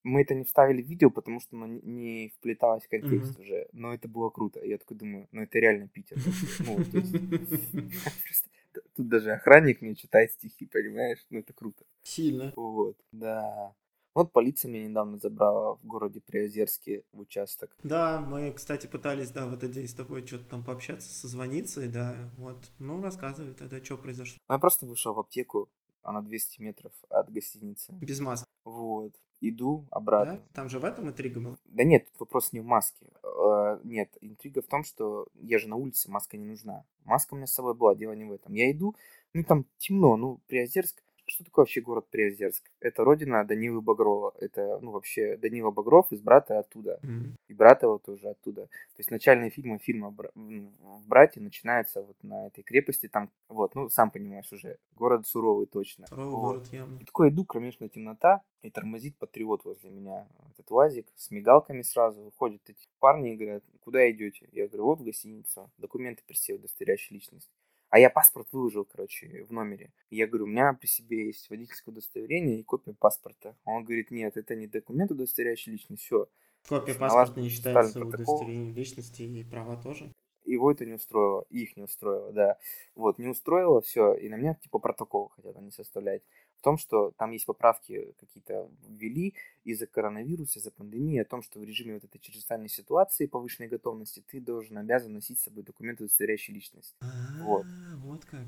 мы 0.03 0.21
это 0.21 0.36
не 0.36 0.43
вставили 0.43 0.81
в 0.81 0.88
видео, 0.88 1.09
потому 1.09 1.39
что 1.39 1.55
оно 1.55 1.67
не 1.67 2.29
вплеталось 2.38 2.83
в 2.83 2.89
контекст 2.89 3.38
mm-hmm. 3.38 3.41
уже. 3.41 3.67
Но 3.71 3.93
это 3.93 4.09
было 4.09 4.29
круто. 4.29 4.63
Я 4.63 4.77
такой 4.77 4.97
думаю, 4.97 5.27
ну 5.31 5.41
это 5.41 5.57
реально 5.57 5.88
Питер. 5.88 6.17
Ну, 6.59 6.77
тут 8.95 9.07
даже 9.07 9.32
охранник 9.32 9.82
мне 9.82 9.95
читает 9.95 10.32
стихи, 10.32 10.65
понимаешь? 10.65 11.26
Ну 11.30 11.39
это 11.39 11.53
круто. 11.53 11.84
Сильно. 12.03 12.53
Вот, 12.55 12.97
да. 13.11 13.73
Вот 14.13 14.32
полиция 14.32 14.71
меня 14.71 14.88
недавно 14.88 15.17
забрала 15.17 15.76
в 15.76 15.86
городе 15.86 16.21
Приозерске 16.21 17.03
в 17.11 17.19
участок. 17.19 17.76
Да, 17.84 18.21
мы, 18.21 18.53
кстати, 18.53 18.88
пытались, 18.88 19.30
да, 19.30 19.45
в 19.45 19.53
этот 19.53 19.71
день 19.71 19.89
с 19.89 19.93
тобой 19.93 20.26
что-то 20.26 20.45
там 20.45 20.63
пообщаться, 20.63 21.13
созвониться, 21.13 21.82
и 21.82 21.89
да, 21.89 22.32
вот. 22.38 22.71
Ну, 22.80 23.01
рассказывай 23.01 23.53
тогда, 23.53 23.84
что 23.84 23.97
произошло. 23.97 24.38
Я 24.49 24.57
просто 24.57 24.86
вышел 24.86 25.13
в 25.13 25.19
аптеку, 25.19 25.69
она 26.01 26.21
200 26.21 26.61
метров 26.61 26.93
от 27.09 27.30
гостиницы. 27.30 27.91
Без 27.91 28.21
маски. 28.21 28.47
Вот. 28.63 29.11
Иду 29.41 29.86
обратно. 29.91 30.36
Да? 30.36 30.41
Там 30.53 30.69
же 30.69 30.79
в 30.79 30.86
этом 30.86 31.09
интрига 31.09 31.39
была? 31.39 31.57
Да 31.65 31.83
нет, 31.83 32.07
вопрос 32.19 32.53
не 32.53 32.61
в 32.61 32.65
маске. 32.65 33.11
Э, 33.23 33.79
нет, 33.83 34.09
интрига 34.21 34.61
в 34.61 34.67
том, 34.67 34.83
что 34.83 35.27
я 35.36 35.59
же 35.59 35.67
на 35.67 35.75
улице, 35.75 36.09
маска 36.09 36.38
не 36.38 36.45
нужна. 36.45 36.86
Маска 37.03 37.33
у 37.33 37.38
меня 37.38 37.47
с 37.47 37.53
собой 37.53 37.75
была, 37.75 37.95
дело 37.95 38.13
не 38.13 38.25
в 38.25 38.31
этом. 38.31 38.53
Я 38.53 38.71
иду, 38.71 38.95
ну 39.33 39.43
там 39.43 39.65
темно, 39.77 40.15
ну 40.15 40.39
Приозерск, 40.47 41.03
что 41.28 41.43
такое 41.43 41.63
вообще 41.63 41.82
город 41.82 42.07
Приозерск? 42.09 42.69
Это 42.80 43.03
родина 43.03 43.43
Данилы 43.43 43.82
Багрова. 43.82 44.34
Это, 44.39 44.80
ну, 44.82 44.91
вообще, 44.91 45.38
Данила 45.38 45.71
Багров 45.71 46.11
из 46.11 46.21
«Брата» 46.21 46.59
оттуда. 46.59 46.99
Mm-hmm. 47.03 47.34
И 47.47 47.53
«Брат» 47.53 47.84
его 47.84 47.97
тоже 47.97 48.30
оттуда. 48.30 48.65
То 48.65 48.99
есть 48.99 49.11
начальные 49.11 49.49
фильмы 49.49 49.80
фильма 49.80 50.15
в 50.36 51.07
«Брате» 51.07 51.39
начинается 51.39 52.01
вот 52.03 52.15
на 52.23 52.47
этой 52.47 52.63
крепости. 52.63 53.07
Там, 53.07 53.30
вот, 53.49 53.76
ну, 53.76 53.89
сам 53.89 54.11
понимаешь 54.11 54.51
уже, 54.51 54.78
город 54.95 55.28
суровый 55.28 55.65
точно. 55.65 56.07
Суровый 56.07 56.32
вот. 56.32 56.41
город, 56.41 56.67
явно. 56.71 56.99
И 56.99 57.05
такой 57.05 57.30
иду, 57.30 57.43
кромешная 57.45 57.89
темнота, 57.89 58.41
и 58.61 58.69
тормозит 58.69 59.17
патриот 59.17 59.65
возле 59.65 59.89
меня. 59.89 60.28
Этот 60.53 60.71
УАЗик 60.71 61.07
с 61.15 61.32
мигалками 61.32 61.82
сразу. 61.82 62.23
Выходят 62.23 62.61
эти 62.67 62.88
парни 62.99 63.34
и 63.34 63.38
говорят, 63.38 63.63
куда 63.82 64.09
идете? 64.09 64.47
Я 64.51 64.67
говорю, 64.67 64.86
вот 64.86 64.99
в 64.99 65.03
гостиницу. 65.03 65.71
Документы 65.78 66.23
при 66.26 66.36
себе, 66.36 66.57
удостоверяющие 66.57 67.15
личность. 67.15 67.49
А 67.96 67.98
я 67.98 68.10
паспорт 68.10 68.50
выложил, 68.52 68.84
короче, 68.84 69.46
в 69.46 69.54
номере. 69.54 69.93
Я 70.10 70.28
говорю, 70.28 70.43
у 70.43 70.48
меня 70.50 70.74
при 70.74 70.86
себе 70.86 71.28
есть 71.28 71.50
водительское 71.50 71.93
удостоверение 71.93 72.60
и 72.60 72.64
копия 72.64 72.93
паспорта. 72.93 73.56
Он 73.64 73.86
говорит, 73.86 74.12
нет, 74.12 74.36
это 74.36 74.54
не 74.54 74.68
документ, 74.68 75.12
удостоверяющий 75.12 75.72
личность, 75.72 76.04
все. 76.04 76.28
Копия 76.68 76.96
паспорта 76.96 77.39
не 77.39 77.48
считается 77.48 78.02
удостоверением 78.04 78.76
личности 78.76 79.22
и 79.22 79.46
права 79.46 79.82
тоже? 79.82 80.12
Его 80.43 80.74
это 80.74 80.86
не 80.86 80.91
устроило, 80.91 81.46
их 81.50 81.78
не 81.78 81.84
устроило, 81.84 82.34
да. 82.34 82.58
Вот, 82.96 83.18
не 83.18 83.30
устроило, 83.30 83.80
все, 83.80 84.14
и 84.14 84.28
на 84.28 84.36
меня 84.36 84.56
типа 84.56 84.80
протокол 84.80 85.30
хотят 85.30 85.56
они 85.56 85.72
составлять 85.72 86.22
том, 86.62 86.78
что 86.78 87.12
там 87.18 87.32
есть 87.32 87.45
поправки 87.45 88.14
какие-то 88.20 88.70
ввели 88.88 89.34
из-за 89.64 89.88
коронавируса, 89.88 90.60
из-за 90.60 90.72
пандемии, 90.72 91.20
о 91.20 91.26
том, 91.26 91.41
что 91.41 91.60
в 91.60 91.64
режиме 91.64 91.95
вот 91.95 92.03
этой 92.03 92.20
чрезвычайной 92.20 92.70
ситуации 92.70 93.26
повышенной 93.26 93.70
готовности 93.70 94.24
ты 94.28 94.39
должен 94.39 94.78
обязан 94.78 95.14
носить 95.14 95.39
с 95.39 95.43
собой 95.43 95.64
документы, 95.64 96.03
удостоверяющие 96.03 96.53
личность. 96.53 96.95
Вот. 97.41 97.66
Вот 97.97 98.26
как. 98.26 98.41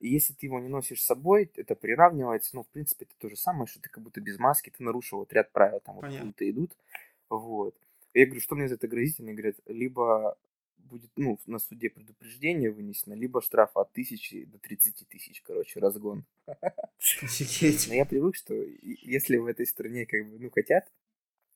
И 0.00 0.08
если 0.08 0.34
ты 0.34 0.46
его 0.46 0.58
не 0.58 0.68
носишь 0.68 1.00
с 1.00 1.06
собой, 1.06 1.50
это 1.54 1.76
приравнивается, 1.76 2.56
ну, 2.56 2.64
в 2.64 2.68
принципе, 2.68 3.04
это 3.04 3.14
то 3.18 3.28
же 3.28 3.36
самое, 3.36 3.66
что 3.68 3.80
ты 3.80 3.88
как 3.88 4.02
будто 4.02 4.20
без 4.20 4.36
маски, 4.36 4.70
ты 4.70 4.82
нарушил 4.82 5.18
вот 5.18 5.32
ряд 5.32 5.52
правил, 5.52 5.80
там 5.80 5.94
вот 5.94 6.04
идут, 6.40 6.72
вот. 7.28 7.76
Я 8.12 8.26
говорю, 8.26 8.40
что 8.40 8.56
мне 8.56 8.68
за 8.68 8.74
это 8.74 8.88
грозит? 8.88 9.20
Они 9.20 9.32
говорят, 9.32 9.56
либо 9.66 10.36
будет, 10.84 11.10
ну, 11.16 11.38
на 11.46 11.58
суде 11.58 11.90
предупреждение 11.90 12.70
вынесено, 12.70 13.14
либо 13.14 13.40
штраф 13.40 13.76
от 13.76 13.92
тысячи 13.92 14.44
до 14.44 14.58
30 14.58 15.08
тысяч, 15.08 15.42
короче, 15.42 15.80
разгон. 15.80 16.24
Но 16.48 17.94
я 17.94 18.04
привык, 18.04 18.36
что 18.36 18.54
если 18.54 19.36
в 19.36 19.46
этой 19.46 19.66
стране, 19.66 20.06
как 20.06 20.28
бы, 20.28 20.38
ну, 20.38 20.50
хотят, 20.50 20.90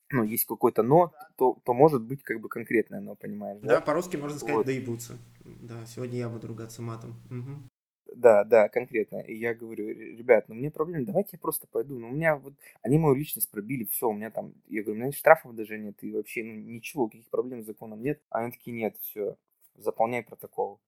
ну, 0.09 0.23
есть 0.23 0.45
какое-то 0.45 0.83
но, 0.83 1.13
то, 1.37 1.59
то 1.65 1.73
может 1.73 2.01
быть 2.01 2.23
как 2.23 2.39
бы 2.39 2.47
конкретное 2.49 3.01
но, 3.01 3.15
понимаешь? 3.15 3.59
Да, 3.61 3.67
да 3.67 3.81
по-русски 3.81 4.15
можно 4.15 4.37
сказать 4.37 4.55
вот. 4.55 4.65
доебутся. 4.65 5.17
Да, 5.43 5.85
сегодня 5.85 6.19
я 6.19 6.29
буду 6.29 6.47
ругаться 6.47 6.81
матом. 6.81 7.15
Угу. 7.29 7.69
Да, 8.17 8.43
да, 8.43 8.67
конкретно. 8.67 9.17
И 9.19 9.35
я 9.35 9.53
говорю, 9.53 9.89
ребят, 9.89 10.49
ну 10.49 10.55
мне 10.55 10.71
проблем, 10.71 11.05
давайте 11.05 11.29
я 11.33 11.39
просто 11.39 11.67
пойду. 11.67 11.99
Ну 11.99 12.09
у 12.09 12.11
меня 12.11 12.35
вот, 12.35 12.55
они 12.81 12.97
мою 12.97 13.13
личность 13.13 13.51
пробили, 13.51 13.85
все, 13.85 14.09
у 14.09 14.13
меня 14.13 14.31
там, 14.31 14.55
я 14.67 14.81
говорю, 14.81 14.99
у 14.99 15.03
меня 15.03 15.11
штрафов 15.11 15.53
даже 15.53 15.77
нет, 15.77 16.03
и 16.03 16.11
вообще, 16.11 16.43
ну 16.43 16.55
ничего, 16.55 17.07
каких 17.07 17.29
проблем 17.29 17.61
с 17.61 17.67
законом 17.67 18.01
нет. 18.01 18.19
А 18.31 18.39
они 18.39 18.51
такие, 18.51 18.75
нет, 18.75 18.97
все, 19.01 19.37
заполняй 19.75 20.23
протокол. 20.23 20.79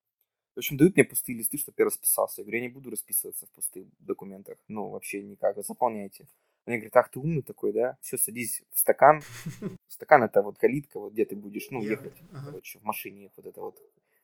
В 0.56 0.58
общем, 0.58 0.78
дают 0.78 0.96
мне 0.96 1.06
пустые 1.06 1.38
листы, 1.38 1.60
чтобы 1.60 1.76
я 1.78 1.86
расписался. 1.86 2.42
Я 2.42 2.46
говорю, 2.46 2.58
я 2.58 2.64
не 2.64 2.74
буду 2.74 2.90
расписываться 2.90 3.46
в 3.46 3.52
пустых 3.52 3.86
документах. 4.00 4.58
Ну, 4.68 4.90
вообще 4.90 5.22
никак. 5.22 5.64
Заполняйте. 5.64 6.28
Они 6.66 6.78
говорят, 6.78 6.98
ах, 6.98 7.12
ты 7.12 7.20
умный 7.20 7.44
такой, 7.44 7.74
да? 7.74 7.98
Все, 8.02 8.18
садись 8.18 8.64
в 8.74 8.80
стакан. 8.80 9.22
Стакан 9.88 10.24
это 10.24 10.42
вот 10.42 10.58
калитка, 10.58 11.00
вот 11.00 11.14
где 11.14 11.26
ты 11.26 11.36
будешь, 11.36 11.70
ну, 11.70 11.84
ехать, 11.84 12.18
короче, 12.44 12.80
в 12.80 12.84
машине, 12.84 13.30
вот 13.38 13.46
это 13.46 13.62
вот. 13.62 13.80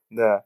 Да 0.10 0.46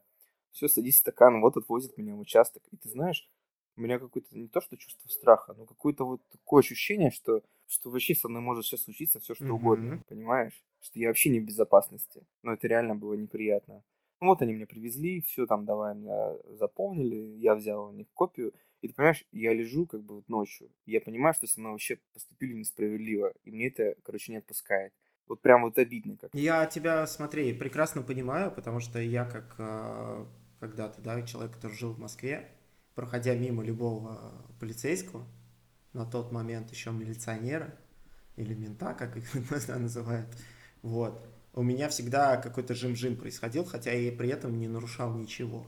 все, 0.52 0.68
садись 0.68 0.96
в 0.96 0.98
стакан, 0.98 1.40
вот 1.40 1.56
отвозит 1.56 1.96
меня 1.96 2.14
в 2.14 2.20
участок. 2.20 2.62
И 2.70 2.76
ты 2.76 2.88
знаешь, 2.88 3.28
у 3.76 3.80
меня 3.80 3.98
какое-то 3.98 4.36
не 4.36 4.48
то, 4.48 4.60
что 4.60 4.76
чувство 4.76 5.08
страха, 5.08 5.54
но 5.56 5.66
какое-то 5.66 6.04
вот 6.04 6.20
такое 6.30 6.60
ощущение, 6.60 7.10
что, 7.10 7.42
что 7.66 7.90
вообще 7.90 8.14
со 8.14 8.28
мной 8.28 8.42
может 8.42 8.64
сейчас 8.64 8.82
случиться 8.82 9.20
все, 9.20 9.34
что 9.34 9.44
mm-hmm. 9.44 9.50
угодно, 9.50 10.04
понимаешь? 10.08 10.62
Что 10.80 10.98
я 10.98 11.08
вообще 11.08 11.30
не 11.30 11.40
в 11.40 11.44
безопасности. 11.44 12.26
Но 12.42 12.52
это 12.52 12.68
реально 12.68 12.94
было 12.94 13.14
неприятно. 13.14 13.82
Ну 14.20 14.28
вот 14.28 14.42
они 14.42 14.52
меня 14.52 14.66
привезли, 14.66 15.22
все 15.22 15.46
там 15.46 15.64
давай 15.64 15.94
меня 15.94 16.36
заполнили, 16.58 17.38
я 17.38 17.54
взял 17.54 17.88
у 17.88 17.92
них 17.92 18.06
копию. 18.12 18.52
И 18.82 18.88
ты 18.88 18.94
понимаешь, 18.94 19.24
я 19.32 19.52
лежу 19.54 19.86
как 19.86 20.02
бы 20.02 20.16
вот 20.16 20.28
ночью, 20.28 20.70
я 20.86 21.00
понимаю, 21.00 21.34
что 21.34 21.46
со 21.46 21.60
мной 21.60 21.72
вообще 21.72 21.98
поступили 22.12 22.54
несправедливо, 22.54 23.32
и 23.44 23.50
мне 23.50 23.68
это, 23.68 23.94
короче, 24.02 24.32
не 24.32 24.38
отпускает. 24.38 24.92
Вот 25.26 25.42
прям 25.42 25.62
вот 25.62 25.78
обидно 25.78 26.16
как. 26.16 26.34
Я 26.34 26.66
тебя, 26.66 27.06
смотри, 27.06 27.52
прекрасно 27.52 28.02
понимаю, 28.02 28.50
потому 28.50 28.80
что 28.80 29.00
я 29.00 29.24
как 29.24 29.54
а, 29.58 30.26
когда-то, 30.60 31.00
да, 31.00 31.22
человек, 31.22 31.54
который 31.54 31.76
жил 31.76 31.92
в 31.92 31.98
Москве, 31.98 32.48
проходя 32.94 33.34
мимо 33.34 33.64
любого 33.64 34.32
полицейского, 34.60 35.26
на 35.92 36.06
тот 36.06 36.30
момент 36.30 36.70
еще 36.70 36.92
милиционера 36.92 37.74
или 38.36 38.54
мента, 38.54 38.94
как 38.94 39.16
их 39.16 39.34
иногда 39.50 39.78
называют, 39.78 40.28
вот, 40.82 41.26
у 41.54 41.62
меня 41.62 41.88
всегда 41.88 42.36
какой-то 42.36 42.74
жим-жим 42.74 43.16
происходил, 43.16 43.64
хотя 43.64 43.92
я 43.92 44.12
при 44.12 44.28
этом 44.28 44.58
не 44.58 44.68
нарушал 44.68 45.12
ничего. 45.14 45.66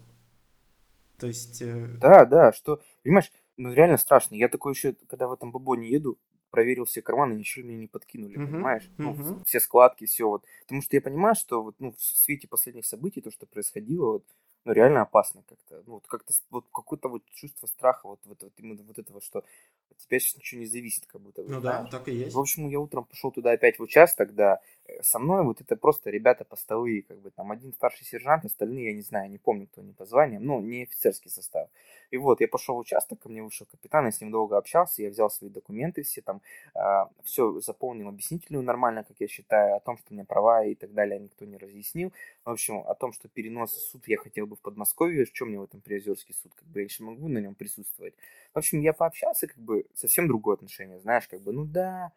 То 1.19 1.27
есть... 1.27 1.61
Э... 1.61 1.89
Да, 2.01 2.25
да, 2.25 2.53
что, 2.53 2.81
понимаешь, 3.03 3.33
ну 3.57 3.73
реально 3.73 3.97
страшно. 3.97 4.35
Я 4.35 4.49
такой 4.49 4.75
еще, 4.75 4.95
когда 5.09 5.27
в 5.27 5.33
этом 5.33 5.53
бабоне 5.53 5.89
еду, 5.89 6.19
проверил 6.51 6.85
все 6.85 7.03
карманы, 7.03 7.35
ничего 7.35 7.65
мне 7.65 7.77
не 7.77 7.87
подкинули, 7.87 8.37
uh-huh, 8.37 8.47
понимаешь? 8.47 8.91
Uh-huh. 8.99 9.15
Ну, 9.17 9.43
все 9.45 9.59
складки, 9.59 10.05
все 10.05 10.29
вот. 10.29 10.45
Потому 10.63 10.83
что 10.83 10.97
я 10.97 11.01
понимаю, 11.01 11.35
что 11.35 11.63
вот, 11.63 11.77
ну, 11.79 11.93
в 11.93 12.01
свете 12.01 12.47
последних 12.47 12.87
событий, 12.87 13.23
то, 13.23 13.31
что 13.31 13.47
происходило, 13.47 14.13
вот, 14.13 14.25
ну, 14.65 14.73
реально 14.73 15.03
опасно 15.03 15.43
как-то. 15.49 15.83
Ну, 15.87 15.95
вот 15.95 16.07
как-то 16.07 16.33
вот 16.51 16.67
какое-то 16.73 17.09
вот 17.09 17.23
чувство 17.35 17.67
страха, 17.67 18.07
вот, 18.09 18.21
вот, 18.25 18.43
вот 18.43 18.53
именно 18.59 18.83
вот 18.83 18.99
этого, 18.99 19.21
что 19.21 19.45
от 19.91 19.99
тебя 19.99 20.19
сейчас 20.21 20.37
ничего 20.37 20.61
не 20.61 20.67
зависит, 20.67 21.07
как 21.07 21.21
будто. 21.21 21.43
Ну 21.43 21.61
знаешь. 21.61 21.91
да, 21.91 21.99
так 21.99 22.09
и 22.09 22.15
есть. 22.15 22.35
В 22.35 22.39
общем, 22.39 22.69
я 22.69 22.81
утром 22.81 23.05
пошел 23.05 23.33
туда 23.33 23.53
опять 23.53 23.79
в 23.79 23.83
участок, 23.83 24.35
да, 24.35 24.61
со 25.03 25.19
мной 25.19 25.45
вот 25.45 25.61
это 25.61 25.77
просто 25.77 26.11
ребята 26.11 26.45
постовые, 26.45 27.03
как 27.03 27.19
бы 27.21 27.31
там 27.31 27.51
один 27.51 27.73
старший 27.73 28.07
сержант, 28.07 28.45
остальные, 28.45 28.87
я 28.87 28.95
не 28.95 29.03
знаю, 29.03 29.31
не 29.31 29.39
помню, 29.39 29.67
кто 29.67 29.81
они 29.81 29.93
по 29.93 30.05
званиям, 30.05 30.45
ну, 30.45 30.61
не 30.61 30.85
офицерский 30.85 31.31
состав. 31.31 31.69
И 32.11 32.17
вот, 32.17 32.41
я 32.41 32.49
пошел 32.49 32.77
в 32.77 32.79
участок, 32.79 33.21
ко 33.21 33.29
мне 33.29 33.43
вышел 33.43 33.67
капитан, 33.67 34.07
я 34.07 34.13
с 34.13 34.21
ним 34.21 34.31
долго 34.31 34.57
общался, 34.57 35.03
я 35.03 35.11
взял 35.11 35.31
свои 35.31 35.51
документы 35.51 36.03
все 36.03 36.21
там, 36.21 36.43
э, 36.75 36.79
а, 36.79 37.09
все 37.25 37.61
заполнил 37.61 38.09
объяснительную 38.09 38.65
нормально, 38.65 39.05
как 39.05 39.17
я 39.21 39.29
считаю, 39.29 39.77
о 39.77 39.81
том, 39.81 39.97
что 39.97 40.09
у 40.11 40.15
меня 40.15 40.25
права 40.25 40.65
и 40.65 40.75
так 40.75 40.93
далее, 40.93 41.19
никто 41.19 41.45
не 41.45 41.57
разъяснил. 41.57 42.13
В 42.45 42.51
общем, 42.51 42.79
о 42.87 42.95
том, 42.95 43.13
что 43.13 43.29
перенос 43.29 43.73
в 43.73 43.91
суд 43.91 44.09
я 44.09 44.19
хотел 44.19 44.47
бы 44.47 44.57
в 44.57 44.61
Подмосковье, 44.61 45.25
в 45.25 45.33
чем 45.33 45.49
мне 45.49 45.59
в 45.59 45.65
этом 45.65 45.81
Приозерский 45.81 46.35
суд, 46.35 46.53
как 46.55 46.67
бы 46.69 46.81
я 46.81 46.85
еще 46.85 47.05
могу 47.05 47.29
на 47.29 47.39
нем 47.39 47.55
присутствовать. 47.55 48.15
В 48.53 48.59
общем, 48.59 48.81
я 48.81 48.93
пообщался, 48.93 49.47
как 49.47 49.59
бы 49.59 49.87
совсем 49.95 50.29
другое 50.29 50.57
отношение, 50.57 50.99
знаешь, 51.01 51.29
как 51.29 51.41
бы, 51.41 51.53
ну 51.53 51.65
да, 51.65 52.13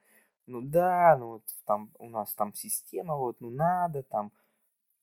ну 0.47 0.61
да, 0.61 1.17
ну 1.17 1.27
вот 1.27 1.43
там 1.65 1.91
у 1.99 2.09
нас 2.09 2.33
там 2.33 2.53
система, 2.53 3.15
вот, 3.15 3.39
ну 3.39 3.49
надо 3.49 4.03
там. 4.03 4.31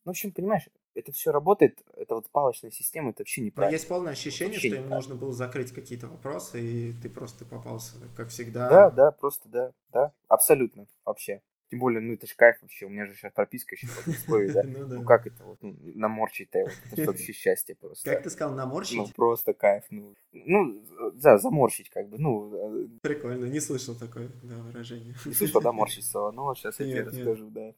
Ну, 0.05 0.11
в 0.11 0.15
общем, 0.15 0.33
понимаешь, 0.33 0.69
это 0.95 1.13
все 1.13 1.31
работает, 1.31 1.81
это 1.95 2.17
вот 2.17 2.29
палочная 2.31 2.71
система, 2.71 3.11
это 3.11 3.21
вообще 3.21 3.43
неправильно. 3.43 3.71
Но 3.71 3.77
есть 3.77 3.89
полное 3.89 4.13
ощущение, 4.13 4.59
что 4.59 4.69
им 4.69 4.89
нужно 4.89 5.15
было 5.15 5.33
закрыть 5.33 5.73
какие-то 5.73 6.09
вопросы, 6.09 6.61
и 6.61 6.93
ты 6.93 7.09
просто 7.09 7.45
попался, 7.45 7.97
как 8.17 8.29
всегда. 8.29 8.69
Да, 8.69 8.91
да, 8.91 9.11
просто 9.13 9.49
да, 9.49 9.73
да, 9.91 10.13
абсолютно, 10.29 10.87
вообще. 11.05 11.41
Тем 11.73 11.79
более, 11.79 12.03
ну 12.03 12.13
это 12.13 12.27
ж 12.27 12.35
кайф 12.37 12.61
вообще, 12.61 12.85
у 12.85 12.91
меня 12.91 13.07
же 13.07 13.15
сейчас 13.15 13.33
прописка 13.33 13.75
еще 13.75 13.87
в 13.87 13.97
Подмосковье, 13.97 14.53
да? 14.53 14.63
Ну, 14.67 14.87
ну 14.87 15.05
как 15.05 15.27
это, 15.27 15.43
вот, 15.43 15.57
ну, 15.63 15.75
наморщить-то, 15.95 16.65
вот, 16.65 16.99
это 16.99 17.07
вообще 17.13 17.33
счастье 17.33 17.75
просто. 17.75 18.11
Как 18.11 18.23
ты 18.23 18.29
сказал, 18.29 18.55
наморщить? 18.55 18.99
Ну 18.99 19.09
просто 19.09 19.55
кайф, 19.55 19.85
ну, 19.89 20.15
ну, 20.33 20.83
да, 21.15 21.39
заморщить 21.39 21.89
как 21.89 22.11
бы, 22.11 22.19
ну. 22.19 22.83
Э, 22.83 22.89
Прикольно, 23.01 23.47
не 23.47 23.59
слышал 23.59 23.95
такое, 23.95 24.29
да, 24.43 24.59
выражение. 24.59 25.15
Не 25.25 25.33
слышал, 25.33 25.63
да, 25.63 25.73
морщиться, 25.73 26.31
ну 26.31 26.43
вот 26.43 26.59
сейчас 26.59 26.79
я 26.79 26.85
тебе 26.85 27.05
расскажу, 27.05 27.49
да. 27.49 27.73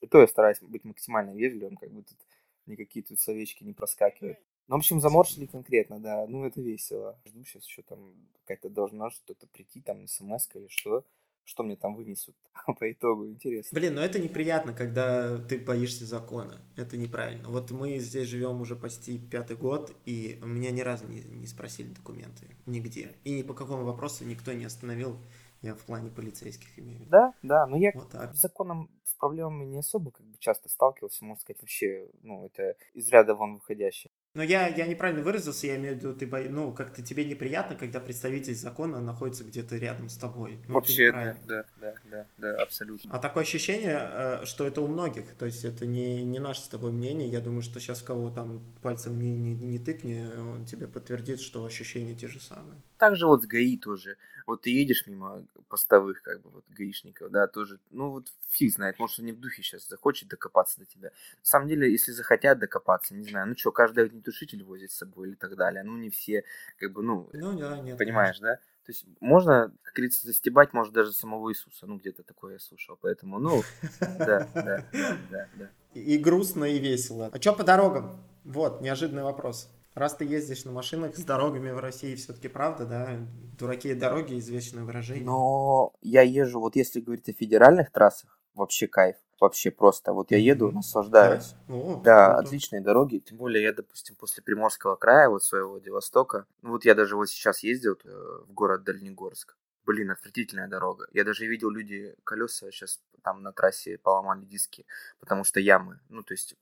И 0.00 0.08
то 0.08 0.20
я 0.20 0.26
стараюсь 0.26 0.58
быть 0.60 0.82
максимально 0.82 1.30
вежливым, 1.30 1.76
как 1.76 1.92
бы 1.92 2.02
тут 2.02 2.18
никакие 2.66 3.04
тут 3.04 3.20
совечки 3.20 3.62
не 3.62 3.74
проскакивают. 3.74 4.40
Ну, 4.66 4.74
в 4.74 4.78
общем, 4.78 5.00
заморщили 5.00 5.46
конкретно, 5.46 6.00
да. 6.00 6.26
Ну, 6.26 6.44
это 6.44 6.60
весело. 6.60 7.16
Жду 7.24 7.44
сейчас 7.44 7.64
еще 7.64 7.82
там 7.82 8.12
какая-то 8.40 8.70
должна 8.70 9.10
что-то 9.10 9.46
прийти, 9.46 9.80
там, 9.80 10.08
смс 10.08 10.48
или 10.54 10.66
что 10.66 11.04
что 11.46 11.62
мне 11.62 11.76
там 11.76 11.94
вынесут 11.94 12.34
по 12.78 12.90
итогу, 12.90 13.28
интересно. 13.28 13.78
Блин, 13.78 13.94
ну 13.94 14.00
это 14.00 14.18
неприятно, 14.18 14.72
когда 14.72 15.38
ты 15.38 15.58
боишься 15.58 16.04
закона. 16.04 16.60
Это 16.76 16.96
неправильно. 16.96 17.48
Вот 17.48 17.70
мы 17.70 17.98
здесь 17.98 18.28
живем 18.28 18.60
уже 18.60 18.74
почти 18.74 19.18
пятый 19.18 19.56
год, 19.56 19.92
и 20.04 20.38
меня 20.42 20.72
ни 20.72 20.80
разу 20.80 21.06
не, 21.06 21.20
не 21.20 21.46
спросили 21.46 21.88
документы. 21.88 22.48
Нигде. 22.66 23.14
И 23.24 23.32
ни 23.32 23.42
по 23.42 23.54
какому 23.54 23.84
вопросу 23.84 24.24
никто 24.24 24.52
не 24.52 24.64
остановил. 24.64 25.18
Я 25.62 25.74
в 25.74 25.84
плане 25.84 26.10
полицейских 26.10 26.78
имею. 26.78 27.06
Да, 27.08 27.32
да, 27.42 27.66
но 27.66 27.76
я 27.76 27.90
вот 27.94 28.10
так. 28.10 28.34
с 28.34 28.40
законом, 28.40 28.90
с 29.04 29.14
проблемами 29.14 29.64
не 29.64 29.78
особо 29.78 30.10
как 30.10 30.26
бы 30.26 30.36
часто 30.38 30.68
сталкивался, 30.68 31.24
можно 31.24 31.40
сказать, 31.40 31.62
вообще, 31.62 32.08
ну, 32.22 32.44
это 32.44 32.76
из 32.92 33.08
ряда 33.08 33.34
вон 33.34 33.54
выходящее. 33.54 34.10
Но 34.36 34.42
я, 34.42 34.68
я 34.68 34.86
неправильно 34.86 35.24
выразился, 35.24 35.66
я 35.66 35.76
имею 35.76 35.94
в 35.94 35.98
виду, 35.98 36.12
ты 36.12 36.26
бо... 36.26 36.38
ну, 36.40 36.70
как-то 36.70 37.00
тебе 37.00 37.24
неприятно, 37.24 37.74
когда 37.74 38.00
представитель 38.00 38.54
закона 38.54 39.00
находится 39.00 39.44
где-то 39.44 39.78
рядом 39.78 40.10
с 40.10 40.18
тобой. 40.18 40.58
Ну, 40.68 40.74
Вообще, 40.74 41.10
да, 41.10 41.36
да, 41.46 41.64
да, 41.80 41.94
да, 42.10 42.26
да, 42.36 42.62
абсолютно. 42.62 43.10
А 43.10 43.18
такое 43.18 43.44
ощущение, 43.44 43.98
э, 43.98 44.44
что 44.44 44.66
это 44.66 44.82
у 44.82 44.88
многих, 44.88 45.34
то 45.38 45.46
есть 45.46 45.64
это 45.64 45.86
не, 45.86 46.22
не 46.22 46.38
наше 46.38 46.60
с 46.60 46.68
тобой 46.68 46.92
мнение, 46.92 47.28
я 47.30 47.40
думаю, 47.40 47.62
что 47.62 47.80
сейчас 47.80 48.02
кого 48.02 48.28
там 48.28 48.60
пальцем 48.82 49.18
не, 49.18 49.34
не, 49.34 49.54
не 49.54 49.78
тыкни, 49.78 50.28
он 50.38 50.66
тебе 50.66 50.86
подтвердит, 50.86 51.40
что 51.40 51.64
ощущения 51.64 52.14
те 52.14 52.28
же 52.28 52.38
самые. 52.38 52.78
Так 52.98 53.16
же 53.16 53.26
вот 53.26 53.42
с 53.42 53.46
ГАИ 53.46 53.78
тоже. 53.78 54.18
Вот 54.46 54.62
ты 54.62 54.70
едешь 54.70 55.06
мимо 55.06 55.44
постовых, 55.68 56.22
как 56.22 56.40
бы, 56.40 56.50
вот, 56.50 56.64
гаишников, 56.68 57.30
да, 57.30 57.48
тоже, 57.48 57.80
ну, 57.90 58.10
вот 58.10 58.32
фиг 58.48 58.72
знает, 58.72 58.98
может, 58.98 59.18
они 59.18 59.32
в 59.32 59.40
духе 59.40 59.62
сейчас 59.62 59.88
захочет 59.88 60.28
докопаться 60.28 60.78
до 60.78 60.86
тебя. 60.86 61.08
На 61.08 61.44
самом 61.44 61.68
деле, 61.68 61.90
если 61.90 62.12
захотят 62.12 62.60
докопаться, 62.60 63.14
не 63.14 63.24
знаю, 63.24 63.48
ну 63.48 63.56
что, 63.56 63.72
каждый 63.72 64.08
огнетушитель 64.26 64.64
возит 64.64 64.90
с 64.90 64.96
собой 64.96 65.28
или 65.28 65.34
так 65.34 65.56
далее, 65.56 65.82
ну, 65.82 65.96
не 65.96 66.10
все, 66.10 66.44
как 66.78 66.92
бы, 66.92 67.02
ну, 67.02 67.28
ну 67.32 67.58
да, 67.58 67.78
нет, 67.78 67.98
понимаешь, 67.98 68.38
да? 68.40 68.56
То 68.56 68.92
есть 68.92 69.04
можно, 69.20 69.72
как 69.82 69.94
говорится, 69.94 70.26
застебать, 70.26 70.72
может, 70.72 70.92
даже 70.92 71.12
самого 71.12 71.50
Иисуса. 71.50 71.86
Ну, 71.86 71.96
где-то 71.96 72.22
такое 72.22 72.52
я 72.52 72.58
слушал. 72.60 72.96
Поэтому, 73.02 73.40
ну, 73.40 73.62
да, 74.00 74.48
да, 74.54 74.84
да, 74.92 75.48
да. 75.56 75.70
И 75.92 76.16
грустно, 76.18 76.66
и 76.66 76.78
весело. 76.78 77.28
А 77.32 77.40
что 77.40 77.52
по 77.52 77.64
дорогам? 77.64 78.24
Вот, 78.44 78.80
неожиданный 78.82 79.24
вопрос. 79.24 79.68
Раз 79.94 80.14
ты 80.14 80.24
ездишь 80.24 80.64
на 80.64 80.70
машинах 80.70 81.16
с 81.16 81.24
дорогами 81.24 81.72
в 81.72 81.80
России, 81.80 82.14
все-таки 82.14 82.46
правда, 82.46 82.86
да? 82.86 83.18
Дураки 83.58 83.92
дороги, 83.92 84.38
известное 84.38 84.84
выражение. 84.84 85.24
Но 85.24 85.92
я 86.00 86.22
езжу, 86.22 86.60
вот 86.60 86.76
если 86.76 87.00
говорить 87.00 87.28
о 87.28 87.32
федеральных 87.32 87.90
трассах, 87.90 88.38
вообще 88.54 88.86
кайф. 88.86 89.16
Вообще 89.40 89.70
просто. 89.70 90.12
Вот 90.12 90.30
я 90.30 90.38
еду, 90.38 90.72
наслаждаюсь. 90.72 91.54
Да, 91.68 91.74
О, 91.74 92.00
да 92.02 92.26
круто. 92.26 92.48
отличные 92.48 92.80
дороги. 92.80 93.18
Тем 93.18 93.36
более 93.36 93.62
я, 93.62 93.72
допустим, 93.72 94.16
после 94.16 94.42
Приморского 94.42 94.96
края, 94.96 95.28
вот 95.28 95.44
своего 95.44 95.72
Владивостока, 95.72 96.46
ну 96.62 96.70
вот 96.70 96.84
я 96.84 96.94
даже 96.94 97.16
вот 97.16 97.28
сейчас 97.28 97.62
ездил 97.62 97.98
э, 98.04 98.08
в 98.46 98.52
город 98.52 98.84
Дальнегорск. 98.84 99.56
Блин, 99.84 100.10
отвратительная 100.10 100.68
дорога. 100.68 101.06
Я 101.12 101.24
даже 101.24 101.46
видел 101.46 101.70
люди 101.70 102.14
колеса 102.24 102.70
сейчас 102.70 103.00
там 103.22 103.42
на 103.42 103.52
трассе 103.52 103.98
поломали 103.98 104.44
диски, 104.44 104.84
потому 105.20 105.44
что 105.44 105.60
ямы. 105.60 106.00
Ну, 106.08 106.22
то 106.22 106.34
есть, 106.34 106.56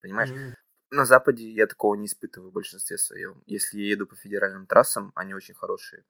понимаешь, 0.00 0.30
mm-hmm 0.30 0.54
на 0.90 1.04
Западе 1.04 1.48
я 1.48 1.66
такого 1.66 1.94
не 1.94 2.06
испытываю 2.06 2.50
в 2.50 2.54
большинстве 2.54 2.98
своем. 2.98 3.42
Если 3.46 3.80
я 3.80 3.90
еду 3.90 4.06
по 4.06 4.16
федеральным 4.16 4.66
трассам, 4.66 5.12
они 5.14 5.34
очень 5.34 5.54
хорошие. 5.54 6.04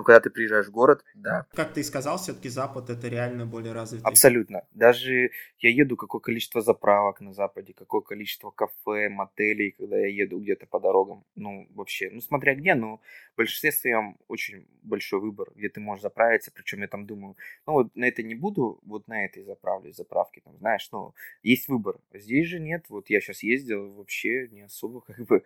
Но 0.00 0.04
когда 0.04 0.18
ты 0.18 0.30
приезжаешь 0.30 0.66
в 0.66 0.70
город, 0.70 1.04
да. 1.14 1.46
Как 1.52 1.74
ты 1.74 1.80
и 1.80 1.82
сказал, 1.82 2.16
все-таки 2.16 2.48
Запад 2.48 2.88
это 2.88 3.06
реально 3.08 3.44
более 3.44 3.74
развитый. 3.74 4.08
Абсолютно. 4.08 4.66
Даже 4.70 5.30
я 5.58 5.68
еду, 5.68 5.94
какое 5.98 6.22
количество 6.22 6.62
заправок 6.62 7.20
на 7.20 7.34
Западе, 7.34 7.74
какое 7.74 8.00
количество 8.00 8.50
кафе, 8.50 9.10
мотелей, 9.10 9.72
когда 9.72 9.98
я 9.98 10.06
еду 10.06 10.40
где-то 10.40 10.64
по 10.64 10.80
дорогам. 10.80 11.26
Ну, 11.34 11.68
вообще, 11.74 12.08
ну, 12.10 12.22
смотря 12.22 12.54
где, 12.54 12.74
но 12.74 13.02
в 13.34 13.36
большинстве 13.36 13.72
своем 13.72 14.16
очень 14.26 14.66
большой 14.82 15.20
выбор, 15.20 15.52
где 15.54 15.68
ты 15.68 15.80
можешь 15.80 16.00
заправиться. 16.00 16.50
Причем 16.50 16.80
я 16.80 16.88
там 16.88 17.04
думаю, 17.04 17.36
ну, 17.66 17.74
вот 17.74 17.94
на 17.94 18.06
это 18.06 18.22
не 18.22 18.34
буду, 18.34 18.80
вот 18.86 19.06
на 19.06 19.26
этой 19.26 19.44
заправлюсь, 19.44 19.96
заправки 19.96 20.40
там, 20.40 20.56
знаешь, 20.56 20.88
ну, 20.92 21.14
есть 21.42 21.68
выбор. 21.68 22.00
Здесь 22.14 22.48
же 22.48 22.58
нет. 22.58 22.86
Вот 22.88 23.10
я 23.10 23.20
сейчас 23.20 23.42
ездил, 23.42 23.92
вообще 23.92 24.48
не 24.48 24.62
особо 24.62 25.02
как 25.02 25.18
бы 25.26 25.42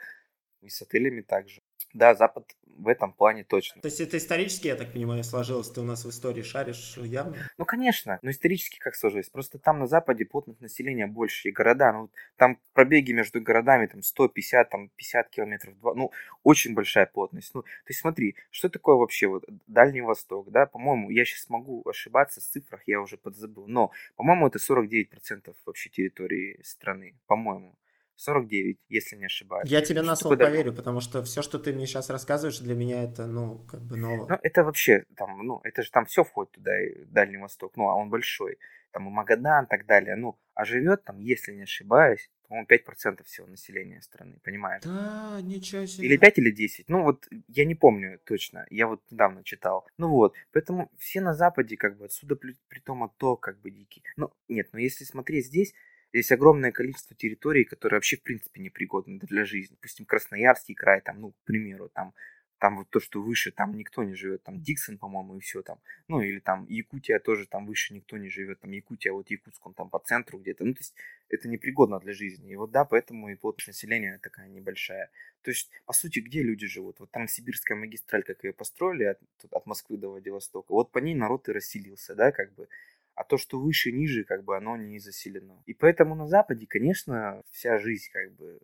и 0.65 0.69
с 0.69 0.81
отелями 0.81 1.21
также. 1.21 1.61
Да, 1.95 2.15
Запад 2.15 2.57
в 2.77 2.89
этом 2.89 3.13
плане 3.13 3.45
точно. 3.45 3.81
То 3.81 3.87
есть 3.87 4.01
это 4.01 4.17
исторически, 4.17 4.67
я 4.67 4.77
так 4.77 4.93
понимаю, 4.93 5.23
сложилось? 5.25 5.71
Ты 5.71 5.81
у 5.81 5.85
нас 5.85 6.05
в 6.05 6.11
истории 6.11 6.43
шаришь 6.43 6.97
явно? 6.97 7.37
Ну, 7.57 7.65
конечно. 7.65 8.19
Но 8.23 8.31
исторически 8.31 8.79
как 8.79 8.97
сложилось? 8.97 9.29
Просто 9.29 9.59
там 9.59 9.79
на 9.79 9.87
Западе 9.87 10.25
плотность 10.25 10.61
населения 10.61 11.07
больше. 11.07 11.49
И 11.49 11.53
города, 11.53 11.93
ну, 11.93 12.11
там 12.37 12.59
пробеги 12.73 13.13
между 13.13 13.41
городами, 13.41 13.87
там, 13.87 14.03
150, 14.03 14.71
там, 14.71 14.89
50 14.89 15.31
километров, 15.31 15.75
ну, 15.83 16.11
очень 16.43 16.75
большая 16.75 17.07
плотность. 17.07 17.55
Ну, 17.55 17.63
то 17.63 17.69
есть 17.89 18.01
смотри, 18.01 18.37
что 18.51 18.69
такое 18.69 18.97
вообще 18.97 19.29
вот 19.29 19.45
Дальний 19.67 20.01
Восток, 20.01 20.51
да? 20.51 20.67
По-моему, 20.67 21.11
я 21.11 21.25
сейчас 21.25 21.49
могу 21.49 21.83
ошибаться 21.89 22.41
в 22.41 22.45
цифрах, 22.45 22.83
я 22.87 23.01
уже 23.01 23.17
подзабыл. 23.17 23.67
Но, 23.69 23.93
по-моему, 24.17 24.49
это 24.49 24.59
49% 24.59 25.55
вообще 25.65 25.91
территории 25.91 26.61
страны. 26.63 27.15
По-моему. 27.27 27.77
49, 28.17 28.79
если 28.89 29.17
не 29.17 29.27
ошибаюсь. 29.27 29.71
Я 29.71 29.81
тебе 29.81 30.03
на 30.03 30.17
слово 30.17 30.37
поверю, 30.37 30.73
потому 30.73 31.01
что 31.01 31.23
все, 31.23 31.43
что 31.43 31.59
ты 31.59 31.73
мне 31.73 31.87
сейчас 31.87 32.11
рассказываешь, 32.11 32.59
для 32.59 32.75
меня 32.75 33.03
это, 33.03 33.27
ну, 33.27 33.59
как 33.67 33.83
бы 33.83 33.97
ново. 33.97 34.27
Ну, 34.29 34.39
это 34.43 34.65
вообще, 34.65 35.05
там, 35.17 35.45
ну, 35.47 35.61
это 35.65 35.83
же 35.83 35.91
там 35.91 36.07
все 36.07 36.25
входит 36.25 36.53
туда, 36.53 36.81
и 36.81 37.05
Дальний 37.05 37.39
Восток, 37.39 37.73
ну, 37.77 37.89
а 37.89 37.95
он 37.95 38.11
большой. 38.11 38.59
Там 38.93 39.09
и 39.09 39.11
Магадан 39.11 39.65
и 39.65 39.69
так 39.69 39.87
далее. 39.87 40.15
Ну, 40.15 40.39
а 40.55 40.65
живет 40.65 41.03
там, 41.03 41.19
если 41.19 41.53
не 41.53 41.63
ошибаюсь, 41.63 42.31
по-моему, 42.47 42.69
5% 42.69 43.25
всего 43.25 43.47
населения 43.49 44.01
страны, 44.01 44.39
понимаешь? 44.45 44.83
Да, 44.85 45.41
ничего 45.43 45.85
себе. 45.85 46.07
Или 46.07 46.17
5, 46.17 46.39
или 46.39 46.51
10. 46.53 46.89
Ну, 46.89 47.03
вот 47.03 47.27
я 47.49 47.65
не 47.65 47.75
помню 47.75 48.21
точно. 48.25 48.67
Я 48.71 48.87
вот 48.87 49.01
недавно 49.11 49.43
читал. 49.43 49.85
Ну 49.99 50.11
вот, 50.11 50.35
поэтому 50.53 50.91
все 50.99 51.21
на 51.21 51.35
Западе, 51.35 51.77
как 51.77 51.97
бы, 51.97 52.05
отсюда 52.05 52.37
при, 52.37 52.55
при 52.69 52.79
том 52.79 53.03
отток, 53.03 53.41
как 53.41 53.61
бы, 53.61 53.71
дикий. 53.73 54.05
Ну, 54.17 54.33
нет, 54.49 54.69
но 54.73 54.79
если 54.79 55.05
смотреть 55.05 55.47
здесь, 55.47 55.75
Здесь 56.15 56.31
огромное 56.31 56.71
количество 56.71 57.17
территорий, 57.17 57.65
которые 57.65 57.97
вообще, 57.97 58.17
в 58.17 58.23
принципе, 58.23 58.61
непригодны 58.61 59.19
для 59.19 59.45
жизни. 59.45 59.75
Допустим, 59.75 60.07
Красноярский 60.07 60.77
край, 60.77 61.01
там, 61.01 61.21
ну, 61.21 61.33
к 61.33 61.45
примеру, 61.45 61.91
там, 61.93 62.15
там 62.61 62.77
вот 62.77 62.89
то, 62.89 63.01
что 63.01 63.21
выше, 63.21 63.51
там 63.51 63.77
никто 63.77 64.05
не 64.05 64.15
живет, 64.15 64.45
там 64.45 64.63
Диксон, 64.63 64.97
по-моему, 64.97 65.37
и 65.37 65.41
все 65.41 65.63
там. 65.63 65.81
Ну, 66.07 66.21
или 66.21 66.39
там 66.39 66.67
Якутия 66.69 67.19
тоже 67.19 67.49
там 67.49 67.67
выше 67.67 67.95
никто 67.95 68.17
не 68.17 68.29
живет, 68.29 68.61
там 68.61 68.71
Якутия, 68.71 69.13
вот 69.13 69.29
Якутск, 69.29 69.67
он 69.67 69.75
там 69.75 69.91
по 69.91 69.99
центру 69.99 70.39
где-то. 70.39 70.65
Ну, 70.65 70.75
то 70.75 70.81
есть 70.81 70.95
это 71.31 71.49
непригодно 71.49 71.99
для 71.99 72.13
жизни. 72.13 72.53
И 72.53 72.57
вот 72.57 72.71
да, 72.71 72.85
поэтому 72.85 73.29
и 73.31 73.35
плотность 73.35 73.67
населения 73.67 74.21
такая 74.23 74.49
небольшая. 74.49 75.11
То 75.43 75.51
есть, 75.51 75.69
по 75.85 75.93
сути, 75.93 76.21
где 76.21 76.45
люди 76.45 76.69
живут? 76.69 77.01
Вот 77.01 77.11
там 77.11 77.27
Сибирская 77.27 77.77
магистраль, 77.77 78.23
как 78.23 78.45
ее 78.45 78.53
построили 78.53 79.03
от, 79.03 79.19
от 79.51 79.67
Москвы 79.67 79.99
до 79.99 80.11
Владивостока, 80.11 80.73
вот 80.73 80.93
по 80.93 80.99
ней 80.99 81.17
народ 81.17 81.49
и 81.49 81.53
расселился, 81.53 82.15
да, 82.15 82.31
как 82.31 82.55
бы 82.55 82.69
а 83.15 83.25
то, 83.25 83.39
что 83.39 83.61
выше, 83.61 83.93
ниже, 83.93 84.25
как 84.25 84.45
бы 84.45 84.57
оно 84.57 84.77
не 84.77 84.99
заселено. 84.99 85.63
И 85.67 85.75
поэтому 85.75 86.15
на 86.15 86.27
Западе, 86.27 86.67
конечно, 86.69 87.43
вся 87.51 87.79
жизнь, 87.79 88.11
как 88.13 88.33
бы, 88.33 88.61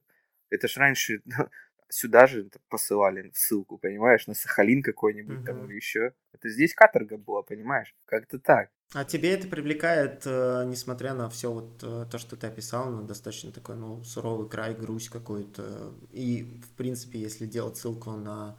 это 0.50 0.68
ж 0.68 0.76
раньше 0.76 1.22
сюда 1.88 2.26
же 2.26 2.48
посылали 2.68 3.30
ссылку, 3.34 3.78
понимаешь, 3.78 4.26
на 4.26 4.34
Сахалин 4.34 4.82
какой-нибудь 4.82 5.38
угу. 5.38 5.46
там 5.46 5.66
или 5.66 5.76
еще. 5.76 6.14
Это 6.32 6.48
здесь 6.48 6.74
каторга 6.74 7.16
была, 7.16 7.42
понимаешь? 7.42 7.94
Как-то 8.06 8.38
так. 8.38 8.70
А 8.92 9.04
тебе 9.04 9.32
это 9.34 9.46
привлекает, 9.46 10.22
э, 10.26 10.64
несмотря 10.66 11.14
на 11.14 11.28
все 11.28 11.52
вот 11.52 11.80
э, 11.82 12.06
то, 12.10 12.18
что 12.18 12.36
ты 12.36 12.48
описал, 12.48 12.90
на 12.90 13.02
достаточно 13.02 13.52
такой, 13.52 13.76
ну, 13.76 14.02
суровый 14.02 14.48
край, 14.48 14.74
грусть 14.74 15.10
какой-то. 15.10 15.94
И, 16.10 16.60
в 16.64 16.76
принципе, 16.76 17.20
если 17.20 17.46
делать 17.46 17.76
ссылку 17.76 18.12
на 18.12 18.58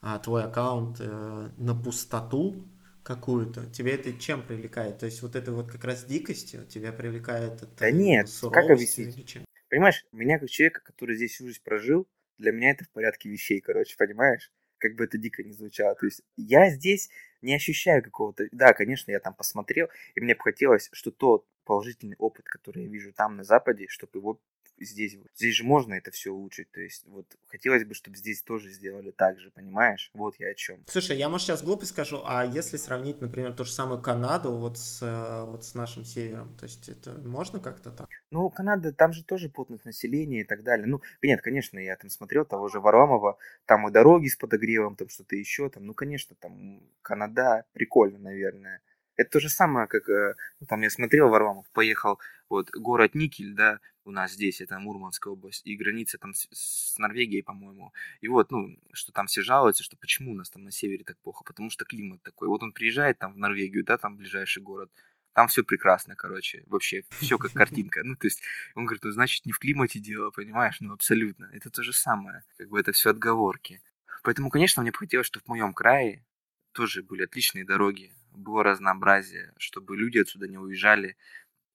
а, 0.00 0.18
твой 0.18 0.44
аккаунт, 0.44 0.96
э, 1.00 1.50
на 1.56 1.74
пустоту, 1.80 2.68
какую-то, 3.08 3.64
тебе 3.72 3.94
это 3.94 4.12
чем 4.12 4.46
привлекает? 4.46 4.98
То 4.98 5.06
есть 5.06 5.22
вот 5.22 5.34
это 5.34 5.50
вот 5.52 5.72
как 5.72 5.82
раз 5.84 6.04
дикостью 6.04 6.66
тебя 6.66 6.92
привлекает 6.92 7.62
это 7.62 7.66
Да 7.78 7.90
нет, 7.90 8.28
как 8.52 8.68
объяснить? 8.68 9.38
Понимаешь, 9.70 10.04
меня 10.12 10.38
как 10.38 10.50
человека, 10.50 10.82
который 10.84 11.16
здесь 11.16 11.32
всю 11.32 11.46
жизнь 11.46 11.62
прожил, 11.64 12.06
для 12.36 12.52
меня 12.52 12.70
это 12.72 12.84
в 12.84 12.90
порядке 12.90 13.30
вещей, 13.30 13.60
короче, 13.62 13.96
понимаешь? 13.96 14.52
Как 14.76 14.94
бы 14.94 15.04
это 15.04 15.16
дико 15.16 15.42
не 15.42 15.52
звучало. 15.54 15.94
То 15.94 16.04
есть 16.04 16.22
я 16.36 16.68
здесь 16.68 17.08
не 17.40 17.54
ощущаю 17.54 18.02
какого-то... 18.02 18.46
Да, 18.52 18.74
конечно, 18.74 19.10
я 19.10 19.20
там 19.20 19.34
посмотрел, 19.34 19.88
и 20.14 20.20
мне 20.20 20.34
бы 20.34 20.42
хотелось, 20.42 20.90
что 20.92 21.10
тот 21.10 21.46
положительный 21.64 22.16
опыт, 22.18 22.44
который 22.44 22.84
я 22.84 22.90
вижу 22.90 23.14
там 23.14 23.36
на 23.36 23.42
Западе, 23.42 23.86
чтобы 23.88 24.18
его 24.18 24.40
здесь, 24.80 25.16
здесь 25.34 25.54
же 25.54 25.64
можно 25.64 25.94
это 25.94 26.10
все 26.10 26.30
улучшить. 26.30 26.70
То 26.70 26.80
есть 26.80 27.06
вот 27.06 27.26
хотелось 27.46 27.84
бы, 27.84 27.94
чтобы 27.94 28.16
здесь 28.16 28.42
тоже 28.42 28.70
сделали 28.70 29.10
так 29.10 29.38
же, 29.38 29.50
понимаешь? 29.50 30.10
Вот 30.14 30.36
я 30.38 30.48
о 30.48 30.54
чем. 30.54 30.84
Слушай, 30.86 31.18
я, 31.18 31.28
может, 31.28 31.46
сейчас 31.46 31.62
глупо 31.62 31.86
скажу, 31.86 32.22
а 32.24 32.44
если 32.44 32.76
сравнить, 32.76 33.20
например, 33.20 33.52
ту 33.52 33.64
же 33.64 33.72
самую 33.72 34.00
Канаду 34.00 34.52
вот 34.52 34.78
с, 34.78 35.02
э, 35.02 35.44
вот 35.44 35.64
с 35.64 35.74
нашим 35.74 36.04
севером, 36.04 36.56
то 36.56 36.64
есть 36.64 36.88
это 36.88 37.12
можно 37.12 37.60
как-то 37.60 37.90
так? 37.90 38.08
Ну, 38.30 38.48
Канада, 38.50 38.92
там 38.92 39.12
же 39.12 39.24
тоже 39.24 39.48
плотность 39.48 39.84
населения 39.84 40.40
и 40.40 40.44
так 40.44 40.62
далее. 40.62 40.86
Ну, 40.86 41.02
нет, 41.22 41.40
конечно, 41.42 41.78
я 41.78 41.96
там 41.96 42.10
смотрел 42.10 42.44
того 42.44 42.68
же 42.68 42.80
Варламова, 42.80 43.38
там 43.64 43.88
и 43.88 43.92
дороги 43.92 44.28
с 44.28 44.36
подогревом, 44.36 44.96
там 44.96 45.08
что-то 45.08 45.36
еще, 45.36 45.68
там, 45.68 45.86
ну, 45.86 45.94
конечно, 45.94 46.36
там 46.38 46.82
Канада 47.02 47.64
прикольно, 47.72 48.18
наверное. 48.18 48.80
Это 49.18 49.30
то 49.32 49.40
же 49.40 49.48
самое, 49.48 49.88
как, 49.88 50.08
э, 50.08 50.36
ну, 50.60 50.66
там 50.66 50.80
я 50.80 50.90
смотрел, 50.90 51.28
Варламов 51.28 51.68
поехал, 51.72 52.20
вот, 52.48 52.70
город 52.70 53.16
Никель, 53.16 53.52
да, 53.52 53.80
у 54.04 54.12
нас 54.12 54.32
здесь, 54.32 54.60
это 54.60 54.78
Мурманская 54.78 55.32
область, 55.32 55.66
и 55.66 55.76
граница 55.76 56.18
там 56.18 56.34
с, 56.34 56.46
с 56.52 56.96
Норвегией, 56.98 57.42
по-моему. 57.42 57.92
И 58.20 58.28
вот, 58.28 58.52
ну, 58.52 58.78
что 58.92 59.10
там 59.10 59.26
все 59.26 59.42
жалуются, 59.42 59.82
что 59.82 59.96
почему 59.96 60.32
у 60.32 60.34
нас 60.36 60.50
там 60.50 60.62
на 60.62 60.70
севере 60.70 61.02
так 61.02 61.18
плохо, 61.18 61.42
потому 61.42 61.68
что 61.68 61.84
климат 61.84 62.22
такой. 62.22 62.46
Вот 62.46 62.62
он 62.62 62.72
приезжает 62.72 63.18
там 63.18 63.34
в 63.34 63.38
Норвегию, 63.38 63.84
да, 63.84 63.98
там 63.98 64.16
ближайший 64.16 64.62
город, 64.62 64.88
там 65.32 65.48
все 65.48 65.64
прекрасно, 65.64 66.14
короче, 66.14 66.62
вообще 66.68 67.02
все 67.18 67.38
как 67.38 67.52
картинка. 67.52 68.04
Ну, 68.04 68.14
то 68.14 68.28
есть, 68.28 68.40
он 68.76 68.86
говорит, 68.86 69.02
ну, 69.02 69.10
значит, 69.10 69.46
не 69.46 69.52
в 69.52 69.58
климате 69.58 69.98
дело, 69.98 70.30
понимаешь? 70.30 70.76
Ну, 70.78 70.94
абсолютно. 70.94 71.50
Это 71.52 71.70
то 71.70 71.82
же 71.82 71.92
самое. 71.92 72.44
Как 72.56 72.68
бы 72.68 72.78
это 72.78 72.92
все 72.92 73.10
отговорки. 73.10 73.82
Поэтому, 74.22 74.48
конечно, 74.48 74.80
мне 74.82 74.92
бы 74.92 74.98
хотелось, 74.98 75.26
чтобы 75.26 75.44
в 75.44 75.48
моем 75.48 75.74
крае 75.74 76.24
тоже 76.72 77.02
были 77.02 77.24
отличные 77.24 77.64
дороги, 77.64 78.12
было 78.32 78.62
разнообразие, 78.62 79.52
чтобы 79.58 79.96
люди 79.96 80.18
отсюда 80.18 80.48
не 80.48 80.58
уезжали, 80.58 81.16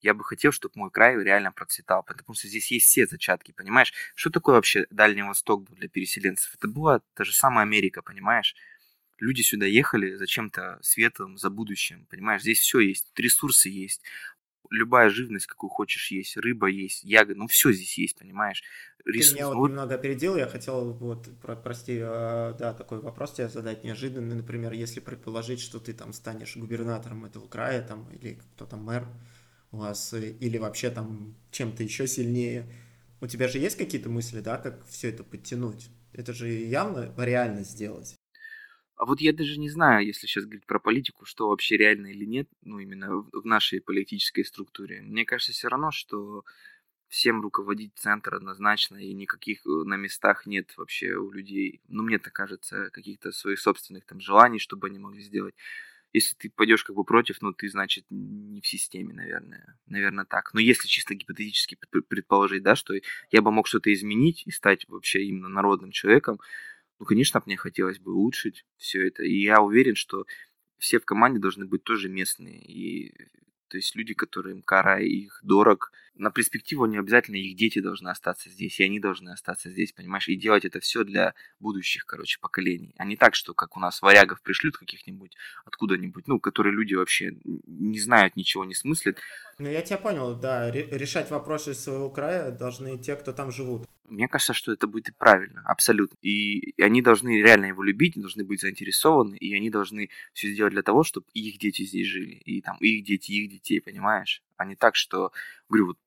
я 0.02 0.14
бы 0.14 0.24
хотел, 0.24 0.52
чтобы 0.52 0.74
мой 0.76 0.92
край 0.92 1.16
реально 1.24 1.52
процветал, 1.52 2.04
потому 2.04 2.36
что 2.36 2.48
здесь 2.48 2.70
есть 2.72 2.88
все 2.88 3.08
зачатки, 3.08 3.54
понимаешь? 3.54 3.94
Что 4.16 4.30
такое 4.30 4.56
вообще 4.56 4.86
Дальний 4.90 5.24
Восток 5.24 5.64
был 5.64 5.76
для 5.76 5.88
переселенцев? 5.88 6.54
Это 6.56 6.68
была 6.68 7.00
та 7.14 7.24
же 7.24 7.34
самая 7.34 7.64
Америка, 7.64 8.02
понимаешь? 8.02 8.56
Люди 9.20 9.42
сюда 9.42 9.66
ехали 9.66 10.16
за 10.16 10.28
чем-то 10.28 10.80
светлым, 10.82 11.38
за 11.38 11.50
будущим, 11.50 12.06
понимаешь? 12.10 12.42
Здесь 12.42 12.60
все 12.60 12.82
есть, 12.82 13.12
ресурсы 13.16 13.70
есть, 13.70 14.02
любая 14.74 15.10
живность, 15.10 15.46
какую 15.46 15.70
хочешь 15.70 16.12
есть, 16.12 16.36
рыба 16.38 16.68
есть, 16.68 17.04
ягоды, 17.04 17.36
ну 17.36 17.48
все 17.48 17.72
здесь 17.72 17.98
есть, 17.98 18.18
понимаешь? 18.18 18.64
Ресурс, 19.06 19.30
Ты 19.30 19.36
меня 19.36 19.48
вот, 19.48 19.56
вот 19.56 19.68
немного 19.70 19.96
опередил, 19.96 20.36
я 20.36 20.48
хотел 20.48 20.94
вот, 20.94 21.30
про, 21.42 21.56
прости, 21.56 22.00
э, 22.02 22.56
да, 22.58 22.74
такой 22.74 23.00
вопрос 23.00 23.34
тебе 23.34 23.50
задать 23.50 23.84
неожиданный, 23.84 24.36
например, 24.36 24.74
если 24.74 25.00
предположить, 25.00 25.60
что 25.60 25.80
ты 25.80 25.94
там 25.94 26.14
станешь 26.14 26.56
губернатором 26.58 27.26
этого 27.26 27.48
края, 27.48 27.86
там, 27.86 28.10
или 28.12 28.40
кто 28.56 28.66
там 28.66 28.84
мэр, 28.84 29.06
у 29.72 29.78
вас, 29.78 30.14
э, 30.14 30.32
или 30.32 30.58
вообще 30.58 30.90
там 30.90 31.36
чем-то 31.52 31.84
еще 31.84 32.08
сильнее. 32.08 32.66
У 33.22 33.28
тебя 33.28 33.48
же 33.48 33.60
есть 33.60 33.78
какие-то 33.78 34.10
мысли, 34.10 34.40
да, 34.40 34.58
как 34.58 34.86
все 34.88 35.10
это 35.10 35.24
подтянуть? 35.24 35.90
Это 36.14 36.34
же 36.34 36.50
явно 36.50 37.14
реально 37.18 37.64
сделать. 37.64 38.16
А 38.96 39.06
вот 39.06 39.22
я 39.22 39.34
даже 39.34 39.60
не 39.60 39.70
знаю, 39.70 40.06
если 40.06 40.28
сейчас 40.28 40.46
говорить 40.46 40.66
про 40.66 40.80
политику, 40.80 41.26
что 41.26 41.50
вообще 41.50 41.78
реально 41.78 42.08
или 42.08 42.26
нет, 42.26 42.48
ну, 42.62 42.80
именно 42.80 43.10
в 43.32 43.46
нашей 43.46 43.82
политической 43.82 44.44
структуре. 44.44 45.02
Мне 45.02 45.26
кажется 45.26 45.52
все 45.52 45.68
равно, 45.68 45.92
что 45.92 46.44
всем 47.08 47.42
руководить 47.42 47.94
центр 47.96 48.36
однозначно, 48.36 48.98
и 48.98 49.14
никаких 49.14 49.66
э, 49.66 49.70
на 49.70 49.98
местах 49.98 50.46
нет 50.46 50.74
вообще 50.78 51.14
у 51.14 51.32
людей, 51.32 51.82
ну, 51.88 52.04
мне 52.04 52.18
так 52.20 52.34
кажется, 52.34 52.90
каких-то 52.92 53.32
своих 53.32 53.60
собственных 53.60 54.06
там 54.06 54.20
желаний, 54.20 54.60
чтобы 54.60 54.88
они 54.88 55.00
могли 55.00 55.22
сделать 55.22 55.56
если 56.14 56.36
ты 56.36 56.50
пойдешь 56.52 56.84
как 56.84 56.96
бы 56.96 57.04
против, 57.04 57.42
ну, 57.42 57.54
ты, 57.54 57.68
значит, 57.68 58.06
не 58.12 58.62
в 58.62 58.68
системе, 58.68 59.14
наверное. 59.14 59.78
Наверное, 59.88 60.26
так. 60.26 60.54
Но 60.54 60.60
если 60.60 60.88
чисто 60.88 61.16
гипотетически 61.16 61.76
предположить, 62.08 62.62
да, 62.62 62.76
что 62.76 62.94
я 63.32 63.42
бы 63.42 63.52
мог 63.52 63.68
что-то 63.68 63.92
изменить 63.92 64.44
и 64.46 64.52
стать 64.52 64.88
вообще 64.88 65.24
именно 65.24 65.50
народным 65.50 65.92
человеком, 65.92 66.40
ну, 67.00 67.06
конечно, 67.06 67.42
мне 67.46 67.58
хотелось 67.58 68.00
бы 68.00 68.14
улучшить 68.14 68.66
все 68.78 69.08
это. 69.08 69.24
И 69.24 69.42
я 69.42 69.62
уверен, 69.62 69.96
что 69.96 70.26
все 70.78 71.00
в 71.00 71.06
команде 71.06 71.40
должны 71.40 71.66
быть 71.66 71.84
тоже 71.84 72.10
местные. 72.10 72.62
И 72.62 73.14
То 73.70 73.78
есть 73.78 73.96
люди, 73.96 74.14
которым 74.14 74.62
край 74.62 75.06
их 75.06 75.40
дорог, 75.44 75.92
на 76.16 76.32
перспективу 76.32 76.86
не 76.86 76.98
обязательно 76.98 77.36
их 77.38 77.56
дети 77.56 77.80
должны 77.80 78.10
остаться 78.10 78.50
здесь, 78.50 78.80
и 78.80 78.84
они 78.84 79.00
должны 79.00 79.30
остаться 79.30 79.70
здесь, 79.70 79.92
понимаешь, 79.92 80.30
и 80.30 80.36
делать 80.36 80.66
это 80.66 80.80
все 80.80 81.04
для 81.04 81.34
будущих, 81.60 82.06
короче, 82.06 82.40
поколений. 82.40 82.94
А 82.98 83.06
не 83.06 83.18
так, 83.18 83.36
что 83.36 83.54
как 83.54 83.76
у 83.78 83.80
нас 83.80 84.02
варягов 84.02 84.42
пришлют 84.42 84.78
каких-нибудь 84.78 85.36
откуда-нибудь, 85.66 86.28
ну, 86.28 86.40
которые 86.40 86.76
люди 86.76 86.94
вообще 86.94 87.38
не 87.44 88.00
знают, 88.00 88.36
ничего 88.36 88.66
не 88.66 88.76
смыслят. 88.76 89.18
Ну, 89.58 89.70
я 89.70 89.82
тебя 89.82 89.98
понял, 89.98 90.36
да, 90.36 90.70
решать 90.72 91.32
вопросы 91.32 91.74
своего 91.74 92.10
края 92.10 92.52
должны 92.52 92.98
те, 92.98 93.16
кто 93.16 93.34
там 93.34 93.52
живут. 93.52 93.88
Мне 94.06 94.28
кажется, 94.28 94.54
что 94.54 94.72
это 94.72 94.86
будет 94.86 95.10
и 95.10 95.12
правильно, 95.14 95.64
абсолютно. 95.66 96.18
И 96.22 96.80
они 96.82 97.02
должны 97.02 97.42
реально 97.42 97.68
его 97.68 97.82
любить, 97.82 98.16
должны 98.16 98.44
быть 98.44 98.62
заинтересованы, 98.62 99.36
и 99.38 99.56
они 99.56 99.70
должны 99.70 100.10
все 100.34 100.52
сделать 100.52 100.74
для 100.74 100.84
того, 100.84 101.04
чтобы 101.04 101.26
их 101.34 101.58
дети 101.58 101.84
здесь 101.84 102.08
жили, 102.08 102.36
и 102.36 102.62
там 102.62 102.78
их 102.78 103.04
дети, 103.04 103.32
их 103.32 103.50
детей, 103.50 103.82
понимаешь? 103.82 104.44
А 104.58 104.66
не 104.66 104.76
так, 104.76 104.96
что, 104.96 105.32
говорю, 105.70 105.88
вот 105.88 105.98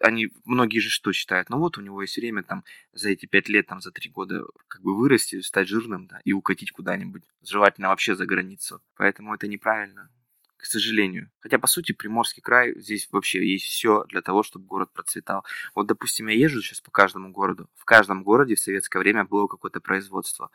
они, 0.00 0.30
многие 0.44 0.78
же 0.78 0.90
что 0.90 1.12
считают, 1.12 1.50
ну 1.50 1.58
вот 1.58 1.78
у 1.78 1.80
него 1.80 2.02
есть 2.02 2.16
время 2.16 2.42
там 2.42 2.64
за 2.92 3.10
эти 3.10 3.26
пять 3.26 3.48
лет, 3.48 3.66
там 3.66 3.80
за 3.80 3.90
три 3.90 4.10
года 4.10 4.44
как 4.68 4.82
бы 4.82 4.96
вырасти, 4.96 5.40
стать 5.40 5.68
жирным, 5.68 6.06
да, 6.06 6.20
и 6.24 6.32
укатить 6.32 6.72
куда-нибудь, 6.72 7.22
желательно 7.42 7.88
вообще 7.88 8.14
за 8.14 8.26
границу. 8.26 8.82
Поэтому 8.96 9.34
это 9.34 9.48
неправильно 9.48 10.10
к 10.56 10.64
сожалению. 10.64 11.30
Хотя, 11.40 11.58
по 11.58 11.66
сути, 11.66 11.92
Приморский 11.92 12.42
край, 12.42 12.74
здесь 12.80 13.08
вообще 13.12 13.46
есть 13.46 13.66
все 13.66 14.04
для 14.08 14.22
того, 14.22 14.42
чтобы 14.42 14.66
город 14.66 14.90
процветал. 14.92 15.44
Вот, 15.74 15.86
допустим, 15.86 16.26
я 16.28 16.34
езжу 16.34 16.62
сейчас 16.62 16.80
по 16.80 16.90
каждому 16.90 17.30
городу. 17.30 17.68
В 17.74 17.84
каждом 17.84 18.24
городе 18.24 18.56
в 18.56 18.60
советское 18.60 18.98
время 18.98 19.24
было 19.24 19.46
какое-то 19.46 19.80
производство. 19.80 20.50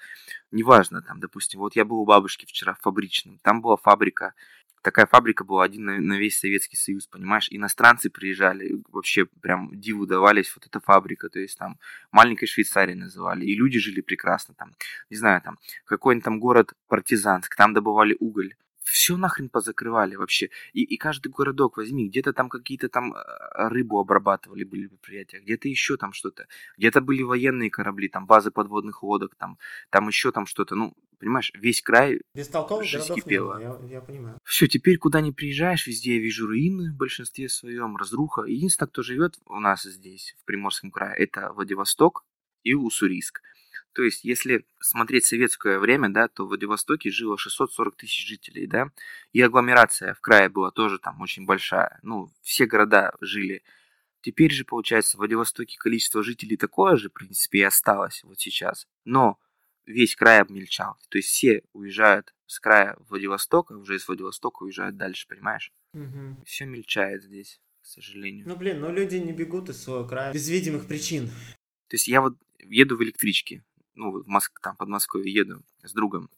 Неважно, 0.52 1.02
там, 1.02 1.20
допустим, 1.20 1.60
вот 1.60 1.76
я 1.76 1.86
был 1.86 2.00
у 2.00 2.06
бабушки 2.06 2.46
вчера 2.46 2.74
в 2.74 2.82
фабричном, 2.82 3.40
там 3.40 3.62
была 3.62 3.78
фабрика, 3.78 4.34
такая 4.82 5.06
фабрика 5.06 5.44
была 5.44 5.64
один 5.64 5.86
на, 5.86 6.00
на 6.00 6.18
весь 6.18 6.40
Советский 6.40 6.78
Союз, 6.78 7.08
понимаешь? 7.08 7.48
Иностранцы 7.50 8.10
приезжали, 8.10 8.82
вообще 8.90 9.26
прям 9.26 9.70
диву 9.80 10.06
давались, 10.06 10.54
вот 10.56 10.66
эта 10.66 10.80
фабрика, 10.80 11.30
то 11.30 11.40
есть 11.40 11.58
там 11.58 11.80
маленькой 12.12 12.48
Швейцарии 12.48 12.94
называли, 12.94 13.46
и 13.46 13.56
люди 13.56 13.80
жили 13.80 14.02
прекрасно 14.02 14.54
там, 14.56 14.72
не 15.10 15.18
знаю, 15.18 15.42
там 15.42 15.58
какой-нибудь 15.86 16.26
там 16.26 16.40
город 16.40 16.74
Партизанск, 16.88 17.56
там 17.56 17.74
добывали 17.74 18.16
уголь, 18.20 18.56
все 18.92 19.18
нахрен 19.18 19.50
позакрывали 19.50 20.16
вообще. 20.16 20.50
И, 20.74 20.84
и 20.84 20.98
каждый 20.98 21.30
городок 21.30 21.78
возьми, 21.78 22.10
где-то 22.10 22.34
там 22.34 22.50
какие-то 22.50 22.90
там 22.90 23.14
э, 23.14 23.20
рыбу 23.70 24.00
обрабатывали 24.00 24.64
были 24.64 24.88
предприятия, 24.88 25.40
где-то 25.40 25.68
еще 25.68 25.98
там 25.98 26.14
что-то, 26.14 26.48
где-то 26.78 27.02
были 27.02 27.24
военные 27.24 27.70
корабли, 27.70 28.10
там 28.10 28.26
базы 28.26 28.52
подводных 28.52 29.04
лодок, 29.04 29.36
там, 29.36 29.58
там 29.90 30.08
еще 30.08 30.32
там 30.32 30.46
что-то. 30.46 30.76
Ну, 30.76 30.94
понимаешь, 31.20 31.52
весь 31.56 31.82
край 31.82 32.22
Бестолковых 32.36 32.92
городов 32.92 33.16
кипело. 33.16 33.60
я, 33.60 33.80
я 33.90 34.02
понимаю. 34.02 34.38
Все, 34.44 34.68
теперь 34.68 34.98
куда 34.98 35.22
ни 35.22 35.32
приезжаешь, 35.32 35.88
везде 35.88 36.16
я 36.16 36.22
вижу 36.22 36.48
руины 36.48 36.92
в 36.92 36.98
большинстве 36.98 37.48
своем, 37.48 37.96
разруха. 37.96 38.44
Единственное, 38.44 38.90
кто 38.90 39.04
живет 39.04 39.36
у 39.46 39.60
нас 39.60 39.84
здесь, 39.84 40.36
в 40.42 40.46
Приморском 40.46 40.92
крае, 40.92 41.18
это 41.18 41.54
Владивосток 41.54 42.26
и 42.64 42.74
Уссурийск. 42.74 43.42
То 43.94 44.04
есть, 44.04 44.24
если 44.24 44.66
смотреть 44.80 45.26
советское 45.26 45.78
время, 45.80 46.10
да, 46.10 46.28
то 46.28 46.46
в 46.46 46.50
Владивостоке 46.50 47.12
жило 47.12 47.38
640 47.38 47.96
тысяч 47.98 48.26
жителей, 48.26 48.68
да, 48.68 48.90
и 49.34 49.42
агломерация 49.42 50.14
в 50.14 50.22
крае 50.22 50.50
была 50.50 50.72
тоже 50.72 50.98
там 50.98 51.20
очень 51.22 51.46
большая. 51.46 52.00
Ну, 52.02 52.32
все 52.42 52.66
города 52.66 53.14
жили. 53.20 53.64
Теперь 54.22 54.52
же, 54.52 54.66
получается, 54.66 55.18
в 55.18 55.20
Владивостоке 55.20 55.78
количество 55.78 56.24
жителей 56.24 56.56
такое 56.56 56.96
же, 56.96 57.10
в 57.10 57.14
принципе, 57.14 57.60
и 57.60 57.64
осталось 57.64 58.24
вот 58.24 58.40
сейчас. 58.40 58.88
Но 59.04 59.40
весь 59.86 60.16
край 60.16 60.42
обмельчал. 60.42 60.98
То 61.10 61.18
есть 61.18 61.30
все 61.30 61.64
уезжают 61.74 62.34
с 62.46 62.60
края 62.60 62.96
Владивостока, 63.10 63.74
уже 63.74 63.96
из 63.96 64.08
Владивостока 64.08 64.64
уезжают 64.64 64.96
дальше, 64.96 65.28
понимаешь? 65.28 65.72
Угу. 65.94 66.44
Все 66.46 66.66
мельчает 66.66 67.24
здесь, 67.24 67.60
к 67.82 67.86
сожалению. 67.86 68.48
Ну, 68.48 68.56
блин, 68.56 68.80
но 68.80 68.92
люди 68.92 69.16
не 69.16 69.34
бегут 69.34 69.70
из 69.70 69.84
своего 69.84 70.08
края 70.08 70.32
без 70.34 70.48
видимых 70.50 70.88
причин. 70.88 71.28
То 71.88 71.96
есть 71.96 72.08
я 72.08 72.22
вот 72.22 72.38
еду 72.60 72.96
в 72.98 73.04
электричке, 73.04 73.64
ну, 73.96 74.12
в 74.12 74.28
Моск... 74.28 74.60
там, 74.62 74.76
под 74.76 74.90
Москвой 74.90 75.30
еду 75.30 75.64
с 75.84 75.94
другом, 75.94 76.30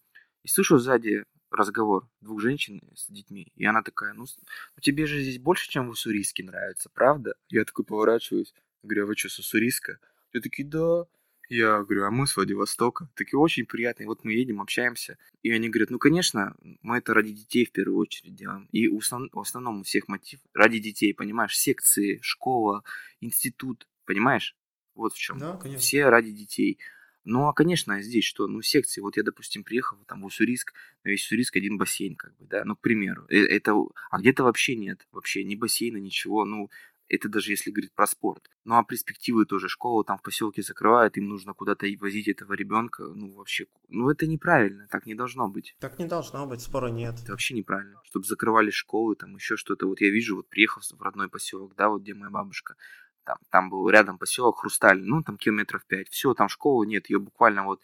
и 0.43 0.47
слышу 0.47 0.78
сзади 0.78 1.26
разговор 1.49 2.10
двух 2.22 2.41
женщин 2.41 2.82
с 2.95 3.08
детьми, 3.08 3.51
и 3.56 3.66
она 3.66 3.82
такая, 3.82 4.14
ну, 4.14 4.26
ну 4.26 4.82
тебе 4.82 5.06
же 5.06 5.22
здесь 5.22 5.39
больше, 5.39 5.70
чем 5.70 5.88
в 5.88 5.91
Уссурийске 5.91 6.43
нравится, 6.43 6.89
правда? 6.93 7.36
Я 7.49 7.64
такой 7.66 7.86
поворачиваюсь, 7.86 8.54
говорю, 8.82 9.04
а 9.04 9.08
вы 9.08 9.16
что, 9.16 9.30
с 9.30 9.39
Уссурийска? 9.39 9.99
И 10.34 10.39
такие, 10.39 10.68
да. 10.68 11.06
Я 11.49 11.84
говорю, 11.84 12.06
а 12.06 12.12
мы 12.12 12.26
с 12.26 12.36
Владивостока. 12.36 13.10
Такие 13.16 13.38
очень 13.38 13.66
приятные. 13.66 14.08
Вот 14.08 14.24
мы 14.24 14.32
едем, 14.32 14.62
общаемся. 14.62 15.18
И 15.43 15.51
они 15.51 15.70
говорят, 15.70 15.89
ну, 15.89 15.99
конечно, 15.99 16.56
мы 16.82 16.97
это 16.97 17.14
ради 17.14 17.32
детей 17.32 17.66
в 17.66 17.72
первую 17.72 17.99
очередь 17.99 18.34
делаем. 18.34 18.68
И 18.72 18.88
в, 18.88 18.97
основ... 18.97 19.30
в 19.32 19.39
основном 19.39 19.82
у 19.82 19.84
всех 19.84 20.08
мотив 20.08 20.39
ради 20.54 20.80
детей, 20.80 21.14
понимаешь? 21.14 21.56
Секции, 21.56 22.20
школа, 22.22 22.84
институт, 23.20 23.88
понимаешь? 24.06 24.56
Вот 24.95 25.14
в 25.14 25.20
чем. 25.20 25.38
Да, 25.38 25.58
конечно. 25.58 25.82
Все 25.82 26.06
ради 26.10 26.32
детей. 26.32 26.80
Ну, 27.26 27.48
а, 27.48 27.54
конечно, 27.54 28.02
здесь 28.02 28.26
что? 28.26 28.48
Ну, 28.48 28.62
секции. 28.62 29.02
Вот 29.02 29.18
я, 29.18 29.24
допустим, 29.24 29.64
приехал 29.64 29.98
там 30.08 30.22
в 30.22 30.26
Уссурийск, 30.26 30.74
на 31.04 31.10
весь 31.10 31.26
Уссурийск 31.26 31.56
один 31.56 31.78
бассейн, 31.78 32.16
как 32.16 32.36
бы, 32.38 32.46
да, 32.46 32.64
ну, 32.66 32.76
к 32.76 32.82
примеру. 32.82 33.26
Э, 33.30 33.38
это, 33.38 33.74
а 34.12 34.20
где-то 34.20 34.44
вообще 34.44 34.76
нет, 34.76 35.08
вообще 35.12 35.44
ни 35.44 35.56
бассейна, 35.56 35.98
ничего, 35.98 36.46
ну, 36.46 36.70
это 37.10 37.30
даже 37.30 37.52
если 37.52 37.72
говорить 37.72 37.94
про 37.94 38.08
спорт. 38.08 38.50
Ну, 38.66 38.76
а 38.76 38.84
перспективы 38.84 39.46
тоже. 39.46 39.68
Школу 39.68 40.04
там 40.04 40.18
в 40.18 40.22
поселке 40.22 40.62
закрывают, 40.62 41.18
им 41.18 41.28
нужно 41.28 41.54
куда-то 41.54 41.86
возить 42.00 42.28
этого 42.28 42.54
ребенка. 42.54 43.04
Ну, 43.04 43.32
вообще, 43.32 43.68
ну, 43.90 44.10
это 44.10 44.26
неправильно, 44.26 44.88
так 44.90 45.06
не 45.06 45.14
должно 45.14 45.48
быть. 45.48 45.76
Так 45.80 46.00
не 46.00 46.06
должно 46.06 46.48
быть, 46.48 46.62
спора 46.62 46.88
нет. 46.88 47.16
Это 47.22 47.32
вообще 47.32 47.54
неправильно. 47.54 48.00
Чтобы 48.06 48.26
закрывали 48.26 48.72
школы, 48.72 49.16
там 49.16 49.36
еще 49.36 49.58
что-то. 49.58 49.88
Вот 49.88 50.02
я 50.02 50.10
вижу, 50.10 50.38
вот 50.38 50.48
приехал 50.48 50.82
в 50.82 51.02
родной 51.02 51.30
поселок, 51.30 51.76
да, 51.76 51.90
вот 51.90 52.02
где 52.02 52.14
моя 52.14 52.32
бабушка, 52.32 52.76
там, 53.24 53.38
там 53.50 53.70
был 53.70 53.90
рядом 53.90 54.18
поселок 54.18 54.60
Хрусталь, 54.60 55.02
ну, 55.02 55.24
там 55.24 55.38
километров 55.38 55.86
пять. 55.86 56.10
Все, 56.10 56.34
там 56.34 56.50
школы 56.50 56.86
нет, 56.88 57.10
ее 57.10 57.20
буквально 57.20 57.64
вот 57.64 57.82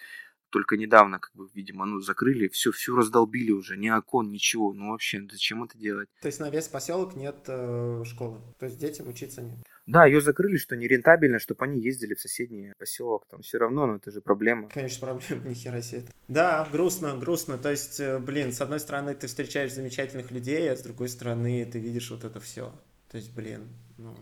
только 0.49 0.77
недавно, 0.77 1.19
как 1.19 1.31
бы, 1.33 1.47
видимо, 1.53 1.85
ну, 1.85 1.99
закрыли, 1.99 2.47
все, 2.47 2.71
все 2.71 2.95
раздолбили 2.95 3.51
уже, 3.51 3.77
ни 3.77 3.89
окон, 3.89 4.31
ничего. 4.31 4.73
Ну, 4.73 4.91
вообще, 4.91 5.25
зачем 5.31 5.63
это 5.63 5.77
делать? 5.77 6.09
То 6.21 6.27
есть 6.27 6.39
на 6.39 6.49
весь 6.49 6.67
поселок 6.67 7.15
нет 7.15 7.37
э, 7.47 8.03
школы? 8.05 8.39
То 8.59 8.65
есть 8.65 8.79
детям 8.79 9.07
учиться 9.07 9.41
нет? 9.41 9.57
Да, 9.85 10.05
ее 10.05 10.21
закрыли, 10.21 10.57
что 10.57 10.75
нерентабельно, 10.75 11.39
чтобы 11.39 11.65
они 11.65 11.81
ездили 11.81 12.13
в 12.13 12.21
соседний 12.21 12.73
поселок. 12.77 13.25
Там 13.29 13.41
все 13.41 13.57
равно, 13.57 13.87
но 13.87 13.95
это 13.95 14.11
же 14.11 14.21
проблема. 14.21 14.69
Конечно, 14.69 15.07
проблема, 15.07 15.43
нихера 15.49 15.81
себе. 15.81 16.05
Да, 16.27 16.67
грустно, 16.71 17.17
грустно. 17.17 17.57
То 17.57 17.71
есть, 17.71 17.99
э, 17.99 18.19
блин, 18.19 18.51
с 18.51 18.61
одной 18.61 18.79
стороны, 18.79 19.15
ты 19.15 19.27
встречаешь 19.27 19.73
замечательных 19.73 20.31
людей, 20.31 20.71
а 20.71 20.75
с 20.75 20.81
другой 20.81 21.09
стороны, 21.09 21.65
ты 21.65 21.79
видишь 21.79 22.11
вот 22.11 22.23
это 22.23 22.39
все. 22.39 22.71
То 23.09 23.17
есть, 23.17 23.33
блин, 23.33 23.67
ну, 23.97 24.15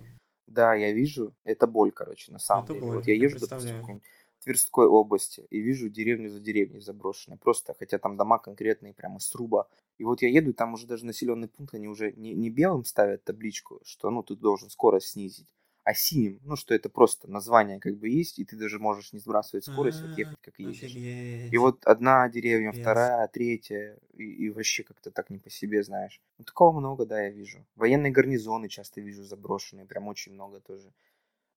да, 0.47 0.73
я 0.73 0.91
вижу. 0.91 1.33
Это 1.43 1.67
боль, 1.67 1.91
короче, 1.91 2.31
на 2.31 2.39
самом 2.39 2.63
Это 2.65 2.73
деле. 2.73 2.85
боль, 2.85 2.95
Вот 2.97 3.07
я 3.07 3.13
езжу, 3.15 3.39
допустим, 3.39 4.01
в 4.39 4.43
Тверской 4.43 4.87
области 4.87 5.45
и 5.49 5.59
вижу 5.59 5.89
деревню 5.89 6.29
за 6.29 6.39
деревней 6.39 6.79
заброшенные. 6.79 7.37
Просто, 7.37 7.75
хотя 7.77 7.97
там 7.97 8.17
дома 8.17 8.39
конкретные, 8.39 8.93
прямо 8.93 9.19
сруба. 9.19 9.67
И 9.97 10.03
вот 10.03 10.21
я 10.21 10.29
еду, 10.29 10.51
и 10.51 10.53
там 10.53 10.73
уже 10.73 10.87
даже 10.87 11.05
населенный 11.05 11.47
пункт, 11.47 11.73
они 11.73 11.87
уже 11.87 12.11
не, 12.13 12.33
не 12.33 12.49
белым 12.49 12.85
ставят 12.85 13.23
табличку, 13.23 13.81
что 13.83 14.09
ну 14.09 14.23
ты 14.23 14.35
должен 14.35 14.69
скорость 14.69 15.09
снизить, 15.09 15.47
а 15.88 15.93
синим, 15.93 16.41
ну 16.43 16.57
что 16.57 16.75
это 16.75 16.89
просто 16.89 17.31
название 17.31 17.79
как 17.79 17.95
бы 17.95 18.09
есть, 18.09 18.39
и 18.39 18.43
ты 18.43 18.57
даже 18.57 18.77
можешь 18.77 19.13
не 19.13 19.19
сбрасывать 19.19 19.63
скорость, 19.63 20.01
вот 20.01 20.17
ехать 20.17 20.38
как 20.41 20.59
ездишь. 20.59 20.91
Офигеть. 20.91 21.53
И 21.53 21.57
вот 21.57 21.85
одна 21.85 22.27
деревня, 22.27 22.73
вторая, 22.73 23.25
третья, 23.29 23.97
и, 24.17 24.23
и 24.23 24.49
вообще 24.49 24.83
как-то 24.83 25.11
так 25.11 25.29
не 25.29 25.38
по 25.38 25.49
себе, 25.49 25.81
знаешь. 25.83 26.19
Ну, 26.39 26.43
такого 26.43 26.77
много, 26.77 27.05
да, 27.05 27.21
я 27.21 27.29
вижу. 27.29 27.65
Военные 27.77 28.11
гарнизоны 28.11 28.67
часто 28.67 28.99
вижу 28.99 29.23
заброшенные, 29.23 29.85
прям 29.85 30.09
очень 30.09 30.33
много 30.33 30.59
тоже. 30.59 30.91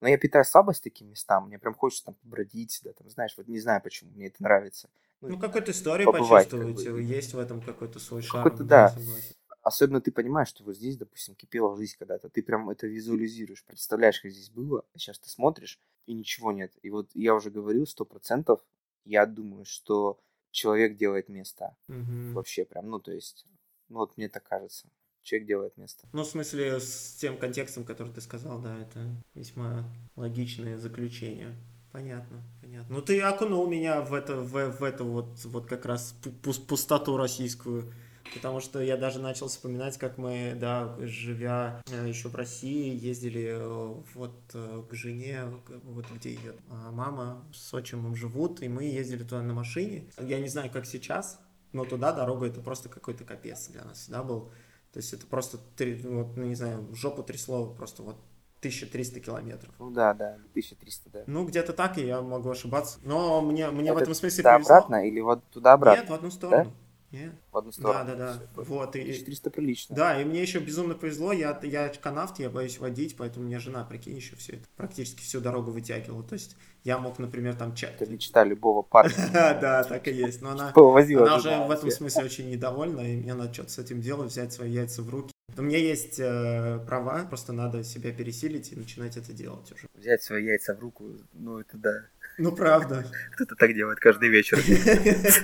Но 0.00 0.06
я 0.06 0.16
питаю 0.16 0.44
слабость 0.44 0.84
таким 0.84 1.08
местам, 1.10 1.48
мне 1.48 1.58
прям 1.58 1.74
хочется 1.74 2.04
там 2.04 2.14
побродить, 2.14 2.80
да, 2.84 2.92
там, 2.92 3.10
знаешь, 3.10 3.34
вот 3.36 3.48
не 3.48 3.58
знаю 3.58 3.82
почему, 3.82 4.12
мне 4.12 4.28
это 4.28 4.40
нравится. 4.44 4.88
Ну, 5.22 5.38
какой-то 5.40 5.72
истории 5.72 6.06
побывать, 6.06 6.48
как 6.48 6.60
почувствовать, 6.60 6.94
бы. 6.94 7.02
есть 7.02 7.34
в 7.34 7.38
этом 7.40 7.60
какой-то 7.60 7.98
свой 7.98 8.22
шарм. 8.22 8.44
Какой-то, 8.44 8.62
да. 8.62 8.88
согласен. 8.90 9.34
Особенно 9.62 10.00
ты 10.00 10.10
понимаешь, 10.10 10.48
что 10.48 10.64
вот 10.64 10.76
здесь, 10.76 10.96
допустим, 10.96 11.34
кипела 11.34 11.76
жизнь 11.76 11.96
когда-то, 11.98 12.30
ты 12.30 12.42
прям 12.42 12.70
это 12.70 12.86
визуализируешь, 12.86 13.64
представляешь, 13.64 14.20
как 14.20 14.30
здесь 14.30 14.50
было, 14.50 14.84
а 14.94 14.98
сейчас 14.98 15.18
ты 15.18 15.28
смотришь, 15.28 15.78
и 16.06 16.14
ничего 16.14 16.52
нет. 16.52 16.72
И 16.82 16.90
вот 16.90 17.10
я 17.14 17.34
уже 17.34 17.50
говорил, 17.50 17.86
сто 17.86 18.04
процентов, 18.04 18.64
я 19.04 19.26
думаю, 19.26 19.64
что 19.64 20.18
человек 20.50 20.96
делает 20.96 21.28
места. 21.28 21.76
Мгм. 21.88 22.32
Вообще 22.32 22.64
прям, 22.64 22.88
ну, 22.88 23.00
то 23.00 23.12
есть, 23.12 23.46
ну, 23.88 23.98
вот 23.98 24.16
мне 24.16 24.28
так 24.28 24.44
кажется. 24.44 24.88
Человек 25.22 25.48
делает 25.48 25.76
место. 25.76 26.08
Ну, 26.12 26.22
в 26.22 26.26
смысле, 26.26 26.80
с 26.80 27.16
тем 27.20 27.36
контекстом, 27.36 27.84
который 27.84 28.12
ты 28.12 28.22
сказал, 28.22 28.58
да, 28.60 28.78
это 28.78 29.06
весьма 29.34 29.84
логичное 30.16 30.78
заключение. 30.78 31.54
Понятно, 31.92 32.42
понятно. 32.62 32.96
Ну, 32.96 33.02
ты 33.02 33.20
окунул 33.20 33.68
меня 33.68 34.00
в 34.00 34.14
это, 34.14 34.36
в, 34.36 34.52
в 34.52 34.82
эту 34.82 35.04
вот, 35.04 35.44
вот 35.44 35.66
как 35.66 35.84
раз 35.84 36.14
пу- 36.22 36.32
пус- 36.40 36.64
пустоту 36.64 37.16
российскую. 37.16 37.92
Потому 38.34 38.60
что 38.60 38.80
я 38.80 38.96
даже 38.96 39.18
начал 39.18 39.48
вспоминать, 39.48 39.98
как 39.98 40.18
мы, 40.18 40.56
да, 40.58 40.96
живя 41.00 41.82
э, 41.90 42.08
еще 42.08 42.28
в 42.28 42.34
России, 42.34 42.96
ездили 42.96 43.48
э, 43.50 43.94
вот 44.14 44.34
э, 44.54 44.82
к 44.88 44.94
жене, 44.94 45.44
вот 45.84 46.06
где 46.14 46.34
ее 46.34 46.54
а, 46.68 46.90
мама 46.92 47.44
с 47.52 47.72
отчимом 47.74 48.14
живут, 48.14 48.62
и 48.62 48.68
мы 48.68 48.84
ездили 48.84 49.24
туда 49.24 49.42
на 49.42 49.54
машине. 49.54 50.04
Я 50.18 50.38
не 50.40 50.48
знаю, 50.48 50.70
как 50.70 50.86
сейчас, 50.86 51.40
но 51.72 51.84
туда 51.84 52.12
дорога 52.12 52.46
это 52.46 52.60
просто 52.60 52.88
какой-то 52.88 53.24
капец 53.24 53.68
для 53.68 53.84
нас 53.84 53.98
всегда 53.98 54.22
был. 54.22 54.50
То 54.92 54.98
есть 54.98 55.12
это 55.12 55.26
просто, 55.26 55.58
вот, 55.58 56.36
ну, 56.36 56.44
не 56.44 56.54
знаю, 56.54 56.88
жопу 56.94 57.22
трясло 57.22 57.66
просто 57.66 58.02
вот 58.02 58.16
1300 58.58 59.20
километров. 59.20 59.72
Ну 59.78 59.90
да, 59.90 60.12
да, 60.14 60.34
1300, 60.50 61.10
да. 61.10 61.22
Ну, 61.26 61.46
где-то 61.46 61.72
так, 61.72 61.96
и 61.96 62.06
я 62.06 62.20
могу 62.20 62.50
ошибаться. 62.50 62.98
Но 63.02 63.40
мне, 63.40 63.70
мне 63.70 63.90
это 63.90 63.98
в 63.98 64.02
этом 64.02 64.14
смысле 64.14 64.42
туда 64.42 64.56
повезло. 64.56 64.74
обратно 64.74 65.08
или 65.08 65.20
вот 65.20 65.44
туда-обратно? 65.50 66.00
Нет, 66.00 66.10
в 66.10 66.14
одну 66.14 66.30
сторону. 66.30 66.64
Да? 66.64 66.70
Нет? 67.10 67.32
В 67.50 67.58
одну 67.58 67.72
сторону. 67.72 68.04
Да, 68.06 68.14
да, 68.14 68.38
да. 68.54 68.62
Вот, 68.62 68.94
и, 68.94 69.12
400 69.12 69.50
прилично. 69.50 69.96
Да, 69.96 70.20
и 70.20 70.24
мне 70.24 70.42
еще 70.42 70.60
безумно 70.60 70.94
повезло. 70.94 71.32
Я, 71.32 71.58
я 71.64 71.88
канавт, 71.88 72.38
я 72.38 72.48
боюсь 72.48 72.78
водить, 72.78 73.16
поэтому 73.16 73.46
мне 73.46 73.58
жена, 73.58 73.84
прикинь, 73.84 74.16
еще 74.16 74.36
все 74.36 74.54
это 74.54 74.64
практически 74.76 75.20
всю 75.20 75.40
дорогу 75.40 75.72
вытягивала. 75.72 76.22
То 76.22 76.34
есть 76.34 76.56
я 76.84 76.98
мог, 76.98 77.18
например, 77.18 77.56
там 77.56 77.74
чать. 77.74 78.00
Это 78.00 78.10
мечта 78.10 78.44
любого 78.44 78.82
парня. 78.82 79.14
Да, 79.60 79.82
так 79.82 80.06
и 80.06 80.12
есть. 80.12 80.40
Но 80.40 80.50
она, 80.50 80.72
она 80.74 81.36
уже 81.36 81.58
в 81.66 81.70
этом 81.70 81.90
смысле 81.90 82.24
очень 82.24 82.48
недовольна, 82.50 83.00
и 83.00 83.16
мне 83.16 83.34
надо 83.34 83.52
что-то 83.52 83.70
с 83.70 83.78
этим 83.78 84.00
делать, 84.00 84.30
взять 84.30 84.52
свои 84.52 84.70
яйца 84.70 85.02
в 85.02 85.10
руки. 85.10 85.32
У 85.56 85.62
меня 85.62 85.78
есть 85.78 86.20
э, 86.20 86.78
права, 86.86 87.24
просто 87.24 87.52
надо 87.52 87.82
себя 87.82 88.12
пересилить 88.12 88.72
и 88.72 88.76
начинать 88.76 89.16
это 89.16 89.32
делать 89.32 89.70
уже. 89.72 89.88
Взять 89.94 90.22
свои 90.22 90.44
яйца 90.44 90.74
в 90.74 90.80
руку, 90.80 91.06
ну 91.32 91.58
это 91.58 91.76
да. 91.76 92.04
Ну, 92.40 92.52
правда. 92.52 93.04
Кто-то 93.32 93.54
так 93.54 93.74
делает 93.74 94.00
каждый 94.00 94.30
вечер. 94.30 94.58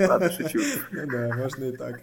Ладно, 0.08 0.30
шучу. 0.30 0.60
Ну 0.90 1.06
да, 1.06 1.36
можно 1.36 1.64
и 1.64 1.76
так. 1.76 2.00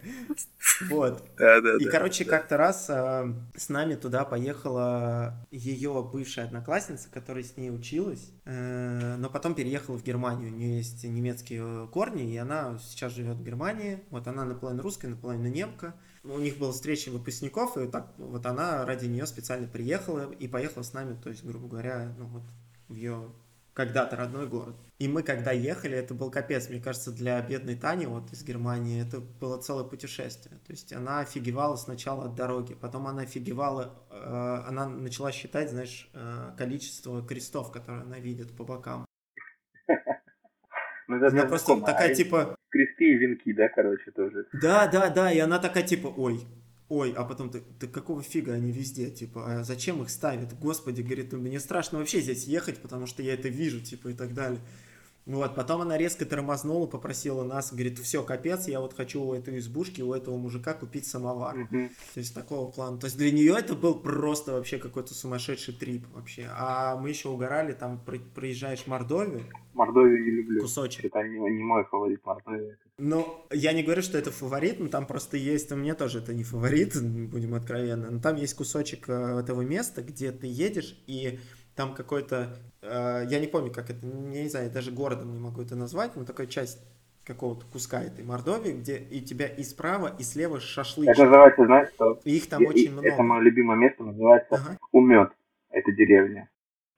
Вот. 0.88 1.24
Да, 1.36 1.62
да, 1.62 1.78
и, 1.78 1.86
короче, 1.86 2.26
как-то 2.26 2.58
раз 2.58 2.86
э, 2.90 3.34
с 3.56 3.70
нами 3.70 3.96
туда 3.96 4.24
поехала 4.24 5.34
ее 5.50 6.08
бывшая 6.14 6.46
одноклассница, 6.46 7.10
которая 7.12 7.44
с 7.44 7.58
ней 7.58 7.72
училась, 7.72 8.32
э, 8.46 9.16
но 9.18 9.30
потом 9.32 9.56
переехала 9.56 9.98
в 9.98 10.04
Германию. 10.04 10.54
У 10.54 10.56
нее 10.56 10.78
есть 10.78 11.04
немецкие 11.04 11.88
корни, 11.88 12.32
и 12.32 12.38
она 12.38 12.78
сейчас 12.78 13.14
живет 13.14 13.38
в 13.38 13.44
Германии. 13.44 14.04
Вот 14.12 14.28
она 14.28 14.46
наполовину 14.46 14.84
русская, 14.84 15.08
наполовину 15.08 15.48
немка. 15.48 15.96
У 16.24 16.38
них 16.38 16.58
была 16.58 16.72
встреча 16.72 17.10
выпускников, 17.10 17.78
и 17.78 17.88
так 17.88 18.14
вот 18.18 18.46
она 18.46 18.86
ради 18.86 19.08
нее 19.08 19.26
специально 19.26 19.68
приехала 19.68 20.32
и 20.32 20.48
поехала 20.48 20.84
с 20.84 20.94
нами, 20.94 21.18
то 21.22 21.30
есть, 21.30 21.44
грубо 21.44 21.68
говоря, 21.68 22.14
ну 22.18 22.26
вот 22.28 22.44
в 22.88 22.94
ее 22.94 23.34
когда-то 23.74 24.16
родной 24.16 24.48
город. 24.48 24.76
И 25.00 25.08
мы, 25.08 25.24
когда 25.24 25.52
ехали, 25.52 25.98
это 25.98 26.14
был 26.14 26.32
капец, 26.32 26.70
мне 26.70 26.80
кажется, 26.80 27.12
для 27.12 27.42
бедной 27.42 27.76
Тани 27.76 28.06
вот 28.06 28.32
из 28.32 28.44
Германии, 28.44 29.06
это 29.06 29.20
было 29.20 29.60
целое 29.60 29.84
путешествие. 29.84 30.58
То 30.66 30.72
есть 30.72 30.94
она 30.94 31.20
офигевала 31.20 31.76
сначала 31.76 32.26
от 32.26 32.36
дороги, 32.36 32.76
потом 32.76 33.08
она 33.08 33.24
офигевала, 33.24 33.94
э, 34.10 34.68
она 34.68 34.88
начала 34.88 35.32
считать, 35.32 35.72
знаешь, 35.72 36.10
э, 36.14 36.52
количество 36.58 37.26
крестов, 37.26 37.72
которые 37.72 38.04
она 38.04 38.20
видит 38.20 38.56
по 38.56 38.64
бокам. 38.64 39.06
Ну, 41.08 41.28
она 41.28 41.46
просто 41.46 41.82
такая, 41.82 42.16
типа... 42.16 42.56
Кресты 42.70 43.12
и 43.12 43.16
венки, 43.16 43.52
да, 43.54 43.68
короче, 43.68 44.10
тоже. 44.12 44.48
Да, 44.54 44.88
да, 44.88 45.10
да, 45.10 45.32
и 45.32 45.38
она 45.38 45.60
такая, 45.60 45.84
типа, 45.84 46.08
ой, 46.08 46.48
ой, 46.90 47.12
а 47.14 47.24
потом 47.24 47.50
ты, 47.50 47.62
ты 47.80 47.88
какого 47.88 48.22
фига 48.22 48.54
они 48.54 48.72
везде, 48.72 49.10
типа, 49.10 49.60
а 49.60 49.64
зачем 49.64 50.02
их 50.02 50.10
ставят? 50.10 50.58
Господи, 50.60 51.02
говорит, 51.02 51.34
мне 51.34 51.60
страшно 51.60 52.00
вообще 52.00 52.22
здесь 52.22 52.46
ехать, 52.46 52.82
потому 52.82 53.08
что 53.08 53.24
я 53.24 53.34
это 53.34 53.50
вижу, 53.50 53.80
типа, 53.82 54.10
и 54.10 54.14
так 54.14 54.34
далее. 54.34 54.62
Вот, 55.26 55.56
потом 55.56 55.82
она 55.82 55.98
резко 55.98 56.26
тормознула, 56.26 56.86
попросила 56.86 57.44
нас, 57.44 57.72
говорит, 57.72 57.98
все, 58.00 58.24
капец, 58.24 58.68
я 58.68 58.82
вот 58.82 58.94
хочу 58.94 59.24
у 59.24 59.34
этой 59.34 59.58
избушки, 59.60 60.02
у 60.02 60.14
этого 60.14 60.38
мужика 60.38 60.74
купить 60.74 61.06
самовар. 61.06 61.60
Mm-hmm. 61.60 61.90
То 62.14 62.20
есть 62.20 62.36
такого 62.36 62.70
плана. 62.70 62.98
То 62.98 63.06
есть 63.06 63.18
для 63.18 63.32
нее 63.32 63.56
это 63.58 63.74
был 63.74 63.96
просто 63.96 64.52
вообще 64.52 64.78
какой-то 64.80 65.14
сумасшедший 65.14 65.74
трип 65.74 66.06
вообще. 66.14 66.50
А 66.54 66.98
мы 66.98 67.10
еще 67.10 67.30
угорали, 67.30 67.72
там 67.72 68.02
проезжаешь 68.36 68.86
Мордовию. 68.86 69.44
Мордовию 69.74 70.24
не 70.24 70.32
люблю. 70.32 70.62
Кусочек. 70.62 71.06
Это 71.06 71.24
не, 71.24 71.40
не 71.40 71.64
мой 71.64 71.86
фаворит 71.86 72.24
Мордовия. 72.26 72.78
Ну, 72.98 73.46
я 73.52 73.74
не 73.74 73.82
говорю, 73.82 74.02
что 74.02 74.18
это 74.18 74.32
фаворит, 74.32 74.80
но 74.80 74.88
там 74.88 75.08
просто 75.08 75.36
есть, 75.38 75.72
у 75.72 75.76
меня 75.76 75.96
тоже 75.96 76.20
это 76.20 76.34
не 76.34 76.44
фаворит, 76.44 77.02
будем 77.02 77.56
откровенны, 77.56 78.12
но 78.12 78.20
там 78.20 78.36
есть 78.36 78.56
кусочек 78.56 79.10
э, 79.10 79.40
этого 79.40 79.62
места, 79.62 80.04
где 80.04 80.32
ты 80.32 80.48
едешь, 80.48 81.02
и 81.08 81.40
там 81.76 81.94
какой-то, 81.94 82.58
э, 82.82 83.26
я 83.28 83.40
не 83.40 83.48
помню, 83.48 83.72
как 83.72 83.90
это, 83.90 84.06
не 84.06 84.48
знаю, 84.50 84.72
даже 84.72 84.92
городом 84.92 85.34
не 85.34 85.40
могу 85.40 85.62
это 85.62 85.76
назвать, 85.76 86.16
но 86.16 86.26
такая 86.26 86.48
часть 86.48 86.80
какого-то 87.24 87.66
куска 87.66 88.02
этой 88.02 88.24
Мордовии, 88.24 88.74
где 88.74 88.98
и 88.98 89.22
тебя 89.22 89.48
и 89.48 89.64
справа, 89.64 90.14
и 90.20 90.24
слева 90.24 90.60
шашлык. 90.60 91.10
Это 91.10 91.26
называется, 91.26 91.66
знаешь, 91.66 91.90
что? 91.96 92.20
И 92.26 92.38
их 92.38 92.50
там 92.50 92.62
и, 92.64 92.68
очень 92.68 92.92
много. 92.92 93.08
Это 93.08 93.24
мое 93.24 93.42
любимое 93.42 93.78
место, 93.78 94.04
называется 94.04 94.56
ага. 94.56 94.78
Умет. 94.92 95.32
Это 95.70 95.92
деревня. 95.92 96.50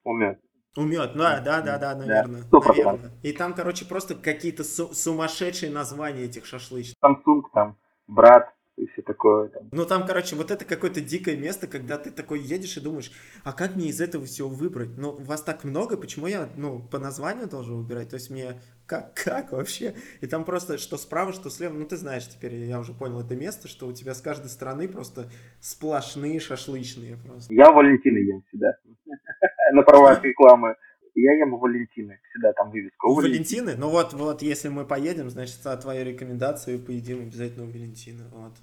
Умет. 0.04 0.40
Умет, 0.76 1.12
да, 1.16 1.40
да, 1.40 1.62
да, 1.62 1.78
да, 1.78 1.96
наверное. 1.96 2.44
Да, 2.52 2.60
наверное. 2.60 3.12
И 3.24 3.32
там, 3.32 3.54
короче, 3.54 3.86
просто 3.86 4.16
какие-то 4.16 4.64
су- 4.64 4.94
сумасшедшие 4.94 5.72
названия 5.72 6.24
этих 6.26 6.46
шашлычных. 6.46 6.96
Samsung 7.02 7.44
там, 7.54 7.78
брат, 8.08 8.54
и 8.78 8.88
все 8.88 9.02
такое. 9.02 9.50
Там. 9.50 9.70
Ну 9.72 9.86
там, 9.86 10.06
короче, 10.06 10.36
вот 10.36 10.52
это 10.52 10.66
какое-то 10.66 11.02
дикое 11.02 11.38
место, 11.38 11.68
когда 11.68 11.98
ты 11.98 12.12
такой 12.12 12.40
едешь 12.42 12.78
и 12.78 12.82
думаешь, 12.82 13.12
а 13.44 13.54
как 13.54 13.76
мне 13.76 13.88
из 13.88 14.02
этого 14.02 14.26
всего 14.26 14.50
выбрать? 14.50 14.98
Ну, 14.98 15.12
вас 15.12 15.42
так 15.42 15.64
много, 15.64 15.98
почему 15.98 16.28
я, 16.28 16.50
ну, 16.58 16.82
по 16.82 17.00
названию 17.00 17.48
должен 17.48 17.78
выбирать? 17.78 18.10
То 18.10 18.16
есть 18.16 18.30
мне 18.30 18.60
как, 18.86 19.14
как 19.14 19.52
вообще? 19.52 19.96
И 20.22 20.28
там 20.28 20.44
просто 20.44 20.78
что 20.78 20.98
справа, 20.98 21.32
что 21.32 21.50
слева, 21.50 21.74
ну 21.74 21.86
ты 21.86 21.96
знаешь, 21.98 22.28
теперь 22.28 22.56
я 22.56 22.80
уже 22.80 22.94
понял 22.94 23.22
это 23.22 23.36
место, 23.36 23.68
что 23.68 23.88
у 23.88 23.94
тебя 23.94 24.14
с 24.14 24.22
каждой 24.22 24.50
стороны 24.50 24.88
просто 24.88 25.30
сплошные 25.60 26.40
шашлычные 26.40 27.18
просто. 27.18 27.54
Я 27.54 27.72
Валентина 27.72 28.18
ем 28.18 28.44
всегда. 28.50 28.74
На 29.74 29.82
правах 29.84 30.24
рекламы 30.24 30.76
я 31.22 31.38
ем 31.38 31.54
у 31.54 31.58
Валентины. 31.58 32.20
Всегда 32.30 32.54
там 32.54 32.72
вывеска. 32.72 33.06
У, 33.06 33.12
у 33.12 33.16
Валентины? 33.16 33.66
Валентины? 33.66 33.76
Ну 33.78 33.90
вот, 33.90 34.14
вот, 34.14 34.42
если 34.42 34.70
мы 34.70 34.86
поедем, 34.86 35.30
значит, 35.30 35.62
за 35.62 35.78
твою 35.78 36.06
рекомендацию 36.06 36.80
поедим 36.80 37.22
обязательно 37.22 37.66
у 37.66 37.72
Валентины. 37.72 38.24
Вот. 38.32 38.54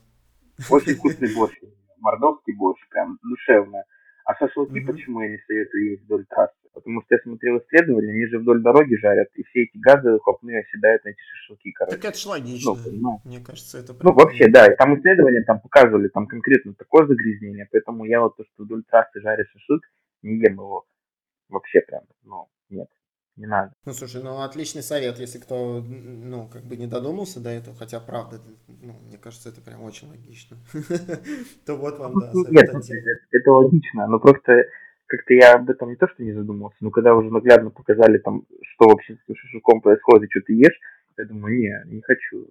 Очень 0.70 0.95
вкусный 0.95 1.35
борщ. 1.37 1.57
Мордовский 1.99 2.55
борщ, 2.55 2.81
прям 2.91 3.19
душевно. 3.23 3.85
А 4.24 4.35
шашлыки 4.37 4.79
mm-hmm. 4.79 4.87
почему 4.87 5.20
я 5.23 5.31
не 5.31 5.39
советую 5.47 5.91
есть 5.91 6.05
вдоль 6.05 6.24
трассы? 6.27 6.55
Потому 6.74 7.03
что 7.03 7.15
я 7.15 7.20
смотрел 7.23 7.59
исследования, 7.59 8.12
они 8.12 8.27
же 8.29 8.39
вдоль 8.39 8.62
дороги 8.62 8.95
жарят, 8.97 9.29
и 9.35 9.43
все 9.43 9.65
эти 9.65 9.77
газы 9.77 10.19
хопные 10.20 10.61
оседают 10.61 11.05
на 11.05 11.11
эти 11.11 11.19
шашлыки, 11.20 11.73
короче. 11.73 11.97
Так 11.97 12.05
это 12.11 12.19
ж 12.19 12.27
логично. 12.27 12.74
Ну, 12.74 12.91
ну, 12.93 13.20
Мне 13.24 13.41
кажется, 13.41 13.79
это... 13.79 13.95
Ну, 14.01 14.12
вообще, 14.12 14.49
да, 14.49 14.73
и 14.73 14.77
там 14.77 14.99
исследования 14.99 15.43
там 15.43 15.61
показывали, 15.61 16.09
там 16.09 16.27
конкретно 16.27 16.73
такое 16.74 17.07
загрязнение, 17.07 17.69
поэтому 17.70 18.05
я 18.05 18.23
вот 18.23 18.37
то, 18.37 18.45
что 18.45 18.65
вдоль 18.65 18.85
трассы 18.85 19.20
жарят 19.20 19.47
шашлык, 19.49 19.83
не 20.23 20.39
ем 20.39 20.55
его 20.55 20.87
вообще 21.48 21.81
прям, 21.81 22.02
ну, 22.23 22.48
нет, 22.70 22.89
не 23.36 23.47
надо. 23.47 23.73
Ну, 23.85 23.93
слушай, 23.93 24.23
ну, 24.23 24.43
отличный 24.43 24.82
совет, 24.82 25.19
если 25.19 25.39
кто, 25.39 25.82
ну, 25.82 26.48
как 26.48 26.64
бы 26.64 26.77
не 26.77 26.86
додумался 26.86 27.40
до 27.40 27.51
этого, 27.51 27.77
хотя, 27.77 28.01
правда, 28.01 28.40
ну, 28.69 28.94
мне 29.06 29.19
кажется, 29.19 29.48
это 29.48 29.60
прям 29.60 29.82
очень 29.82 30.09
логично, 30.09 30.56
то 31.66 31.77
вот 31.77 31.98
вам, 31.98 32.14
да, 32.20 32.32
Нет, 32.51 32.70
это 33.31 33.52
логично, 33.52 34.06
но 34.06 34.19
просто 34.19 34.64
как-то 35.06 35.35
я 35.35 35.55
об 35.55 35.69
этом 35.69 35.90
не 35.90 35.97
то, 35.97 36.09
что 36.09 36.23
не 36.23 36.32
задумался, 36.32 36.77
но 36.81 36.90
когда 36.90 37.14
уже 37.14 37.31
наглядно 37.31 37.70
показали 37.70 38.19
там, 38.19 38.47
что 38.62 38.89
вообще 38.89 39.16
с 39.16 39.35
шашлыком 39.35 39.82
происходит, 39.82 40.31
что 40.31 40.40
ты 40.40 40.55
ешь, 40.55 40.81
я 41.19 41.24
думаю, 41.27 41.55
не, 41.55 41.94
не 41.97 42.01
хочу. 42.01 42.48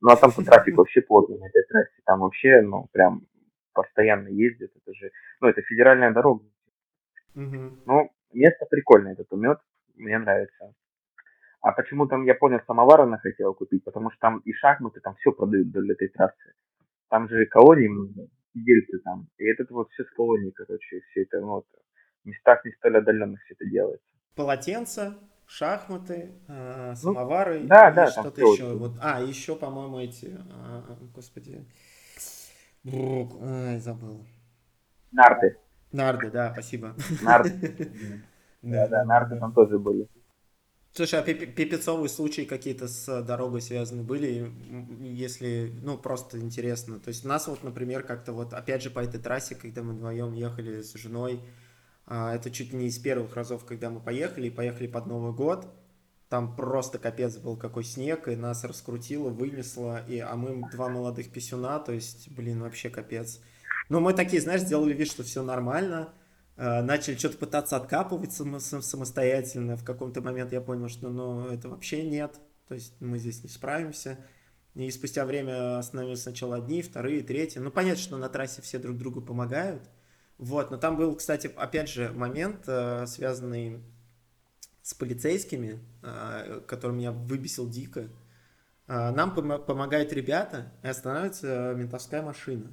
Ну, 0.00 0.10
а 0.10 0.16
там 0.16 0.32
по 0.32 0.42
трафику 0.42 0.76
вообще 0.78 1.02
плотно 1.02 1.36
на 1.36 1.46
этой 1.46 1.64
трассе, 1.64 2.00
там 2.04 2.20
вообще, 2.20 2.62
ну, 2.62 2.88
прям 2.92 3.26
постоянно 3.74 4.28
ездят, 4.28 4.70
это 4.74 4.94
же, 4.94 5.10
ну, 5.40 5.48
это 5.48 5.60
федеральная 5.62 6.12
дорога. 6.12 6.44
Ну, 7.34 8.10
Место 8.32 8.66
прикольное, 8.70 9.12
этот 9.12 9.32
умет, 9.32 9.58
мне 9.96 10.18
нравится. 10.18 10.74
А 11.60 11.72
почему 11.72 12.06
там, 12.06 12.24
я 12.24 12.34
понял, 12.34 12.60
самовар 12.66 13.00
она 13.02 13.18
хотела 13.18 13.52
купить, 13.52 13.82
потому 13.84 14.10
что 14.10 14.20
там 14.20 14.38
и 14.38 14.52
шахматы, 14.52 15.00
там 15.00 15.16
все 15.16 15.32
продают 15.32 15.70
для 15.70 15.92
этой 15.92 16.08
трассы. 16.08 16.54
Там 17.08 17.28
же 17.28 17.46
колонии 17.46 17.88
много, 17.88 18.28
сидельцы 18.52 18.98
там. 19.00 19.28
И 19.38 19.44
этот 19.44 19.70
вот 19.70 19.90
все 19.90 20.04
с 20.04 20.10
колонии, 20.10 20.50
короче, 20.50 21.00
все 21.10 21.22
это, 21.22 21.40
ну, 21.40 21.48
вот, 21.48 21.66
в 22.24 22.28
местах 22.28 22.64
не 22.64 22.72
столь 22.72 22.98
отдаленных 22.98 23.40
все 23.42 23.54
это 23.54 23.64
делается. 23.64 24.06
Полотенца, 24.36 25.18
шахматы, 25.46 26.32
э, 26.46 26.94
самовары 26.94 27.60
ну, 27.60 27.66
да, 27.66 27.90
и 27.90 27.94
да, 27.94 28.06
что-то 28.06 28.40
еще. 28.40 28.74
Вот. 28.74 28.92
А, 29.00 29.20
еще, 29.20 29.56
по-моему, 29.56 29.98
эти, 29.98 30.26
э, 30.26 30.80
господи, 31.14 31.64
Ай, 32.84 33.78
забыл. 33.78 34.24
Нарды. 35.10 35.56
Нарды, 35.92 36.30
да, 36.30 36.52
спасибо. 36.52 36.94
Нарды. 37.22 37.92
Да, 38.60 38.88
да, 38.88 39.04
нарды 39.04 39.38
там 39.38 39.52
тоже 39.52 39.78
были. 39.78 40.08
Слушай, 40.92 41.20
а 41.20 41.22
пипецовые 41.22 42.08
случаи 42.08 42.42
какие-то 42.42 42.88
с 42.88 43.22
дорогой 43.22 43.62
связаны 43.62 44.02
были, 44.02 44.52
если, 45.00 45.72
ну, 45.80 45.96
просто 45.96 46.40
интересно. 46.40 46.98
То 46.98 47.10
есть 47.10 47.24
нас 47.24 47.46
вот, 47.46 47.62
например, 47.62 48.02
как-то 48.02 48.32
вот, 48.32 48.52
опять 48.52 48.82
же, 48.82 48.90
по 48.90 48.98
этой 48.98 49.20
трассе, 49.20 49.54
когда 49.54 49.84
мы 49.84 49.92
вдвоем 49.92 50.32
ехали 50.32 50.82
с 50.82 50.94
женой, 50.94 51.40
а, 52.04 52.34
это 52.34 52.50
чуть 52.50 52.72
не 52.72 52.86
из 52.86 52.98
первых 52.98 53.36
разов, 53.36 53.64
когда 53.64 53.90
мы 53.90 54.00
поехали, 54.00 54.50
поехали 54.50 54.88
под 54.88 55.06
Новый 55.06 55.32
год, 55.32 55.68
там 56.28 56.56
просто 56.56 56.98
капец 56.98 57.36
был 57.36 57.56
какой 57.56 57.84
снег, 57.84 58.28
и 58.28 58.34
нас 58.34 58.64
раскрутило, 58.64 59.28
вынесло, 59.28 60.04
и, 60.06 60.18
а 60.18 60.34
мы 60.36 60.68
два 60.70 60.88
молодых 60.88 61.30
писюна, 61.30 61.78
то 61.78 61.92
есть, 61.92 62.30
блин, 62.30 62.60
вообще 62.60 62.90
капец. 62.90 63.40
Но 63.88 64.00
мы 64.00 64.12
такие, 64.12 64.42
знаешь, 64.42 64.62
сделали 64.62 64.92
вид, 64.92 65.08
что 65.08 65.22
все 65.22 65.42
нормально, 65.42 66.12
э, 66.56 66.82
начали 66.82 67.16
что-то 67.16 67.38
пытаться 67.38 67.76
откапывать 67.76 68.32
само 68.32 68.58
самостоятельно. 68.60 69.76
В 69.76 69.84
каком-то 69.84 70.20
момент 70.20 70.52
я 70.52 70.60
понял, 70.60 70.88
что 70.88 71.08
ну, 71.08 71.46
это 71.46 71.68
вообще 71.68 72.08
нет, 72.08 72.38
то 72.66 72.74
есть 72.74 73.00
мы 73.00 73.18
здесь 73.18 73.42
не 73.42 73.48
справимся. 73.48 74.18
И 74.74 74.90
спустя 74.90 75.24
время 75.24 75.78
остановились 75.78 76.22
сначала 76.22 76.56
одни, 76.56 76.82
вторые, 76.82 77.22
третьи. 77.22 77.58
Ну, 77.58 77.70
понятно, 77.70 78.02
что 78.02 78.16
на 78.18 78.28
трассе 78.28 78.62
все 78.62 78.78
друг 78.78 78.96
другу 78.98 79.22
помогают. 79.22 79.88
Вот, 80.36 80.70
но 80.70 80.76
там 80.76 80.96
был, 80.96 81.16
кстати, 81.16 81.50
опять 81.56 81.88
же, 81.88 82.12
момент, 82.12 82.64
э, 82.66 83.06
связанный 83.06 83.82
с 84.82 84.94
полицейскими, 84.94 85.80
э, 86.02 86.60
который 86.66 86.92
меня 86.92 87.12
выбесил 87.12 87.68
дико. 87.68 88.08
Нам 88.86 89.34
пом- 89.36 89.62
помогают 89.62 90.14
ребята, 90.14 90.72
и 90.82 90.88
останавливается 90.88 91.74
ментовская 91.76 92.22
машина. 92.22 92.72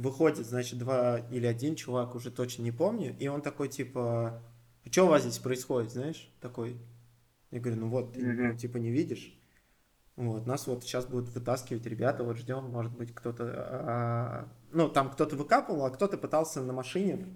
Выходит, 0.00 0.46
значит, 0.46 0.78
два 0.78 1.18
или 1.30 1.44
один 1.44 1.76
чувак, 1.76 2.14
уже 2.14 2.30
точно 2.30 2.62
не 2.62 2.72
помню, 2.72 3.14
и 3.18 3.28
он 3.28 3.42
такой, 3.42 3.68
типа, 3.68 4.42
а 4.82 4.90
что 4.90 5.04
у 5.04 5.08
вас 5.08 5.22
здесь 5.22 5.38
происходит, 5.38 5.92
знаешь, 5.92 6.32
такой. 6.40 6.78
Я 7.50 7.60
говорю, 7.60 7.80
ну 7.82 7.88
вот, 7.90 8.14
ты, 8.14 8.20
mm-hmm. 8.22 8.56
типа, 8.56 8.78
не 8.78 8.90
видишь? 8.90 9.38
Вот, 10.16 10.46
нас 10.46 10.66
вот 10.66 10.84
сейчас 10.84 11.04
будут 11.04 11.28
вытаскивать 11.34 11.84
ребята, 11.84 12.24
вот 12.24 12.38
ждем, 12.38 12.64
может 12.64 12.96
быть, 12.96 13.14
кто-то, 13.14 13.44
а, 13.46 14.48
ну, 14.72 14.88
там 14.88 15.10
кто-то 15.10 15.36
выкапывал, 15.36 15.84
а 15.84 15.90
кто-то 15.90 16.16
пытался 16.16 16.62
на 16.62 16.72
машине 16.72 17.26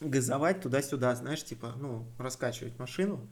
газовать 0.00 0.60
туда-сюда, 0.60 1.14
знаешь, 1.14 1.42
типа, 1.42 1.72
ну, 1.76 2.06
раскачивать 2.18 2.78
машину. 2.78 3.28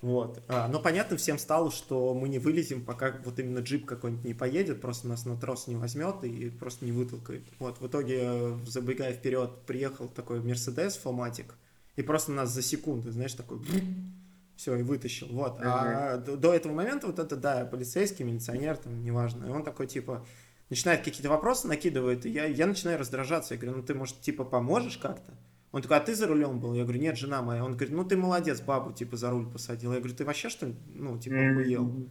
Вот. 0.00 0.42
А, 0.48 0.68
но 0.68 0.80
понятно 0.80 1.16
всем 1.16 1.38
стало, 1.38 1.70
что 1.70 2.14
мы 2.14 2.28
не 2.28 2.38
вылезем, 2.38 2.84
пока 2.84 3.16
вот 3.24 3.38
именно 3.38 3.58
джип 3.58 3.84
какой-нибудь 3.84 4.24
не 4.24 4.34
поедет, 4.34 4.80
просто 4.80 5.08
нас 5.08 5.24
на 5.24 5.36
трос 5.36 5.66
не 5.66 5.76
возьмет 5.76 6.22
и 6.24 6.50
просто 6.50 6.84
не 6.84 6.92
вытолкает. 6.92 7.42
Вот, 7.58 7.80
в 7.80 7.86
итоге, 7.86 8.56
забегая 8.66 9.12
вперед, 9.12 9.50
приехал 9.66 10.08
такой 10.08 10.40
Мерседес 10.40 10.96
Фоматик, 10.96 11.54
и 11.96 12.02
просто 12.02 12.32
нас 12.32 12.50
за 12.50 12.62
секунду, 12.62 13.10
знаешь, 13.10 13.34
такой 13.34 13.60
все, 14.56 14.76
и 14.76 14.82
вытащил. 14.82 15.28
Вот. 15.30 15.58
А 15.60 16.18
до, 16.18 16.36
до 16.36 16.54
этого 16.54 16.72
момента 16.72 17.06
вот 17.08 17.18
это, 17.18 17.36
да, 17.36 17.64
полицейский, 17.64 18.24
милиционер, 18.24 18.76
там, 18.76 19.02
неважно. 19.02 19.46
И 19.46 19.50
он 19.50 19.64
такой, 19.64 19.88
типа, 19.88 20.24
начинает 20.70 21.02
какие-то 21.02 21.28
вопросы, 21.28 21.66
накидывает, 21.66 22.24
и 22.24 22.30
я, 22.30 22.44
я 22.44 22.66
начинаю 22.66 22.98
раздражаться. 22.98 23.54
Я 23.54 23.60
говорю, 23.60 23.78
ну 23.78 23.82
ты, 23.82 23.94
может, 23.94 24.20
типа, 24.20 24.44
поможешь 24.44 24.98
как-то? 24.98 25.32
Он 25.70 25.82
такой, 25.82 25.98
а 25.98 26.00
ты 26.00 26.14
за 26.14 26.26
рулем 26.26 26.60
был? 26.60 26.74
Я 26.74 26.84
говорю, 26.84 27.00
нет, 27.00 27.18
жена 27.18 27.42
моя. 27.42 27.64
Он 27.64 27.72
говорит, 27.72 27.94
ну 27.94 28.04
ты 28.04 28.16
молодец, 28.16 28.60
бабу, 28.60 28.92
типа, 28.92 29.16
за 29.16 29.30
руль 29.30 29.50
посадил. 29.50 29.92
Я 29.92 29.98
говорю, 29.98 30.16
ты 30.16 30.24
вообще 30.24 30.48
что, 30.48 30.74
ну, 30.94 31.18
типа, 31.18 31.36
охуел? 31.36 32.10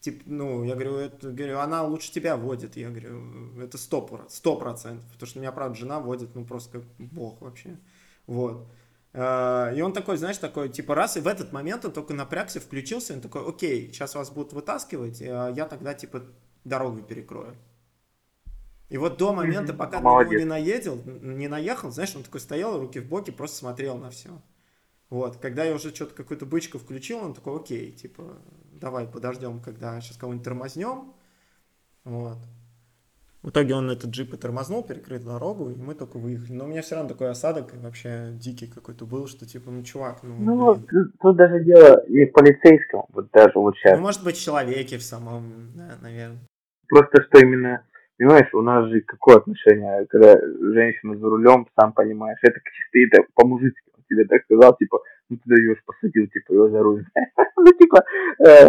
Типа, 0.00 0.22
ну, 0.26 0.64
я 0.64 0.74
говорю, 0.74 0.96
это, 0.96 1.30
говорю, 1.30 1.58
она 1.58 1.82
лучше 1.82 2.12
тебя 2.12 2.36
водит. 2.36 2.76
Я 2.76 2.90
говорю, 2.90 3.60
это 3.60 3.78
сто, 3.78 4.02
процентов. 4.56 5.12
Потому 5.12 5.26
что 5.28 5.38
меня, 5.38 5.52
правда, 5.52 5.76
жена 5.76 6.00
водит, 6.00 6.34
ну, 6.34 6.44
просто 6.44 6.80
как 6.80 6.84
бог 6.98 7.40
вообще. 7.40 7.78
Вот. 8.26 8.68
Э, 9.12 9.72
и 9.76 9.80
он 9.80 9.92
такой, 9.92 10.16
знаешь, 10.16 10.38
такой, 10.38 10.68
типа, 10.68 10.94
раз, 10.94 11.16
и 11.16 11.20
в 11.20 11.26
этот 11.26 11.52
момент 11.52 11.84
он 11.84 11.92
только 11.92 12.14
напрягся, 12.14 12.60
включился, 12.60 13.14
он 13.14 13.20
такой, 13.20 13.48
окей, 13.48 13.88
сейчас 13.88 14.14
вас 14.14 14.30
будут 14.30 14.52
вытаскивать, 14.52 15.20
э, 15.20 15.52
я 15.56 15.66
тогда, 15.66 15.94
типа, 15.94 16.22
дорогу 16.64 17.02
перекрою. 17.02 17.56
И 18.88 18.96
вот 18.96 19.18
до 19.18 19.32
момента, 19.32 19.74
пока 19.74 20.00
на 20.00 20.22
него 20.22 20.34
не 20.34 20.44
наедел, 20.44 21.00
не 21.04 21.48
наехал, 21.48 21.90
знаешь, 21.90 22.16
он 22.16 22.22
такой 22.22 22.40
стоял, 22.40 22.78
руки 22.80 23.00
в 23.00 23.08
боки, 23.08 23.30
просто 23.30 23.58
смотрел 23.58 23.98
на 23.98 24.10
все. 24.10 24.30
Вот, 25.10 25.36
когда 25.36 25.64
я 25.64 25.74
уже 25.74 25.94
что-то 25.94 26.14
какую-то 26.14 26.46
бычку 26.46 26.78
включил, 26.78 27.18
он 27.18 27.34
такой, 27.34 27.56
окей, 27.56 27.92
типа, 27.92 28.38
давай 28.72 29.06
подождем, 29.06 29.60
когда 29.60 30.00
сейчас 30.00 30.16
кого-нибудь 30.16 30.44
тормознем. 30.44 31.12
Вот. 32.04 32.38
В 33.42 33.50
итоге 33.50 33.74
он 33.74 33.88
этот 33.88 34.10
джип 34.10 34.34
и 34.34 34.36
тормознул, 34.36 34.82
перекрыл 34.82 35.20
дорогу, 35.20 35.70
и 35.70 35.76
мы 35.76 35.94
только 35.94 36.18
выехали. 36.18 36.52
Но 36.52 36.64
у 36.64 36.68
меня 36.68 36.82
все 36.82 36.96
равно 36.96 37.08
такой 37.08 37.30
осадок 37.30 37.72
вообще 37.76 38.32
дикий 38.32 38.66
какой-то 38.66 39.06
был, 39.06 39.28
что 39.28 39.46
типа, 39.46 39.70
ну, 39.70 39.82
чувак, 39.84 40.22
ну... 40.22 40.36
Ну, 40.38 40.74
тут, 40.74 41.18
тут 41.20 41.36
даже 41.36 41.62
дело 41.64 42.04
не 42.08 42.26
в 42.26 42.32
полицейском, 42.32 43.04
вот 43.10 43.30
даже 43.30 43.52
вот 43.54 43.76
сейчас. 43.76 43.96
Ну, 43.96 44.02
может 44.02 44.24
быть, 44.24 44.36
в 44.36 44.42
человеке 44.42 44.98
в 44.98 45.02
самом, 45.02 45.72
да, 45.74 45.96
наверное. 46.02 46.40
Просто 46.88 47.22
что 47.22 47.38
именно, 47.38 47.84
понимаешь, 48.18 48.52
у 48.52 48.62
нас 48.62 48.88
же 48.88 49.00
какое 49.02 49.36
отношение, 49.36 50.06
когда 50.06 50.38
женщина 50.40 51.16
за 51.16 51.28
рулем, 51.28 51.66
сам 51.78 51.92
понимаешь, 51.92 52.38
это 52.42 52.60
чисто 52.60 53.16
это 53.16 53.28
по-мужицки. 53.34 53.90
Он 53.96 54.02
тебе 54.08 54.24
так 54.24 54.42
сказал, 54.44 54.76
типа, 54.76 55.00
ну 55.28 55.36
ты 55.36 55.42
даешь, 55.46 55.82
посадил, 55.86 56.26
типа, 56.26 56.52
его 56.52 56.68
за 56.68 56.82
руль. 56.82 57.06
ну, 57.56 57.72
типа, 57.72 58.04
э, 58.46 58.66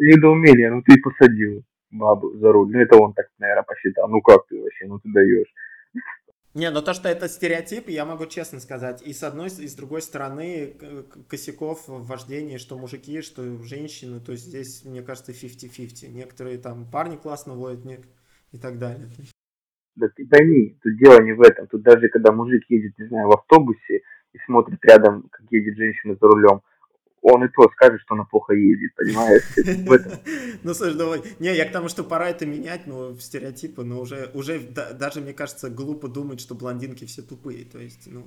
недоумение, 0.00 0.70
ну 0.70 0.82
ты 0.82 1.00
посадил 1.00 1.62
бабу 1.90 2.36
за 2.38 2.52
руль. 2.52 2.70
Ну, 2.72 2.80
это 2.80 2.96
он 2.96 3.14
так, 3.14 3.26
наверное, 3.38 3.62
посчитал. 3.62 4.08
Ну, 4.08 4.20
как 4.20 4.46
ты 4.48 4.60
вообще, 4.60 4.86
ну, 4.86 4.98
ты 4.98 5.10
даешь. 5.12 5.52
Не, 6.54 6.70
но 6.70 6.80
то, 6.80 6.92
что 6.92 7.08
это 7.08 7.28
стереотип, 7.28 7.88
я 7.88 8.04
могу 8.04 8.26
честно 8.26 8.58
сказать. 8.58 9.02
И 9.02 9.12
с 9.12 9.22
одной, 9.22 9.46
и 9.46 9.68
с 9.68 9.74
другой 9.74 10.02
стороны, 10.02 10.74
косяков 11.28 11.86
в 11.86 12.06
вождении, 12.06 12.56
что 12.56 12.76
мужики, 12.76 13.20
что 13.20 13.62
женщины. 13.62 14.18
То 14.20 14.32
есть 14.32 14.46
здесь, 14.46 14.84
мне 14.84 15.02
кажется, 15.02 15.32
50-50. 15.32 16.08
Некоторые 16.08 16.58
там 16.58 16.90
парни 16.90 17.16
классно 17.16 17.54
водят 17.54 17.84
и 18.52 18.58
так 18.58 18.78
далее. 18.78 19.08
Да 19.96 20.08
ты 20.14 20.26
пойми, 20.26 20.78
тут 20.82 20.96
дело 20.96 21.20
не 21.20 21.32
в 21.32 21.42
этом. 21.42 21.66
Тут 21.66 21.82
даже 21.82 22.08
когда 22.08 22.32
мужик 22.32 22.64
едет, 22.68 22.96
не 22.98 23.08
знаю, 23.08 23.28
в 23.28 23.32
автобусе 23.32 24.02
и 24.32 24.38
смотрит 24.46 24.78
рядом, 24.84 25.28
как 25.30 25.46
едет 25.50 25.76
женщина 25.76 26.16
за 26.20 26.28
рулем, 26.28 26.62
он 27.20 27.44
и 27.44 27.48
то 27.48 27.68
скажет, 27.70 28.00
что 28.02 28.14
она 28.14 28.24
плохо 28.24 28.54
едет, 28.54 28.94
понимаешь? 28.94 29.42
Ну, 30.62 30.74
слушай, 30.74 30.96
давай. 30.96 31.20
Не, 31.38 31.54
я 31.54 31.66
к 31.66 31.72
тому, 31.72 31.88
что 31.88 32.02
пора 32.04 32.30
это 32.30 32.46
менять, 32.46 32.86
но 32.86 33.14
стереотипы, 33.14 33.84
но 33.84 34.00
уже, 34.00 34.30
уже 34.34 34.60
даже, 34.60 35.20
мне 35.20 35.32
кажется, 35.32 35.70
глупо 35.70 36.08
думать, 36.08 36.40
что 36.40 36.54
блондинки 36.54 37.04
все 37.04 37.22
тупые, 37.22 37.64
то 37.64 37.78
есть, 37.78 38.08
ну... 38.10 38.24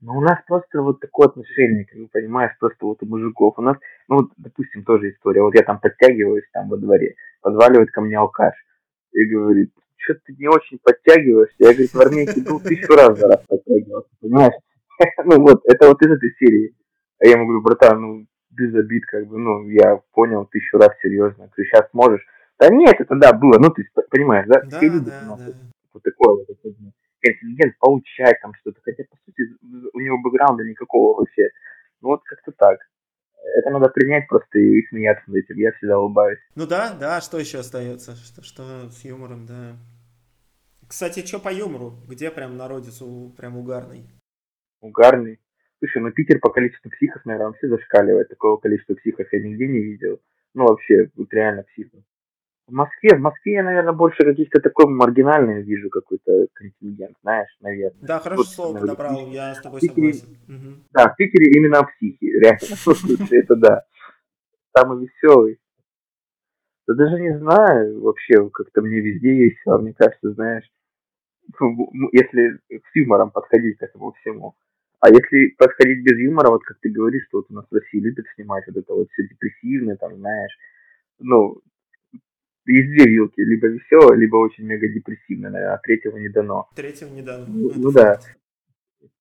Ну, 0.00 0.18
у 0.18 0.20
нас 0.20 0.38
просто 0.46 0.82
вот 0.82 1.00
такое 1.00 1.28
отношение, 1.28 1.84
как 1.86 2.10
понимаешь, 2.10 2.52
просто 2.60 2.84
вот 2.84 3.02
у 3.02 3.06
мужиков. 3.06 3.58
У 3.58 3.62
нас, 3.62 3.78
ну, 4.08 4.16
вот, 4.16 4.32
допустим, 4.36 4.84
тоже 4.84 5.10
история. 5.10 5.42
Вот 5.42 5.54
я 5.54 5.62
там 5.62 5.80
подтягиваюсь 5.80 6.44
там 6.52 6.68
во 6.68 6.76
дворе, 6.76 7.14
подваливает 7.40 7.90
ко 7.90 8.02
мне 8.02 8.18
алкаш 8.18 8.54
и 9.14 9.24
говорит, 9.26 9.72
что 9.96 10.14
ты 10.26 10.34
не 10.38 10.48
очень 10.48 10.78
подтягиваешься. 10.82 11.56
Я, 11.58 11.72
говорю, 11.72 11.88
в 11.88 12.00
армейке 12.00 12.42
был 12.42 12.60
тысячу 12.60 12.92
раз 12.92 13.18
за 13.18 13.28
раз 13.28 13.44
подтягивался, 13.48 14.10
понимаешь? 14.20 14.54
Ну, 15.24 15.40
вот, 15.40 15.62
это 15.64 15.88
вот 15.88 16.00
из 16.02 16.12
этой 16.12 16.30
серии. 16.38 16.72
А 17.18 17.26
я 17.26 17.32
ему 17.32 17.46
говорю, 17.46 17.62
братан, 17.62 18.00
ну, 18.00 18.26
без 18.50 18.72
обид, 18.76 19.04
как 19.06 19.26
бы, 19.26 19.38
ну, 19.38 19.66
я 19.68 20.00
понял 20.12 20.46
тысячу 20.46 20.78
раз 20.78 20.90
серьезно. 21.02 21.50
Ты 21.56 21.64
сейчас 21.64 21.88
можешь. 21.92 22.24
Да 22.60 22.68
нет, 22.68 22.94
это 23.00 23.16
да, 23.16 23.32
было, 23.32 23.58
ну, 23.58 23.70
ты 23.70 23.84
понимаешь, 24.10 24.46
да? 24.46 24.60
Да, 24.60 24.78
да, 24.80 25.00
да. 25.00 25.52
Вот 25.92 26.02
такое 26.04 26.34
вот, 26.34 26.48
это, 26.48 26.74
контингент 27.20 27.76
получать 27.78 28.40
там 28.42 28.52
что-то. 28.60 28.80
Хотя, 28.84 29.04
по 29.10 29.16
сути, 29.24 29.42
у 29.92 30.00
него 30.00 30.18
бэкграунда 30.22 30.62
никакого 30.64 31.18
вообще. 31.18 31.48
Ну, 32.00 32.10
вот 32.10 32.22
как-то 32.24 32.52
так. 32.52 32.78
Это 33.56 33.70
надо 33.70 33.88
принять 33.88 34.26
просто 34.28 34.58
и 34.58 34.86
смеяться 34.88 35.24
над 35.26 35.36
этим. 35.36 35.56
Я 35.56 35.72
всегда 35.72 35.98
улыбаюсь. 35.98 36.38
Ну 36.54 36.66
да, 36.66 36.94
да, 36.98 37.20
что 37.20 37.38
еще 37.38 37.58
остается? 37.58 38.16
Что, 38.16 38.42
что 38.42 38.90
с 38.90 39.04
юмором, 39.04 39.46
да. 39.46 39.76
Кстати, 40.88 41.24
что 41.26 41.38
по 41.38 41.52
юмору? 41.52 41.94
Где 42.08 42.30
прям 42.30 42.56
народец 42.56 43.00
у, 43.02 43.30
прям 43.30 43.56
угарный? 43.56 44.04
Угарный? 44.80 45.40
Слушай, 45.78 46.02
ну 46.02 46.12
Питер 46.12 46.40
по 46.40 46.50
количеству 46.50 46.90
психов, 46.90 47.24
наверное, 47.24 47.48
вообще 47.48 47.68
зашкаливает. 47.68 48.28
Такого 48.28 48.56
количества 48.58 48.94
психов 48.94 49.26
я 49.32 49.40
нигде 49.40 49.66
не 49.66 49.80
видел. 49.80 50.20
Ну, 50.54 50.66
вообще, 50.66 51.10
вот 51.16 51.32
реально 51.32 51.64
психов. 51.64 52.00
В 52.66 52.72
Москве, 52.72 53.14
в 53.14 53.20
Москве 53.20 53.54
я, 53.54 53.62
наверное, 53.62 53.92
больше 53.92 54.24
каких-то 54.24 54.58
такой 54.58 54.86
маргинальный 54.86 55.62
вижу 55.62 55.90
какой-то 55.90 56.46
контингент, 56.54 57.14
знаешь, 57.22 57.50
наверное. 57.60 58.00
Да, 58.00 58.18
хорошо 58.20 58.38
вот, 58.38 58.46
слово 58.46 58.78
подобрал, 58.78 59.30
я 59.30 59.54
с 59.54 59.60
тобой 59.60 59.80
Питере, 59.80 60.14
согласен. 60.14 60.38
Угу. 60.48 60.74
Да, 60.92 61.08
в 61.10 61.16
Питере 61.16 61.58
именно 61.58 61.84
психи, 61.84 62.24
реально. 62.24 63.26
Это 63.30 63.56
да. 63.56 63.84
Самый 64.74 65.06
веселый. 65.06 65.58
Да 66.86 66.94
даже 66.94 67.20
не 67.20 67.38
знаю, 67.38 68.00
вообще, 68.00 68.48
как-то 68.48 68.80
мне 68.80 69.00
везде 69.00 69.44
есть, 69.44 69.58
мне 69.66 69.92
кажется, 69.92 70.32
знаешь, 70.32 70.64
если 72.12 72.58
с 72.70 72.94
юмором 72.96 73.30
подходить 73.30 73.76
к 73.76 73.82
этому 73.82 74.12
всему. 74.12 74.54
А 75.00 75.10
если 75.10 75.54
подходить 75.58 76.02
без 76.02 76.18
юмора, 76.18 76.48
вот 76.48 76.62
как 76.64 76.78
ты 76.80 76.90
говоришь, 76.90 77.26
что 77.28 77.38
вот 77.38 77.46
у 77.50 77.54
нас 77.54 77.66
в 77.70 77.74
России 77.74 78.00
любят 78.00 78.24
снимать 78.34 78.64
вот 78.66 78.76
это 78.76 78.94
вот 78.94 79.10
все 79.10 79.28
депрессивное, 79.28 79.96
там, 79.96 80.16
знаешь, 80.16 80.52
ну, 81.18 81.60
есть 82.66 82.88
две 82.88 83.10
вилки, 83.10 83.40
либо 83.40 83.68
веселая, 83.68 84.16
либо 84.16 84.36
очень 84.36 84.64
мега 84.64 84.88
депрессивная, 84.88 85.50
наверное, 85.50 85.74
а 85.74 85.78
третьего 85.78 86.16
не 86.16 86.28
дано. 86.28 86.68
Третьего 86.74 87.08
не 87.10 87.22
дано. 87.22 87.44
Ну, 87.48 87.70
ну 87.74 87.92
да. 87.92 88.20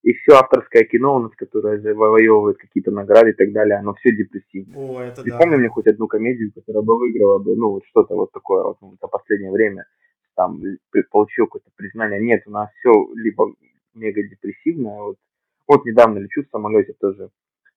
И 0.01 0.13
все 0.13 0.35
авторское 0.35 0.83
кино 0.83 1.15
у 1.15 1.19
нас, 1.19 1.31
которое 1.35 1.79
завоевывает 1.79 2.57
какие-то 2.57 2.91
награды 2.91 3.31
и 3.31 3.33
так 3.33 3.51
далее, 3.51 3.77
оно 3.77 3.93
все 3.95 4.11
депрессивное. 4.15 4.77
О, 4.77 5.01
это 5.01 5.23
Ты 5.23 5.31
да. 5.31 5.37
помни 5.37 5.55
мне 5.55 5.69
хоть 5.69 5.87
одну 5.87 6.07
комедию, 6.07 6.51
которая 6.53 6.83
бы 6.83 6.97
выиграла 6.97 7.39
бы, 7.39 7.55
ну, 7.55 7.71
вот 7.71 7.83
что-то 7.89 8.15
вот 8.15 8.31
такое 8.31 8.63
вот 8.63 8.77
за 9.01 9.07
последнее 9.07 9.51
время, 9.51 9.85
там, 10.35 10.61
получил 11.09 11.45
какое-то 11.45 11.69
признание. 11.75 12.19
Нет, 12.21 12.43
у 12.47 12.51
нас 12.51 12.69
все 12.79 12.91
либо 13.15 13.53
мега 13.93 14.23
депрессивное, 14.23 15.01
вот 15.01 15.17
вот 15.67 15.85
недавно 15.85 16.19
лечу 16.19 16.43
в 16.43 16.49
самолете 16.49 16.93
тоже. 16.99 17.29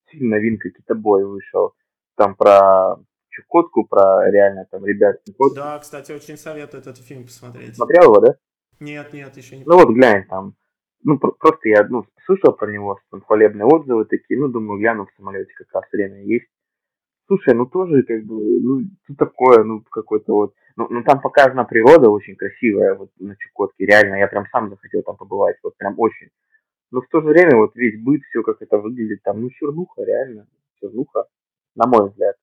Фильм 0.07 0.31
новинка 0.31 0.71
Китобой 0.71 1.25
вышел. 1.25 1.75
Там 2.17 2.35
про 2.35 2.97
Чукотку, 3.37 3.85
про 3.85 4.31
реально 4.31 4.67
там 4.71 4.85
ребят 4.87 5.21
Чукотку. 5.27 5.57
Да, 5.57 5.79
кстати, 5.79 6.13
очень 6.13 6.39
советую 6.39 6.81
этот 6.81 6.97
фильм 6.99 7.25
посмотреть. 7.25 7.77
Смотрел 7.77 8.05
его, 8.05 8.21
да? 8.21 8.35
Нет, 8.81 9.13
нет, 9.13 9.37
еще 9.37 9.59
не. 9.59 9.65
Ну 9.65 9.77
вот 9.77 9.91
глянь 9.95 10.27
там. 10.29 10.55
Ну 11.05 11.19
просто 11.19 11.69
я 11.69 11.87
ну, 11.89 12.05
слышал 12.25 12.53
про 12.53 12.71
него, 12.73 12.99
там 13.11 13.21
хвалебные 13.21 13.67
отзывы 13.67 14.07
такие. 14.07 14.41
Ну 14.41 14.49
думаю, 14.49 14.81
гляну 14.81 15.07
в 15.07 15.13
самолете 15.17 15.53
как 15.55 15.69
раз 15.73 15.85
время 15.93 16.23
есть. 16.25 16.47
Слушай, 17.27 17.55
ну 17.55 17.67
тоже 17.67 18.03
как 18.05 18.25
бы, 18.25 18.35
ну, 18.61 18.83
тут 19.07 19.17
такое, 19.19 19.65
ну, 19.65 19.83
какой-то 19.91 20.33
вот, 20.33 20.55
ну, 20.77 20.87
ну, 20.89 21.03
там 21.03 21.21
показана 21.21 21.65
природа 21.65 22.09
очень 22.09 22.37
красивая, 22.37 22.95
вот 22.95 23.11
на 23.19 23.35
Чукотке, 23.37 23.85
реально, 23.85 24.15
я 24.15 24.29
прям 24.29 24.47
сам 24.53 24.71
захотел 24.71 25.03
там 25.03 25.17
побывать, 25.17 25.57
вот 25.65 25.77
прям 25.77 25.99
очень. 25.99 26.29
Но 26.93 27.01
в 27.01 27.09
то 27.09 27.21
же 27.21 27.27
время 27.27 27.57
вот 27.57 27.75
весь 27.75 28.01
быт, 28.01 28.23
все 28.31 28.45
как 28.45 28.63
это 28.63 28.79
выглядит 28.79 29.25
там, 29.25 29.41
ну, 29.41 29.51
чернуха, 29.51 30.05
реально, 30.05 30.47
чернуха, 30.81 31.25
на 31.75 31.89
мой 31.89 32.11
взгляд. 32.11 32.37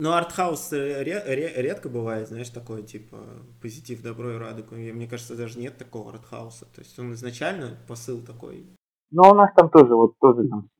Ну, 0.00 0.12
артхаус 0.12 0.72
ре- 0.72 1.22
ре- 1.26 1.52
редко 1.56 1.90
бывает, 1.90 2.28
знаешь, 2.28 2.48
такое, 2.48 2.82
типа, 2.82 3.18
позитив, 3.60 4.02
добро 4.02 4.32
и 4.32 4.38
радугу. 4.38 4.74
Мне 4.74 5.06
кажется, 5.06 5.36
даже 5.36 5.58
нет 5.58 5.76
такого 5.76 6.10
артхауса. 6.10 6.64
То 6.74 6.80
есть 6.80 6.98
он 6.98 7.12
изначально 7.12 7.76
посыл 7.86 8.24
такой. 8.24 8.64
Ну, 9.10 9.22
у 9.30 9.34
нас 9.34 9.50
там 9.54 9.68
тоже, 9.68 9.94
вот, 9.94 10.18
тоже 10.18 10.48
там 10.48 10.70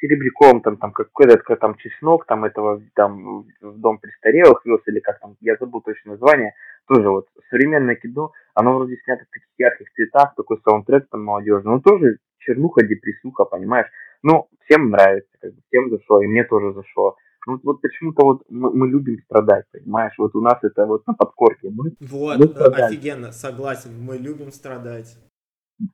серебряком, 0.00 0.60
там, 0.60 0.76
там 0.76 0.92
какой-то 0.92 1.38
там 1.56 1.76
чеснок, 1.76 2.26
там 2.26 2.44
этого, 2.44 2.82
там, 2.96 3.44
в 3.60 3.78
дом 3.78 3.98
престарелых 3.98 4.66
вез, 4.66 4.80
или 4.86 4.98
как 4.98 5.20
там, 5.20 5.36
я 5.40 5.56
забыл 5.60 5.80
точно 5.80 6.12
название, 6.12 6.52
тоже 6.88 7.08
вот 7.08 7.28
современное 7.50 7.94
кино, 7.94 8.32
оно 8.54 8.74
вроде 8.74 8.96
снято 9.04 9.24
в 9.24 9.30
таких 9.30 9.48
ярких 9.56 9.92
цветах, 9.92 10.34
такой 10.34 10.58
саундтрек 10.64 11.08
там 11.10 11.22
молодежный, 11.22 11.72
но 11.74 11.80
тоже 11.80 12.18
чернуха, 12.38 12.84
депрессуха, 12.84 13.44
понимаешь? 13.44 13.86
Ну, 14.22 14.48
всем 14.64 14.90
нравится, 14.90 15.30
как 15.40 15.54
бы, 15.54 15.60
всем 15.68 15.90
зашло, 15.90 16.22
и 16.22 16.26
мне 16.26 16.44
тоже 16.44 16.72
зашло. 16.74 17.16
Ну, 17.46 17.60
вот 17.62 17.80
почему-то 17.82 18.24
вот 18.24 18.42
мы, 18.48 18.72
мы 18.72 18.88
любим 18.88 19.18
страдать, 19.24 19.66
понимаешь? 19.72 20.14
Вот 20.18 20.34
у 20.34 20.40
нас 20.40 20.58
это 20.62 20.86
вот 20.86 21.06
на 21.06 21.14
подкорке. 21.14 21.70
Мы, 21.70 21.92
вот, 22.00 22.38
мы 22.38 22.46
офигенно, 22.46 23.32
согласен, 23.32 23.90
мы 24.00 24.16
любим 24.16 24.50
страдать. 24.50 25.16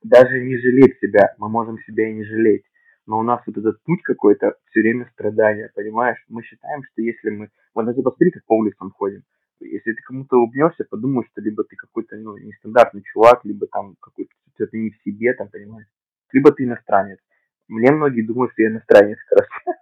Даже 0.02 0.44
не 0.44 0.56
жалеть 0.58 0.98
себя, 1.00 1.34
мы 1.38 1.48
можем 1.48 1.78
себя 1.86 2.08
и 2.08 2.14
не 2.14 2.24
жалеть 2.24 2.64
но 3.10 3.18
у 3.18 3.22
нас 3.22 3.42
вот 3.44 3.56
этот 3.56 3.82
путь 3.82 4.02
какой-то 4.02 4.54
все 4.70 4.80
время 4.80 5.10
страдания, 5.12 5.68
понимаешь? 5.74 6.24
Мы 6.28 6.44
считаем, 6.44 6.84
что 6.84 7.02
если 7.02 7.30
мы... 7.30 7.50
Вот 7.74 7.84
даже 7.84 8.02
посмотри, 8.02 8.30
как 8.30 8.44
по 8.44 8.56
улицам 8.56 8.92
ходим. 8.92 9.24
Если 9.58 9.92
ты 9.92 10.02
кому-то 10.04 10.36
улыбнешься, 10.36 10.84
подумаешь, 10.88 11.28
что 11.32 11.40
либо 11.40 11.64
ты 11.64 11.74
какой-то 11.74 12.16
ну, 12.16 12.38
нестандартный 12.38 13.02
чувак, 13.02 13.44
либо 13.44 13.66
там 13.66 13.96
какой-то 14.00 14.30
что-то 14.54 14.76
не 14.76 14.90
в 14.90 15.02
себе, 15.02 15.34
там, 15.34 15.48
понимаешь? 15.48 15.88
Либо 16.32 16.52
ты 16.52 16.62
иностранец. 16.62 17.18
Мне 17.66 17.90
многие 17.90 18.22
думают, 18.22 18.52
что 18.52 18.62
я 18.62 18.68
иностранец 18.68 19.18
раз. 19.32 19.48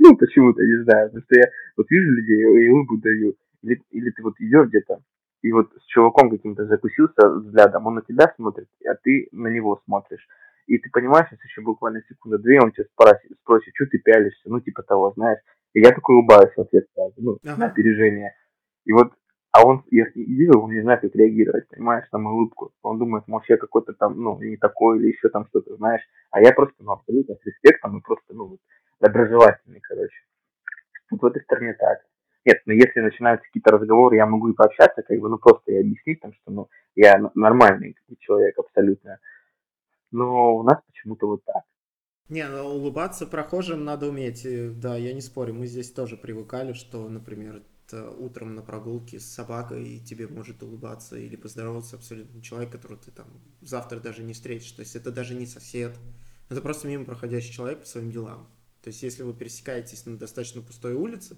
Ну, 0.00 0.16
почему-то, 0.16 0.62
не 0.62 0.82
знаю. 0.82 1.08
Потому 1.08 1.22
что 1.22 1.38
я 1.38 1.46
вот 1.76 1.90
вижу 1.90 2.10
людей 2.10 2.66
и 2.66 2.68
улыбку 2.68 2.96
даю. 2.98 3.34
Или, 3.62 3.80
или 3.90 4.10
ты 4.10 4.22
вот 4.22 4.34
идешь 4.40 4.68
где-то, 4.68 5.00
и 5.42 5.52
вот 5.52 5.70
с 5.78 5.86
чуваком 5.86 6.30
каким-то 6.30 6.64
закусился 6.66 7.28
взглядом, 7.28 7.86
он 7.86 7.96
на 7.96 8.02
тебя 8.02 8.32
смотрит, 8.36 8.68
а 8.86 8.94
ты 8.94 9.28
на 9.32 9.48
него 9.48 9.82
смотришь 9.84 10.26
и 10.70 10.78
ты 10.78 10.88
понимаешь, 10.88 11.26
если 11.32 11.48
еще 11.48 11.62
буквально 11.62 12.00
секунда-две, 12.08 12.60
он 12.60 12.70
тебя 12.70 12.84
спросит, 12.92 13.36
спросит, 13.42 13.72
что 13.74 13.86
ты 13.86 13.98
пялишься, 13.98 14.42
ну, 14.44 14.60
типа 14.60 14.84
того, 14.84 15.12
знаешь. 15.16 15.40
И 15.74 15.80
я 15.80 15.90
такой 15.90 16.14
улыбаюсь 16.14 16.54
в 16.54 16.60
ответ 16.60 16.86
сразу, 16.94 17.14
ну, 17.16 17.38
ага. 17.44 17.58
на 17.58 17.66
опережение. 17.66 18.36
И 18.84 18.92
вот, 18.92 19.12
а 19.50 19.66
он, 19.66 19.82
я 19.90 20.04
вижу, 20.14 20.60
он 20.60 20.70
не 20.70 20.82
знает, 20.82 21.00
как 21.00 21.12
реагировать, 21.16 21.66
понимаешь, 21.68 22.06
там 22.12 22.26
улыбку. 22.26 22.70
Он 22.82 23.00
думает, 23.00 23.26
может, 23.26 23.50
я 23.50 23.56
какой-то 23.56 23.94
там, 23.94 24.20
ну, 24.20 24.40
не 24.40 24.56
такой, 24.58 24.98
или 24.98 25.08
еще 25.08 25.28
там 25.28 25.46
что-то, 25.48 25.74
знаешь. 25.74 26.02
А 26.30 26.40
я 26.40 26.52
просто, 26.52 26.76
ну, 26.78 26.92
абсолютно 26.92 27.34
с 27.34 27.44
респектом 27.44 27.98
и 27.98 28.02
просто, 28.02 28.32
ну, 28.32 28.46
вот, 28.46 28.60
доброжелательный, 29.00 29.80
короче. 29.80 30.16
Вот 31.10 31.22
в 31.22 31.26
этой 31.26 31.42
стороне 31.42 31.74
так. 31.74 32.00
Нет, 32.44 32.62
но 32.66 32.72
если 32.72 33.00
начинаются 33.00 33.46
какие-то 33.46 33.72
разговоры, 33.72 34.16
я 34.16 34.26
могу 34.26 34.48
и 34.48 34.54
пообщаться, 34.54 35.02
как 35.02 35.18
бы, 35.18 35.28
ну, 35.28 35.38
просто 35.38 35.72
и 35.72 35.80
объяснить 35.80 36.20
там, 36.20 36.32
что, 36.32 36.50
ну, 36.50 36.68
я 36.94 37.20
нормальный 37.34 37.96
человек 38.18 38.58
абсолютно 38.58 39.18
но 40.10 40.56
у 40.56 40.62
нас 40.62 40.78
почему-то 40.86 41.26
вот 41.26 41.44
так. 41.44 41.64
Не, 42.28 42.46
ну 42.48 42.64
улыбаться 42.64 43.26
прохожим 43.26 43.84
надо 43.84 44.08
уметь, 44.08 44.46
да, 44.78 44.96
я 44.96 45.12
не 45.12 45.20
спорю, 45.20 45.54
мы 45.54 45.66
здесь 45.66 45.90
тоже 45.90 46.16
привыкали, 46.16 46.72
что, 46.74 47.08
например, 47.08 47.62
утром 48.18 48.54
на 48.54 48.62
прогулке 48.62 49.18
с 49.18 49.26
собакой 49.26 49.82
и 49.84 50.04
тебе 50.04 50.28
может 50.28 50.62
улыбаться 50.62 51.16
или 51.16 51.34
поздороваться 51.34 51.96
абсолютно 51.96 52.40
человек, 52.40 52.70
которого 52.70 53.00
ты 53.00 53.10
там 53.10 53.26
завтра 53.60 53.98
даже 53.98 54.22
не 54.22 54.32
встретишь, 54.32 54.70
то 54.70 54.80
есть 54.80 54.94
это 54.94 55.10
даже 55.10 55.34
не 55.34 55.44
сосед, 55.44 55.98
это 56.48 56.60
просто 56.60 56.86
мимо 56.86 57.04
проходящий 57.04 57.52
человек 57.52 57.80
по 57.80 57.86
своим 57.86 58.12
делам. 58.12 58.48
То 58.82 58.88
есть 58.88 59.02
если 59.02 59.22
вы 59.22 59.34
пересекаетесь 59.34 60.06
на 60.06 60.16
достаточно 60.16 60.62
пустой 60.62 60.94
улице, 60.94 61.36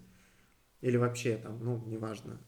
или 0.81 0.97
вообще 0.97 1.36
там, 1.36 1.62
ну, 1.62 1.82
неважно, 1.86 2.40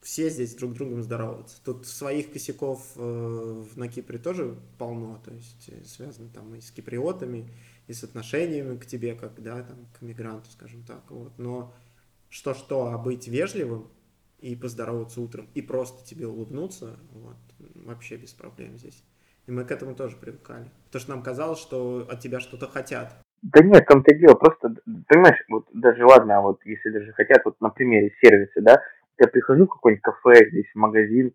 все 0.00 0.30
здесь 0.30 0.54
друг 0.54 0.74
другом 0.74 1.02
здороваются. 1.02 1.62
Тут 1.62 1.86
своих 1.86 2.32
косяков 2.32 2.92
э, 2.96 3.64
на 3.76 3.88
Кипре 3.88 4.18
тоже 4.18 4.58
полно, 4.78 5.20
то 5.24 5.32
есть 5.32 5.68
э, 5.68 5.84
связано 5.84 6.30
там 6.30 6.54
и 6.54 6.60
с 6.60 6.70
киприотами, 6.70 7.50
и 7.86 7.92
с 7.92 8.02
отношениями 8.02 8.78
к 8.78 8.86
тебе, 8.86 9.14
как, 9.14 9.42
да, 9.42 9.62
там, 9.62 9.86
к 9.98 10.00
мигранту, 10.00 10.50
скажем 10.50 10.84
так, 10.84 11.10
вот. 11.10 11.38
Но 11.38 11.74
что-что, 12.30 12.86
а 12.86 12.98
быть 12.98 13.28
вежливым 13.28 13.90
и 14.38 14.56
поздороваться 14.56 15.20
утром, 15.20 15.48
и 15.54 15.60
просто 15.60 16.06
тебе 16.06 16.26
улыбнуться, 16.26 16.98
вот, 17.12 17.36
вообще 17.74 18.16
без 18.16 18.32
проблем 18.32 18.78
здесь. 18.78 19.04
И 19.46 19.50
мы 19.50 19.64
к 19.64 19.70
этому 19.70 19.94
тоже 19.94 20.16
привыкали. 20.16 20.70
Потому 20.86 21.00
что 21.00 21.10
нам 21.10 21.22
казалось, 21.22 21.58
что 21.58 22.06
от 22.08 22.20
тебя 22.20 22.40
что-то 22.40 22.68
хотят. 22.68 23.20
Да 23.42 23.62
нет, 23.62 23.86
там-то 23.86 24.14
дело, 24.14 24.34
просто, 24.34 24.74
понимаешь, 25.08 25.42
вот 25.48 25.64
даже 25.72 26.04
ладно, 26.04 26.38
а 26.38 26.40
вот 26.42 26.60
если 26.64 26.90
даже 26.90 27.12
хотят, 27.12 27.42
вот 27.44 27.58
на 27.60 27.70
примере 27.70 28.14
сервиса, 28.22 28.60
да, 28.60 28.82
я 29.18 29.28
прихожу 29.28 29.64
в 29.64 29.70
какой-нибудь 29.70 30.02
кафе, 30.02 30.50
здесь 30.50 30.70
в 30.74 30.78
магазин, 30.78 31.32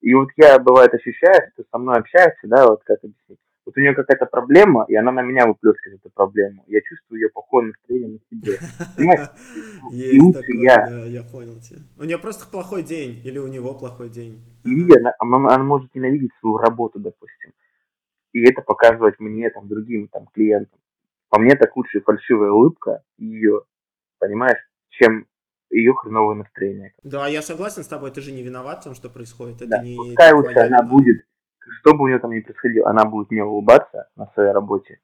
и 0.00 0.14
вот 0.14 0.28
я, 0.36 0.58
бывает, 0.60 0.94
ощущаю, 0.94 1.50
что 1.52 1.64
со 1.70 1.78
мной 1.78 1.98
общается, 1.98 2.46
да, 2.46 2.66
вот 2.66 2.82
как 2.84 2.98
объяснить. 3.02 3.40
Вот 3.68 3.76
у 3.76 3.80
нее 3.80 3.94
какая-то 3.94 4.24
проблема, 4.24 4.86
и 4.88 4.94
она 4.94 5.12
на 5.12 5.20
меня 5.20 5.46
выплескивает 5.46 6.00
эту 6.00 6.10
проблему. 6.14 6.64
Я 6.68 6.80
чувствую 6.80 7.20
ее 7.20 7.28
плохое 7.28 7.66
настроение 7.66 8.18
на 8.18 8.38
себе. 8.38 8.58
Понимаешь? 8.96 9.28
Есть 9.92 10.34
такое, 10.34 10.62
я. 10.62 10.86
да, 10.88 11.04
я 11.04 11.22
понял 11.22 11.60
тебя. 11.60 11.80
У 11.98 12.04
нее 12.04 12.16
просто 12.16 12.50
плохой 12.50 12.82
день, 12.82 13.20
или 13.24 13.38
у 13.38 13.46
него 13.46 13.74
плохой 13.74 14.08
день. 14.08 14.42
И 14.64 14.96
она, 14.98 15.12
она, 15.18 15.54
она 15.54 15.64
может 15.64 15.94
ненавидеть 15.94 16.30
свою 16.40 16.56
работу, 16.56 16.98
допустим. 16.98 17.52
И 18.32 18.42
это 18.48 18.62
показывать 18.62 19.20
мне, 19.20 19.50
там, 19.50 19.68
другим, 19.68 20.08
там, 20.08 20.28
клиентам. 20.32 20.78
По 21.28 21.38
мне 21.38 21.54
так 21.56 21.76
лучше 21.76 22.00
фальшивая 22.00 22.50
улыбка 22.50 23.02
ее, 23.16 23.62
понимаешь, 24.18 24.58
чем 24.88 25.26
ее 25.70 25.92
хреновое 25.94 26.36
настроение. 26.36 26.94
Да, 27.02 27.26
я 27.28 27.42
согласен 27.42 27.82
с 27.82 27.88
тобой, 27.88 28.10
ты 28.10 28.20
же 28.20 28.32
не 28.32 28.42
виноват 28.42 28.80
в 28.80 28.84
том, 28.84 28.94
что 28.94 29.10
происходит. 29.10 29.56
Это 29.56 29.66
да, 29.66 29.82
не 29.82 29.96
пускай 29.96 30.32
лучше 30.32 30.58
она 30.58 30.82
будет, 30.82 31.24
что 31.80 31.94
бы 31.94 32.04
у 32.04 32.08
нее 32.08 32.18
там 32.18 32.30
ни 32.32 32.40
происходило, 32.40 32.88
она 32.88 33.04
будет 33.04 33.30
мне 33.30 33.44
улыбаться 33.44 34.08
на 34.16 34.26
своей 34.32 34.52
работе 34.52 35.00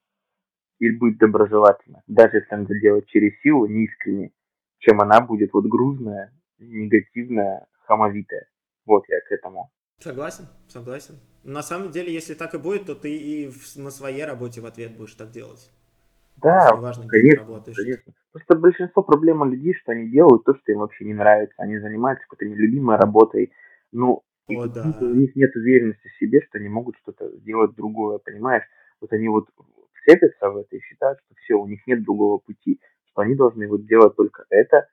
и 0.79 0.91
будет 0.91 1.19
доброжелательна, 1.19 2.03
даже 2.07 2.39
если 2.39 2.55
она 2.55 2.65
это 2.65 2.79
делает 2.81 3.07
через 3.07 3.39
силу, 3.41 3.67
неискренне, 3.67 4.33
чем 4.79 5.01
она 5.01 5.21
будет 5.21 5.53
вот 5.53 5.67
грузная, 5.67 6.33
негативная, 6.59 7.67
хамовитая. 7.87 8.49
Вот 8.87 9.05
я 9.09 9.21
к 9.21 9.33
этому. 9.33 9.71
Согласен, 10.01 10.47
согласен. 10.69 11.15
На 11.43 11.63
самом 11.63 11.91
деле, 11.91 12.13
если 12.13 12.35
так 12.35 12.55
и 12.55 12.59
будет, 12.59 12.87
то 12.87 12.95
ты 12.95 13.15
и 13.15 13.53
на 13.77 13.91
своей 13.91 14.25
работе 14.25 14.61
в 14.61 14.67
ответ 14.67 14.97
будешь 14.97 15.15
так 15.15 15.31
делать. 15.31 15.71
Да, 16.45 16.77
важно, 16.77 17.09
конечно, 17.09 17.63
конечно. 17.75 18.13
Просто 18.33 18.55
большинство 18.57 19.03
проблем 19.03 19.41
у 19.41 19.47
людей, 19.47 19.75
что 19.75 19.93
они 19.93 20.11
делают 20.11 20.45
то, 20.45 20.55
что 20.55 20.73
им 20.73 20.81
вообще 20.81 21.07
не 21.07 21.15
нравится. 21.15 21.55
Они 21.57 21.79
занимаются 21.79 22.27
какой-то 22.29 22.45
нелюбимой 22.45 22.97
работой. 22.97 23.51
Ну, 23.93 24.23
О, 24.49 24.67
да. 24.67 24.95
у 25.01 25.15
них 25.15 25.35
нет 25.37 25.57
уверенности 25.57 26.09
в 26.09 26.19
себе, 26.19 26.43
что 26.43 26.59
они 26.59 26.69
могут 26.69 26.97
что-то 26.99 27.35
сделать 27.39 27.75
другое, 27.75 28.19
понимаешь? 28.19 28.65
Вот 29.01 29.13
они 29.15 29.29
вот 29.29 29.49
вцепятся 30.03 30.51
в 30.51 30.59
это 30.59 30.77
и 30.77 30.81
считают, 30.81 31.19
что 31.25 31.35
все, 31.37 31.55
у 31.55 31.67
них 31.67 31.81
нет 31.87 32.03
другого 32.05 32.39
пути, 32.39 32.79
что 33.07 33.23
они 33.23 33.35
должны 33.35 33.67
вот 33.67 33.87
делать 33.87 34.15
только 34.15 34.45
это, 34.51 34.87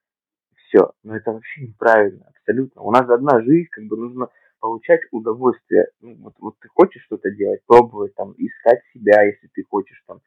все. 0.56 0.94
Но 1.04 1.18
это 1.18 1.34
вообще 1.34 1.64
неправильно, 1.68 2.28
абсолютно. 2.30 2.82
У 2.82 2.92
нас 2.92 3.10
одна 3.10 3.42
жизнь, 3.42 3.68
как 3.72 3.86
бы 3.86 3.98
нужно 3.98 4.30
получать 4.62 5.02
удовольствие. 5.12 5.88
Ну, 6.00 6.16
вот, 6.22 6.36
вот 6.40 6.56
ты 6.60 6.70
хочешь 6.70 7.04
что-то 7.04 7.30
делать, 7.32 7.60
пробовать, 7.66 8.16
там, 8.16 8.34
искать 8.38 8.80
себя, 8.94 9.24
если 9.24 9.50
ты 9.54 9.64
хочешь, 9.70 10.02
там, 10.08 10.22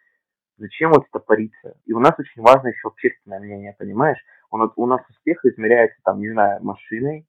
Зачем 0.56 0.93
вот 0.93 1.06
стопориться? 1.09 1.76
И 1.85 1.93
у 1.93 1.98
нас 1.98 2.14
очень 2.18 2.43
важно 2.43 2.68
еще 2.68 2.89
общественное 2.89 3.40
мнение, 3.40 3.74
понимаешь? 3.78 4.18
Он, 4.51 4.72
у 4.76 4.86
нас 4.86 5.01
успех 5.10 5.44
измеряется, 5.44 5.98
там, 6.05 6.20
не 6.20 6.31
знаю, 6.31 6.62
машиной, 6.62 7.26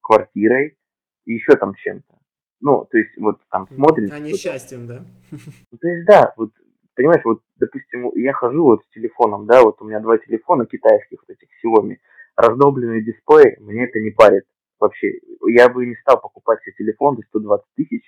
квартирой 0.00 0.78
и 1.26 1.34
еще 1.34 1.56
там 1.56 1.74
чем-то. 1.74 2.18
Ну, 2.60 2.86
то 2.90 2.96
есть, 2.96 3.16
вот 3.18 3.40
там 3.50 3.68
смотрим... 3.68 4.10
А 4.12 4.18
не 4.18 4.34
счастьем, 4.34 4.86
да? 4.86 5.04
Ну, 5.70 5.78
то 5.78 5.88
есть, 5.88 6.06
да, 6.06 6.32
вот, 6.36 6.50
понимаешь, 6.94 7.24
вот, 7.24 7.42
допустим, 7.56 8.10
я 8.14 8.32
хожу 8.32 8.62
вот 8.62 8.84
с 8.84 8.88
телефоном, 8.94 9.46
да, 9.46 9.62
вот 9.62 9.82
у 9.82 9.84
меня 9.84 10.00
два 10.00 10.16
телефона 10.18 10.64
китайских, 10.64 11.18
вот 11.26 11.36
этих 11.36 11.48
Xiaomi, 11.62 11.96
раздолбленный 12.36 13.02
дисплей, 13.02 13.56
мне 13.58 13.84
это 13.84 13.98
не 14.00 14.10
парит 14.10 14.44
вообще. 14.78 15.12
Я 15.46 15.68
бы 15.68 15.84
не 15.86 15.96
стал 15.96 16.20
покупать 16.20 16.62
себе 16.62 16.74
телефон 16.78 17.16
за 17.16 17.22
120 17.28 17.66
тысяч, 17.76 18.02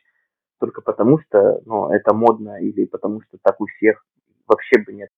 только 0.59 0.81
потому 0.81 1.19
что, 1.19 1.61
ну, 1.67 1.91
это 1.91 2.15
модно, 2.15 2.61
или 2.61 2.85
потому 2.85 3.21
что 3.23 3.39
так 3.43 3.61
у 3.61 3.67
всех 3.67 4.05
вообще 4.47 4.79
бы 4.79 4.93
нет. 4.93 5.09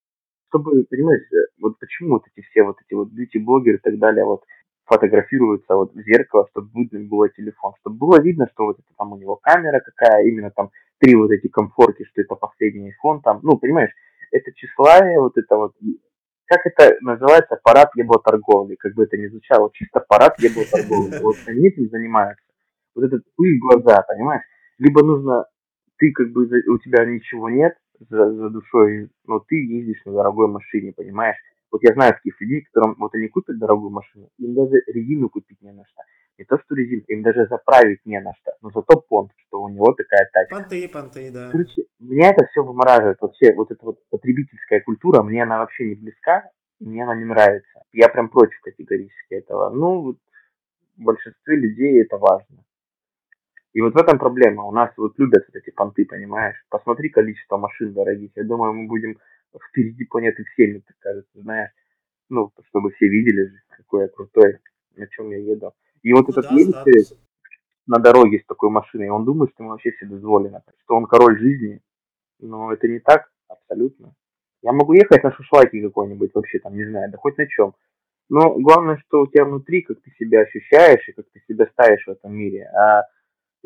Чтобы, 0.48 0.84
понимаешь, 0.84 1.22
э, 1.32 1.50
вот 1.60 1.78
почему 1.78 2.14
вот 2.14 2.24
эти 2.32 2.44
все 2.46 2.62
вот 2.62 2.76
эти 2.84 2.94
вот 2.94 3.08
бьюти-блогеры 3.08 3.76
и 3.76 3.80
так 3.80 3.98
далее 3.98 4.24
вот 4.24 4.44
фотографируются 4.84 5.74
вот 5.74 5.92
в 5.94 6.00
зеркало, 6.00 6.46
чтобы 6.50 6.70
видно 6.74 7.08
было 7.08 7.28
телефон, 7.28 7.74
чтобы 7.80 7.96
было 7.96 8.20
видно, 8.20 8.48
что 8.52 8.64
вот 8.64 8.78
это 8.78 8.88
там 8.96 9.12
у 9.12 9.16
него 9.16 9.36
камера 9.36 9.80
какая, 9.80 10.24
именно 10.24 10.50
там 10.50 10.70
три 10.98 11.16
вот 11.16 11.30
эти 11.30 11.48
комфорки, 11.48 12.04
что 12.04 12.22
это 12.22 12.36
последний 12.36 12.92
iPhone 12.92 13.20
там, 13.22 13.40
ну, 13.42 13.58
понимаешь, 13.58 13.90
это 14.30 14.52
числа, 14.54 15.00
вот 15.18 15.36
это 15.36 15.56
вот 15.56 15.72
как 16.46 16.60
это 16.64 16.96
называется, 17.00 17.58
парад 17.62 17.90
еботорговли, 17.96 18.76
как 18.76 18.94
бы 18.94 19.02
это 19.02 19.16
ни 19.16 19.26
звучало, 19.26 19.70
чисто 19.72 20.00
парад 20.00 20.38
еботорговли. 20.38 21.18
Вот 21.22 21.36
они 21.46 21.68
этим 21.68 21.88
занимаются. 21.90 22.44
Вот 22.94 23.04
этот 23.04 23.24
пыль 23.34 23.58
глаза, 23.58 24.02
понимаешь? 24.02 24.44
Либо 24.78 25.04
нужно, 25.04 25.46
ты 25.98 26.12
как 26.12 26.30
бы, 26.30 26.44
у 26.44 26.78
тебя 26.78 27.04
ничего 27.04 27.50
нет 27.50 27.76
за, 28.00 28.32
за 28.32 28.50
душой, 28.50 29.10
но 29.26 29.40
ты 29.40 29.56
ездишь 29.56 30.04
на 30.04 30.12
дорогой 30.12 30.48
машине, 30.48 30.92
понимаешь? 30.92 31.36
Вот 31.70 31.82
я 31.82 31.92
знаю 31.94 32.14
таких 32.14 32.40
людей, 32.40 32.62
которым 32.62 32.94
вот 32.98 33.14
они 33.14 33.28
купят 33.28 33.58
дорогую 33.58 33.90
машину, 33.90 34.28
им 34.38 34.54
даже 34.54 34.76
резину 34.86 35.28
купить 35.28 35.60
не 35.62 35.72
на 35.72 35.84
что. 35.84 36.02
Не 36.38 36.44
то, 36.44 36.58
что 36.58 36.74
резину, 36.74 37.02
им 37.08 37.22
даже 37.22 37.46
заправить 37.46 38.04
не 38.04 38.20
на 38.20 38.32
что. 38.34 38.52
Но 38.62 38.70
зато 38.70 39.00
понт, 39.08 39.32
что 39.46 39.62
у 39.62 39.68
него 39.68 39.92
такая 39.94 40.28
тачка. 40.32 40.56
Понты, 40.56 40.88
понты, 40.88 41.30
да. 41.30 41.50
Короче, 41.50 41.82
меня 41.98 42.30
это 42.30 42.46
все 42.46 42.62
вымораживает. 42.62 43.18
Вообще, 43.20 43.54
вот 43.54 43.70
эта 43.70 43.84
вот 43.84 43.98
потребительская 44.10 44.80
культура, 44.80 45.22
мне 45.22 45.42
она 45.42 45.58
вообще 45.58 45.88
не 45.88 45.94
близка, 45.94 46.50
мне 46.78 47.02
она 47.02 47.16
не 47.16 47.24
нравится. 47.24 47.82
Я 47.92 48.08
прям 48.08 48.28
против 48.28 48.60
категорически 48.60 49.34
этого. 49.34 49.70
Ну, 49.70 50.02
вот 50.02 50.18
в 50.96 51.02
большинстве 51.02 51.56
людей 51.56 52.02
это 52.02 52.18
важно. 52.18 52.64
И 53.76 53.80
вот 53.82 53.92
в 53.92 53.98
этом 53.98 54.18
проблема. 54.18 54.62
У 54.62 54.72
нас 54.72 54.90
вот 54.96 55.18
любят 55.18 55.44
вот 55.48 55.54
эти 55.54 55.68
понты, 55.68 56.06
понимаешь? 56.06 56.56
Посмотри 56.70 57.10
количество 57.10 57.58
машин 57.58 57.92
дорогих. 57.92 58.30
Я 58.34 58.44
думаю, 58.44 58.72
мы 58.72 58.88
будем 58.88 59.18
впереди 59.68 60.06
планеты 60.06 60.44
всеми, 60.44 60.72
мне 60.76 60.82
кажется, 60.98 61.42
знаешь. 61.42 61.72
Ну, 62.30 62.50
чтобы 62.68 62.90
все 62.92 63.06
видели, 63.06 63.52
какой 63.68 64.04
я 64.04 64.08
крутой, 64.08 64.60
на 64.96 65.06
чем 65.08 65.30
я 65.30 65.40
еду. 65.40 65.74
И 66.00 66.10
вот 66.14 66.26
ну, 66.26 66.30
этот 66.30 66.48
да, 66.48 66.54
едет 66.54 66.74
да, 66.86 67.16
на 67.86 67.98
дороге 67.98 68.40
с 68.40 68.46
такой 68.46 68.70
машиной, 68.70 69.10
он 69.10 69.26
думает, 69.26 69.50
что 69.52 69.62
ему 69.62 69.72
вообще 69.72 69.90
все 69.90 70.06
дозволено, 70.06 70.62
что 70.84 70.94
он 70.96 71.04
король 71.04 71.38
жизни. 71.38 71.82
Но 72.40 72.72
это 72.72 72.88
не 72.88 73.00
так, 73.00 73.30
абсолютно. 73.46 74.14
Я 74.62 74.72
могу 74.72 74.94
ехать 74.94 75.22
на 75.22 75.32
шашлаке 75.32 75.82
какой-нибудь 75.82 76.30
вообще, 76.32 76.60
там, 76.60 76.74
не 76.76 76.88
знаю, 76.88 77.10
да 77.12 77.18
хоть 77.18 77.36
на 77.36 77.46
чем. 77.46 77.74
Но 78.30 78.58
главное, 78.58 78.96
что 79.06 79.20
у 79.20 79.26
тебя 79.26 79.44
внутри, 79.44 79.82
как 79.82 80.00
ты 80.00 80.10
себя 80.18 80.40
ощущаешь 80.40 81.06
и 81.06 81.12
как 81.12 81.26
ты 81.30 81.42
себя 81.46 81.66
ставишь 81.72 82.06
в 82.06 82.10
этом 82.12 82.32
мире. 82.34 82.70
А 82.74 83.02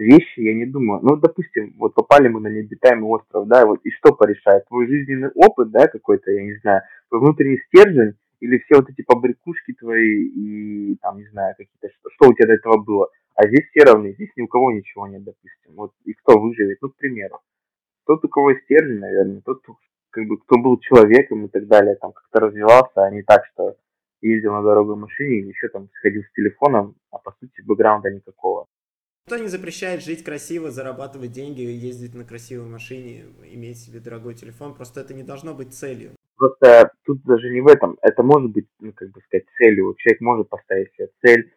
вещи, 0.01 0.41
я 0.41 0.55
не 0.55 0.67
думаю. 0.67 1.01
Ну, 1.03 1.17
допустим, 1.17 1.75
вот 1.79 1.95
попали 1.95 2.29
мы 2.29 2.41
на 2.41 2.49
необитаемый 2.49 3.09
остров, 3.09 3.47
да, 3.47 3.67
вот 3.67 3.81
и 3.85 3.91
что 3.91 4.15
порешает? 4.15 4.67
Твой 4.67 4.87
жизненный 4.87 5.31
опыт, 5.35 5.71
да, 5.71 5.87
какой-то, 5.87 6.31
я 6.31 6.43
не 6.43 6.55
знаю, 6.57 6.83
твой 7.09 7.21
внутренний 7.21 7.61
стержень 7.69 8.15
или 8.41 8.59
все 8.59 8.77
вот 8.77 8.89
эти 8.89 9.03
побрякушки 9.03 9.75
твои 9.75 10.25
и 10.25 10.97
там, 11.03 11.19
не 11.19 11.27
знаю, 11.29 11.55
какие-то, 11.57 11.89
что, 12.15 12.29
у 12.29 12.35
тебя 12.35 12.49
до 12.49 12.55
этого 12.55 12.83
было. 12.83 13.09
А 13.35 13.47
здесь 13.47 13.69
все 13.71 13.85
равны, 13.85 14.13
здесь 14.15 14.31
ни 14.37 14.43
у 14.43 14.49
кого 14.49 14.73
ничего 14.73 15.07
нет, 15.07 15.23
допустим. 15.23 15.75
Вот 15.75 15.93
и 16.05 16.13
кто 16.15 16.39
выживет, 16.39 16.79
ну, 16.81 16.89
к 16.89 16.97
примеру. 16.97 17.41
Тот, 18.07 18.25
у 18.25 18.29
кого 18.29 18.55
стержень, 18.55 18.99
наверное, 18.99 19.41
тот, 19.43 19.63
как 20.11 20.27
бы, 20.27 20.39
кто 20.39 20.59
был 20.59 20.79
человеком 20.79 21.47
и 21.47 21.49
так 21.49 21.67
далее, 21.67 21.95
там 21.97 22.13
как-то 22.13 22.41
развивался, 22.41 23.05
а 23.05 23.11
не 23.11 23.23
так, 23.23 23.45
что 23.53 23.77
ездил 24.21 24.53
на 24.53 24.63
дорогой 24.63 24.97
машине 24.97 25.39
или 25.39 25.49
еще 25.49 25.69
там 25.69 25.89
сходил 25.99 26.23
с 26.23 26.33
телефоном, 26.33 26.97
а 27.11 27.19
по 27.19 27.33
сути 27.41 27.63
бэкграунда 27.63 28.11
никакого. 28.11 28.67
Никто 29.31 29.45
не 29.45 29.49
запрещает 29.49 30.03
жить 30.03 30.25
красиво, 30.25 30.73
зарабатывать 30.73 31.31
деньги, 31.31 31.61
ездить 31.61 32.17
на 32.17 32.25
красивой 32.25 32.67
машине, 32.67 33.27
иметь 33.53 33.79
себе 33.79 34.01
дорогой 34.01 34.35
телефон. 34.35 34.75
Просто 34.75 35.03
это 35.03 35.15
не 35.15 35.23
должно 35.23 35.55
быть 35.55 35.73
целью. 35.73 36.17
Просто 36.37 36.91
тут 37.05 37.23
даже 37.23 37.49
не 37.49 37.61
в 37.61 37.69
этом. 37.69 37.97
Это 38.03 38.25
может 38.25 38.51
быть, 38.51 38.67
ну, 38.81 38.93
как 38.93 39.13
бы 39.13 39.21
сказать, 39.21 39.45
целью. 39.57 39.95
Человек 39.99 40.21
может 40.21 40.49
поставить 40.49 40.93
себе 40.95 41.11
цель. 41.23 41.53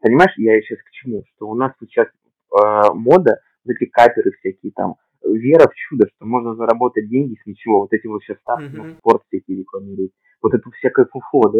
Понимаешь, 0.00 0.32
я 0.38 0.58
сейчас 0.62 0.78
к 0.78 0.90
чему? 0.90 1.22
Что 1.34 1.50
у 1.50 1.54
нас 1.54 1.72
сейчас 1.80 2.06
э, 2.08 2.94
мода, 2.94 3.42
вот 3.66 3.76
эти 3.76 3.90
каперы 3.90 4.32
всякие 4.38 4.72
там, 4.72 4.94
вера 5.22 5.68
в 5.68 5.74
чудо, 5.74 6.06
что 6.16 6.24
можно 6.24 6.54
заработать 6.54 7.10
деньги 7.10 7.36
с 7.42 7.44
ничего. 7.44 7.80
Вот 7.80 7.92
эти 7.92 8.06
вот 8.06 8.22
сейчас 8.22 8.38
ставки, 8.38 8.72
mm-hmm. 8.72 8.84
ну, 8.84 8.94
спорт 9.00 9.22
всякие 9.28 9.58
рекламируют. 9.58 10.12
Вот 10.40 10.54
это 10.54 10.62
всякое 10.78 11.04
фуфо, 11.12 11.50
да? 11.50 11.58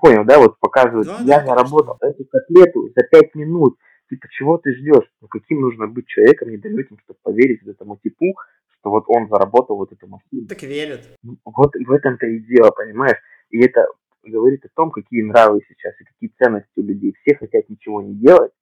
Понял, 0.00 0.24
да? 0.24 0.38
Вот 0.38 0.58
показывают, 0.60 1.08
да, 1.08 1.18
я 1.26 1.40
да, 1.40 1.44
заработал 1.44 1.98
эту 2.00 2.24
котлету 2.24 2.88
за 2.96 3.02
пять 3.10 3.34
минут 3.34 3.76
типа, 4.12 4.28
чего 4.30 4.58
ты 4.58 4.74
ждешь? 4.74 5.10
Ну, 5.20 5.28
каким 5.28 5.60
нужно 5.60 5.86
быть 5.86 6.06
человеком 6.06 6.50
недалеким, 6.50 6.98
чтобы 6.98 7.18
поверить 7.22 7.66
этому 7.66 7.96
типу, 7.96 8.34
что 8.78 8.90
вот 8.90 9.04
он 9.06 9.28
заработал 9.28 9.76
вот 9.76 9.92
эту 9.92 10.06
машину. 10.06 10.46
Так 10.48 10.62
верят. 10.62 11.00
Ну, 11.22 11.38
вот 11.44 11.74
в 11.74 11.90
этом-то 11.90 12.26
и 12.26 12.40
дело, 12.40 12.70
понимаешь? 12.70 13.18
И 13.50 13.58
это 13.64 13.86
говорит 14.22 14.64
о 14.64 14.68
том, 14.74 14.90
какие 14.90 15.22
нравы 15.22 15.60
сейчас 15.66 15.94
и 16.00 16.04
какие 16.04 16.32
ценности 16.38 16.72
у 16.76 16.82
людей. 16.82 17.14
Все 17.22 17.36
хотят 17.36 17.68
ничего 17.68 18.02
не 18.02 18.14
делать 18.14 18.52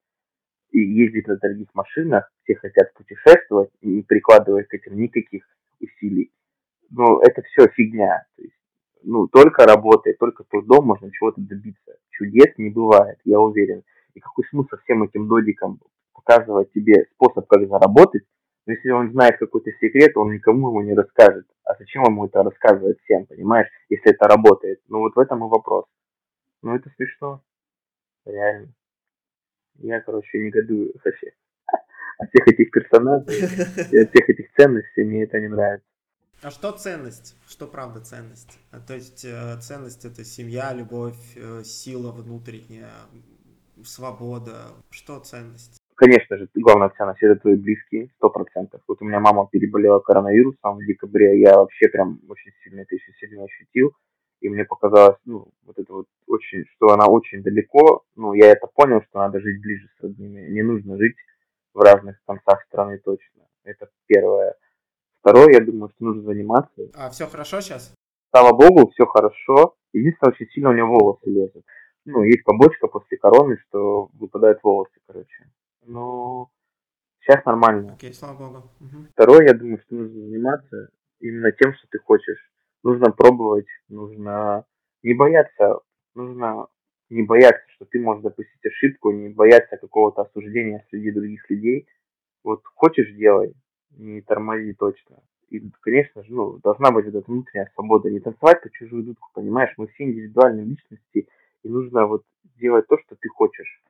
и 0.71 0.79
ездить 0.79 1.27
на 1.27 1.37
дорогих 1.37 1.69
машинах, 1.75 2.31
все 2.45 2.55
хотят 2.55 2.95
путешествовать 2.95 3.71
и 3.81 3.89
не 3.89 4.03
прикладывая 4.03 4.63
к 4.63 4.73
этим 4.73 5.01
никаких 5.01 5.45
усилий. 5.81 6.31
Но 6.91 7.21
это 7.23 7.43
все 7.43 7.69
фигня. 7.69 8.25
То 8.37 8.43
есть, 8.43 8.55
ну, 9.03 9.27
только 9.27 9.65
работая, 9.65 10.15
только 10.15 10.45
трудом 10.45 10.87
можно 10.87 11.11
чего-то 11.11 11.41
добиться. 11.41 11.97
Чудес 12.11 12.57
не 12.57 12.71
бывает, 12.71 13.19
я 13.25 13.41
уверен. 13.41 13.83
И 14.15 14.21
какой 14.21 14.45
смысл 14.51 14.77
всем 14.85 15.03
этим 15.03 15.29
додикам 15.29 15.81
показывать 16.13 16.73
тебе 16.73 17.07
способ, 17.15 17.47
как 17.47 17.67
заработать, 17.69 18.25
но 18.67 18.75
если 18.75 18.91
он 18.91 19.11
знает 19.11 19.39
какой-то 19.39 19.71
секрет, 19.81 20.17
он 20.17 20.33
никому 20.33 20.69
его 20.69 20.83
не 20.83 20.95
расскажет. 20.95 21.47
А 21.65 21.75
зачем 21.79 22.05
ему 22.05 22.27
это 22.27 22.43
рассказывать 22.43 23.01
всем, 23.01 23.27
понимаешь, 23.27 23.69
если 23.89 24.13
это 24.13 24.29
работает? 24.29 24.81
Ну 24.89 25.01
вот 25.01 25.15
в 25.15 25.19
этом 25.19 25.45
и 25.45 25.49
вопрос. 25.49 25.87
Ну 26.63 26.77
это 26.77 26.91
смешно. 26.97 27.43
Реально. 28.27 28.73
Я, 29.77 30.01
короче, 30.01 30.39
негодую 30.39 30.93
вообще. 31.03 31.33
От 32.19 32.29
всех 32.29 32.49
этих 32.49 32.71
персонажей 32.71 33.39
и 33.93 33.99
от 33.99 34.11
всех 34.11 34.29
этих 34.29 34.53
ценностей 34.55 35.05
мне 35.05 35.25
это 35.25 35.41
не 35.41 35.49
нравится. 35.49 35.87
А 36.43 36.51
что 36.51 36.73
ценность? 36.73 37.37
Что 37.47 37.67
правда 37.67 38.01
ценность? 38.01 38.59
А, 38.71 38.81
то 38.81 38.95
есть 38.95 39.25
э, 39.25 39.59
ценность 39.61 40.05
это 40.05 40.25
семья, 40.25 40.73
любовь, 40.73 41.37
э, 41.37 41.63
сила 41.65 42.13
внутренняя, 42.13 42.91
свобода, 43.85 44.73
что 44.91 45.21
ценность? 45.21 45.79
Конечно 45.95 46.39
же, 46.39 46.49
главная 46.55 46.91
ценность 46.97 47.23
это 47.23 47.39
твои 47.41 47.57
близкие, 47.57 48.09
сто 48.17 48.31
процентов. 48.31 48.81
Вот 48.89 49.03
у 49.03 49.05
меня 49.05 49.21
мама 49.21 49.49
переболела 49.51 50.01
коронавирусом 50.01 50.79
в 50.79 50.87
декабре, 50.87 51.39
я 51.41 51.57
вообще 51.57 51.89
прям 51.89 52.21
очень 52.29 52.53
сильно 52.65 52.81
это 52.81 52.95
еще 52.95 53.13
сильно 53.21 53.45
ощутил, 53.45 53.93
и 54.41 54.49
мне 54.49 54.65
показалось, 54.65 55.19
ну, 55.27 55.49
вот 55.65 55.79
это 55.79 55.93
вот 55.93 56.07
очень, 56.27 56.65
что 56.75 56.93
она 56.93 57.07
очень 57.07 57.43
далеко, 57.43 58.05
ну, 58.17 58.33
я 58.33 58.47
это 58.47 58.67
понял, 58.67 59.03
что 59.03 59.19
надо 59.19 59.41
жить 59.41 59.61
ближе 59.61 59.89
с 59.99 60.03
родными, 60.03 60.49
не 60.51 60.63
нужно 60.63 60.97
жить 60.97 61.17
в 61.75 61.81
разных 61.81 62.17
концах 62.25 62.63
страны 62.69 62.99
точно. 63.05 63.43
Это 63.65 63.91
первое. 64.07 64.55
Второе, 65.21 65.53
я 65.53 65.61
думаю, 65.61 65.91
что 65.95 66.05
нужно 66.05 66.23
заниматься. 66.23 66.89
А 66.95 67.11
все 67.11 67.27
хорошо 67.27 67.61
сейчас? 67.61 67.93
Слава 68.35 68.57
богу, 68.57 68.91
все 68.91 69.05
хорошо. 69.05 69.75
Единственное, 69.93 70.33
очень 70.33 70.49
сильно 70.51 70.71
у 70.71 70.73
меня 70.73 70.87
волосы 70.87 71.29
лезут 71.29 71.65
ну, 72.05 72.23
есть 72.23 72.45
побочка 72.45 72.89
после 72.89 73.19
короны, 73.19 73.59
что 73.69 74.11
выпадают 74.15 74.63
волосы, 74.63 74.99
короче. 75.07 75.51
Но 75.87 76.51
сейчас 77.21 77.45
нормально. 77.45 77.95
Окей, 77.95 78.13
слава 78.13 78.37
богу. 78.37 78.71
Угу. 78.81 79.07
Второе, 79.13 79.47
я 79.47 79.55
думаю, 79.55 79.79
что 79.85 79.95
нужно 79.95 80.21
заниматься 80.21 80.91
именно 81.21 81.53
тем, 81.53 81.75
что 81.75 81.87
ты 81.91 81.99
хочешь. 81.99 82.51
Нужно 82.83 83.11
пробовать, 83.11 83.67
нужно 83.89 84.65
не 85.03 85.15
бояться, 85.15 85.81
нужно 86.15 86.69
не 87.11 87.23
бояться, 87.23 87.65
что 87.75 87.85
ты 87.85 88.01
можешь 88.01 88.23
допустить 88.23 88.65
ошибку, 88.65 89.11
не 89.11 89.29
бояться 89.29 89.77
какого-то 89.77 90.23
осуждения 90.23 90.87
среди 90.89 91.11
других 91.11 91.49
людей. 91.51 91.87
Вот 92.43 92.63
хочешь 92.75 93.13
делай, 93.15 93.55
не 93.91 94.23
тормози 94.23 94.73
точно. 94.73 95.19
И, 95.51 95.61
конечно 95.81 96.23
же, 96.23 96.33
ну, 96.33 96.59
должна 96.59 96.93
быть 96.93 97.07
эта 97.07 97.21
внутренняя 97.21 97.71
свобода. 97.75 98.09
Не 98.09 98.21
танцевать 98.21 98.63
по 98.63 98.71
чужую 98.71 99.03
дудку, 99.03 99.29
понимаешь? 99.35 99.75
Мы 99.77 99.89
все 99.89 100.05
индивидуальные 100.05 100.65
личности, 100.65 101.29
и 101.63 101.69
нужно 101.69 102.07
вот 102.07 102.23
делать 102.59 102.87
то, 102.89 102.99
что 102.99 103.17
ты 103.17 103.29
хочешь. 103.29 103.83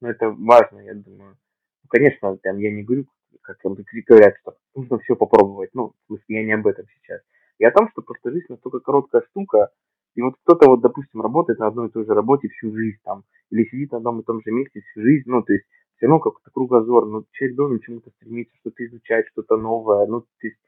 Ну, 0.00 0.08
это 0.08 0.30
важно, 0.30 0.80
я 0.80 0.94
думаю. 0.94 1.36
Ну, 1.82 1.88
конечно, 1.88 2.36
там, 2.38 2.58
я 2.58 2.72
не 2.72 2.82
говорю, 2.82 3.06
как 3.42 3.58
там 3.60 3.74
говорят, 3.74 4.34
что 4.40 4.56
нужно 4.74 4.98
все 4.98 5.16
попробовать. 5.16 5.70
Ну, 5.74 5.88
в 5.88 6.06
смысле, 6.06 6.36
я 6.36 6.44
не 6.44 6.52
об 6.52 6.66
этом 6.66 6.86
сейчас. 6.94 7.20
Я 7.58 7.68
о 7.68 7.72
том, 7.72 7.88
что 7.90 8.02
просто 8.02 8.30
жизнь 8.30 8.46
настолько 8.48 8.80
короткая 8.80 9.22
штука, 9.30 9.70
и 10.14 10.22
вот 10.22 10.34
кто-то 10.42 10.68
вот, 10.68 10.80
допустим, 10.80 11.22
работает 11.22 11.58
на 11.58 11.68
одной 11.68 11.88
и 11.88 11.90
той 11.90 12.04
же 12.04 12.14
работе 12.14 12.48
всю 12.48 12.74
жизнь 12.74 12.98
там, 13.04 13.24
или 13.50 13.64
сидит 13.64 13.92
на 13.92 13.98
одном 13.98 14.20
и 14.20 14.24
том 14.24 14.40
же 14.42 14.50
месте 14.50 14.80
всю 14.80 15.02
жизнь, 15.02 15.28
ну, 15.30 15.42
то 15.42 15.52
есть 15.52 15.64
все 15.96 16.06
равно 16.06 16.20
как-то 16.20 16.50
кругозор, 16.50 17.06
ну, 17.06 17.24
человек 17.32 17.56
должен 17.56 17.80
чему-то 17.80 18.10
стремиться, 18.10 18.54
что-то 18.60 18.84
изучать, 18.86 19.26
что-то 19.28 19.56
новое, 19.56 20.06
ну, 20.06 20.20
то 20.20 20.26
есть 20.42 20.58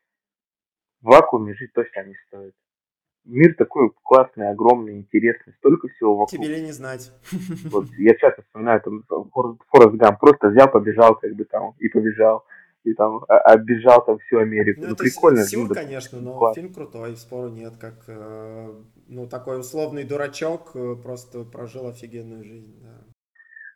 в 1.01 1.07
вакууме 1.07 1.55
жить 1.55 1.73
точно 1.75 2.05
не 2.05 2.15
стоит 2.27 2.55
мир 3.29 3.55
такой 3.55 3.91
классный, 4.03 4.51
огромный, 4.51 4.97
интересный, 4.97 5.53
столько 5.59 5.89
всего 5.89 6.17
вокруг. 6.17 6.31
Тебе 6.31 6.57
ли 6.57 6.63
не 6.63 6.73
знать. 6.73 7.13
Вот, 7.71 7.87
я 7.99 8.15
часто 8.15 8.43
вспоминаю, 8.43 8.81
там, 8.81 9.05
Форест 9.71 9.95
Гам 9.95 10.17
просто 10.19 10.49
взял, 10.49 10.71
побежал, 10.71 11.15
как 11.17 11.35
бы 11.35 11.45
там, 11.45 11.75
и 11.79 11.89
побежал, 11.89 12.45
и 12.85 12.95
там 12.95 13.25
оббежал 13.29 14.05
там 14.05 14.19
всю 14.19 14.39
Америку. 14.39 14.81
Ну, 14.83 14.89
ну 14.89 14.97
прикольно. 14.97 15.45
Сил, 15.45 15.67
ну, 15.69 15.75
конечно, 15.75 16.21
но 16.21 16.39
класс. 16.39 16.57
фильм 16.57 16.73
крутой, 16.73 17.17
спору 17.17 17.49
нет, 17.49 17.75
как, 17.79 18.05
э, 18.07 18.75
ну, 19.09 19.29
такой 19.29 19.61
условный 19.61 20.05
дурачок 20.05 20.71
э, 20.75 20.97
просто 21.03 21.45
прожил 21.45 21.89
офигенную 21.89 22.45
жизнь, 22.45 22.81
да. 22.83 23.08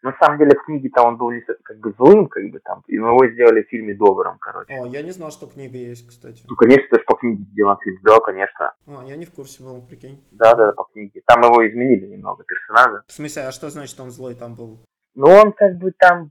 На 0.02 0.16
самом 0.20 0.38
деле 0.38 0.50
в 0.58 0.64
книге-то 0.64 1.02
он 1.02 1.16
был 1.16 1.30
как 1.62 1.78
бы 1.78 1.92
злым, 1.96 2.26
как 2.26 2.44
бы 2.50 2.58
там, 2.58 2.82
и 2.88 2.94
его 2.94 3.26
сделали 3.28 3.62
в 3.62 3.68
фильме 3.68 3.94
добрым, 3.94 4.38
короче. 4.38 4.74
О, 4.74 4.86
я 4.86 5.02
не 5.02 5.12
знал, 5.12 5.30
что 5.30 5.46
книга 5.46 5.78
есть, 5.78 6.08
кстати. 6.08 6.42
Ну, 6.48 6.56
конечно, 6.56 6.86
это 6.86 6.98
же 6.98 7.04
по 7.04 7.14
книге 7.14 7.44
сделан 7.52 7.78
фильм, 7.82 7.98
да, 8.02 8.18
конечно. 8.20 8.74
А, 8.86 9.04
я 9.06 9.16
не 9.16 9.24
в 9.24 9.32
курсе 9.32 9.62
был, 9.62 9.80
прикинь. 9.82 10.22
Да, 10.32 10.54
да, 10.54 10.72
по 10.72 10.84
книге. 10.92 11.22
Там 11.26 11.42
его 11.42 11.66
изменили 11.68 12.06
немного, 12.06 12.44
персонажа. 12.44 13.04
В 13.06 13.12
смысле, 13.12 13.42
а 13.42 13.52
что 13.52 13.70
значит 13.70 13.98
он 14.00 14.10
злой 14.10 14.34
там 14.34 14.54
был? 14.54 14.80
Ну, 15.14 15.26
он 15.28 15.52
как 15.52 15.76
бы 15.76 15.92
там... 15.92 16.30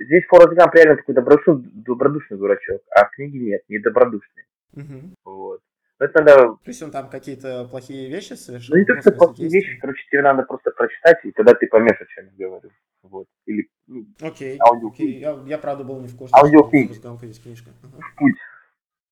Здесь 0.00 0.24
Форест 0.28 0.52
Гамп 0.52 0.74
реально 0.74 0.96
такой 0.96 1.14
добродушный, 1.16 1.70
добродушный 1.74 2.38
дурачок, 2.38 2.82
а 2.94 3.06
в 3.06 3.10
книге 3.10 3.40
нет, 3.40 3.62
не 3.68 3.80
добродушный. 3.80 4.44
Угу. 4.76 5.14
Вот. 5.24 5.60
Это 5.98 6.22
надо... 6.22 6.36
То 6.36 6.68
есть 6.68 6.82
он 6.84 6.92
там 6.92 7.10
какие-то 7.10 7.66
плохие 7.68 8.08
вещи 8.08 8.34
совершил? 8.34 8.76
Ну, 8.76 8.80
не 8.80 8.86
то, 8.86 9.00
что 9.00 9.10
плохие 9.10 9.48
вещи, 9.48 9.76
короче, 9.80 10.06
тебе 10.08 10.22
надо 10.22 10.44
просто 10.44 10.70
прочитать, 10.70 11.18
и 11.24 11.32
тогда 11.32 11.54
ты 11.54 11.66
поймешь, 11.66 12.00
о 12.00 12.06
чем 12.06 12.26
я 12.36 12.46
говорю. 12.46 12.70
Вот. 13.02 13.26
Или, 13.46 13.68
ну, 13.86 14.06
окей, 14.20 14.58
окей. 14.60 15.18
Я, 15.18 15.40
я, 15.46 15.58
правда, 15.58 15.84
был 15.84 16.00
не 16.00 16.08
в 16.08 16.16
курсе. 16.16 16.34
Аудиокниги. 16.34 16.92
есть 17.26 17.42
книжка. 17.42 17.70
Ага. 17.82 18.02
Путь. 18.16 18.36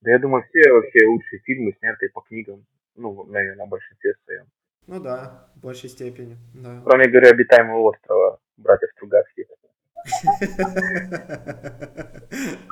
Да 0.02 0.10
я 0.10 0.18
думаю, 0.18 0.44
все 0.44 0.72
вообще 0.72 1.06
лучшие 1.06 1.40
фильмы, 1.40 1.74
снятые 1.78 2.10
по 2.10 2.20
книгам, 2.20 2.64
ну, 2.94 3.24
наверное, 3.24 3.64
на 3.64 3.66
большинстве 3.66 4.14
своем. 4.24 4.46
Ну 4.86 5.00
да, 5.00 5.48
в 5.56 5.60
большей 5.60 5.88
степени, 5.88 6.36
да. 6.54 6.80
Кроме, 6.84 7.08
говорю, 7.08 7.30
обитаемого 7.30 7.90
острова 7.90 8.38
братьев 8.56 8.90
Стругацких. 8.92 9.46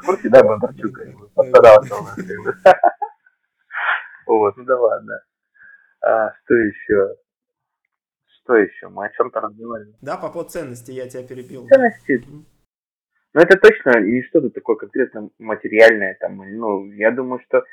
Курсе, 0.05 0.28
да, 0.28 0.45
Бондарчук? 0.45 0.99
Постарался. 1.35 1.95
Вот, 4.27 4.57
ну 4.57 4.65
да 4.65 4.81
ладно. 4.81 5.20
А, 6.01 6.32
что 6.32 6.55
еще? 6.55 7.16
Что 8.45 8.57
еще? 8.57 8.89
Мы 8.89 9.07
о 9.07 9.11
чем-то 9.11 9.41
разговаривали. 9.41 9.95
Да, 10.03 10.19
по 10.19 10.29
поводу 10.29 10.51
ценности 10.51 10.91
я 10.93 11.09
тебя 11.09 11.27
перебил. 11.27 11.66
Ценности? 11.66 12.23
Ну, 13.33 13.41
это 13.41 13.59
точно 13.59 14.01
не 14.01 14.23
что-то 14.23 14.51
такое 14.51 14.77
конкретно 14.77 15.31
материальное. 15.39 16.16
Там, 16.21 16.37
ну, 16.37 16.87
я 16.93 17.11
думаю, 17.11 17.41
что 17.47 17.65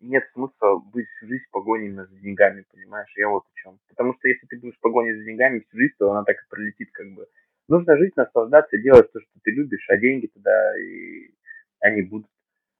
нет 0.00 0.24
смысла 0.32 0.78
быть 0.92 1.06
всю 1.08 1.26
жизнь 1.26 1.44
в 1.44 1.50
погоне 1.50 1.86
именно 1.86 2.06
за 2.06 2.16
деньгами, 2.16 2.64
понимаешь? 2.72 3.12
Я 3.16 3.28
вот 3.28 3.44
о 3.44 3.60
чем. 3.60 3.78
Потому 3.88 4.14
что 4.14 4.28
если 4.28 4.46
ты 4.46 4.58
будешь 4.58 4.76
в 4.76 4.80
погоне 4.80 5.14
за 5.14 5.24
деньгами 5.24 5.60
всю 5.60 5.76
жизнь, 5.76 5.94
то 5.98 6.10
она 6.10 6.24
так 6.24 6.36
и 6.36 6.48
пролетит 6.48 6.88
как 6.92 7.06
бы. 7.12 7.26
Нужно 7.68 7.98
жить, 7.98 8.16
наслаждаться, 8.16 8.78
делать 8.78 9.12
то, 9.12 9.20
что 9.20 9.30
ты 9.42 9.50
любишь, 9.50 9.86
а 9.90 9.98
деньги 9.98 10.28
тогда 10.28 10.78
и 10.80 11.34
они 11.80 12.02
будут. 12.02 12.30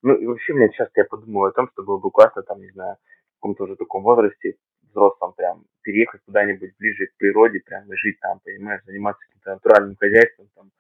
Ну, 0.02 0.14
и 0.14 0.26
вообще, 0.26 0.55
мне 0.55 0.70
часто 0.70 0.92
я 1.00 1.05
подумал 1.05 1.44
о 1.44 1.52
том, 1.52 1.68
что 1.72 1.82
было 1.82 1.98
бы 1.98 2.10
классно, 2.10 2.42
там, 2.42 2.60
не 2.60 2.70
знаю, 2.70 2.96
в 2.96 3.34
каком-то 3.34 3.64
уже 3.64 3.76
таком 3.76 4.02
возрасте, 4.02 4.56
взрослом, 4.90 5.32
прям, 5.36 5.65
переехать 5.82 6.20
куда-нибудь 6.24 6.77
ближе 6.78 7.06
к 7.06 7.16
природе, 7.16 7.60
прям, 7.60 7.90
и 7.93 7.97
жить 7.97 8.19
там, 8.20 8.40
понимаешь, 8.40 8.82
заниматься 8.85 9.24
каким-то 9.27 9.55
натуральным 9.55 9.97
хозяйством, 9.97 10.48
там. 10.55 10.70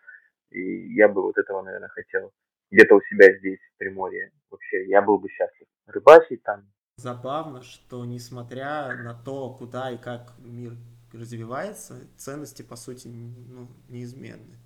И 0.50 0.94
я 0.94 1.08
бы 1.08 1.22
вот 1.22 1.36
этого, 1.36 1.62
наверное, 1.62 1.88
хотел. 1.88 2.32
Где-то 2.70 2.96
у 2.96 3.00
себя 3.02 3.36
здесь, 3.38 3.58
в 3.74 3.78
Приморье. 3.78 4.30
Вообще, 4.50 4.86
я 4.86 5.02
был 5.02 5.18
бы 5.18 5.28
счастлив. 5.28 5.66
Рыбачить 5.86 6.42
там. 6.42 6.64
Забавно, 6.96 7.62
что 7.62 8.04
несмотря 8.04 8.94
на 8.96 9.14
то, 9.14 9.54
куда 9.54 9.90
и 9.90 9.98
как 9.98 10.34
мир 10.38 10.72
развивается, 11.12 11.94
ценности, 12.16 12.62
по 12.62 12.76
сути, 12.76 13.08
ну, 13.08 13.68
неизменны. 13.88 14.58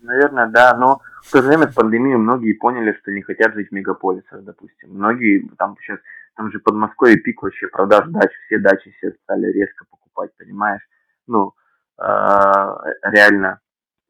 Наверное, 0.00 0.48
да, 0.48 0.76
но 0.76 1.00
в 1.22 1.32
то 1.32 1.42
же 1.42 1.48
время 1.48 1.70
с 1.70 1.74
пандемией 1.74 2.16
многие 2.16 2.52
поняли, 2.52 2.92
что 3.00 3.10
не 3.10 3.22
хотят 3.22 3.54
жить 3.54 3.70
в 3.70 3.72
мегаполисах, 3.72 4.44
допустим. 4.44 4.90
Многие, 4.90 5.48
там 5.56 5.76
сейчас, 5.80 5.98
там 6.36 6.50
же 6.50 6.58
Подмосковье 6.58 7.16
пик 7.16 7.42
вообще 7.42 7.68
продаж 7.68 8.08
дач, 8.08 8.30
все 8.46 8.58
дачи 8.58 8.90
все 8.98 9.12
стали 9.22 9.46
резко 9.52 9.84
покупать, 9.90 10.30
понимаешь? 10.36 10.82
Ну, 11.26 11.54
э, 11.98 12.04
реально. 13.02 13.60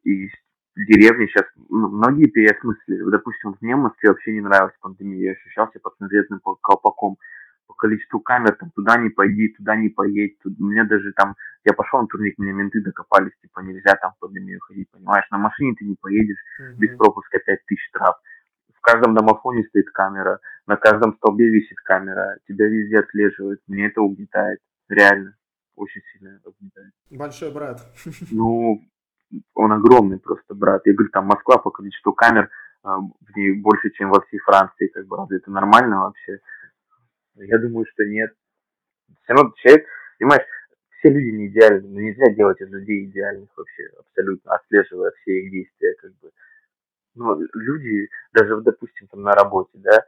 И 0.05 0.29
деревни 0.77 1.27
сейчас, 1.27 1.45
ну, 1.69 1.89
многие 1.89 2.27
переосмыслили. 2.27 3.11
Допустим, 3.11 3.57
мне 3.61 3.77
в 3.77 3.81
Москве 3.81 4.11
вообще 4.11 4.33
не 4.33 4.41
нравилась 4.41 4.75
пандемия, 4.81 5.31
я 5.31 5.33
ощущался 5.33 5.79
под 5.81 5.95
конкретным 5.99 6.41
колпаком 6.41 7.19
по 7.67 7.75
количеству 7.75 8.21
камер, 8.21 8.57
там, 8.57 8.71
туда 8.73 8.99
не 8.99 9.09
пойди, 9.09 9.49
туда 9.49 9.77
не 9.77 9.89
поедь, 9.89 10.39
тут, 10.41 10.59
мне 10.59 10.85
даже 10.85 11.13
там, 11.13 11.35
я 11.65 11.73
пошел 11.73 12.01
на 12.01 12.07
турник, 12.07 12.37
мне 12.39 12.53
менты 12.53 12.83
докопались, 12.83 13.33
типа, 13.41 13.61
нельзя 13.61 13.95
там 13.95 14.13
в 14.13 14.19
пандемию 14.19 14.61
ходить, 14.61 14.91
понимаешь, 14.91 15.27
на 15.31 15.39
машине 15.39 15.75
ты 15.79 15.87
не 15.87 15.97
поедешь, 15.99 16.37
mm-hmm. 16.61 16.75
без 16.77 16.97
пропуска 16.97 17.39
5 17.39 17.67
тысяч 17.67 17.87
штраф, 17.89 18.17
каждом 18.85 19.15
домофоне 19.15 19.65
стоит 19.65 19.91
камера, 19.91 20.41
на 20.67 20.77
каждом 20.77 21.17
столбе 21.17 21.49
висит 21.49 21.79
камера, 21.81 22.37
тебя 22.47 22.67
везде 22.67 23.01
отслеживают, 23.01 23.61
мне 23.67 23.87
это 23.87 24.03
угнетает, 24.03 24.61
реально, 24.89 25.35
очень 25.75 26.03
сильно 26.13 26.39
угнетает. 26.45 26.93
Большой 27.11 27.53
брат. 27.53 27.81
Ну, 28.31 28.83
он 29.55 29.73
огромный 29.73 30.19
просто 30.19 30.55
брат, 30.55 30.83
я 30.85 30.93
говорю, 30.93 31.11
там 31.11 31.27
Москва 31.27 31.59
по 31.59 31.71
количеству 31.71 32.13
камер, 32.13 32.51
а, 32.83 32.99
в 32.99 33.37
ней 33.37 33.53
больше, 33.61 33.91
чем 33.91 34.11
во 34.11 34.21
всей 34.21 34.39
Франции, 34.39 34.89
как 34.89 35.07
бы, 35.07 35.17
разве 35.17 35.39
это 35.39 35.51
нормально 35.51 36.01
вообще? 36.01 36.39
Я 37.37 37.59
думаю, 37.59 37.87
что 37.91 38.05
нет. 38.05 38.33
Все 39.23 39.33
равно 39.33 39.53
человек, 39.57 39.87
понимаешь, 40.19 40.45
все 40.99 41.09
люди 41.11 41.35
не 41.35 41.49
идеальны, 41.49 41.89
но 41.89 42.01
нельзя 42.01 42.33
делать 42.35 42.61
из 42.61 42.71
людей 42.71 43.07
идеальных 43.07 43.49
вообще, 43.57 43.91
абсолютно, 43.99 44.55
отслеживая 44.55 45.13
все 45.21 45.41
их 45.41 45.51
действия, 45.51 45.95
как 46.01 46.13
бы. 46.21 46.31
Ну, 47.15 47.39
люди, 47.55 48.09
даже, 48.33 48.61
допустим, 48.61 49.07
там 49.09 49.23
на 49.23 49.33
работе, 49.33 49.71
да, 49.75 50.05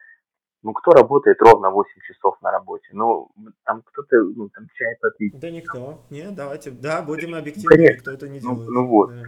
ну, 0.63 0.73
кто 0.73 0.91
работает 0.91 1.41
ровно 1.41 1.71
8 1.71 1.93
часов 2.01 2.37
на 2.43 2.51
работе? 2.51 2.89
Ну, 2.93 3.31
там 3.65 3.83
кто-то, 3.83 4.17
ну, 4.35 4.49
там 4.49 4.67
чай 4.75 4.97
попить. 5.01 5.39
Да 5.39 5.51
никто. 5.51 6.05
Нет, 6.11 6.35
давайте, 6.35 6.73
да, 6.73 7.03
будем 7.03 7.35
объективны, 7.37 7.77
ну, 7.77 7.83
никто 7.83 8.11
это 8.11 8.29
не 8.29 8.41
ну, 8.41 8.51
делает. 8.51 8.69
Ну, 8.69 8.75
ну 8.75 8.89
вот. 8.89 9.11
Да. 9.11 9.23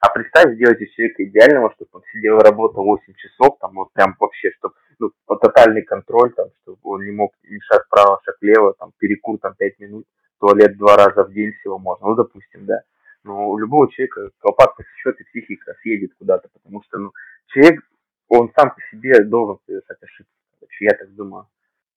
А 0.00 0.10
представь, 0.10 0.54
сделать 0.54 0.80
из 0.80 0.90
человека 0.92 1.24
идеального, 1.24 1.72
чтобы 1.74 1.90
он 1.94 2.02
сидел 2.12 2.38
и 2.38 2.44
работал 2.44 2.84
8 2.84 3.14
часов, 3.14 3.58
там 3.60 3.74
вот 3.74 3.92
прям 3.92 4.14
вообще, 4.18 4.50
чтобы 4.58 4.74
ну, 5.00 5.10
тотальный 5.26 5.82
контроль, 5.82 6.32
там, 6.34 6.48
чтобы 6.62 6.78
он 6.84 7.04
не 7.04 7.10
мог 7.10 7.32
ни 7.42 7.58
шаг 7.60 7.84
вправо, 7.86 8.20
шаг 8.24 8.36
влево, 8.40 8.74
там, 8.78 8.92
перекур 8.98 9.38
там 9.38 9.54
5 9.58 9.80
минут, 9.80 10.06
туалет 10.38 10.76
два 10.78 10.96
раза 10.96 11.24
в 11.24 11.32
день 11.32 11.52
всего 11.60 11.78
можно, 11.78 12.08
ну, 12.08 12.14
допустим, 12.14 12.64
да. 12.66 12.80
Но 13.24 13.50
у 13.50 13.58
любого 13.58 13.90
человека 13.90 14.30
колпак 14.38 14.76
посечет 14.76 15.20
и 15.20 15.24
психика 15.24 15.74
съедет 15.82 16.12
куда-то, 16.18 16.48
потому 16.70 16.82
что, 16.84 16.98
ну, 16.98 17.12
человек, 17.48 17.80
он 18.28 18.52
сам 18.56 18.70
по 18.70 18.80
себе 18.90 19.24
должен 19.24 19.58
совершать 19.66 20.02
ошибки, 20.02 20.32
я 20.80 20.92
так 20.92 21.14
думаю. 21.14 21.48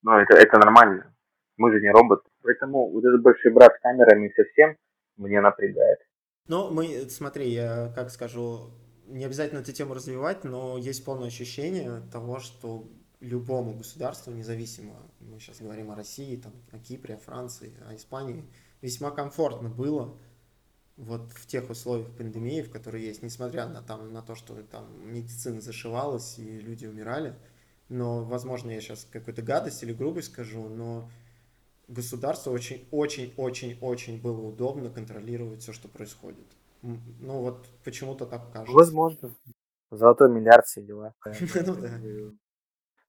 Но 0.01 0.19
это, 0.19 0.35
это 0.35 0.57
нормально, 0.57 1.13
мы 1.57 1.71
же 1.71 1.79
не 1.79 1.91
роботы. 1.91 2.29
Поэтому 2.41 2.89
вот 2.89 3.05
этот 3.05 3.21
большой 3.21 3.53
брат 3.53 3.73
с 3.75 3.81
камерами 3.81 4.33
совсем 4.35 4.75
мне 5.17 5.39
напрягает. 5.39 5.99
Ну, 6.47 6.71
мы, 6.71 7.09
смотри, 7.09 7.49
я 7.49 7.93
как 7.95 8.09
скажу, 8.09 8.71
не 9.05 9.23
обязательно 9.23 9.59
эту 9.59 9.71
тему 9.71 9.93
развивать, 9.93 10.43
но 10.43 10.77
есть 10.77 11.05
полное 11.05 11.27
ощущение 11.27 12.01
того, 12.11 12.39
что 12.39 12.85
любому 13.21 13.77
государству, 13.77 14.33
независимо, 14.33 14.95
мы 15.19 15.39
сейчас 15.39 15.61
говорим 15.61 15.91
о 15.91 15.95
России, 15.95 16.35
там, 16.35 16.51
о 16.73 16.79
Кипре, 16.79 17.15
о 17.15 17.19
Франции, 17.19 17.73
о 17.87 17.95
Испании, 17.95 18.43
весьма 18.81 19.11
комфортно 19.11 19.69
было 19.69 20.17
вот 20.97 21.31
в 21.31 21.47
тех 21.47 21.69
условиях 21.69 22.15
пандемии, 22.15 22.61
в 22.61 22.71
которые 22.71 23.05
есть, 23.05 23.23
несмотря 23.23 23.67
на, 23.67 23.81
там, 23.81 24.13
на 24.13 24.21
то, 24.21 24.35
что 24.35 24.55
там 24.63 24.85
медицина 25.11 25.59
зашивалась 25.59 26.37
и 26.37 26.59
люди 26.59 26.85
умирали, 26.85 27.35
но, 27.89 28.23
возможно, 28.23 28.71
я 28.71 28.81
сейчас 28.81 29.07
какую-то 29.11 29.41
гадость 29.41 29.83
или 29.83 29.93
грубость 29.93 30.31
скажу, 30.31 30.67
но 30.69 31.09
государству 31.87 32.51
очень-очень-очень-очень 32.53 34.21
было 34.21 34.41
удобно 34.41 34.89
контролировать 34.89 35.61
все, 35.61 35.73
что 35.73 35.87
происходит. 35.87 36.45
Ну 36.81 37.41
вот 37.41 37.65
почему-то 37.83 38.25
так 38.25 38.51
кажется. 38.51 38.73
Возможно. 38.73 39.33
Золотой 39.89 40.29
миллиард 40.29 40.65
все 40.65 40.81
дела. 40.81 41.13
Ну 41.65 41.75
да. 41.75 41.99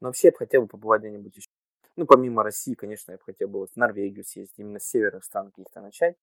Но 0.00 0.08
вообще 0.08 0.28
я 0.28 0.32
бы 0.32 0.38
хотел 0.38 0.62
бы 0.62 0.68
побывать 0.68 1.00
где-нибудь 1.00 1.36
еще. 1.36 1.48
Ну, 1.96 2.06
помимо 2.06 2.42
России, 2.42 2.74
конечно, 2.74 3.12
я 3.12 3.18
бы 3.18 3.24
хотел 3.24 3.48
бы 3.48 3.66
в 3.66 3.76
Норвегию 3.76 4.24
съездить, 4.24 4.58
именно 4.58 4.80
с 4.80 4.84
севера 4.84 5.20
стран 5.20 5.50
каких-то 5.50 5.80
начать. 5.80 6.16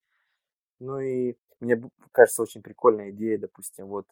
Ну 0.81 0.99
и 0.99 1.35
мне 1.59 1.79
кажется 2.11 2.41
очень 2.41 2.63
прикольная 2.63 3.11
идея, 3.11 3.37
допустим, 3.37 3.85
вот, 3.85 4.07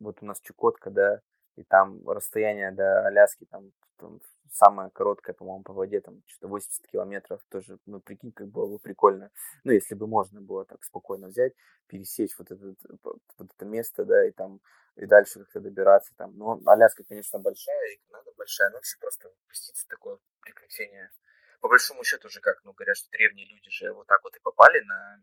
вот 0.00 0.18
у 0.20 0.26
нас 0.26 0.40
Чукотка, 0.40 0.90
да, 0.90 1.20
и 1.54 1.62
там 1.62 2.08
расстояние 2.08 2.72
до 2.72 3.06
Аляски, 3.06 3.44
там, 3.44 3.70
там 3.98 4.20
самое 4.50 4.90
короткое, 4.90 5.34
по-моему, 5.34 5.62
по 5.62 5.72
воде, 5.72 6.00
там, 6.00 6.20
что-то 6.26 6.48
80 6.48 6.88
километров, 6.88 7.40
тоже, 7.48 7.78
ну, 7.86 8.00
прикинь, 8.00 8.32
как 8.32 8.48
было 8.48 8.66
бы 8.66 8.78
прикольно, 8.80 9.30
ну, 9.62 9.70
если 9.70 9.94
бы 9.94 10.08
можно 10.08 10.40
было 10.40 10.64
так 10.64 10.82
спокойно 10.82 11.28
взять, 11.28 11.52
пересечь 11.86 12.36
вот, 12.36 12.50
этот, 12.50 12.76
вот 13.04 13.20
это 13.38 13.64
место, 13.64 14.04
да, 14.04 14.26
и 14.26 14.32
там, 14.32 14.60
и 14.96 15.06
дальше 15.06 15.38
как-то 15.44 15.60
добираться, 15.60 16.12
там, 16.16 16.36
ну, 16.36 16.60
Аляска, 16.66 17.04
конечно, 17.04 17.38
большая, 17.38 17.92
и 17.92 18.00
Канада 18.10 18.32
большая, 18.36 18.70
но 18.70 18.78
вообще 18.78 18.98
просто 18.98 19.30
пуститься 19.46 19.86
такое 19.86 20.18
приключение. 20.40 21.12
По 21.60 21.68
большому 21.68 22.02
счету 22.02 22.28
же 22.28 22.40
как, 22.40 22.56
ну, 22.64 22.72
говорят, 22.72 22.96
что 22.96 23.08
древние 23.10 23.46
люди 23.46 23.70
же 23.70 23.92
вот 23.92 24.08
так 24.08 24.20
вот 24.24 24.34
и 24.34 24.40
попали 24.40 24.80
на 24.80 25.22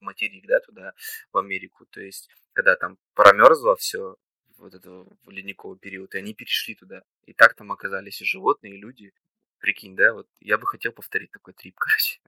материк, 0.00 0.46
да, 0.46 0.60
туда, 0.60 0.92
в 1.32 1.38
Америку, 1.38 1.86
то 1.90 2.00
есть, 2.00 2.28
когда 2.52 2.76
там 2.76 2.98
промерзло 3.14 3.76
все, 3.76 4.16
вот 4.58 4.74
этого 4.74 5.06
ледникового 5.26 5.78
периода, 5.78 6.18
и 6.18 6.20
они 6.20 6.34
перешли 6.34 6.74
туда. 6.74 7.02
И 7.26 7.32
так 7.32 7.54
там 7.54 7.72
оказались 7.72 8.20
и 8.20 8.24
животные, 8.24 8.74
и 8.74 8.78
люди. 8.78 9.12
Прикинь, 9.58 9.96
да, 9.96 10.12
вот 10.12 10.28
я 10.40 10.58
бы 10.58 10.66
хотел 10.66 10.92
повторить 10.92 11.30
такой 11.30 11.54
трип, 11.54 11.76
короче, 11.78 12.20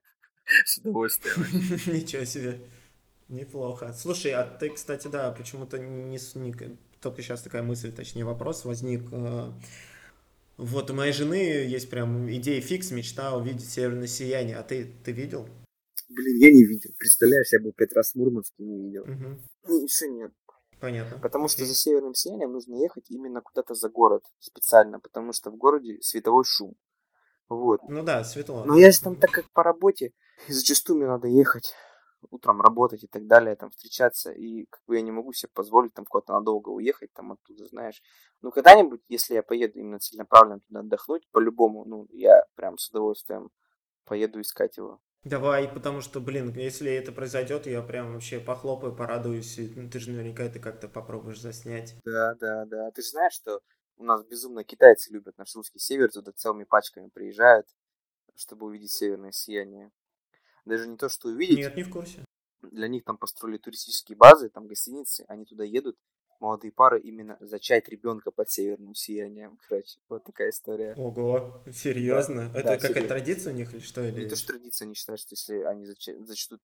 с 0.64 0.78
удовольствием. 0.78 1.36
Ничего 1.94 2.24
себе. 2.24 2.60
Неплохо. 3.28 3.92
Слушай, 3.92 4.32
а 4.32 4.44
ты, 4.44 4.70
кстати, 4.70 5.06
да, 5.06 5.30
почему-то 5.30 5.78
не, 5.78 6.18
не 6.34 6.78
только 7.00 7.22
сейчас 7.22 7.42
такая 7.42 7.62
мысль, 7.62 7.92
точнее 7.92 8.24
вопрос 8.24 8.64
возник. 8.64 9.02
Э, 9.12 9.52
вот 10.56 10.90
у 10.90 10.94
моей 10.94 11.12
жены 11.12 11.36
есть 11.36 11.88
прям 11.88 12.28
идея 12.32 12.60
фикс, 12.60 12.90
мечта 12.90 13.36
увидеть 13.36 13.70
северное 13.70 14.08
сияние. 14.08 14.56
А 14.56 14.64
ты, 14.64 14.92
ты 15.04 15.12
видел? 15.12 15.48
Блин, 16.10 16.36
я 16.38 16.52
не 16.52 16.64
видел. 16.64 16.90
Представляешь, 16.98 17.52
я 17.52 17.60
был 17.60 17.72
пять 17.72 17.92
раз 17.92 18.12
в 18.12 18.14
Мурманске 18.16 18.62
не 18.62 18.82
видел. 18.82 19.02
Угу. 19.02 19.40
Ну, 19.68 19.84
еще 19.84 20.08
нет. 20.08 20.32
Понятно. 20.80 21.18
Потому 21.18 21.46
что 21.48 21.64
за 21.64 21.74
северным 21.74 22.14
сиянием 22.14 22.52
нужно 22.52 22.74
ехать 22.76 23.10
именно 23.10 23.40
куда-то 23.40 23.74
за 23.74 23.88
город 23.88 24.24
специально, 24.38 24.98
потому 24.98 25.32
что 25.32 25.50
в 25.50 25.56
городе 25.56 25.98
световой 26.00 26.44
шум. 26.44 26.74
Вот. 27.48 27.80
Ну 27.88 28.02
да, 28.02 28.24
светло. 28.24 28.64
Но 28.64 28.76
я 28.76 28.90
там 28.92 29.16
так 29.16 29.30
как 29.30 29.50
по 29.52 29.62
работе, 29.62 30.12
и 30.48 30.52
зачастую 30.52 30.98
мне 30.98 31.06
надо 31.06 31.28
ехать 31.28 31.74
утром 32.30 32.60
работать 32.60 33.04
и 33.04 33.06
так 33.06 33.26
далее, 33.26 33.56
там 33.56 33.70
встречаться, 33.70 34.30
и 34.30 34.66
как 34.66 34.82
бы 34.86 34.96
я 34.96 35.02
не 35.02 35.10
могу 35.10 35.32
себе 35.32 35.50
позволить 35.54 35.94
там 35.94 36.04
куда-то 36.04 36.32
надолго 36.32 36.70
уехать 36.70 37.12
там 37.12 37.32
оттуда, 37.32 37.66
знаешь. 37.66 38.02
Ну, 38.42 38.50
когда-нибудь, 38.50 39.00
если 39.08 39.34
я 39.34 39.42
поеду 39.42 39.78
именно 39.78 39.98
целенаправленно 39.98 40.60
туда 40.60 40.80
отдохнуть, 40.80 41.28
по-любому, 41.30 41.84
ну, 41.84 42.06
я 42.10 42.44
прям 42.56 42.78
с 42.78 42.90
удовольствием 42.90 43.50
поеду 44.04 44.40
искать 44.40 44.76
его. 44.76 45.00
Давай, 45.24 45.68
потому 45.68 46.00
что, 46.00 46.18
блин, 46.20 46.54
если 46.56 46.90
это 46.92 47.12
произойдет, 47.12 47.66
я 47.66 47.82
прям 47.82 48.14
вообще 48.14 48.40
похлопаю, 48.40 48.94
порадуюсь, 48.96 49.58
и 49.58 49.68
ну, 49.76 49.90
ты 49.90 49.98
же 49.98 50.10
наверняка 50.10 50.44
это 50.44 50.58
как-то 50.58 50.88
попробуешь 50.88 51.40
заснять. 51.40 51.94
Да, 52.04 52.34
да, 52.40 52.64
да. 52.64 52.90
Ты 52.92 53.02
же 53.02 53.08
знаешь, 53.10 53.34
что 53.34 53.60
у 53.98 54.04
нас 54.04 54.24
безумно 54.24 54.64
китайцы 54.64 55.12
любят 55.12 55.36
наш 55.36 55.54
русский 55.54 55.78
север, 55.78 56.10
туда 56.10 56.32
целыми 56.32 56.64
пачками 56.64 57.08
приезжают, 57.12 57.66
чтобы 58.34 58.66
увидеть 58.66 58.92
северное 58.92 59.32
сияние. 59.32 59.90
Даже 60.64 60.88
не 60.88 60.96
то, 60.96 61.10
что 61.10 61.28
увидеть. 61.28 61.58
Нет, 61.58 61.76
не 61.76 61.82
в 61.82 61.90
курсе. 61.90 62.24
Для 62.62 62.88
них 62.88 63.04
там 63.04 63.18
построили 63.18 63.58
туристические 63.58 64.16
базы, 64.16 64.48
там 64.48 64.66
гостиницы, 64.66 65.24
они 65.28 65.44
туда 65.44 65.64
едут, 65.64 65.96
молодые 66.40 66.72
пары, 66.72 67.00
именно 67.00 67.36
зачать 67.40 67.88
ребенка 67.88 68.30
под 68.30 68.50
северным 68.50 68.94
сиянием. 68.94 69.58
Короче, 69.68 69.98
вот 70.08 70.24
такая 70.24 70.50
история. 70.50 70.94
Ого, 70.96 71.62
серьезно? 71.72 72.48
Да, 72.52 72.60
Это 72.60 72.68
да, 72.68 72.78
какая 72.78 73.06
традиция 73.06 73.52
у 73.52 73.56
них 73.56 73.72
или 73.72 73.80
что? 73.80 74.02
Или... 74.02 74.24
Не 74.24 74.28
то, 74.28 74.36
что 74.36 74.54
традиция, 74.54 74.86
они 74.86 74.94
считают, 74.94 75.20
что 75.20 75.32
если 75.32 75.62
они 75.62 75.86
зачтут, 76.26 76.60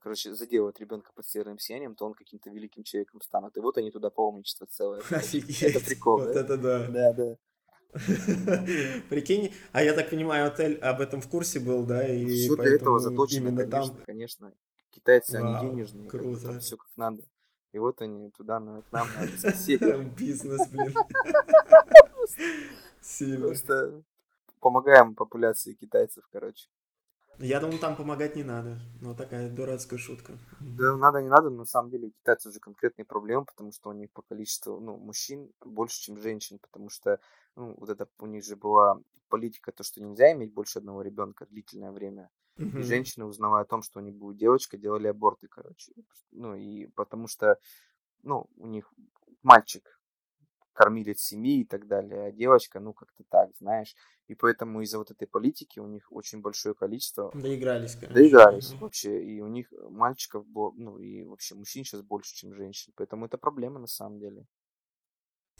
короче, 0.00 0.34
заделают 0.34 0.78
ребенка 0.78 1.10
под 1.14 1.26
северным 1.26 1.58
сиянием, 1.58 1.94
то 1.94 2.06
он 2.06 2.14
каким-то 2.14 2.50
великим 2.50 2.84
человеком 2.84 3.20
станет. 3.22 3.56
И 3.56 3.60
вот 3.60 3.78
они 3.78 3.90
туда 3.90 4.10
паломничество 4.10 4.66
целое. 4.66 5.00
Офигеть. 5.10 5.62
Это 5.62 5.84
прикол. 5.84 6.18
Вот 6.18 6.36
это 6.36 6.56
да. 6.56 6.86
Да, 6.88 7.12
да. 7.12 7.36
Прикинь, 9.08 9.54
а 9.72 9.82
я 9.82 9.94
так 9.94 10.10
понимаю, 10.10 10.46
отель 10.46 10.76
об 10.78 11.00
этом 11.00 11.22
в 11.22 11.28
курсе 11.28 11.58
был, 11.58 11.86
да? 11.86 12.06
И 12.06 12.26
все 12.26 12.56
для 12.56 12.74
этого 12.74 12.98
заточено, 13.00 13.48
именно 13.48 13.62
конечно, 13.62 13.94
там. 13.94 14.04
конечно. 14.04 14.52
Китайцы, 14.90 15.40
Вау, 15.40 15.54
они 15.54 15.70
денежные, 15.70 16.08
круто. 16.08 16.60
Все 16.60 16.76
как 16.76 16.88
надо. 16.96 17.22
И 17.78 17.80
вот 17.80 18.02
они 18.02 18.30
туда, 18.30 18.58
на, 18.58 18.82
к 18.82 18.90
нам, 18.90 19.06
на 19.16 19.52
север. 19.54 20.02
Бизнес, 20.02 20.66
блин. 20.66 20.92
Сильно. 23.00 23.46
Просто 23.46 24.02
помогаем 24.58 25.14
популяции 25.14 25.74
китайцев, 25.74 26.24
короче. 26.32 26.68
Я 27.38 27.60
думал, 27.60 27.78
там 27.78 27.94
помогать 27.94 28.34
не 28.34 28.42
надо. 28.42 28.80
Но 29.00 29.14
такая 29.14 29.48
дурацкая 29.48 29.96
шутка. 29.96 30.32
Да, 30.58 30.96
надо, 30.96 31.22
не 31.22 31.28
надо, 31.28 31.50
но 31.50 31.58
на 31.58 31.66
самом 31.66 31.92
деле 31.92 32.08
у 32.08 32.10
китайцев 32.10 32.50
уже 32.50 32.58
конкретные 32.58 33.04
проблемы, 33.04 33.44
потому 33.44 33.70
что 33.70 33.90
у 33.90 33.92
них 33.92 34.10
по 34.10 34.22
количеству 34.22 34.80
ну, 34.80 34.96
мужчин 34.96 35.48
больше, 35.64 36.00
чем 36.00 36.18
женщин, 36.18 36.58
потому 36.58 36.90
что 36.90 37.20
ну, 37.54 37.76
вот 37.78 37.90
это 37.90 38.08
у 38.18 38.26
них 38.26 38.44
же 38.44 38.56
была 38.56 39.00
политика, 39.28 39.70
то, 39.70 39.84
что 39.84 40.02
нельзя 40.02 40.32
иметь 40.32 40.52
больше 40.52 40.80
одного 40.80 41.02
ребенка 41.02 41.46
длительное 41.46 41.92
время. 41.92 42.28
Mm-hmm. 42.58 42.80
И 42.80 42.82
женщины, 42.82 43.24
узнавая 43.24 43.62
о 43.62 43.66
том, 43.66 43.82
что 43.82 44.00
у 44.00 44.02
них 44.02 44.16
будет 44.16 44.36
девочка, 44.36 44.76
делали 44.76 45.06
аборты, 45.06 45.46
короче. 45.48 45.92
Ну, 46.32 46.56
и 46.56 46.86
потому 46.88 47.28
что, 47.28 47.58
ну, 48.22 48.46
у 48.56 48.66
них 48.66 48.92
мальчик 49.42 49.98
кормилец 50.72 51.20
семьи 51.20 51.60
и 51.60 51.64
так 51.64 51.86
далее, 51.88 52.26
а 52.26 52.32
девочка, 52.32 52.80
ну, 52.80 52.92
как-то 52.92 53.24
так, 53.28 53.50
знаешь. 53.58 53.94
И 54.28 54.34
поэтому 54.34 54.82
из-за 54.82 54.98
вот 54.98 55.10
этой 55.10 55.26
политики 55.26 55.80
у 55.80 55.86
них 55.86 56.06
очень 56.10 56.40
большое 56.40 56.74
количество... 56.74 57.32
Доигрались, 57.34 57.94
конечно. 57.94 58.14
Доигрались 58.14 58.72
mm-hmm. 58.72 58.78
вообще. 58.78 59.24
И 59.24 59.40
у 59.40 59.48
них 59.48 59.72
мальчиков, 59.90 60.46
было, 60.46 60.72
ну, 60.76 60.98
и 60.98 61.24
вообще 61.24 61.54
мужчин 61.54 61.84
сейчас 61.84 62.02
больше, 62.02 62.34
чем 62.34 62.54
женщин. 62.54 62.92
Поэтому 62.96 63.26
это 63.26 63.38
проблема 63.38 63.80
на 63.80 63.86
самом 63.86 64.20
деле. 64.20 64.44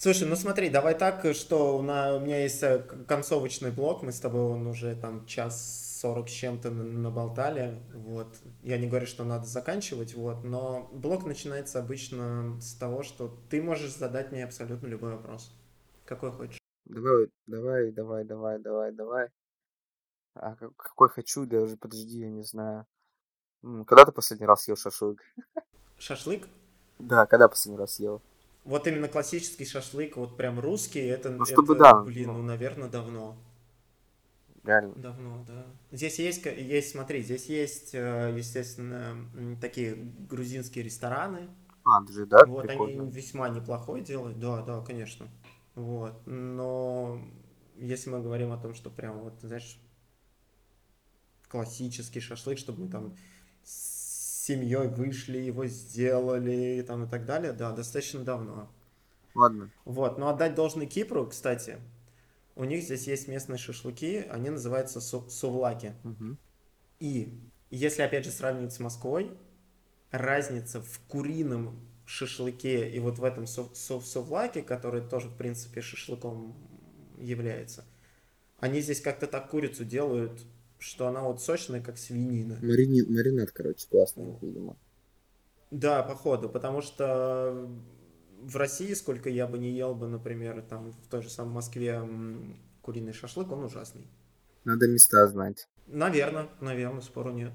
Слушай, 0.00 0.28
ну 0.28 0.36
смотри, 0.36 0.70
давай 0.70 0.96
так, 0.96 1.26
что 1.34 1.76
у, 1.76 1.82
на, 1.82 2.14
у 2.14 2.20
меня 2.20 2.40
есть 2.40 2.62
э, 2.62 2.78
концовочный 3.08 3.72
блок, 3.72 4.04
мы 4.04 4.12
с 4.12 4.20
тобой 4.20 4.42
он 4.42 4.64
уже 4.68 4.94
там 4.94 5.26
час 5.26 5.98
сорок 6.00 6.28
с 6.28 6.32
чем-то 6.32 6.70
наболтали, 6.70 7.82
вот. 7.92 8.28
Я 8.62 8.78
не 8.78 8.86
говорю, 8.86 9.06
что 9.06 9.24
надо 9.24 9.46
заканчивать, 9.46 10.14
вот, 10.14 10.44
но 10.44 10.88
блок 10.92 11.26
начинается 11.26 11.80
обычно 11.80 12.60
с 12.60 12.74
того, 12.74 13.02
что 13.02 13.36
ты 13.50 13.60
можешь 13.60 13.92
задать 13.96 14.30
мне 14.30 14.44
абсолютно 14.44 14.86
любой 14.86 15.16
вопрос. 15.16 15.52
Какой 16.04 16.30
хочешь. 16.30 16.60
Давай, 16.84 17.26
давай, 17.48 17.90
давай, 17.90 18.24
давай, 18.24 18.58
давай, 18.60 18.92
давай. 18.92 19.28
А 20.34 20.54
какой 20.76 21.08
хочу, 21.08 21.44
даже 21.44 21.76
подожди, 21.76 22.20
я 22.20 22.30
не 22.30 22.44
знаю. 22.44 22.86
Когда 23.62 24.04
ты 24.04 24.12
последний 24.12 24.46
раз 24.46 24.68
ел 24.68 24.76
шашлык? 24.76 25.20
Шашлык? 25.98 26.46
Да, 27.00 27.26
когда 27.26 27.48
последний 27.48 27.78
раз 27.78 27.98
ел? 27.98 28.22
Вот 28.68 28.86
именно 28.86 29.08
классический 29.08 29.64
шашлык, 29.64 30.18
вот 30.18 30.36
прям 30.36 30.60
русский, 30.60 31.00
это, 31.00 31.30
ну, 31.30 31.46
чтобы, 31.46 31.72
это 31.72 31.82
да, 31.82 31.94
блин, 32.02 32.26
ну, 32.26 32.34
ну, 32.34 32.42
наверное, 32.42 32.90
давно. 32.90 33.34
Реально. 34.62 34.94
Давно, 34.94 35.42
да. 35.48 35.64
Здесь 35.90 36.18
есть, 36.18 36.44
есть, 36.44 36.90
смотри, 36.90 37.22
здесь 37.22 37.46
есть, 37.46 37.94
э, 37.94 38.34
естественно, 38.36 39.16
такие 39.58 39.94
грузинские 39.94 40.84
рестораны. 40.84 41.48
А, 41.82 42.02
даже, 42.02 42.26
да? 42.26 42.44
Вот 42.44 42.66
прикольно. 42.66 43.04
они 43.04 43.10
весьма 43.10 43.48
неплохое 43.48 44.04
делают, 44.04 44.38
да, 44.38 44.60
да, 44.60 44.82
конечно. 44.82 45.28
Вот, 45.74 46.20
но 46.26 47.22
если 47.78 48.10
мы 48.10 48.20
говорим 48.20 48.52
о 48.52 48.58
том, 48.58 48.74
что 48.74 48.90
прям 48.90 49.20
вот, 49.20 49.32
знаешь, 49.40 49.80
классический 51.48 52.20
шашлык, 52.20 52.58
чтобы 52.58 52.82
мы 52.82 52.90
там 52.90 53.16
с 53.64 53.97
семьей 54.48 54.88
вышли, 54.88 55.38
его 55.38 55.66
сделали 55.66 56.82
там 56.86 57.04
и 57.04 57.08
так 57.08 57.26
далее, 57.26 57.52
да, 57.52 57.72
достаточно 57.72 58.20
давно. 58.24 58.70
Ладно. 59.34 59.70
Вот, 59.84 60.18
но 60.18 60.28
отдать 60.28 60.54
должный 60.54 60.86
Кипру, 60.86 61.26
кстати, 61.26 61.78
у 62.56 62.64
них 62.64 62.82
здесь 62.82 63.06
есть 63.06 63.28
местные 63.28 63.58
шашлыки, 63.58 64.24
они 64.30 64.50
называются 64.50 65.00
су- 65.00 65.28
сувлаки. 65.28 65.92
Угу. 66.02 66.36
И 67.00 67.38
если 67.70 68.02
опять 68.02 68.24
же 68.24 68.30
сравнивать 68.30 68.72
с 68.72 68.80
Москвой, 68.80 69.30
разница 70.10 70.80
в 70.80 70.98
курином 71.08 71.78
шашлыке 72.06 72.90
и 72.90 72.98
вот 73.00 73.18
в 73.18 73.24
этом 73.24 73.46
су- 73.46 73.70
су- 73.74 74.00
сувлаке, 74.00 74.62
который 74.62 75.02
тоже 75.02 75.28
в 75.28 75.36
принципе 75.36 75.82
шашлыком 75.82 76.56
является, 77.18 77.84
они 78.60 78.80
здесь 78.80 79.02
как-то 79.02 79.26
так 79.26 79.50
курицу 79.50 79.84
делают, 79.84 80.40
что 80.78 81.08
она 81.08 81.22
вот 81.22 81.42
сочная, 81.42 81.82
как 81.82 81.98
свинина. 81.98 82.58
Марини... 82.62 83.02
Маринад, 83.02 83.50
короче, 83.52 83.88
классный, 83.88 84.36
видимо. 84.40 84.76
Да, 85.70 86.02
походу, 86.02 86.48
потому 86.48 86.80
что 86.80 87.68
в 88.40 88.56
России, 88.56 88.94
сколько 88.94 89.28
я 89.28 89.46
бы 89.46 89.58
не 89.58 89.72
ел 89.72 89.94
бы, 89.94 90.08
например, 90.08 90.62
там 90.62 90.92
в 90.92 91.08
той 91.08 91.22
же 91.22 91.30
самой 91.30 91.54
Москве 91.54 92.00
куриный 92.82 93.12
шашлык, 93.12 93.50
он 93.50 93.64
ужасный. 93.64 94.06
Надо 94.64 94.88
места 94.88 95.26
знать. 95.26 95.68
Наверное, 95.86 96.48
наверное, 96.60 97.00
спору 97.00 97.32
нет. 97.32 97.52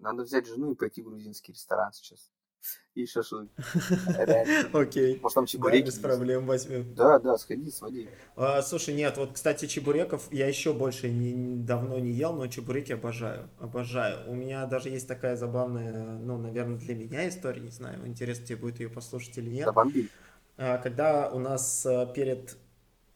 Надо 0.00 0.24
взять 0.24 0.46
жену 0.46 0.72
и 0.72 0.74
пойти 0.74 1.02
в 1.02 1.06
грузинский 1.06 1.52
ресторан 1.52 1.92
сейчас. 1.92 2.30
И 2.94 3.06
шашлык. 3.06 3.48
Окей. 4.72 5.18
Может, 5.20 5.34
там 5.34 5.46
чебуреки? 5.46 5.86
без 5.86 5.98
проблем 5.98 6.46
возьмем. 6.46 6.94
Да, 6.94 7.18
да, 7.18 7.36
сходи, 7.36 7.70
своди. 7.70 8.08
А, 8.36 8.62
слушай, 8.62 8.94
нет, 8.94 9.16
вот, 9.16 9.32
кстати, 9.32 9.66
чебуреков 9.66 10.32
я 10.32 10.46
еще 10.46 10.72
больше 10.72 11.10
давно 11.10 11.98
не 11.98 12.12
ел, 12.12 12.32
но 12.32 12.46
чебуреки 12.46 12.92
обожаю. 12.92 13.48
Обожаю. 13.58 14.30
У 14.30 14.34
меня 14.34 14.66
даже 14.66 14.90
есть 14.90 15.08
такая 15.08 15.36
забавная, 15.36 16.18
ну, 16.18 16.38
наверное, 16.38 16.78
для 16.78 16.94
меня 16.94 17.28
история, 17.28 17.60
не 17.60 17.70
знаю, 17.70 18.06
интересно 18.06 18.46
тебе 18.46 18.56
будет 18.56 18.80
ее 18.80 18.88
послушать 18.88 19.36
или 19.38 19.50
нет. 19.50 19.66
Забомбили. 19.66 20.08
А, 20.56 20.78
когда 20.78 21.30
у 21.30 21.38
нас 21.38 21.84
э, 21.84 22.06
перед, 22.14 22.56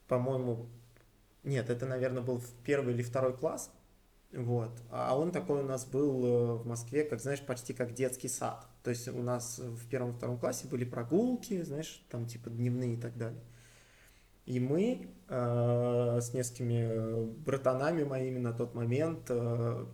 по-моему, 0.09 0.67
нет, 1.45 1.71
это, 1.71 1.87
наверное, 1.87 2.23
был 2.23 2.43
первый 2.65 2.95
или 2.95 3.03
второй 3.03 3.37
класс, 3.37 3.71
вот. 4.33 4.71
А 4.91 5.19
он 5.19 5.33
такой 5.33 5.61
у 5.61 5.67
нас 5.67 5.87
был 5.87 6.25
э, 6.25 6.55
в 6.57 6.67
Москве, 6.67 7.05
как, 7.05 7.21
знаешь, 7.21 7.41
почти 7.41 7.73
как 7.73 7.95
детский 7.95 8.29
сад. 8.29 8.67
То 8.83 8.91
есть 8.91 9.09
у 9.09 9.23
нас 9.23 9.59
в 9.59 9.89
первом-втором 9.89 10.39
классе 10.39 10.69
были 10.69 10.85
прогулки, 10.85 11.63
знаешь, 11.63 12.05
там 12.11 12.27
типа 12.27 12.51
дневные 12.51 12.95
и 12.95 12.97
так 12.97 13.17
далее. 13.17 13.43
И 14.45 14.61
мы 14.61 15.09
э, 15.29 16.19
с 16.21 16.33
несколькими 16.35 17.27
братанами 17.45 18.05
моими 18.05 18.39
на 18.39 18.53
тот 18.53 18.75
момент, 18.75 19.27
э, 19.29 19.87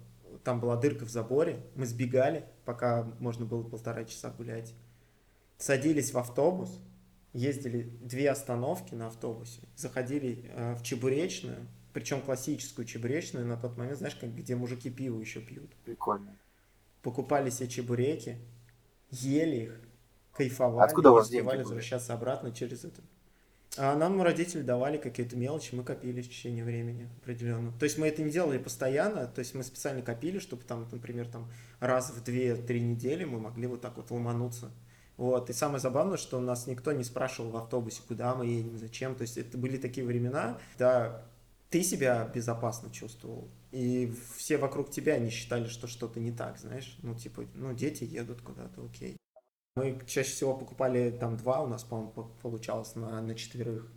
там 0.42 0.60
была 0.60 0.76
дырка 0.76 1.04
в 1.04 1.10
заборе, 1.10 1.64
мы 1.74 1.86
сбегали, 1.86 2.44
пока 2.64 3.04
можно 3.18 3.44
было 3.46 3.62
полтора 3.62 4.04
часа 4.04 4.30
гулять, 4.30 4.74
садились 5.58 6.12
в 6.12 6.18
автобус, 6.18 6.80
ездили 7.32 7.82
две 8.00 8.30
остановки 8.30 8.94
на 8.94 9.08
автобусе, 9.08 9.60
заходили 9.76 10.50
э, 10.54 10.74
в 10.74 10.82
Чебуречную, 10.82 11.66
причем 11.94 12.20
классическую 12.20 12.84
чебуречную 12.84 13.46
на 13.46 13.56
тот 13.56 13.78
момент, 13.78 13.98
знаешь, 13.98 14.16
как, 14.16 14.34
где 14.34 14.56
мужики 14.56 14.90
пиво 14.90 15.20
еще 15.20 15.40
пьют. 15.40 15.70
Прикольно. 15.84 16.36
Покупали 17.02 17.50
себе 17.50 17.68
чебуреки, 17.68 18.36
ели 19.10 19.56
их, 19.56 19.80
кайфовали, 20.32 20.86
Откуда 20.86 21.12
у 21.12 21.14
вас 21.14 21.30
были? 21.30 21.40
возвращаться 21.40 22.12
обратно 22.12 22.52
через 22.52 22.84
это. 22.84 23.00
А 23.76 23.96
нам 23.96 24.20
родители 24.22 24.62
давали 24.62 24.98
какие-то 24.98 25.36
мелочи, 25.36 25.74
мы 25.74 25.84
копили 25.84 26.20
в 26.20 26.28
течение 26.28 26.64
времени 26.64 27.08
определенно. 27.22 27.72
То 27.78 27.84
есть 27.84 27.96
мы 27.96 28.08
это 28.08 28.22
не 28.22 28.30
делали 28.30 28.58
постоянно, 28.58 29.26
то 29.26 29.38
есть 29.38 29.54
мы 29.54 29.62
специально 29.62 30.02
копили, 30.02 30.40
чтобы 30.40 30.64
там, 30.64 30.88
например, 30.90 31.28
там 31.28 31.48
раз 31.78 32.10
в 32.10 32.22
2-3 32.22 32.80
недели 32.80 33.24
мы 33.24 33.38
могли 33.38 33.68
вот 33.68 33.80
так 33.80 33.96
вот 33.96 34.10
ломануться. 34.10 34.72
Вот. 35.16 35.48
И 35.48 35.52
самое 35.52 35.78
забавное, 35.78 36.16
что 36.16 36.38
у 36.38 36.40
нас 36.40 36.66
никто 36.66 36.90
не 36.90 37.04
спрашивал 37.04 37.50
в 37.50 37.56
автобусе, 37.56 38.02
куда 38.06 38.34
мы 38.34 38.46
едем, 38.46 38.76
зачем. 38.78 39.14
То 39.14 39.22
есть 39.22 39.38
это 39.38 39.56
были 39.56 39.76
такие 39.76 40.04
времена, 40.04 40.58
да, 40.76 41.24
ты 41.74 41.82
себя 41.82 42.24
безопасно 42.32 42.88
чувствовал. 42.92 43.50
И 43.72 44.14
все 44.36 44.58
вокруг 44.58 44.90
тебя 44.90 45.18
не 45.18 45.28
считали, 45.28 45.66
что 45.66 45.88
что-то 45.88 46.20
не 46.20 46.30
так, 46.30 46.56
знаешь. 46.56 46.96
Ну, 47.02 47.16
типа, 47.16 47.46
ну, 47.54 47.74
дети 47.74 48.04
едут 48.04 48.42
куда-то, 48.42 48.84
окей. 48.84 49.16
Мы 49.74 50.00
чаще 50.06 50.30
всего 50.30 50.56
покупали 50.56 51.10
там 51.10 51.36
два, 51.36 51.64
у 51.64 51.66
нас, 51.66 51.82
по-моему, 51.82 52.12
получалось 52.40 52.94
на, 52.94 53.20
на 53.20 53.34
четверых. 53.34 53.90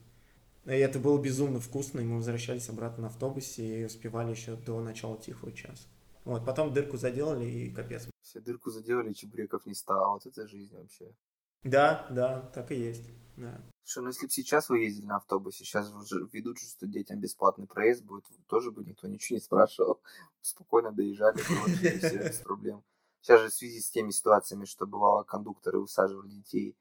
И 0.65 0.71
это 0.71 0.97
было 0.97 1.21
безумно 1.21 1.59
вкусно, 1.59 1.99
и 1.99 2.03
мы 2.03 2.15
возвращались 2.15 2.67
обратно 2.67 3.03
на 3.03 3.07
автобусе 3.09 3.81
и 3.81 3.85
успевали 3.85 4.31
еще 4.31 4.55
до 4.55 4.81
начала 4.81 5.15
тихого 5.15 5.51
часа. 5.51 5.87
Вот, 6.25 6.43
потом 6.47 6.73
дырку 6.73 6.97
заделали 6.97 7.45
и 7.45 7.69
капец. 7.69 8.09
Все 8.23 8.39
дырку 8.39 8.71
заделали, 8.71 9.13
чебуреков 9.13 9.67
не 9.67 9.75
стало. 9.75 10.13
Вот 10.13 10.25
это 10.25 10.47
жизнь 10.47 10.75
вообще. 10.75 11.13
Да, 11.61 12.07
да, 12.09 12.41
так 12.55 12.71
и 12.71 12.75
есть. 12.75 13.07
Да. 13.35 13.61
Что, 13.87 14.01
ну 14.01 14.07
если 14.07 14.25
бы 14.25 14.31
сейчас 14.33 14.67
вы 14.67 14.79
ездили 14.79 15.05
на 15.05 15.15
автобусе, 15.15 15.63
сейчас 15.63 15.89
уже 15.93 16.27
ведут, 16.33 16.57
что 16.59 16.85
детям 16.85 17.21
бесплатный 17.21 17.67
проезд 17.67 18.03
будет, 18.03 18.25
тоже 18.47 18.69
бы 18.69 18.83
никто 18.83 19.07
ничего 19.07 19.37
не 19.37 19.41
спрашивал. 19.41 20.01
Спокойно 20.41 20.91
доезжали, 20.91 21.37
все 21.37 22.17
без 22.17 22.41
проблем. 22.41 22.83
Сейчас 23.21 23.39
же 23.39 23.47
в 23.47 23.53
связи 23.53 23.79
с 23.79 23.89
теми 23.89 24.11
ситуациями, 24.11 24.65
что 24.65 24.85
бывало, 24.85 25.23
кондукторы 25.23 25.79
высаживали 25.79 26.27
детей 26.27 26.75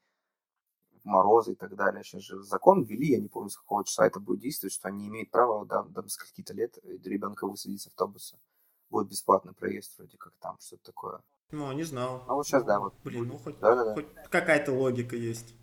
в 0.91 1.05
морозы 1.05 1.53
и 1.53 1.55
так 1.55 1.77
далее, 1.77 2.03
сейчас 2.03 2.23
же 2.23 2.43
закон 2.43 2.83
ввели, 2.83 3.13
я 3.13 3.21
не 3.21 3.29
помню, 3.29 3.51
с 3.51 3.57
какого 3.57 3.85
числа 3.85 4.09
это 4.09 4.19
будет 4.19 4.41
действовать, 4.41 4.73
что 4.73 4.89
они 4.89 5.07
имеют 5.07 5.31
право 5.31 5.65
до, 5.65 5.85
до 5.85 6.09
скольки-то 6.09 6.55
лет 6.55 6.77
ребенка 6.83 7.47
высадить 7.47 7.83
с 7.83 7.87
автобуса 7.87 8.37
будет 8.91 9.09
бесплатный 9.09 9.53
проезд 9.53 9.97
вроде 9.97 10.17
как 10.17 10.33
там, 10.41 10.59
что-то 10.59 10.87
такое. 10.87 11.21
Ну, 11.53 11.71
не 11.71 11.85
знал. 11.85 12.25
А 12.27 12.35
вот 12.35 12.47
сейчас, 12.47 12.65
да, 12.65 12.81
вот. 12.81 12.95
Блин, 13.05 13.29
ну 13.29 13.39
хоть, 13.39 13.61
да, 13.61 13.77
да, 13.77 13.85
да. 13.85 13.95
хоть 13.95 14.13
какая-то 14.29 14.73
логика 14.73 15.15
есть. 15.15 15.55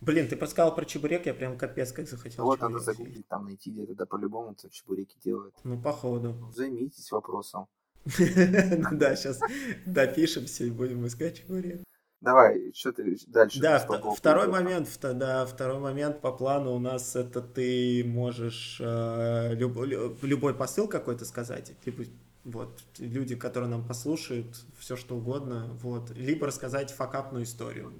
Блин, 0.00 0.28
ты 0.28 0.36
подсказал 0.36 0.74
про 0.74 0.84
чебурек, 0.84 1.26
я 1.26 1.34
прям 1.34 1.56
капец 1.56 1.92
как 1.92 2.06
захотел 2.06 2.44
Вот 2.44 2.60
надо 2.60 2.78
загуглить, 2.78 3.26
там 3.28 3.46
найти 3.46 3.70
где-то, 3.70 3.94
да 3.94 4.06
по-любому 4.06 4.52
это 4.52 4.70
чебуреки 4.70 5.16
делают. 5.24 5.54
Ну, 5.64 5.80
походу. 5.80 6.34
Ну, 6.38 6.52
займитесь 6.52 7.10
вопросом. 7.10 7.66
Ну 8.18 8.88
да, 8.92 9.16
сейчас 9.16 9.40
допишемся 9.84 10.64
и 10.64 10.70
будем 10.70 11.06
искать 11.06 11.38
чебурек. 11.38 11.80
Давай, 12.20 12.72
что 12.74 12.92
ты 12.92 13.16
дальше? 13.26 13.60
Да, 13.60 13.78
второй 14.14 14.48
момент, 14.48 14.88
да, 15.00 15.44
второй 15.46 15.78
момент 15.78 16.20
по 16.20 16.32
плану 16.32 16.74
у 16.74 16.78
нас 16.78 17.14
это 17.14 17.42
ты 17.42 18.04
можешь 18.04 18.78
э, 18.80 19.54
любой 19.54 20.54
посыл 20.54 20.88
какой-то 20.88 21.24
сказать, 21.24 21.72
типа 21.84 22.04
вот, 22.44 22.80
люди, 22.98 23.34
которые 23.34 23.68
нам 23.68 23.86
послушают, 23.86 24.64
все 24.78 24.96
что 24.96 25.16
угодно, 25.16 25.76
вот, 25.82 26.10
либо 26.10 26.46
рассказать 26.46 26.90
факапную 26.90 27.44
историю, 27.44 27.92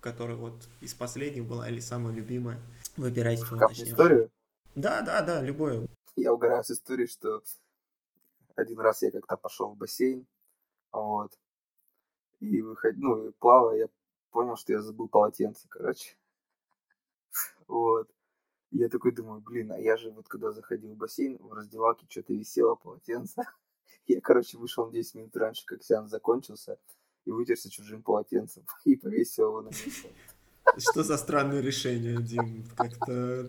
которая 0.00 0.36
вот 0.36 0.54
из 0.80 0.94
последних 0.94 1.46
была 1.46 1.68
или 1.68 1.80
самая 1.80 2.14
любимая. 2.14 2.60
Выбирайте, 2.96 3.44
Факапную 3.44 3.88
историю? 3.88 4.30
Да, 4.74 5.02
да, 5.02 5.22
да, 5.22 5.42
любую. 5.42 5.88
Я 6.16 6.32
угораю 6.32 6.64
с 6.64 6.70
истории, 6.70 7.06
что 7.06 7.42
один 8.54 8.80
раз 8.80 9.02
я 9.02 9.10
как-то 9.10 9.36
пошел 9.36 9.70
в 9.70 9.76
бассейн, 9.76 10.26
вот, 10.92 11.38
и 12.40 12.62
выходил, 12.62 13.02
ну, 13.02 13.32
плавая, 13.38 13.78
я 13.78 13.88
понял, 14.30 14.56
что 14.56 14.72
я 14.72 14.80
забыл 14.82 15.08
полотенце, 15.08 15.66
короче. 15.68 16.16
Вот. 17.68 18.08
я 18.70 18.88
такой 18.88 19.12
думаю, 19.12 19.40
блин, 19.40 19.72
а 19.72 19.78
я 19.78 19.96
же 19.96 20.10
вот 20.10 20.28
когда 20.28 20.52
заходил 20.52 20.94
в 20.94 20.96
бассейн, 20.96 21.36
в 21.38 21.52
раздевалке 21.52 22.06
что-то 22.08 22.32
висело 22.32 22.76
полотенце. 22.76 23.42
Я, 24.06 24.20
короче, 24.20 24.56
вышел 24.56 24.88
10 24.88 25.14
минут 25.16 25.36
раньше, 25.36 25.66
как 25.66 25.82
сеанс 25.82 26.10
закончился, 26.10 26.78
и 27.26 27.30
вытерся 27.30 27.70
чужим 27.70 28.02
полотенцем 28.02 28.64
и 28.84 28.96
повесил 28.96 29.48
его 29.48 29.62
на 29.62 29.68
место. 29.68 30.08
Что 30.78 31.02
за 31.02 31.16
странное 31.16 31.60
решение, 31.60 32.20
Дим? 32.20 32.64
Как-то... 32.76 33.48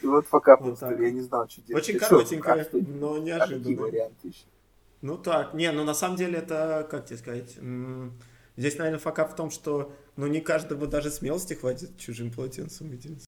И 0.00 0.06
вот 0.06 0.26
пока 0.28 0.56
вот 0.56 0.80
я 0.80 1.10
не 1.10 1.20
знал, 1.20 1.46
что 1.48 1.60
делать. 1.60 1.84
Очень 1.84 1.98
коротенько, 1.98 2.66
но 2.72 3.18
неожиданно. 3.18 3.82
варианты 3.82 4.28
еще? 4.28 4.46
Ну 5.02 5.18
так, 5.18 5.52
не, 5.52 5.70
ну 5.70 5.84
на 5.84 5.94
самом 5.94 6.16
деле 6.16 6.38
это, 6.38 6.88
как 6.90 7.06
тебе 7.06 7.18
сказать, 7.18 7.58
здесь, 8.56 8.78
наверное, 8.78 8.98
факап 8.98 9.32
в 9.32 9.36
том, 9.36 9.50
что 9.50 9.92
ну 10.16 10.26
не 10.26 10.40
каждого 10.40 10.86
даже 10.86 11.10
смелости 11.10 11.52
хватит 11.54 11.98
чужим 11.98 12.32
полотенцем 12.32 12.90
единственным 12.90 13.26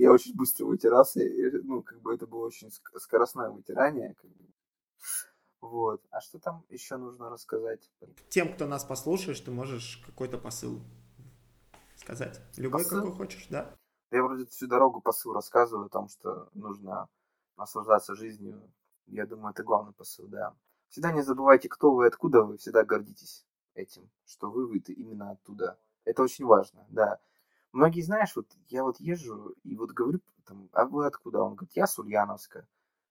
я 0.00 0.12
очень 0.12 0.34
быстро 0.34 0.66
вытирался, 0.66 1.20
и, 1.20 1.50
ну, 1.62 1.82
как 1.82 2.00
бы 2.00 2.14
это 2.14 2.26
было 2.26 2.46
очень 2.46 2.70
скоростное 2.96 3.50
вытирание, 3.50 4.14
как 4.20 4.30
бы. 4.30 4.44
Вот. 5.60 6.02
А 6.10 6.20
что 6.20 6.38
там 6.38 6.64
еще 6.68 6.96
нужно 6.96 7.30
рассказать? 7.30 7.90
Тем, 8.28 8.52
кто 8.54 8.66
нас 8.66 8.84
послушаешь, 8.84 9.40
ты 9.40 9.50
можешь 9.50 10.02
какой-то 10.06 10.38
посыл 10.38 10.80
сказать. 11.96 12.40
Любой, 12.56 12.82
посыл? 12.82 13.00
какой 13.02 13.16
хочешь, 13.16 13.46
да? 13.48 13.76
Я 14.10 14.22
вроде 14.22 14.46
всю 14.46 14.66
дорогу 14.66 15.00
посыл 15.00 15.32
рассказываю 15.32 15.86
о 15.86 15.90
том, 15.90 16.08
что 16.08 16.48
нужно 16.54 17.08
наслаждаться 17.56 18.14
жизнью. 18.14 18.60
Я 19.06 19.26
думаю, 19.26 19.52
это 19.52 19.62
главный 19.62 19.92
посыл, 19.92 20.26
да. 20.28 20.54
Всегда 20.88 21.12
не 21.12 21.22
забывайте, 21.22 21.68
кто 21.68 21.94
вы, 21.94 22.06
откуда 22.06 22.42
вы, 22.42 22.56
всегда 22.56 22.84
гордитесь 22.84 23.46
этим, 23.74 24.10
что 24.24 24.50
вы, 24.50 24.66
вы 24.66 24.78
именно 24.78 25.30
оттуда. 25.30 25.78
Это 26.04 26.22
очень 26.22 26.44
важно, 26.44 26.84
да. 26.88 27.20
Многие, 27.72 28.00
знаешь, 28.00 28.34
вот 28.34 28.48
я 28.68 28.82
вот 28.82 28.98
езжу 28.98 29.54
и 29.62 29.76
вот 29.76 29.92
говорю, 29.92 30.20
там, 30.44 30.68
а 30.72 30.84
вы 30.86 31.06
откуда? 31.06 31.42
Он 31.42 31.54
говорит, 31.54 31.76
я 31.76 31.86
с 31.86 31.98
Ульяновска. 31.98 32.66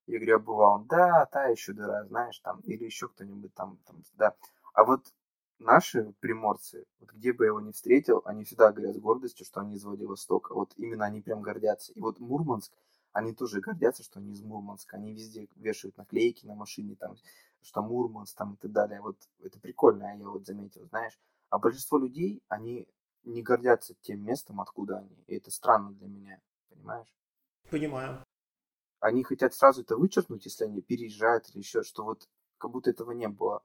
Я 0.10 0.20
говорю, 0.20 0.62
а 0.62 0.76
он, 0.76 0.88
да, 0.88 1.26
та 1.28 1.46
еще 1.46 1.74
дыра, 1.74 2.06
знаешь, 2.06 2.40
там, 2.40 2.62
или 2.62 2.84
еще 2.84 3.08
кто-нибудь 3.08 3.54
там, 3.54 3.78
там, 3.86 4.04
да. 4.18 4.36
А 4.74 4.84
вот 4.84 5.14
наши 5.60 6.14
приморцы, 6.20 6.86
вот 7.00 7.12
где 7.12 7.32
бы 7.32 7.44
я 7.44 7.50
его 7.50 7.62
не 7.62 7.72
встретил, 7.72 8.22
они 8.26 8.44
всегда 8.44 8.72
говорят 8.72 8.96
с 8.96 9.00
гордостью, 9.00 9.46
что 9.46 9.62
они 9.62 9.76
из 9.76 9.84
Владивостока. 9.84 10.54
Вот 10.54 10.74
именно 10.78 11.06
они 11.06 11.22
прям 11.22 11.42
гордятся. 11.42 11.94
И 11.94 12.00
вот 12.00 12.20
Мурманск, 12.20 12.74
они 13.12 13.34
тоже 13.34 13.62
гордятся, 13.62 14.04
что 14.04 14.20
они 14.20 14.34
из 14.34 14.42
Мурманска. 14.42 14.98
Они 14.98 15.14
везде 15.14 15.48
вешают 15.56 15.98
наклейки 15.98 16.46
на 16.46 16.56
машине, 16.56 16.96
там, 16.96 17.16
что 17.62 17.82
Мурманск, 17.82 18.36
там, 18.36 18.54
и 18.54 18.58
так 18.58 18.72
далее. 18.72 19.02
Вот 19.02 19.18
это 19.44 19.60
прикольно, 19.60 20.18
я 20.18 20.28
вот 20.28 20.46
заметил, 20.46 20.88
знаешь. 20.88 21.20
А 21.50 21.60
большинство 21.60 21.98
людей, 21.98 22.42
они 22.48 22.88
не 23.24 23.44
гордятся 23.44 23.96
тем 24.02 24.24
местом, 24.24 24.62
откуда 24.62 25.00
они. 25.00 25.24
И 25.28 25.36
это 25.36 25.52
странно 25.52 25.92
для 25.92 26.08
меня, 26.08 26.42
понимаешь? 26.70 27.14
Понимаю. 27.70 28.24
Они 29.00 29.24
хотят 29.24 29.54
сразу 29.54 29.82
это 29.82 29.98
вычеркнуть, 29.98 30.46
если 30.46 30.66
они 30.66 30.82
переезжают 30.82 31.50
или 31.50 31.60
еще, 31.60 31.84
что 31.84 32.04
вот 32.04 32.28
как 32.58 32.72
будто 32.72 32.90
этого 32.90 33.12
не 33.12 33.28
было. 33.28 33.64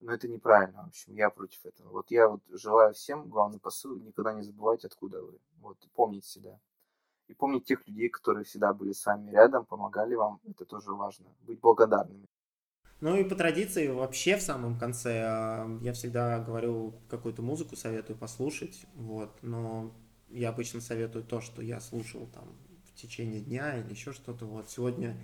Но 0.00 0.12
это 0.12 0.28
неправильно, 0.28 0.82
в 0.84 0.88
общем, 0.88 1.14
я 1.14 1.30
против 1.30 1.64
этого. 1.64 1.90
Вот 1.90 2.10
я 2.10 2.28
вот 2.28 2.42
желаю 2.50 2.92
всем, 2.92 3.28
главный 3.28 3.60
посыл, 3.60 3.96
никогда 3.96 4.34
не 4.34 4.42
забывайте, 4.42 4.88
откуда 4.88 5.22
вы. 5.22 5.38
Вот, 5.60 5.78
помните 5.94 6.28
себя. 6.28 6.60
И 7.28 7.34
помните 7.34 7.66
тех 7.66 7.86
людей, 7.86 8.10
которые 8.10 8.44
всегда 8.44 8.74
были 8.74 8.92
с 8.92 9.06
вами 9.06 9.30
рядом, 9.30 9.64
помогали 9.64 10.14
вам, 10.14 10.40
это 10.44 10.64
тоже 10.66 10.92
важно. 10.92 11.26
Быть 11.40 11.60
благодарными. 11.60 12.28
Ну 13.00 13.16
и 13.16 13.24
по 13.24 13.34
традиции 13.34 13.88
вообще 13.88 14.36
в 14.36 14.42
самом 14.42 14.78
конце 14.78 15.24
а, 15.26 15.78
я 15.82 15.92
всегда 15.92 16.38
говорю 16.38 16.94
какую-то 17.08 17.42
музыку, 17.42 17.76
советую 17.76 18.18
послушать, 18.18 18.86
вот, 18.94 19.30
но 19.42 19.94
я 20.28 20.50
обычно 20.50 20.80
советую 20.80 21.24
то, 21.24 21.40
что 21.40 21.62
я 21.62 21.80
слушал 21.80 22.26
там 22.32 22.56
в 22.94 23.00
течение 23.00 23.40
дня 23.40 23.78
или 23.78 23.90
еще 23.90 24.12
что-то, 24.12 24.46
вот. 24.46 24.70
Сегодня 24.70 25.16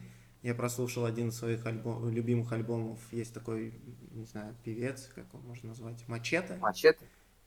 я 0.43 0.55
прослушал 0.55 1.05
один 1.05 1.29
из 1.29 1.37
своих 1.37 1.65
альбом, 1.67 2.09
любимых 2.11 2.53
альбомов, 2.53 2.99
есть 3.13 3.33
такой, 3.33 3.75
не 4.13 4.25
знаю, 4.25 4.55
певец, 4.65 5.11
как 5.15 5.27
его 5.33 5.43
можно 5.43 5.69
назвать, 5.69 6.07
Мачете. 6.09 6.57
Мачете? 6.61 7.07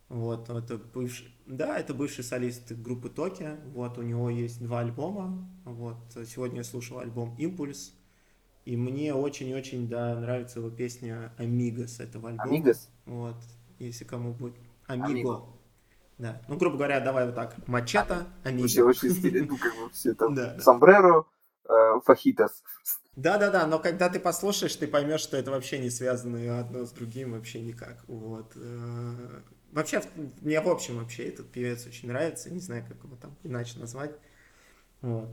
Вот, 0.10 0.50
это 0.50 0.78
бывший, 0.78 1.34
да, 1.48 1.80
это 1.80 1.94
бывший 1.94 2.24
солист 2.24 2.72
группы 2.72 3.10
Токи, 3.10 3.58
вот, 3.74 3.98
у 3.98 4.02
него 4.04 4.30
есть 4.30 4.62
два 4.62 4.82
альбома, 4.82 5.50
вот, 5.66 5.98
сегодня 6.28 6.58
я 6.58 6.64
слушал 6.64 7.00
альбом 7.00 7.36
«Импульс», 7.38 7.94
и 8.66 8.78
мне 8.78 9.14
очень-очень, 9.14 9.90
да, 9.90 10.20
нравится 10.20 10.60
его 10.60 10.70
песня 10.70 11.34
«Амигос» 11.38 12.00
этого 12.00 12.30
альбома. 12.30 12.50
«Амигос»? 12.50 12.90
Вот, 13.06 13.36
если 13.80 14.06
кому 14.06 14.34
будет. 14.34 14.56
«Амиго». 14.86 15.46
Да, 16.18 16.42
ну, 16.48 16.58
грубо 16.58 16.78
говоря, 16.78 17.00
давай 17.00 17.26
вот 17.26 17.36
так. 17.36 17.56
Амиго. 18.44 18.62
Вообще 18.62 18.84
очень 18.84 19.10
стиль, 19.12 19.46
ну, 19.48 19.58
как 19.58 19.74
бы 19.76 19.90
все 19.92 20.14
там. 20.14 20.36
Да, 20.36 20.60
Сомбреро, 20.60 21.26
э, 21.68 22.00
фахитос. 22.06 22.64
Да-да-да, 23.16 23.68
но 23.68 23.80
когда 23.80 24.10
ты 24.10 24.20
послушаешь, 24.20 24.76
ты 24.76 24.88
поймешь, 24.88 25.22
что 25.22 25.38
это 25.38 25.52
вообще 25.52 25.80
не 25.80 25.90
связано 25.90 26.60
одно 26.60 26.86
с 26.86 26.92
другим 26.92 27.34
вообще 27.34 27.62
никак. 27.62 28.04
Вот. 28.08 28.52
Э, 28.56 29.42
вообще, 29.72 30.02
мне 30.42 30.62
в 30.62 30.68
общем 30.68 30.98
вообще 30.98 31.26
этот 31.26 31.52
певец 31.52 31.86
очень 31.86 32.08
нравится, 32.08 32.50
не 32.52 32.60
знаю, 32.60 32.86
как 32.88 33.04
его 33.04 33.16
там 33.16 33.36
иначе 33.44 33.78
назвать. 33.80 34.16
Вот. 35.02 35.30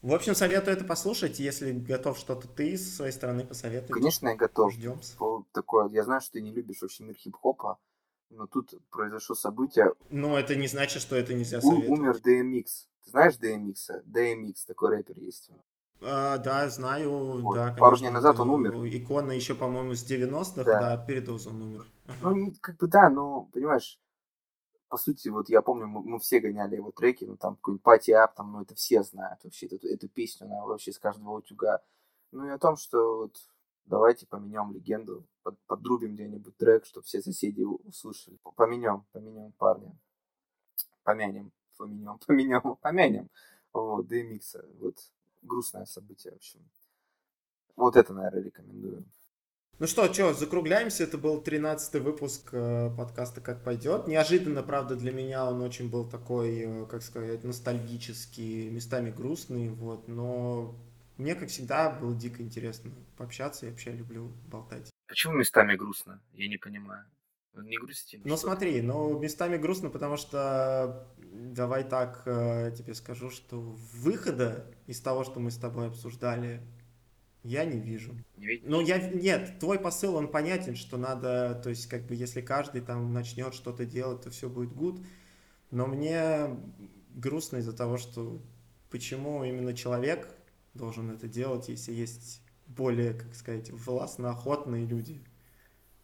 В 0.00 0.12
общем, 0.12 0.34
советую 0.34 0.76
это 0.76 0.84
послушать, 0.84 1.38
если 1.38 1.72
готов 1.72 2.18
что-то 2.18 2.46
ты 2.46 2.76
с 2.76 2.96
своей 2.96 3.12
стороны 3.12 3.44
посоветовать. 3.44 3.94
Конечно, 3.94 4.28
я 4.28 4.36
готов. 4.36 4.72
Ждем. 4.72 5.00
Такое, 5.52 5.88
я 5.88 6.04
знаю, 6.04 6.20
что 6.20 6.32
ты 6.32 6.42
не 6.42 6.52
любишь 6.52 6.82
вообще 6.82 7.04
мир 7.04 7.16
хип-хопа, 7.16 7.78
но 8.44 8.46
тут 8.46 8.74
произошло 8.90 9.34
событие. 9.34 9.92
Но 10.10 10.38
это 10.38 10.54
не 10.54 10.68
значит, 10.68 11.00
что 11.00 11.16
это 11.16 11.32
нельзя 11.32 11.60
советовать. 11.60 11.98
Умер 11.98 12.16
DMX. 12.16 12.64
Ты 13.04 13.10
знаешь 13.10 13.34
DMX? 13.34 14.04
DMX, 14.06 14.54
такой 14.66 14.90
рэпер 14.90 15.18
есть. 15.18 15.50
А, 16.02 16.36
да, 16.38 16.68
знаю, 16.68 17.40
вот. 17.40 17.54
да, 17.54 17.64
конечно. 17.64 17.80
Пару 17.80 17.96
дней 17.96 18.10
назад 18.10 18.38
он 18.40 18.50
умер. 18.50 18.74
Икона 18.86 19.32
еще, 19.32 19.54
по-моему, 19.54 19.94
с 19.94 20.04
90-х, 20.04 20.64
да, 20.64 20.80
да 20.80 20.96
передоз 20.98 21.46
он 21.46 21.62
умер. 21.62 21.86
Ну, 22.22 22.52
как 22.60 22.76
бы 22.76 22.86
да, 22.86 23.08
но, 23.08 23.48
понимаешь, 23.54 23.98
по 24.88 24.98
сути, 24.98 25.28
вот 25.28 25.48
я 25.48 25.62
помню, 25.62 25.86
мы, 25.86 26.02
мы 26.02 26.18
все 26.18 26.40
гоняли 26.40 26.76
его 26.76 26.92
треки, 26.92 27.24
ну 27.24 27.38
там 27.38 27.56
какой-нибудь 27.56 27.82
пати 27.82 28.10
ап, 28.10 28.34
там, 28.34 28.52
ну 28.52 28.60
это 28.60 28.74
все 28.74 29.02
знают 29.02 29.42
вообще 29.42 29.66
эту, 29.66 29.88
эту 29.88 30.08
песню, 30.08 30.46
она 30.46 30.66
вообще 30.66 30.90
из 30.90 30.98
каждого 30.98 31.38
утюга. 31.38 31.80
Ну 32.30 32.46
и 32.46 32.50
о 32.50 32.58
том, 32.58 32.76
что 32.76 33.16
вот 33.16 33.36
давайте 33.86 34.26
поменяем 34.26 34.72
легенду, 34.72 35.26
под, 35.42 35.58
подрубим 35.66 36.14
где-нибудь 36.14 36.56
трек, 36.56 36.84
чтобы 36.86 37.04
все 37.04 37.22
соседи 37.22 37.62
услышали. 37.62 38.38
Поменяем, 38.56 39.04
поменяем 39.12 39.52
парня. 39.52 39.96
Помянем, 41.02 41.52
поменяем, 41.76 42.18
поменяем, 42.26 42.76
помянем. 42.76 43.30
Вот, 43.72 44.10
DMX, 44.10 44.78
вот, 44.78 44.98
грустное 45.42 45.84
событие, 45.84 46.32
в 46.32 46.36
общем. 46.36 46.60
Вот 47.76 47.96
это, 47.96 48.12
наверное, 48.12 48.42
рекомендую. 48.42 49.04
Ну 49.80 49.88
что, 49.88 50.12
что, 50.12 50.32
закругляемся. 50.32 51.02
Это 51.02 51.18
был 51.18 51.42
13 51.42 52.00
выпуск 52.00 52.50
э, 52.52 52.90
подкаста 52.96 53.40
«Как 53.40 53.64
пойдет». 53.64 54.06
Неожиданно, 54.06 54.62
правда, 54.62 54.94
для 54.94 55.10
меня 55.10 55.50
он 55.50 55.60
очень 55.62 55.90
был 55.90 56.08
такой, 56.08 56.58
э, 56.58 56.86
как 56.86 57.02
сказать, 57.02 57.42
ностальгический, 57.42 58.70
местами 58.70 59.10
грустный, 59.10 59.70
вот. 59.70 60.06
Но 60.06 60.76
мне, 61.16 61.34
как 61.34 61.48
всегда, 61.48 61.90
было 61.90 62.14
дико 62.14 62.42
интересно 62.42 62.90
пообщаться. 63.16 63.66
Я 63.66 63.72
вообще 63.72 63.92
люблю 63.92 64.32
болтать. 64.48 64.90
Почему 65.06 65.34
местами 65.34 65.76
грустно? 65.76 66.20
Я 66.32 66.48
не 66.48 66.56
понимаю. 66.56 67.04
Не 67.54 67.78
грусти. 67.78 68.20
Ну 68.24 68.36
смотри, 68.36 68.82
ну 68.82 69.16
местами 69.20 69.56
грустно, 69.56 69.88
потому 69.88 70.16
что 70.16 71.08
давай 71.18 71.84
так 71.84 72.22
э, 72.26 72.72
тебе 72.76 72.94
скажу, 72.94 73.30
что 73.30 73.60
выхода 73.92 74.66
из 74.86 75.00
того, 75.00 75.22
что 75.22 75.38
мы 75.38 75.52
с 75.52 75.56
тобой 75.56 75.86
обсуждали, 75.86 76.62
я 77.44 77.64
не 77.64 77.78
вижу. 77.78 78.16
Не 78.36 78.46
видишь? 78.46 78.64
Ну, 78.66 78.80
я, 78.80 78.98
нет, 78.98 79.60
твой 79.60 79.78
посыл, 79.78 80.16
он 80.16 80.28
понятен, 80.28 80.74
что 80.74 80.96
надо, 80.96 81.60
то 81.62 81.70
есть, 81.70 81.86
как 81.86 82.06
бы, 82.06 82.14
если 82.14 82.40
каждый 82.40 82.80
там 82.80 83.12
начнет 83.12 83.54
что-то 83.54 83.84
делать, 83.84 84.22
то 84.22 84.30
все 84.30 84.48
будет 84.48 84.72
гуд. 84.72 85.04
Но 85.70 85.86
мне 85.86 86.56
грустно 87.14 87.58
из-за 87.58 87.72
того, 87.72 87.98
что 87.98 88.42
почему 88.90 89.44
именно 89.44 89.74
человек 89.74 90.28
должен 90.74 91.10
это 91.10 91.28
делать, 91.28 91.68
если 91.68 91.92
есть 91.92 92.42
более, 92.66 93.14
как 93.14 93.34
сказать, 93.34 93.70
властно 93.70 94.30
охотные 94.30 94.86
люди 94.86 95.24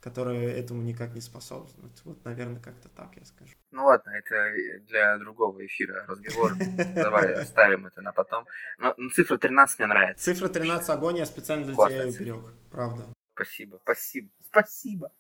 которые 0.01 0.53
этому 0.53 0.83
никак 0.83 1.15
не 1.15 1.21
способствуют. 1.21 1.93
Вот, 2.05 2.25
наверное, 2.25 2.61
как-то 2.61 2.89
так 2.89 3.15
я 3.17 3.25
скажу. 3.25 3.55
Ну 3.71 3.85
ладно, 3.85 4.11
это 4.11 4.53
для 4.87 5.19
другого 5.19 5.65
эфира 5.65 6.07
разговор. 6.07 6.53
Давай 6.95 7.33
оставим 7.41 7.87
это 7.87 8.01
на 8.01 8.13
потом. 8.13 8.47
Но 8.79 8.95
цифра 9.15 9.37
13 9.37 9.79
мне 9.79 9.89
нравится. 9.89 10.25
Цифра 10.25 10.49
13 10.49 10.89
огонь 10.91 11.19
я 11.19 11.27
специально 11.27 11.67
для 11.67 11.75
тебя 11.75 12.19
берег. 12.19 12.45
Правда. 12.71 13.05
Спасибо, 13.35 13.79
спасибо, 13.83 14.31
спасибо. 14.49 15.13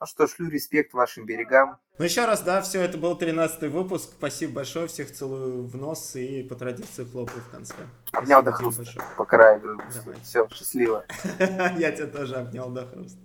Ну 0.00 0.06
что, 0.06 0.26
шлю 0.26 0.48
респект 0.48 0.94
вашим 0.94 1.26
берегам. 1.26 1.78
Ну 1.98 2.04
еще 2.06 2.24
раз, 2.24 2.40
да, 2.40 2.62
все, 2.62 2.80
это 2.80 2.96
был 2.96 3.16
13 3.16 3.70
выпуск. 3.70 4.12
Спасибо 4.16 4.54
большое, 4.54 4.88
всех 4.88 5.12
целую 5.12 5.66
в 5.66 5.76
нос 5.76 6.16
и 6.16 6.42
по 6.42 6.54
традиции 6.54 7.04
хлопаю 7.04 7.42
в 7.42 7.50
конце. 7.50 7.74
Обнял 8.12 8.42
до 8.42 8.50
хруста, 8.50 8.84
по 9.18 9.26
краю. 9.26 9.78
Все, 10.22 10.48
счастливо. 10.54 11.04
Я 11.38 11.92
тебя 11.92 12.06
тоже 12.06 12.36
обнял 12.36 12.70
до 12.70 12.86
хруста. 12.86 13.18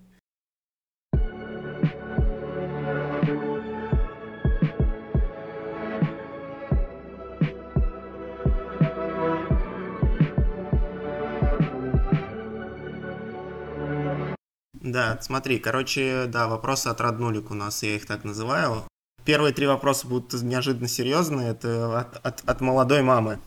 Да, 14.86 15.18
смотри, 15.20 15.58
короче, 15.58 16.26
да, 16.28 16.48
вопросы 16.48 16.90
от 16.90 17.02
Роднулик 17.02 17.50
у 17.50 17.56
нас, 17.56 17.82
я 17.82 17.96
их 17.96 18.06
так 18.06 18.24
называю. 18.24 18.84
Первые 19.26 19.52
три 19.52 19.66
вопроса 19.66 20.08
будут 20.08 20.40
неожиданно 20.44 20.88
серьезные, 20.88 21.50
это 21.50 22.02
от, 22.02 22.18
от, 22.24 22.44
от 22.48 22.62
молодой 22.62 23.02
мамы. 23.02 23.40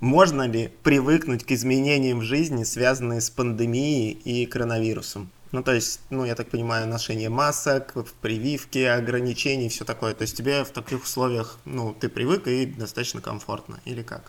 Можно 0.00 0.48
ли 0.48 0.70
привыкнуть 0.82 1.44
к 1.44 1.50
изменениям 1.50 2.20
в 2.20 2.22
жизни, 2.22 2.64
связанные 2.64 3.20
с 3.20 3.28
пандемией 3.28 4.12
и 4.12 4.46
коронавирусом? 4.46 5.28
Ну, 5.52 5.62
то 5.62 5.74
есть, 5.74 6.00
ну, 6.08 6.24
я 6.24 6.34
так 6.34 6.48
понимаю, 6.48 6.88
ношение 6.88 7.28
масок, 7.28 7.92
прививки, 8.22 8.78
ограничений, 8.78 9.68
все 9.68 9.84
такое. 9.84 10.14
То 10.14 10.22
есть 10.22 10.38
тебе 10.38 10.64
в 10.64 10.70
таких 10.70 11.02
условиях, 11.02 11.58
ну, 11.66 11.94
ты 12.00 12.08
привык 12.08 12.46
и 12.46 12.64
достаточно 12.64 13.20
комфортно, 13.20 13.76
или 13.84 14.00
как? 14.00 14.22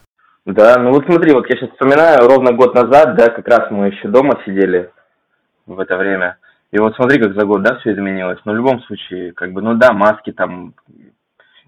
Да, 0.44 0.78
ну 0.78 0.92
вот 0.92 1.06
смотри, 1.06 1.32
вот 1.32 1.50
я 1.50 1.56
сейчас 1.56 1.70
вспоминаю, 1.70 2.28
ровно 2.28 2.52
год 2.52 2.76
назад, 2.76 3.16
да, 3.16 3.30
как 3.30 3.48
раз 3.48 3.72
мы 3.72 3.88
еще 3.88 4.10
дома 4.10 4.42
сидели 4.46 4.92
в 5.66 5.80
это 5.80 5.96
время. 5.96 6.38
И 6.72 6.78
вот 6.78 6.96
смотри, 6.96 7.20
как 7.20 7.34
за 7.34 7.46
год, 7.46 7.64
да, 7.64 7.78
все 7.78 7.94
изменилось. 7.94 8.40
Но 8.46 8.54
в 8.54 8.56
любом 8.56 8.82
случае, 8.82 9.32
как 9.34 9.54
бы, 9.54 9.62
ну 9.62 9.74
да, 9.76 9.92
маски 9.92 10.32
там 10.32 10.74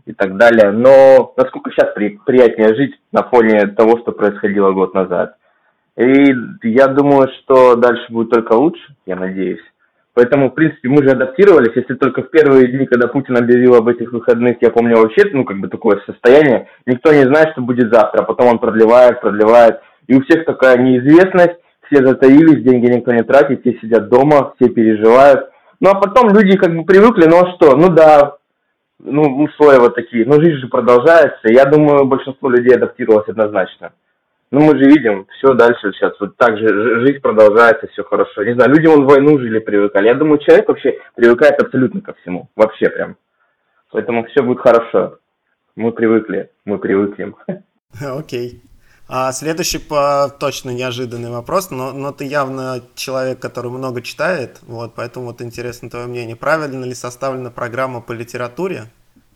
и 0.05 0.13
так 0.13 0.37
далее. 0.37 0.71
Но 0.71 1.33
насколько 1.37 1.71
сейчас 1.71 1.93
при, 1.93 2.19
приятнее 2.25 2.75
жить 2.75 2.99
на 3.11 3.23
фоне 3.23 3.67
того, 3.67 3.99
что 3.99 4.11
происходило 4.11 4.71
год 4.71 4.93
назад. 4.93 5.35
И 5.97 6.33
я 6.63 6.87
думаю, 6.87 7.29
что 7.39 7.75
дальше 7.75 8.05
будет 8.11 8.29
только 8.29 8.53
лучше, 8.53 8.95
я 9.05 9.15
надеюсь. 9.15 9.61
Поэтому, 10.13 10.49
в 10.49 10.55
принципе, 10.55 10.89
мы 10.89 11.03
же 11.03 11.11
адаптировались, 11.11 11.75
если 11.75 11.93
только 11.93 12.23
в 12.23 12.31
первые 12.31 12.67
дни, 12.67 12.85
когда 12.85 13.07
Путин 13.07 13.37
объявил 13.37 13.75
об 13.75 13.87
этих 13.87 14.11
выходных, 14.11 14.57
я 14.61 14.69
помню 14.69 14.97
вообще, 14.97 15.23
ну, 15.31 15.45
как 15.45 15.59
бы 15.59 15.69
такое 15.69 16.01
состояние, 16.05 16.67
никто 16.85 17.13
не 17.13 17.23
знает, 17.23 17.51
что 17.51 17.61
будет 17.61 17.93
завтра, 17.93 18.21
а 18.21 18.25
потом 18.25 18.47
он 18.47 18.59
продлевает, 18.59 19.21
продлевает, 19.21 19.79
и 20.07 20.15
у 20.15 20.21
всех 20.21 20.43
такая 20.45 20.77
неизвестность, 20.77 21.57
все 21.91 22.05
затаились, 22.05 22.63
деньги 22.63 22.87
никто 22.87 23.11
не 23.11 23.23
тратит, 23.23 23.61
все 23.61 23.77
сидят 23.79 24.09
дома, 24.09 24.53
все 24.55 24.69
переживают. 24.69 25.49
Ну 25.79 25.89
а 25.89 25.95
потом 25.95 26.29
люди 26.29 26.57
как 26.57 26.75
бы 26.75 26.85
привыкли, 26.85 27.25
ну 27.27 27.43
а 27.43 27.51
что, 27.55 27.75
ну 27.75 27.89
да, 27.89 28.37
ну 28.99 29.43
условия 29.43 29.79
вот 29.79 29.95
такие, 29.95 30.25
но 30.25 30.35
жизнь 30.35 30.59
же 30.59 30.67
продолжается. 30.67 31.51
Я 31.51 31.65
думаю, 31.65 32.05
большинство 32.05 32.49
людей 32.49 32.75
адаптировалось 32.75 33.27
однозначно. 33.27 33.91
Ну 34.51 34.61
мы 34.61 34.77
же 34.77 34.83
видим, 34.83 35.27
все 35.37 35.53
дальше 35.53 35.91
сейчас 35.93 36.13
вот 36.19 36.35
так 36.37 36.57
же 36.57 37.05
жизнь 37.05 37.19
продолжается, 37.19 37.87
все 37.87 38.03
хорошо. 38.03 38.43
Не 38.43 38.53
знаю, 38.53 38.71
люди 38.71 38.87
вон 38.87 39.05
войну 39.05 39.39
жили, 39.39 39.59
привыкали. 39.59 40.07
Я 40.07 40.15
думаю, 40.15 40.39
человек 40.39 40.67
вообще 40.67 40.97
привыкает 41.15 41.61
абсолютно 41.61 42.01
ко 42.01 42.13
всему, 42.21 42.49
вообще 42.55 42.89
прям. 42.89 43.15
Поэтому 43.91 44.25
все 44.25 44.43
будет 44.43 44.59
хорошо. 44.59 45.17
Мы 45.75 45.91
привыкли, 45.91 46.51
мы 46.65 46.77
привыкнем. 46.79 47.35
Окей. 48.01 48.61
А 49.07 49.31
следующий 49.33 49.79
по 49.79 50.33
точно 50.39 50.69
неожиданный 50.69 51.29
вопрос, 51.29 51.69
но, 51.69 51.91
но 51.91 52.11
ты 52.11 52.25
явно 52.25 52.81
человек, 52.95 53.39
который 53.39 53.69
много 53.69 54.01
читает, 54.01 54.59
вот, 54.61 54.93
поэтому 54.95 55.25
вот 55.25 55.41
интересно 55.41 55.89
твое 55.89 56.07
мнение. 56.07 56.35
Правильно 56.35 56.85
ли 56.85 56.93
составлена 56.93 57.51
программа 57.51 57.99
по 57.99 58.13
литературе 58.13 58.85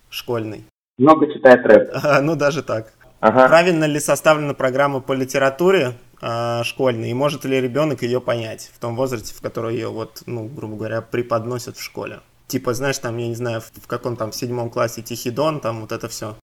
школьной? 0.09 0.65
Много 0.97 1.31
читает 1.33 1.65
рэп. 1.65 1.91
А, 2.03 2.21
ну, 2.21 2.35
даже 2.35 2.63
так. 2.63 2.93
Ага. 3.19 3.47
Правильно 3.47 3.85
ли 3.85 3.99
составлена 3.99 4.53
программа 4.53 5.01
по 5.01 5.13
литературе 5.13 5.93
а, 6.21 6.63
школьной, 6.63 7.11
и 7.11 7.13
может 7.13 7.43
ли 7.43 7.59
ребенок 7.59 8.01
ее 8.01 8.21
понять 8.21 8.71
в 8.73 8.79
том 8.79 8.95
возрасте, 8.95 9.33
в 9.33 9.41
который 9.41 9.73
ее, 9.73 9.89
вот, 9.89 10.23
ну, 10.25 10.47
грубо 10.47 10.77
говоря, 10.77 11.01
преподносят 11.01 11.77
в 11.77 11.83
школе? 11.83 12.21
Типа, 12.47 12.73
знаешь, 12.73 12.99
там, 12.99 13.17
я 13.17 13.27
не 13.27 13.35
знаю, 13.35 13.61
в, 13.61 13.71
в 13.81 13.87
каком 13.87 14.15
там 14.15 14.31
седьмом 14.31 14.69
классе 14.69 15.01
Тихий 15.01 15.31
Дон, 15.31 15.59
там 15.59 15.81
вот 15.81 15.91
это 15.91 16.07
все. 16.07 16.35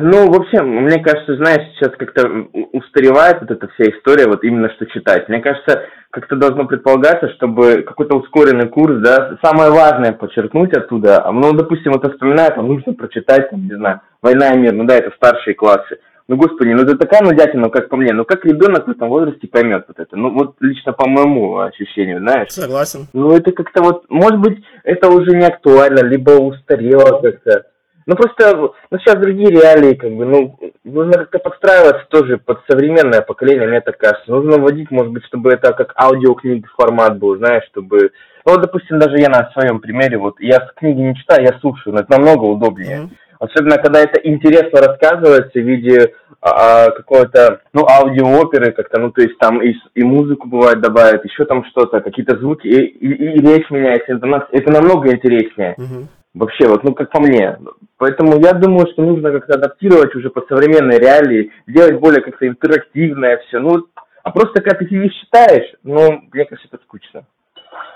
Ну, 0.00 0.30
вообще, 0.30 0.62
мне 0.62 1.02
кажется, 1.02 1.34
знаешь, 1.36 1.62
сейчас 1.74 1.90
как-то 1.98 2.28
устаревает 2.72 3.40
вот 3.40 3.50
эта 3.50 3.66
вся 3.68 3.90
история, 3.90 4.28
вот 4.28 4.44
именно 4.44 4.70
что 4.70 4.86
читать. 4.86 5.28
Мне 5.28 5.40
кажется, 5.40 5.86
как-то 6.10 6.36
должно 6.36 6.66
предполагаться, 6.66 7.28
чтобы 7.30 7.82
какой-то 7.82 8.16
ускоренный 8.16 8.68
курс, 8.68 9.02
да, 9.02 9.36
самое 9.42 9.72
важное 9.72 10.12
подчеркнуть 10.12 10.76
оттуда. 10.76 11.24
А, 11.24 11.32
ну, 11.32 11.52
допустим, 11.52 11.90
вот 11.92 12.08
вспоминаю, 12.08 12.52
там 12.54 12.68
нужно 12.68 12.94
прочитать, 12.94 13.50
там, 13.50 13.64
не 13.64 13.74
знаю, 13.74 14.00
«Война 14.22 14.50
и 14.54 14.58
мир», 14.58 14.74
ну 14.74 14.84
да, 14.84 14.96
это 14.96 15.10
старшие 15.16 15.54
классы. 15.54 15.98
Ну, 16.28 16.36
господи, 16.36 16.70
ну 16.70 16.84
это 16.84 16.96
такая 16.96 17.22
нудятина, 17.22 17.68
как 17.68 17.88
по 17.88 17.96
мне. 17.96 18.12
Ну, 18.14 18.24
как 18.24 18.44
ребенок 18.46 18.86
в 18.86 18.90
этом 18.90 19.08
возрасте 19.08 19.46
поймет 19.46 19.84
вот 19.88 19.98
это? 19.98 20.16
Ну, 20.16 20.30
вот 20.30 20.54
лично 20.60 20.92
по 20.92 21.06
моему 21.06 21.58
ощущению, 21.58 22.20
знаешь. 22.20 22.50
Согласен. 22.50 23.08
Ну, 23.12 23.36
это 23.36 23.52
как-то 23.52 23.82
вот, 23.82 24.04
может 24.08 24.38
быть, 24.38 24.64
это 24.84 25.10
уже 25.10 25.32
не 25.32 25.44
актуально, 25.44 26.02
либо 26.04 26.30
устарело 26.30 27.20
как-то. 27.20 27.66
Ну 28.06 28.16
просто, 28.16 28.72
ну 28.90 28.98
сейчас 28.98 29.16
другие 29.16 29.50
реалии, 29.50 29.94
как 29.94 30.12
бы, 30.12 30.26
ну, 30.26 30.58
нужно 30.84 31.12
как-то 31.12 31.38
подстраиваться 31.38 32.06
тоже 32.10 32.36
под 32.36 32.60
современное 32.68 33.22
поколение, 33.22 33.66
мне 33.66 33.80
так 33.80 33.96
кажется. 33.96 34.30
Нужно 34.30 34.58
вводить, 34.58 34.90
может 34.90 35.12
быть, 35.12 35.24
чтобы 35.24 35.52
это 35.52 35.72
как 35.72 35.94
аудиокниги 35.96 36.66
формат 36.76 37.18
был, 37.18 37.36
знаешь, 37.36 37.64
чтобы... 37.70 38.12
Ну, 38.44 38.52
вот, 38.52 38.60
допустим, 38.60 38.98
даже 38.98 39.16
я 39.18 39.30
на 39.30 39.50
своем 39.52 39.80
примере, 39.80 40.18
вот, 40.18 40.38
я 40.38 40.58
книги 40.76 41.00
не 41.00 41.16
читаю, 41.16 41.44
я 41.44 41.58
слушаю, 41.60 41.94
но 41.94 42.00
это 42.00 42.12
намного 42.12 42.44
удобнее. 42.44 42.98
Mm-hmm. 42.98 43.16
Особенно, 43.40 43.78
когда 43.78 44.00
это 44.00 44.20
интересно 44.22 44.80
рассказывается 44.80 45.58
в 45.58 45.64
виде 45.64 46.14
а, 46.40 46.90
какой-то, 46.90 47.60
ну, 47.72 47.86
аудиооперы 47.88 48.72
как-то, 48.72 49.00
ну, 49.00 49.10
то 49.10 49.22
есть 49.22 49.38
там 49.38 49.62
и, 49.62 49.74
и 49.94 50.02
музыку 50.02 50.48
бывает 50.48 50.80
добавят, 50.80 51.24
еще 51.24 51.44
там 51.44 51.64
что-то, 51.66 52.00
какие-то 52.00 52.38
звуки, 52.38 52.66
и, 52.66 52.84
и, 52.84 53.06
и 53.06 53.40
речь 53.40 53.70
меняется, 53.70 54.12
интонация. 54.12 54.48
Это 54.52 54.70
намного 54.70 55.10
интереснее. 55.10 55.74
Угу. 55.78 56.08
Вообще, 56.34 56.66
вот, 56.66 56.82
ну, 56.82 56.94
как 56.94 57.10
по 57.10 57.20
мне. 57.20 57.56
Поэтому 57.96 58.38
я 58.40 58.52
думаю, 58.52 58.88
что 58.92 59.02
нужно 59.02 59.30
как-то 59.30 59.54
адаптировать 59.54 60.14
уже 60.16 60.30
под 60.30 60.48
современные 60.48 60.98
реалии, 60.98 61.52
делать 61.68 62.00
более 62.00 62.22
как-то 62.22 62.46
интерактивное 62.48 63.38
все. 63.46 63.60
Ну, 63.60 63.86
а 64.24 64.30
просто 64.32 64.60
когда 64.60 64.76
ты 64.76 64.86
сидишь 64.86 65.14
читаешь, 65.20 65.72
ну, 65.84 66.22
мне 66.32 66.44
кажется, 66.44 66.68
это 66.72 66.82
скучно. 66.82 67.24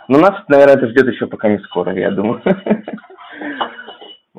Но 0.07 0.19
нас, 0.19 0.35
наверное, 0.49 0.77
это 0.77 0.89
ждет 0.89 1.09
еще 1.09 1.27
пока 1.27 1.49
не 1.49 1.59
скоро, 1.59 1.93
я 1.93 2.11
думаю. 2.11 2.41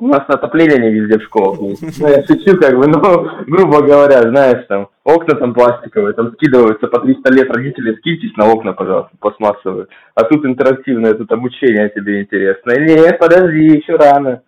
У 0.00 0.06
нас 0.08 0.22
отопление 0.28 0.80
не 0.80 0.90
везде 0.90 1.18
в 1.18 1.24
школах 1.24 1.60
есть. 1.60 2.00
Ну, 2.00 2.08
я 2.08 2.24
шучу, 2.24 2.58
как 2.58 2.76
бы, 2.78 2.86
но, 2.86 3.00
грубо 3.46 3.82
говоря, 3.82 4.22
знаешь, 4.22 4.64
там, 4.66 4.88
окна 5.04 5.36
там 5.36 5.52
пластиковые, 5.52 6.14
там 6.14 6.32
скидываются 6.32 6.86
по 6.86 7.00
300 7.00 7.32
лет 7.34 7.54
родители, 7.54 7.96
скиньтесь 7.96 8.34
на 8.36 8.50
окна, 8.50 8.72
пожалуйста, 8.72 9.10
пластмассовые. 9.20 9.88
А 10.14 10.24
тут 10.24 10.46
интерактивное, 10.46 11.12
тут 11.12 11.30
обучение 11.30 11.90
тебе 11.90 12.22
интересно. 12.22 12.72
Нет, 12.78 13.18
подожди, 13.18 13.76
еще 13.76 13.96
рано. 13.96 14.40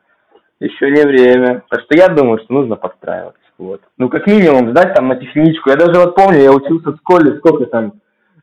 Еще 0.58 0.90
не 0.90 1.04
время. 1.04 1.64
Так 1.68 1.82
что 1.82 1.98
я 1.98 2.08
думаю, 2.08 2.38
что 2.38 2.54
нужно 2.54 2.76
подстраиваться. 2.76 3.40
Вот. 3.58 3.82
Ну, 3.98 4.08
как 4.08 4.26
минимум, 4.26 4.70
сдать 4.70 4.94
там 4.94 5.08
на 5.08 5.16
техничку. 5.16 5.70
Я 5.70 5.76
даже 5.76 6.00
вот 6.00 6.14
помню, 6.14 6.40
я 6.40 6.52
учился 6.52 6.92
в 6.92 6.96
школе, 6.96 7.36
сколько 7.38 7.66
там, 7.66 7.94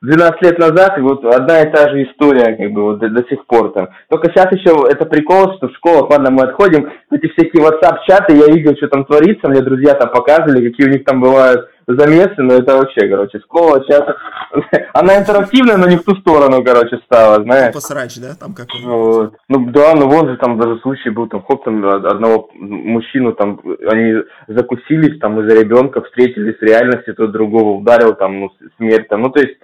12 0.02 0.42
лет 0.44 0.58
назад, 0.60 0.98
и 0.98 1.02
вот 1.02 1.26
одна 1.26 1.62
и 1.62 1.72
та 1.72 1.90
же 1.90 2.04
история, 2.04 2.56
как 2.56 2.72
бы, 2.72 2.84
вот 2.84 3.00
до, 3.00 3.10
до 3.10 3.24
сих 3.28 3.46
пор 3.46 3.74
там. 3.74 3.90
Только 4.10 4.32
сейчас 4.32 4.50
еще 4.54 4.74
это 4.90 5.06
прикол, 5.06 5.58
что 5.58 5.68
в 5.68 5.76
школах, 5.76 6.10
ладно, 6.10 6.32
мы 6.32 6.44
отходим, 6.44 6.90
эти 7.12 7.28
всякие 7.28 7.64
WhatsApp-чаты, 7.64 8.34
я 8.34 8.48
видел, 8.48 8.76
что 8.78 8.88
там 8.88 9.04
творится, 9.04 9.50
мне 9.50 9.62
друзья 9.62 9.96
там 9.96 10.10
показывали, 10.10 10.70
какие 10.70 10.88
у 10.88 10.92
них 10.92 11.04
там 11.04 11.20
бывают 11.20 11.70
замесы, 11.86 12.36
но 12.38 12.54
это 12.54 12.78
вообще, 12.78 13.10
короче, 13.10 13.40
школа 13.40 13.84
сейчас, 13.84 14.04
она 14.94 15.18
интерактивная, 15.18 15.76
но 15.76 15.88
не 15.88 15.98
в 15.98 16.04
ту 16.04 16.16
сторону, 16.16 16.64
короче, 16.64 16.98
стала, 17.04 17.44
знаешь. 17.44 17.74
Посрач, 17.74 18.20
да, 18.20 18.36
там 18.40 18.54
как 18.54 18.68
вот. 18.86 19.34
Ну, 19.50 19.72
да, 19.72 19.96
ну 19.96 20.08
вон 20.08 20.30
же 20.30 20.38
там 20.38 20.58
даже 20.58 20.80
случай 20.80 21.10
был, 21.10 21.28
там, 21.28 21.44
хоп, 21.44 21.66
там, 21.66 21.84
одного 21.86 22.50
мужчину, 22.54 23.34
там, 23.34 23.60
они 23.86 24.24
закусились, 24.48 25.20
там, 25.20 25.42
из-за 25.42 25.60
ребенка, 25.60 26.02
встретились 26.04 26.58
в 26.58 26.64
реальности, 26.64 27.12
тот 27.12 27.32
другого 27.32 27.80
ударил, 27.80 28.14
там, 28.14 28.40
ну, 28.40 28.52
смерть, 28.78 29.10
там, 29.10 29.24
ну, 29.24 29.30
то 29.30 29.42
есть, 29.42 29.58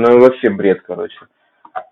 ну 0.00 0.20
вообще 0.20 0.50
бред, 0.50 0.82
короче. 0.86 1.16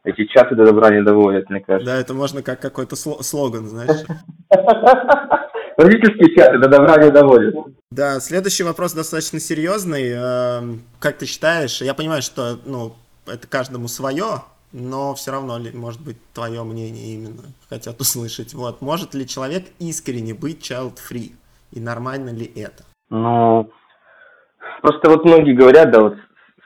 Эти 0.04 0.26
чаты 0.26 0.54
до 0.54 0.64
добра 0.64 0.90
не 0.90 1.02
доводят, 1.02 1.48
мне 1.50 1.60
кажется. 1.60 1.92
Да, 1.92 2.00
это 2.00 2.14
можно 2.14 2.42
как 2.42 2.60
какой-то 2.60 2.96
слоган, 2.96 3.66
знаешь. 3.66 4.04
Родительские 5.76 6.34
чаты 6.34 6.58
до 6.58 6.68
добра 6.68 7.02
не 7.02 7.10
доводят. 7.10 7.54
Да, 7.90 8.20
следующий 8.20 8.64
вопрос 8.64 8.92
достаточно 8.92 9.38
серьезный. 9.38 10.10
Эм, 10.10 10.82
как 10.98 11.18
ты 11.18 11.26
считаешь, 11.26 11.80
я 11.80 11.94
понимаю, 11.94 12.22
что 12.22 12.58
ну, 12.64 12.94
это 13.26 13.46
каждому 13.46 13.86
свое, 13.88 14.42
но 14.72 15.14
все 15.14 15.30
равно, 15.30 15.58
может 15.74 16.02
быть, 16.02 16.16
твое 16.34 16.62
мнение 16.64 17.14
именно 17.14 17.42
хотят 17.68 18.00
услышать. 18.00 18.54
Вот, 18.54 18.82
может 18.82 19.14
ли 19.14 19.26
человек 19.26 19.66
искренне 19.78 20.34
быть 20.34 20.68
child-free? 20.68 21.32
И 21.72 21.80
нормально 21.80 22.30
ли 22.30 22.50
это? 22.56 22.84
Ну, 23.10 23.70
просто 24.82 25.10
вот 25.10 25.24
многие 25.24 25.54
говорят, 25.54 25.90
да, 25.90 26.00
вот 26.00 26.16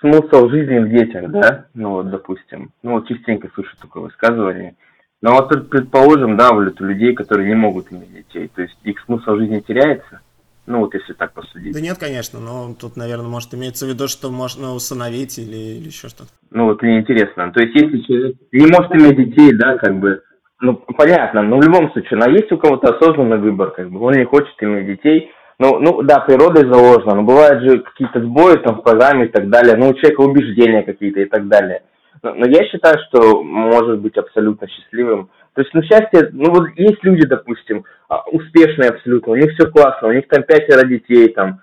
смысл 0.03 0.49
жизни 0.51 0.79
в 0.81 0.91
детях, 0.91 1.31
да, 1.31 1.67
ну 1.75 1.91
вот, 1.91 2.11
допустим, 2.11 2.71
ну 2.83 2.93
вот 2.93 3.09
частенько 3.09 3.49
слышу 3.55 3.75
такое 3.81 4.03
высказывание, 4.03 4.75
но 5.23 5.33
вот 5.33 5.71
предположим, 5.71 6.37
да, 6.37 6.53
вот 6.53 6.79
у 6.81 6.85
людей, 6.85 7.15
которые 7.15 7.49
не 7.49 7.55
могут 7.55 7.91
иметь 7.93 8.13
детей, 8.13 8.51
то 8.55 8.61
есть 8.61 8.77
их 8.83 9.01
смысл 9.07 9.37
жизни 9.37 9.61
теряется, 9.61 10.21
ну 10.67 10.81
вот 10.81 10.95
если 10.95 11.13
так 11.15 11.33
посудить. 11.33 11.73
Да 11.73 11.81
нет, 11.81 11.97
конечно, 11.99 12.41
но 12.41 12.75
тут, 12.79 12.97
наверное, 12.97 13.29
может 13.29 13.55
имеется 13.55 13.87
в 13.87 13.89
виду, 13.89 14.09
что 14.09 14.31
можно 14.31 14.75
усыновить 14.75 15.39
или, 15.39 15.57
или 15.79 15.87
еще 15.87 16.09
что-то. 16.09 16.31
Ну 16.51 16.67
вот 16.67 16.83
мне 16.83 16.99
интересно, 16.99 17.51
то 17.53 17.61
есть 17.61 17.75
если 17.75 17.99
человек 18.01 18.37
не 18.53 18.67
может 18.67 18.93
иметь 18.93 19.17
детей, 19.17 19.55
да, 19.55 19.79
как 19.79 19.99
бы, 19.99 20.23
ну 20.61 20.75
понятно, 20.75 21.43
но 21.43 21.59
в 21.59 21.63
любом 21.63 21.91
случае, 21.93 22.19
но 22.19 22.29
есть 22.29 22.53
у 22.53 22.59
кого-то 22.59 22.95
осознанный 22.95 23.39
выбор, 23.39 23.71
как 23.71 23.91
бы, 23.91 24.01
он 24.01 24.15
не 24.15 24.25
хочет 24.25 24.55
иметь 24.61 24.87
детей, 24.87 25.31
ну, 25.63 25.79
ну 25.79 26.03
да, 26.03 26.19
природой 26.19 26.65
заложено, 26.69 27.15
но 27.15 27.23
бывают 27.23 27.63
же 27.63 27.79
какие-то 27.79 28.21
сбои 28.21 28.57
там 28.57 28.81
в 28.81 28.83
программе 28.83 29.27
и 29.27 29.29
так 29.29 29.49
далее, 29.49 29.77
ну 29.77 29.91
у 29.91 29.95
человека 29.95 30.21
убеждения 30.23 30.83
какие-то 30.83 31.21
и 31.21 31.27
так 31.27 31.47
далее. 31.47 31.83
Но, 32.21 32.35
но 32.35 32.47
я 32.47 32.65
считаю, 32.65 32.99
что 33.07 33.45
может 33.45 34.01
быть 34.01 34.17
абсолютно 34.17 34.67
счастливым. 34.69 35.31
То 35.55 35.61
есть, 35.61 35.73
ну, 35.75 35.83
счастье, 35.83 36.31
ну, 36.33 36.51
вот 36.51 36.69
есть 36.77 37.05
люди, 37.05 37.27
допустим, 37.27 37.85
а, 38.09 38.23
успешные 38.31 38.91
абсолютно, 38.91 39.33
у 39.33 39.37
них 39.37 39.53
все 39.53 39.71
классно, 39.71 40.09
у 40.09 40.13
них 40.13 40.27
там 40.29 40.43
пятеро 40.43 40.85
детей, 40.87 41.29
там, 41.29 41.61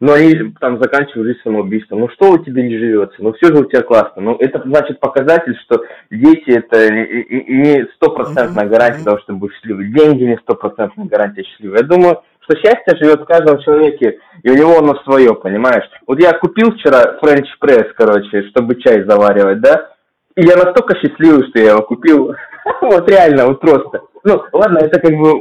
но 0.00 0.14
они 0.14 0.54
там 0.60 0.80
заканчивают 0.80 1.28
жизнь 1.28 1.40
самоубийством. 1.44 2.00
Ну, 2.00 2.08
что 2.08 2.32
у 2.32 2.38
тебя 2.38 2.62
не 2.62 2.78
живется? 2.78 3.16
Ну, 3.18 3.32
все 3.34 3.48
же 3.48 3.60
у 3.60 3.64
тебя 3.64 3.82
классно. 3.82 4.22
Ну, 4.22 4.36
это 4.36 4.62
значит 4.64 4.98
показатель, 4.98 5.56
что 5.64 5.84
дети 6.10 6.50
это 6.50 6.92
не 6.92 7.86
стопроцентная 7.96 8.66
гарантия 8.66 9.04
того, 9.04 9.18
что 9.18 9.34
будешь 9.34 9.54
счастливый. 9.54 9.92
Деньги 9.92 10.24
не 10.24 10.38
стопроцентная 10.38 11.06
гарантия 11.06 11.44
счастливого. 11.44 11.76
Я 11.76 11.82
думаю, 11.84 12.22
что 12.42 12.56
счастье 12.56 12.96
живет 12.98 13.20
в 13.20 13.26
каждом 13.26 13.60
человеке, 13.60 14.18
и 14.42 14.50
у 14.50 14.54
него 14.54 14.78
оно 14.78 14.94
свое, 15.04 15.34
понимаешь? 15.34 15.84
Вот 16.06 16.20
я 16.20 16.32
купил 16.32 16.72
вчера 16.72 17.18
френч 17.20 17.48
пресс, 17.58 17.86
короче, 17.96 18.48
чтобы 18.50 18.80
чай 18.80 19.04
заваривать, 19.04 19.60
да? 19.60 19.90
И 20.36 20.46
я 20.46 20.56
настолько 20.56 20.96
счастливый, 20.96 21.48
что 21.48 21.60
я 21.60 21.72
его 21.72 21.82
купил. 21.82 22.34
вот 22.80 23.08
реально, 23.08 23.46
вот 23.46 23.60
просто. 23.60 24.02
Ну, 24.24 24.40
ладно, 24.52 24.78
это 24.78 25.00
как 25.00 25.16
бы 25.16 25.32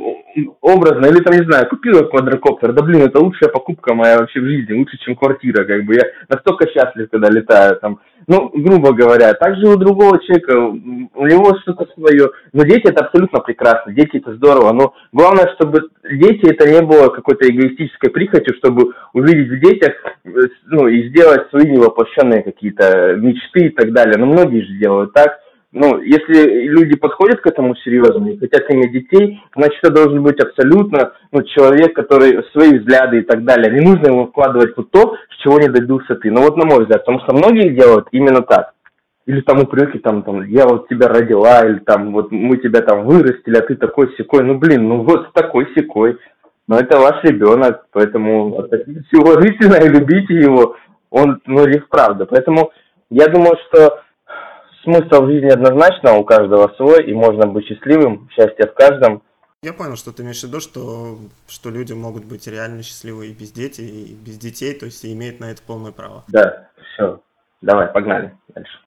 образно, 0.61 1.05
или 1.05 1.21
там, 1.21 1.33
не 1.35 1.45
знаю, 1.45 1.67
купил 1.69 1.97
я 1.97 2.03
квадрокоптер, 2.03 2.73
да 2.73 2.83
блин, 2.83 3.03
это 3.03 3.19
лучшая 3.19 3.49
покупка 3.49 3.93
моя 3.93 4.17
вообще 4.17 4.39
в 4.39 4.45
жизни, 4.45 4.73
лучше, 4.73 4.97
чем 4.97 5.15
квартира, 5.15 5.65
как 5.65 5.83
бы, 5.83 5.95
я 5.95 6.03
настолько 6.29 6.67
счастлив, 6.67 7.09
когда 7.11 7.29
летаю, 7.29 7.75
там, 7.77 7.99
ну, 8.27 8.49
грубо 8.53 8.93
говоря, 8.93 9.33
также 9.33 9.67
у 9.67 9.77
другого 9.77 10.19
человека, 10.23 10.57
у 10.57 11.27
него 11.27 11.55
что-то 11.61 11.87
свое, 11.93 12.31
но 12.53 12.63
дети 12.63 12.89
это 12.89 13.05
абсолютно 13.05 13.39
прекрасно, 13.41 13.93
дети 13.93 14.17
это 14.17 14.33
здорово, 14.35 14.71
но 14.71 14.93
главное, 15.11 15.53
чтобы 15.55 15.89
дети 16.09 16.49
это 16.49 16.67
не 16.67 16.81
было 16.81 17.09
какой-то 17.09 17.47
эгоистической 17.47 18.09
прихотью, 18.09 18.55
чтобы 18.55 18.93
увидеть 19.13 19.49
в 19.49 19.59
детях, 19.59 19.93
ну, 20.65 20.87
и 20.87 21.09
сделать 21.09 21.49
свои 21.49 21.69
невоплощенные 21.69 22.41
какие-то 22.41 23.15
мечты 23.15 23.67
и 23.67 23.69
так 23.69 23.91
далее, 23.91 24.17
но 24.17 24.25
многие 24.25 24.61
же 24.61 24.73
делают 24.79 25.13
так, 25.13 25.39
ну, 25.73 26.01
если 26.01 26.67
люди 26.67 26.97
подходят 26.97 27.39
к 27.39 27.47
этому 27.47 27.75
серьезно 27.77 28.27
и 28.27 28.37
хотят 28.37 28.69
иметь 28.69 28.91
детей, 28.91 29.41
значит, 29.55 29.79
это 29.81 29.93
должен 29.93 30.21
быть 30.21 30.39
абсолютно 30.41 31.13
ну, 31.31 31.43
человек, 31.43 31.95
который 31.95 32.43
свои 32.51 32.77
взгляды 32.77 33.19
и 33.19 33.21
так 33.21 33.45
далее. 33.45 33.73
Не 33.73 33.89
нужно 33.89 34.07
ему 34.07 34.27
вкладывать 34.27 34.75
вот 34.75 34.91
то, 34.91 35.15
чего 35.41 35.59
не 35.59 35.69
добился 35.69 36.15
ты. 36.15 36.29
Ну 36.29 36.41
вот 36.41 36.57
на 36.57 36.65
мой 36.65 36.81
взгляд, 36.81 37.05
потому 37.05 37.21
что 37.21 37.33
многие 37.33 37.69
делают 37.69 38.07
именно 38.11 38.41
так. 38.41 38.73
Или 39.27 39.41
там 39.41 39.61
упреки, 39.61 39.99
там, 39.99 40.23
там, 40.23 40.43
я 40.43 40.65
вот 40.67 40.89
тебя 40.89 41.07
родила, 41.07 41.65
или 41.65 41.79
там, 41.79 42.11
вот 42.11 42.31
мы 42.31 42.57
тебя 42.57 42.81
там 42.81 43.05
вырастили, 43.05 43.55
а 43.55 43.61
ты 43.61 43.75
такой 43.75 44.13
секой. 44.17 44.43
Ну, 44.43 44.57
блин, 44.57 44.89
ну 44.89 45.03
вот 45.03 45.31
такой 45.31 45.67
секой. 45.73 46.17
Но 46.67 46.77
это 46.79 46.99
ваш 46.99 47.23
ребенок, 47.23 47.85
поэтому 47.91 48.59
относитесь 48.59 49.13
уважительно 49.13 49.75
и 49.75 49.87
любите 49.87 50.33
его. 50.33 50.75
Он, 51.11 51.39
ну, 51.45 51.65
их 51.65 51.87
правда. 51.87 52.25
Поэтому 52.25 52.71
я 53.09 53.27
думаю, 53.27 53.55
что 53.67 54.01
смысл 54.83 55.25
жизни 55.25 55.49
однозначно 55.49 56.15
у 56.15 56.23
каждого 56.23 56.73
свой, 56.75 57.05
и 57.05 57.13
можно 57.13 57.47
быть 57.47 57.65
счастливым, 57.65 58.29
счастье 58.31 58.67
в 58.67 58.73
каждом. 58.73 59.23
Я 59.63 59.73
понял, 59.73 59.95
что 59.95 60.11
ты 60.11 60.23
имеешь 60.23 60.41
в 60.41 60.43
виду, 60.43 60.59
что, 60.59 61.17
что 61.47 61.69
люди 61.69 61.93
могут 61.93 62.25
быть 62.25 62.47
реально 62.47 62.81
счастливы 62.81 63.27
и 63.27 63.33
без 63.33 63.51
детей, 63.51 64.05
и 64.05 64.13
без 64.13 64.37
детей, 64.37 64.73
то 64.73 64.85
есть 64.87 65.03
и 65.05 65.13
имеют 65.13 65.39
на 65.39 65.51
это 65.51 65.61
полное 65.61 65.91
право. 65.91 66.23
Да, 66.29 66.69
все. 66.93 67.21
Давай, 67.61 67.87
погнали 67.87 68.35
дальше. 68.55 68.79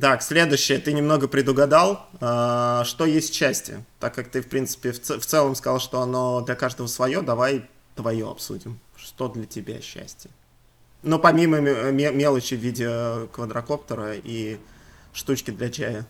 Так, 0.00 0.22
следующее. 0.22 0.78
Ты 0.78 0.94
немного 0.94 1.28
предугадал, 1.28 2.06
а, 2.20 2.82
что 2.84 3.04
есть 3.04 3.34
счастье. 3.34 3.84
Так 4.00 4.14
как 4.14 4.28
ты, 4.28 4.40
в 4.40 4.48
принципе, 4.48 4.92
в, 4.92 4.96
в 4.96 5.26
целом 5.26 5.54
сказал, 5.54 5.80
что 5.80 6.00
оно 6.00 6.40
для 6.40 6.54
каждого 6.54 6.86
свое, 6.86 7.20
давай 7.20 7.62
твое 7.94 8.30
обсудим. 8.30 8.78
Что 8.96 9.28
для 9.28 9.44
тебя 9.44 9.80
счастье? 9.80 10.30
Ну, 11.02 11.18
помимо 11.18 11.58
мелочи 11.60 12.54
в 12.54 12.60
виде 12.60 12.88
квадрокоптера 13.32 14.14
и 14.14 14.58
штучки 15.14 15.50
для 15.50 15.70
чая. 15.70 16.04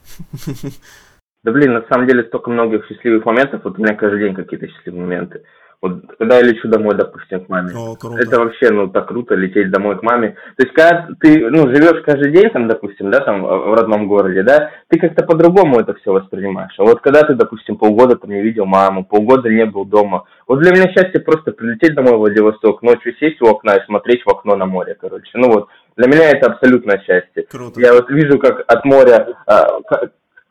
Да 1.44 1.50
блин, 1.50 1.72
на 1.72 1.84
самом 1.88 2.06
деле 2.06 2.24
столько 2.24 2.50
многих 2.50 2.86
счастливых 2.86 3.24
моментов. 3.24 3.62
Вот 3.64 3.78
у 3.78 3.82
меня 3.82 3.94
каждый 3.94 4.20
день 4.20 4.34
какие-то 4.34 4.68
счастливые 4.68 5.02
моменты. 5.02 5.42
Вот 5.82 6.04
когда 6.16 6.36
я 6.36 6.42
лечу 6.42 6.68
домой, 6.68 6.94
допустим, 6.94 7.44
к 7.44 7.48
маме. 7.48 7.72
О, 7.74 7.96
круто. 7.96 8.16
Это 8.22 8.38
вообще, 8.38 8.70
ну, 8.70 8.86
так 8.86 9.08
круто 9.08 9.34
лететь 9.34 9.72
домой 9.72 9.98
к 9.98 10.02
маме. 10.04 10.36
То 10.56 10.62
есть, 10.62 10.72
когда 10.72 11.08
ты, 11.18 11.50
ну, 11.50 11.66
живешь 11.74 12.04
каждый 12.04 12.30
день, 12.30 12.48
там, 12.50 12.68
допустим, 12.68 13.10
да, 13.10 13.18
там, 13.18 13.42
в 13.42 13.74
родном 13.74 14.06
городе, 14.06 14.44
да, 14.44 14.70
ты 14.86 15.00
как-то 15.00 15.24
по-другому 15.24 15.80
это 15.80 15.94
все 15.94 16.12
воспринимаешь. 16.12 16.74
А 16.78 16.84
вот 16.84 17.00
когда 17.00 17.24
ты, 17.24 17.34
допустим, 17.34 17.78
полгода 17.78 18.14
там 18.14 18.30
не 18.30 18.42
видел 18.42 18.64
маму, 18.64 19.04
полгода 19.04 19.48
не 19.48 19.66
был 19.66 19.84
дома, 19.84 20.22
вот 20.46 20.60
для 20.60 20.70
меня 20.70 20.92
счастье 20.92 21.18
просто 21.18 21.50
прилететь 21.50 21.96
домой 21.96 22.14
в 22.14 22.18
Владивосток, 22.18 22.82
ночью 22.82 23.16
сесть 23.18 23.42
у 23.42 23.48
окна 23.48 23.74
и 23.74 23.84
смотреть 23.86 24.22
в 24.24 24.30
окно 24.30 24.54
на 24.54 24.66
море, 24.66 24.96
короче. 25.00 25.32
Ну 25.34 25.50
вот, 25.50 25.68
для 25.96 26.08
меня 26.08 26.30
это 26.30 26.52
абсолютное 26.52 26.98
счастье. 26.98 27.44
Круто. 27.50 27.80
Я 27.80 27.92
вот 27.92 28.10
вижу, 28.10 28.38
как 28.38 28.64
от 28.66 28.84
моря, 28.84 29.28
а, 29.46 29.66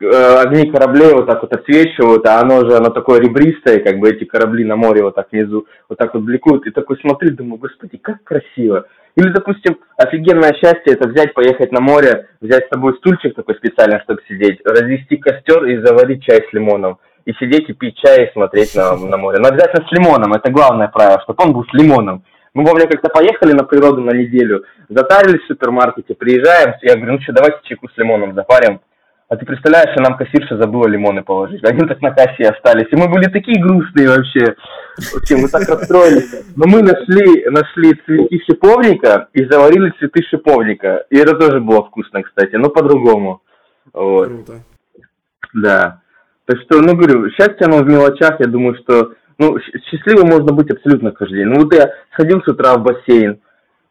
э, 0.00 0.42
огни 0.42 0.70
кораблей 0.70 1.12
вот 1.12 1.26
так 1.26 1.42
вот 1.42 1.52
отсвечивают, 1.52 2.26
а 2.26 2.40
оно 2.40 2.68
же, 2.68 2.76
оно 2.76 2.90
такое 2.90 3.20
ребристое, 3.20 3.80
как 3.80 3.98
бы 3.98 4.10
эти 4.10 4.24
корабли 4.24 4.64
на 4.64 4.76
море 4.76 5.02
вот 5.02 5.14
так 5.14 5.32
внизу, 5.32 5.66
вот 5.88 5.98
так 5.98 6.14
вот 6.14 6.22
бликуют, 6.22 6.66
и 6.66 6.70
такой 6.70 6.98
смотрю, 6.98 7.34
думаю, 7.34 7.58
господи, 7.58 7.96
как 7.98 8.22
красиво. 8.24 8.86
Или, 9.16 9.28
допустим, 9.28 9.78
офигенное 9.96 10.54
счастье 10.54 10.94
это 10.94 11.08
взять, 11.08 11.34
поехать 11.34 11.70
на 11.70 11.80
море, 11.80 12.28
взять 12.40 12.66
с 12.66 12.70
собой 12.70 12.94
стульчик 12.96 13.34
такой 13.34 13.56
специально, 13.56 14.00
чтобы 14.04 14.22
сидеть, 14.26 14.60
развести 14.64 15.16
костер 15.16 15.64
и 15.66 15.84
заварить 15.84 16.24
чай 16.24 16.46
с 16.48 16.52
лимоном. 16.52 16.98
И 17.24 17.32
сидеть 17.34 17.68
и 17.68 17.72
пить 17.72 17.96
чай 17.98 18.26
и 18.26 18.32
смотреть 18.32 18.74
на, 18.74 18.96
на 18.96 19.16
море. 19.16 19.38
Но 19.38 19.48
обязательно 19.48 19.86
с 19.86 19.92
лимоном, 19.92 20.32
это 20.32 20.50
главное 20.50 20.88
правило, 20.88 21.20
чтобы 21.22 21.44
он 21.44 21.52
был 21.52 21.64
с 21.64 21.72
лимоном. 21.74 22.24
Мы, 22.54 22.64
помню, 22.64 22.86
как-то 22.88 23.08
поехали 23.08 23.52
на 23.52 23.64
природу 23.64 24.02
на 24.02 24.12
неделю, 24.12 24.64
затарились 24.88 25.42
в 25.42 25.46
супермаркете, 25.46 26.14
приезжаем, 26.14 26.74
я 26.82 26.96
говорю, 26.96 27.14
ну 27.14 27.20
что, 27.20 27.32
давайте 27.32 27.58
чайку 27.64 27.88
с 27.88 27.96
лимоном 27.96 28.34
запарим. 28.34 28.80
А 29.32 29.36
ты 29.36 29.46
представляешь, 29.46 29.92
что 29.92 30.02
нам 30.02 30.18
кассирша 30.18 30.58
забыла 30.58 30.86
лимоны 30.86 31.22
положить. 31.22 31.64
Они 31.64 31.88
так 31.88 32.02
на 32.02 32.10
кассе 32.10 32.50
остались. 32.50 32.88
И 32.92 32.96
мы 32.96 33.08
были 33.08 33.30
такие 33.30 33.62
грустные 33.62 34.10
вообще. 34.10 34.56
Вообще, 35.14 35.36
мы 35.38 35.48
так 35.48 35.66
расстроились. 35.66 36.52
Но 36.54 36.66
мы 36.66 36.82
нашли, 36.82 37.48
нашли 37.48 37.94
цветки 38.04 38.42
шиповника 38.44 39.28
и 39.32 39.46
заварили 39.46 39.94
цветы 39.98 40.22
шиповника. 40.28 41.06
И 41.08 41.16
это 41.16 41.34
тоже 41.34 41.60
было 41.60 41.82
вкусно, 41.82 42.22
кстати, 42.22 42.56
но 42.56 42.68
по-другому. 42.68 43.40
Вот. 43.94 44.28
Круто. 44.28 44.52
Да. 45.54 46.02
Так 46.44 46.60
что, 46.66 46.82
ну, 46.82 46.94
говорю, 46.94 47.30
счастье 47.30 47.64
оно 47.64 47.78
в 47.78 47.86
мелочах. 47.86 48.38
Я 48.38 48.48
думаю, 48.48 48.76
что 48.82 49.14
ну, 49.42 49.58
счастливым 49.90 50.28
можно 50.28 50.52
быть 50.52 50.70
абсолютно 50.70 51.10
каждый 51.10 51.38
день. 51.38 51.48
Ну, 51.48 51.62
вот 51.62 51.74
я 51.74 51.90
сходил 52.12 52.40
с 52.42 52.48
утра 52.48 52.76
в 52.76 52.82
бассейн, 52.82 53.40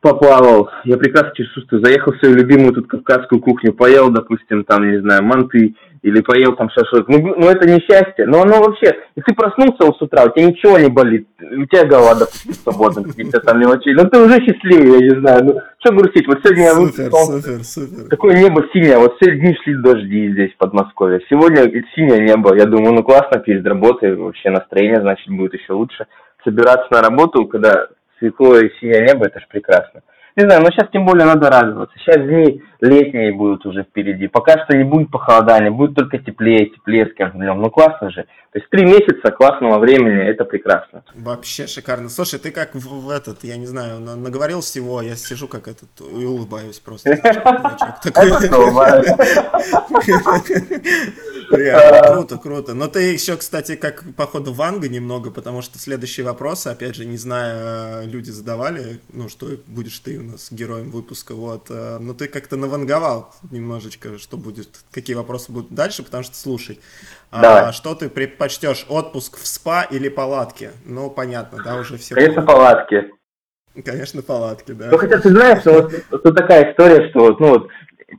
поплавал, 0.02 0.70
я 0.84 0.98
прекрасно 0.98 1.32
чувствую, 1.36 1.84
заехал 1.84 2.14
в 2.14 2.18
свою 2.18 2.36
любимую 2.36 2.74
тут 2.74 2.88
кавказскую 2.88 3.40
кухню, 3.40 3.74
поел, 3.74 4.10
допустим, 4.10 4.64
там, 4.64 4.92
не 4.92 5.00
знаю, 5.00 5.24
манты, 5.24 5.76
или 6.02 6.22
поел 6.22 6.56
там 6.56 6.70
шашлык. 6.72 7.08
Ну, 7.08 7.36
ну 7.38 7.48
это 7.48 7.70
не 7.70 7.80
счастье, 7.82 8.26
но 8.26 8.42
оно 8.42 8.60
вообще, 8.62 8.98
и 9.16 9.22
ты 9.22 9.36
проснулся 9.36 9.92
с 9.94 10.02
утра, 10.02 10.26
у 10.26 10.30
тебя 10.30 10.48
ничего 10.48 10.80
не 10.80 10.90
болит, 10.90 11.28
у 11.40 11.66
тебя 11.66 11.86
голова, 11.86 12.16
допустим, 12.16 12.54
свободна, 12.54 13.04
какие-то 13.04 13.40
там 13.42 13.60
мелочи, 13.60 13.90
ну 13.90 14.10
ты 14.10 14.20
уже 14.20 14.40
счастливый, 14.40 15.00
я 15.00 15.14
не 15.14 15.20
знаю, 15.20 15.46
ну 15.46 15.62
что 15.80 15.94
грустить, 15.94 16.28
вот 16.28 16.40
сегодня 16.44 16.64
я 16.64 16.74
супер, 16.74 17.12
супер, 17.12 17.64
супер. 17.64 18.10
такое 18.10 18.42
небо 18.42 18.66
синее, 18.74 18.98
вот 18.98 19.16
все 19.18 19.36
дни 19.36 19.56
шли 19.64 19.76
дожди 19.76 20.32
здесь, 20.32 20.54
в 20.54 20.58
Подмосковье, 20.58 21.22
сегодня 21.30 21.72
синее 21.94 22.26
небо, 22.26 22.56
я 22.56 22.66
думаю, 22.66 22.94
ну 22.94 23.04
классно 23.04 23.40
перед 23.40 23.66
работой, 23.68 24.16
вообще 24.16 24.50
настроение, 24.50 25.02
значит, 25.02 25.28
будет 25.30 25.54
еще 25.54 25.74
лучше. 25.74 26.08
Собираться 26.44 26.88
на 26.90 27.04
работу, 27.04 27.46
когда 27.46 27.88
светлое 28.22 28.72
синее 28.80 29.08
небо, 29.08 29.26
это 29.26 29.40
же 29.40 29.48
прекрасно. 29.50 30.02
Не 30.38 30.46
знаю, 30.46 30.62
но 30.62 30.72
сейчас 30.72 30.88
тем 30.94 31.06
более 31.06 31.26
надо 31.26 31.50
радоваться. 31.50 31.94
Сейчас 32.00 32.26
дни 32.26 32.64
летние 32.80 33.34
будут 33.34 33.66
уже 33.66 33.84
впереди. 33.84 34.28
Пока 34.28 34.64
что 34.64 34.78
не 34.78 34.86
будет 34.86 35.12
похолодания, 35.12 35.72
будет 35.72 35.94
только 35.94 36.20
теплее, 36.20 36.68
теплее 36.68 37.08
с 37.08 37.14
каждым 37.14 37.42
днем. 37.42 37.60
Ну 37.60 37.70
классно 37.70 38.12
же. 38.12 38.24
То 38.54 38.60
есть 38.60 38.70
три 38.70 38.86
месяца 38.86 39.30
классного 39.32 39.78
времени, 39.80 40.24
это 40.24 40.46
прекрасно. 40.46 41.04
Вообще 41.16 41.68
шикарно. 41.68 42.08
Слушай, 42.08 42.40
ты 42.40 42.52
как 42.52 42.76
в, 42.76 43.08
в 43.08 43.10
этот, 43.10 43.44
я 43.44 43.58
не 43.58 43.66
знаю, 43.66 44.00
наговорил 44.00 44.62
всего, 44.62 45.02
я 45.02 45.16
сижу 45.16 45.50
как 45.50 45.68
этот 45.68 45.90
и 46.00 46.26
улыбаюсь 46.26 46.80
просто. 46.80 47.12
Реально, 51.52 52.14
круто, 52.14 52.38
круто. 52.38 52.74
Но 52.74 52.88
ты 52.88 53.02
еще, 53.02 53.38
кстати, 53.38 53.76
как, 53.76 54.04
походу, 54.16 54.54
Ванга 54.54 54.90
немного, 54.90 55.32
потому 55.32 55.62
что 55.62 55.80
следующие 55.80 56.26
вопросы, 56.26 56.68
опять 56.68 56.96
же, 56.96 57.06
не 57.06 57.18
знаю, 57.18 58.08
люди 58.10 58.30
задавали, 58.30 59.00
ну, 59.14 59.30
что 59.30 59.48
будешь 59.68 60.00
ты 60.00 60.18
у 60.20 60.24
нас 60.24 60.48
героем 60.52 60.92
выпуска, 60.92 61.34
вот. 61.34 61.68
Э, 61.70 61.98
но 62.00 62.14
ты 62.14 62.28
как-то 62.28 62.56
наванговал 62.56 63.34
немножечко, 63.52 64.18
что 64.18 64.38
будет, 64.38 64.70
какие 64.92 65.16
вопросы 65.16 65.52
будут 65.52 65.74
дальше, 65.74 66.04
потому 66.04 66.24
что 66.24 66.36
слушай. 66.36 66.80
А 67.30 67.42
Давай. 67.42 67.64
А, 67.70 67.72
что 67.72 67.96
ты 67.96 68.10
предпочтешь, 68.10 68.86
отпуск 68.90 69.38
в 69.38 69.48
спа 69.48 69.84
или 69.84 70.10
палатке? 70.10 70.72
Ну, 70.86 71.10
понятно, 71.10 71.64
да, 71.64 71.76
уже 71.76 71.98
все. 71.98 72.16
Конечно, 72.16 72.42
палатки. 72.42 73.12
Конечно, 73.86 74.22
палатки, 74.22 74.74
да. 74.74 74.90
Ну, 74.92 74.98
хотя 74.98 75.18
ты 75.18 75.30
знаешь, 75.30 75.62
что 75.62 75.90
вот 76.12 76.24
тут 76.24 76.36
такая 76.36 76.72
история, 76.72 77.10
что 77.10 77.20
вот, 77.20 77.40
ну 77.40 77.50
вот, 77.50 77.68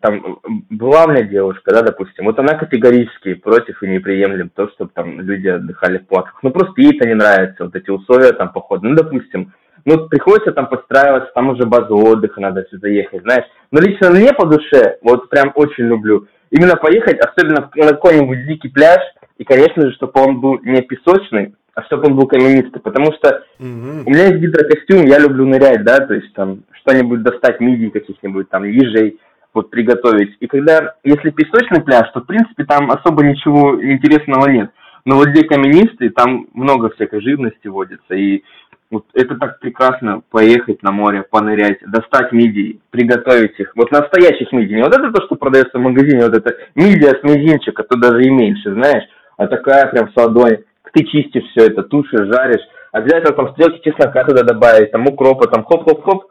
там 0.01 0.39
была 0.71 1.05
у 1.05 1.11
меня 1.11 1.23
девушка, 1.23 1.73
да, 1.73 1.83
допустим, 1.83 2.25
вот 2.25 2.39
она 2.39 2.55
категорически 2.55 3.35
против 3.35 3.83
и 3.83 3.89
не 3.89 3.99
приемлем 3.99 4.51
то, 4.55 4.69
чтобы 4.71 4.91
там 4.95 5.21
люди 5.21 5.49
отдыхали 5.49 5.99
в 5.99 6.07
палатках. 6.07 6.43
Ну, 6.43 6.51
просто 6.51 6.81
ей 6.81 6.97
это 6.97 7.09
не 7.09 7.15
нравится, 7.15 7.65
вот 7.65 7.75
эти 7.75 7.91
условия 7.91 8.33
там 8.33 8.53
похода. 8.53 8.87
Ну, 8.87 8.95
допустим, 8.95 9.53
ну, 9.85 10.09
приходится 10.09 10.53
там 10.53 10.69
подстраиваться, 10.69 11.33
там 11.35 11.51
уже 11.51 11.67
базу 11.67 11.97
отдыха 11.97 12.41
надо 12.41 12.65
сюда 12.71 12.89
ехать, 12.89 13.23
знаешь. 13.23 13.45
Но 13.71 13.81
лично 13.81 14.11
мне 14.11 14.33
по 14.33 14.47
душе, 14.47 14.99
вот 15.03 15.29
прям 15.29 15.53
очень 15.55 15.85
люблю, 15.85 16.27
именно 16.51 16.77
поехать, 16.77 17.19
особенно 17.19 17.71
на 17.75 17.89
какой-нибудь 17.89 18.47
дикий 18.47 18.69
пляж, 18.69 19.01
и, 19.39 19.45
конечно 19.45 19.83
же, 19.83 19.93
чтобы 19.95 20.13
он 20.21 20.41
был 20.41 20.61
не 20.63 20.83
песочный, 20.83 21.55
а 21.75 21.83
чтобы 21.85 22.09
он 22.09 22.17
был 22.17 22.27
каменистый, 22.27 22.81
потому 22.81 23.13
что 23.15 23.45
mm-hmm. 23.59 24.03
у 24.07 24.11
меня 24.11 24.27
есть 24.27 24.41
гидрокостюм, 24.41 25.07
я 25.07 25.19
люблю 25.19 25.47
нырять, 25.47 25.83
да, 25.85 26.07
то 26.07 26.15
есть 26.15 26.33
там 26.35 26.65
что-нибудь 26.83 27.23
достать, 27.23 27.61
мидий 27.61 27.91
каких-нибудь, 27.91 28.51
там, 28.51 28.65
ежей, 28.65 29.19
вот 29.55 29.71
приготовить. 29.71 30.37
И 30.41 30.47
когда, 30.47 30.95
если 31.05 31.31
песочный 31.31 31.83
пляж, 31.83 32.11
то, 32.13 32.21
в 32.21 32.27
принципе, 32.27 32.65
там 32.65 32.91
особо 32.91 33.25
ничего 33.25 33.83
интересного 33.83 34.49
нет. 34.49 34.71
Но 35.05 35.17
вот 35.17 35.29
где 35.29 35.45
каменистый, 35.45 36.11
там 36.11 36.47
много 36.55 36.91
всякой 36.91 37.21
живности 37.21 37.67
водится, 37.67 38.15
и 38.15 38.43
вот 38.91 39.07
это 39.15 39.37
так 39.37 39.59
прекрасно 39.59 40.23
поехать 40.31 40.83
на 40.83 40.93
море, 40.93 41.25
понырять, 41.29 41.79
достать 41.87 42.31
мидии, 42.33 42.79
приготовить 42.91 43.59
их. 43.59 43.73
Вот 43.75 43.91
настоящих 43.91 44.53
мидий. 44.53 44.77
Не 44.77 44.83
вот 44.83 44.95
это 44.95 45.11
то, 45.11 45.25
что 45.25 45.35
продается 45.35 45.79
в 45.79 45.83
магазине, 45.83 46.25
вот 46.27 46.37
это 46.37 46.55
мидия 46.75 47.19
с 47.19 47.23
мизинчика, 47.23 47.83
то 47.85 47.99
даже 47.99 48.23
и 48.23 48.31
меньше, 48.31 48.73
знаешь. 48.75 49.05
А 49.39 49.47
такая 49.47 49.87
прям 49.87 50.13
с 50.13 50.17
ладони. 50.17 50.65
Ты 50.93 51.05
чистишь 51.05 51.45
все 51.53 51.69
это, 51.69 51.83
тушишь, 51.85 52.29
жаришь. 52.31 52.61
Обязательно 52.93 53.35
там 53.35 53.53
стрелки 53.53 53.81
чеснока 53.83 54.25
туда 54.25 54.43
добавить, 54.43 54.93
там 54.93 55.07
укропа, 55.07 55.49
там 55.49 55.65
хоп-хоп-хоп. 55.65 56.25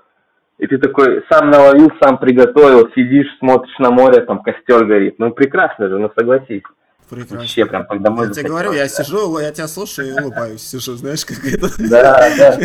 И 0.62 0.68
ты 0.68 0.78
такой 0.78 1.24
сам 1.28 1.50
наловил, 1.50 1.92
сам 2.00 2.20
приготовил, 2.20 2.88
сидишь, 2.94 3.26
смотришь 3.40 3.80
на 3.80 3.90
море, 3.90 4.22
там 4.22 4.44
костер 4.44 4.86
горит. 4.86 5.16
Ну 5.18 5.32
прекрасно 5.32 5.90
же, 5.90 5.98
ну 5.98 6.12
согласись. 6.16 6.62
Прекрасно. 7.10 7.40
Вообще 7.40 7.66
прям 7.66 7.88
как 7.88 8.02
домой. 8.04 8.28
Я 8.28 8.34
тебе 8.34 8.50
говорю, 8.50 8.72
я 8.72 8.88
сижу, 8.88 9.40
я 9.40 9.52
тебя 9.52 9.68
слушаю 9.68 10.10
и 10.10 10.22
улыбаюсь, 10.22 10.62
сижу, 10.62 10.94
знаешь, 10.94 11.26
как 11.26 11.40
это. 11.44 11.68
Да, 11.90 12.30
да. 12.38 12.58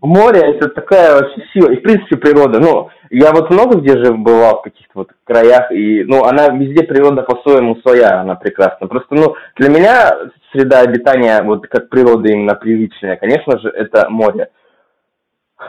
Море 0.00 0.40
это 0.40 0.68
такая 0.70 1.14
вообще 1.14 1.40
сила, 1.52 1.70
и 1.70 1.76
в 1.76 1.82
принципе 1.82 2.16
природа. 2.16 2.58
Ну, 2.58 2.90
я 3.10 3.30
вот 3.30 3.50
много 3.50 3.78
где 3.78 3.96
же 4.02 4.12
бывал 4.12 4.58
в 4.58 4.62
каких-то 4.62 4.90
вот 4.94 5.10
краях, 5.22 5.70
и, 5.70 6.02
ну, 6.02 6.24
она 6.24 6.48
везде 6.48 6.82
природа 6.82 7.22
по-своему 7.22 7.76
своя, 7.76 8.22
она 8.22 8.34
прекрасна. 8.34 8.88
Просто, 8.88 9.14
ну, 9.14 9.36
для 9.56 9.68
меня 9.68 10.16
среда 10.50 10.80
обитания, 10.80 11.42
вот 11.42 11.68
как 11.68 11.90
природа 11.90 12.28
именно 12.28 12.54
привычная, 12.54 13.16
конечно 13.16 13.58
же, 13.60 13.68
это 13.68 14.08
море. 14.08 14.48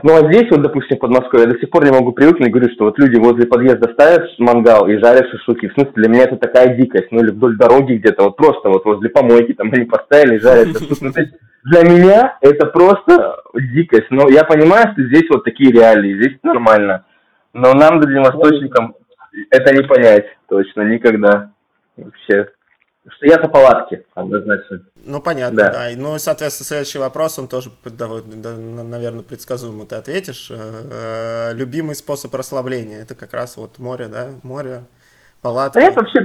Ну, 0.04 0.16
а 0.16 0.32
здесь, 0.32 0.52
вот, 0.52 0.62
допустим, 0.62 0.98
в 0.98 1.00
Подмосковье, 1.00 1.48
я 1.48 1.54
до 1.54 1.60
сих 1.60 1.70
пор 1.70 1.86
не 1.86 1.92
могу 1.92 2.12
привыкнуть, 2.12 2.52
говорю, 2.52 2.70
что 2.74 2.86
вот 2.86 3.00
люди 3.00 3.18
возле 3.18 3.48
подъезда 3.48 3.92
ставят 3.94 4.28
мангал 4.38 4.88
и 4.88 4.98
жарят 4.98 5.30
шашлыки. 5.30 5.70
В 5.70 5.74
смысле, 5.74 5.94
для 5.96 6.10
меня 6.10 6.24
это 6.24 6.36
такая 6.36 6.76
дикость. 6.76 7.08
Ну, 7.12 7.24
или 7.24 7.32
вдоль 7.32 7.58
дороги 7.58 7.94
где-то, 7.94 8.26
вот 8.26 8.36
просто 8.36 8.70
вот 8.70 8.84
возле 8.84 9.10
помойки 9.10 9.54
там 9.54 9.72
они 9.72 9.86
поставили, 9.86 10.40
жарят 10.40 10.78
шашлык. 10.78 11.02
Ну, 11.02 11.12
для 11.64 11.84
меня 11.84 12.38
это 12.42 12.68
просто 12.68 13.42
дикость. 13.54 14.12
Но 14.12 14.30
я 14.30 14.44
понимаю, 14.44 14.92
что 14.92 15.04
здесь 15.04 15.26
вот 15.30 15.46
такие 15.46 15.72
реалии, 15.72 16.22
здесь 16.22 16.38
нормально. 16.44 17.06
Но 17.54 17.74
нам, 17.74 18.02
дальневосточникам, 18.02 18.94
это 19.50 19.74
не 19.74 19.84
понять 19.84 20.26
точно 20.48 20.82
никогда. 20.82 21.52
Вообще. 21.96 22.50
Что 23.10 23.26
я 23.26 23.36
за 23.42 23.48
палатки, 23.48 24.06
однозначно. 24.16 24.82
Ну, 25.06 25.22
понятно, 25.22 25.58
да. 25.58 25.72
да. 25.72 25.90
Ну, 25.96 26.18
соответственно, 26.18 26.66
следующий 26.68 27.00
вопрос, 27.00 27.40
он 27.40 27.48
тоже, 27.48 27.70
наверное, 27.86 29.24
предсказуемо 29.24 29.86
ты 29.86 29.96
ответишь. 29.96 30.52
Э, 30.52 31.54
любимый 31.54 31.96
способ 31.96 32.34
расслабления, 32.36 33.02
это 33.02 33.16
как 33.16 33.34
раз 33.34 33.58
вот 33.58 33.80
море, 33.80 34.08
да, 34.08 34.28
море, 34.44 34.82
палатка. 35.42 35.80
Да 35.80 35.86
это 35.88 36.02
вообще 36.02 36.20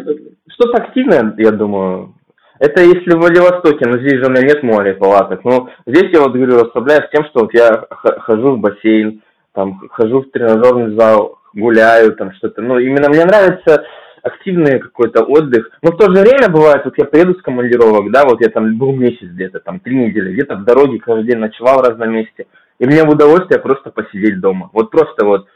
что-то 0.49 0.83
активное, 0.83 1.35
я 1.39 1.53
думаю. 1.53 2.15
Это 2.59 2.81
если 2.81 3.17
в 3.17 3.19
Владивостоке, 3.19 3.89
но 3.89 3.99
здесь 3.99 4.21
же 4.21 4.27
у 4.27 4.31
меня 4.31 4.43
нет 4.43 4.63
моря 4.63 4.95
палаток. 4.95 5.45
Ну, 5.45 5.69
здесь 5.85 6.13
я 6.13 6.21
вот 6.21 6.33
говорю, 6.33 6.61
расслабляюсь 6.61 7.11
тем, 7.13 7.25
что 7.27 7.41
вот 7.41 7.55
я 7.55 7.87
хожу 7.91 8.55
в 8.55 8.61
бассейн, 8.61 9.21
там, 9.53 9.81
хожу 9.91 10.21
в 10.21 10.31
тренажерный 10.31 10.97
зал, 10.97 11.41
гуляю, 11.55 12.15
там 12.15 12.33
что-то. 12.35 12.63
Ну, 12.63 12.79
именно 12.79 13.09
мне 13.09 13.25
нравится 13.25 13.85
активный 14.23 14.79
какой-то 14.79 15.25
отдых. 15.25 15.71
Но 15.83 15.93
в 15.93 15.97
то 15.97 16.07
же 16.07 16.23
время 16.23 16.49
бывает, 16.49 16.85
вот 16.85 16.95
я 16.97 17.05
приеду 17.05 17.35
с 17.35 17.43
командировок, 17.43 18.11
да, 18.11 18.25
вот 18.25 18.41
я 18.41 18.49
там 18.49 18.79
был 18.79 18.93
месяц 18.93 19.29
где-то, 19.29 19.61
там 19.61 19.81
три 19.81 19.97
недели, 19.97 20.33
где-то 20.33 20.57
в 20.57 20.65
дороге 20.65 20.99
каждый 20.99 21.27
день 21.27 21.39
ночевал 21.39 21.79
в 21.79 21.89
разном 21.89 22.13
месте. 22.13 22.47
И 22.79 22.87
мне 22.87 23.05
в 23.05 23.11
удовольствие 23.11 23.61
просто 23.61 23.91
посидеть 23.91 24.41
дома. 24.41 24.71
Вот 24.73 24.91
просто 24.91 25.25
вот 25.25 25.47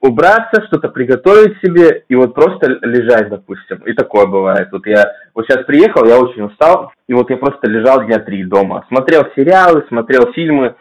убраться, 0.00 0.64
что-то 0.66 0.88
приготовить 0.88 1.58
себе 1.62 2.04
и 2.08 2.14
вот 2.14 2.34
просто 2.34 2.78
лежать, 2.82 3.28
допустим. 3.28 3.78
И 3.86 3.92
такое 3.92 4.26
бывает. 4.26 4.68
Вот 4.72 4.86
я 4.86 5.12
вот 5.34 5.46
сейчас 5.46 5.64
приехал, 5.64 6.04
я 6.06 6.18
очень 6.18 6.42
устал, 6.42 6.92
и 7.08 7.14
вот 7.14 7.30
я 7.30 7.36
просто 7.36 7.68
лежал 7.68 8.04
дня 8.04 8.18
три 8.18 8.44
дома. 8.44 8.84
Смотрел 8.88 9.24
сериалы, 9.34 9.84
смотрел 9.88 10.32
фильмы, 10.32 10.74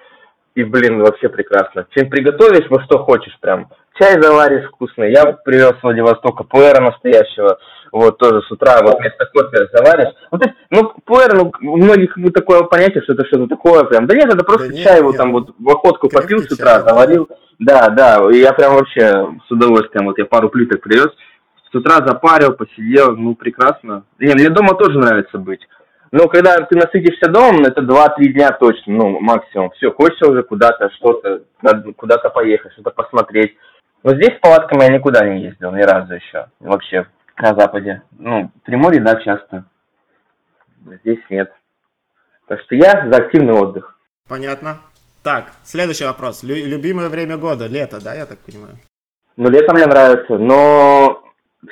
и, 0.55 0.63
блин, 0.63 0.99
вообще 0.99 1.29
прекрасно. 1.29 1.85
Чем 1.95 2.09
приготовишь, 2.09 2.69
во 2.69 2.81
что 2.83 2.99
хочешь 2.99 3.37
прям. 3.41 3.67
Чай 3.97 4.21
заваришь 4.21 4.67
вкусный. 4.67 5.11
Я 5.11 5.33
привез 5.45 5.73
с 5.79 5.83
Владивостока 5.83 6.43
пуэра 6.43 6.81
настоящего. 6.81 7.57
вот 7.95 8.17
тоже 8.17 8.41
с 8.41 8.51
утра 8.51 8.81
вот 8.81 8.99
вместо 8.99 9.25
кофе 9.27 9.69
заваришь. 9.71 10.13
Ну, 10.31 10.37
то 10.37 10.49
есть, 10.49 10.59
ну, 10.69 10.93
пуэр, 11.05 11.33
ну, 11.33 11.51
у 11.61 11.77
многих 11.77 12.17
бы 12.17 12.29
такое 12.29 12.63
понятие, 12.63 13.01
что 13.03 13.13
это 13.13 13.25
что-то 13.25 13.47
такое 13.47 13.85
прям. 13.85 14.05
Да 14.05 14.15
нет, 14.15 14.33
это 14.33 14.43
просто 14.43 14.69
да 14.69 14.77
чай, 14.77 15.01
вот 15.01 15.15
там 15.15 15.31
вот 15.31 15.51
в 15.57 15.69
охотку 15.69 16.09
попил 16.09 16.39
с 16.39 16.51
утра, 16.51 16.75
чай, 16.75 16.83
заварил. 16.83 17.29
Да, 17.57 17.87
да, 17.89 18.19
и 18.29 18.39
я 18.39 18.51
прям 18.51 18.73
вообще 18.73 19.29
с 19.47 19.51
удовольствием, 19.51 20.07
вот 20.07 20.17
я 20.17 20.25
пару 20.25 20.49
плиток 20.49 20.81
привез, 20.81 21.07
с 21.71 21.73
утра 21.73 22.05
запарил, 22.05 22.51
посидел, 22.51 23.15
ну, 23.15 23.33
прекрасно. 23.33 24.03
Не, 24.19 24.33
мне 24.33 24.49
дома 24.49 24.75
тоже 24.75 24.99
нравится 24.99 25.37
быть. 25.37 25.65
Но 26.11 26.27
когда 26.27 26.57
ты 26.57 26.75
насытишься 26.75 27.31
домом, 27.31 27.63
это 27.63 27.81
2-3 27.81 28.27
дня 28.27 28.51
точно, 28.51 28.93
ну, 28.93 29.19
максимум. 29.21 29.71
Все, 29.71 29.91
хочется 29.91 30.29
уже 30.29 30.43
куда-то, 30.43 30.89
что-то, 30.97 31.43
куда-то 31.95 32.29
поехать, 32.29 32.73
что-то 32.73 32.91
посмотреть. 32.91 33.55
Но 34.05 34.13
здесь 34.13 34.37
с 34.37 34.39
палатками 34.39 34.83
я 34.83 34.89
никуда 34.89 35.27
не 35.27 35.41
ездил, 35.41 35.71
ни 35.71 35.81
разу 35.81 36.13
еще. 36.13 36.45
Вообще, 36.59 37.07
на 37.41 37.55
Западе. 37.55 38.03
Ну, 38.19 38.51
Приморье, 38.63 39.01
да, 39.01 39.19
часто. 39.19 39.65
Здесь 41.01 41.17
нет. 41.31 41.51
Так 42.47 42.61
что 42.61 42.75
я 42.75 43.09
за 43.09 43.17
активный 43.17 43.53
отдых. 43.53 43.97
Понятно. 44.29 44.77
Так, 45.23 45.45
следующий 45.63 46.05
вопрос. 46.05 46.43
Лю- 46.43 46.67
любимое 46.67 47.09
время 47.09 47.37
года, 47.37 47.65
лето, 47.65 47.97
да, 47.99 48.13
я 48.13 48.27
так 48.27 48.37
понимаю? 48.37 48.75
Ну, 49.37 49.49
лето 49.49 49.73
мне 49.73 49.87
нравится, 49.87 50.37
но 50.37 51.23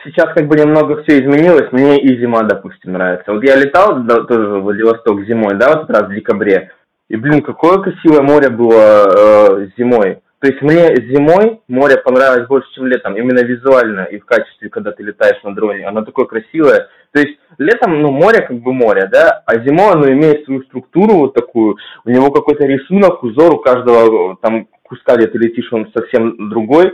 сейчас 0.04 0.34
как 0.34 0.48
бы 0.48 0.58
немного 0.58 1.04
все 1.04 1.20
изменилось, 1.22 1.72
мне 1.72 2.02
и 2.02 2.20
зима, 2.20 2.42
допустим, 2.42 2.94
нравится. 2.94 3.32
Вот 3.32 3.44
я 3.44 3.56
летал 3.58 4.00
да, 4.06 4.24
тоже 4.24 4.48
в 4.48 4.62
Владивосток 4.62 5.24
зимой, 5.26 5.54
да, 5.54 5.78
вот 5.78 5.88
раз 5.92 6.08
в 6.08 6.16
декабре, 6.16 6.72
и, 7.10 7.16
блин, 7.16 7.44
какое 7.44 7.78
красивое 7.78 8.24
море 8.24 8.50
было 8.50 9.60
э, 9.62 9.68
зимой. 9.78 10.24
То 10.44 10.50
есть 10.50 10.62
мне 10.62 10.94
зимой 11.08 11.62
море 11.70 11.96
понравилось 11.96 12.50
больше, 12.50 12.68
чем 12.76 12.88
летом, 12.88 13.16
именно 13.16 13.46
визуально 13.46 14.02
и 14.02 14.20
в 14.20 14.26
качестве, 14.26 14.68
когда 14.68 14.92
ты 14.92 15.02
летаешь 15.02 15.42
на 15.42 15.56
дроне. 15.56 15.88
Оно 15.88 16.02
такое 16.02 16.26
красивое. 16.26 16.90
То 17.14 17.22
есть 17.22 17.40
летом, 17.58 18.02
ну, 18.02 18.12
море 18.12 18.42
как 18.42 18.58
бы 18.58 18.74
море, 18.74 19.08
да, 19.10 19.42
а 19.46 19.60
зимой 19.60 19.94
оно 19.94 20.12
имеет 20.12 20.44
свою 20.44 20.64
структуру 20.64 21.14
вот 21.14 21.34
такую, 21.34 21.78
у 22.04 22.10
него 22.10 22.30
какой-то 22.30 22.68
рисунок, 22.68 23.24
узор 23.24 23.54
у 23.54 23.60
каждого 23.60 24.36
там 24.42 24.68
куска, 24.84 25.16
где 25.16 25.28
ты 25.28 25.38
летишь, 25.38 25.72
он 25.72 25.90
совсем 25.96 26.50
другой. 26.50 26.92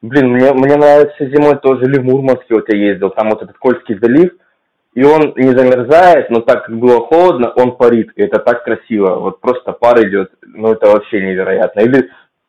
Блин, 0.00 0.30
мне, 0.30 0.50
мне 0.54 0.76
нравится 0.76 1.28
зимой 1.28 1.58
тоже, 1.58 1.82
или 1.82 1.98
в 1.98 2.04
Мурманске 2.04 2.54
вот 2.54 2.72
я 2.72 2.78
ездил, 2.78 3.10
там 3.10 3.28
вот 3.28 3.42
этот 3.42 3.58
Кольский 3.58 3.98
залив, 4.00 4.30
и 4.94 5.04
он 5.04 5.34
не 5.36 5.54
замерзает, 5.54 6.30
но 6.30 6.40
так 6.40 6.64
как 6.64 6.74
было 6.74 7.00
холодно, 7.00 7.52
он 7.54 7.76
парит, 7.76 8.12
и 8.16 8.22
это 8.22 8.38
так 8.38 8.64
красиво, 8.64 9.16
вот 9.16 9.40
просто 9.40 9.72
пар 9.72 10.00
идет, 10.08 10.30
ну 10.40 10.72
это 10.72 10.86
вообще 10.86 11.20
невероятно. 11.20 11.80
Или 11.80 12.08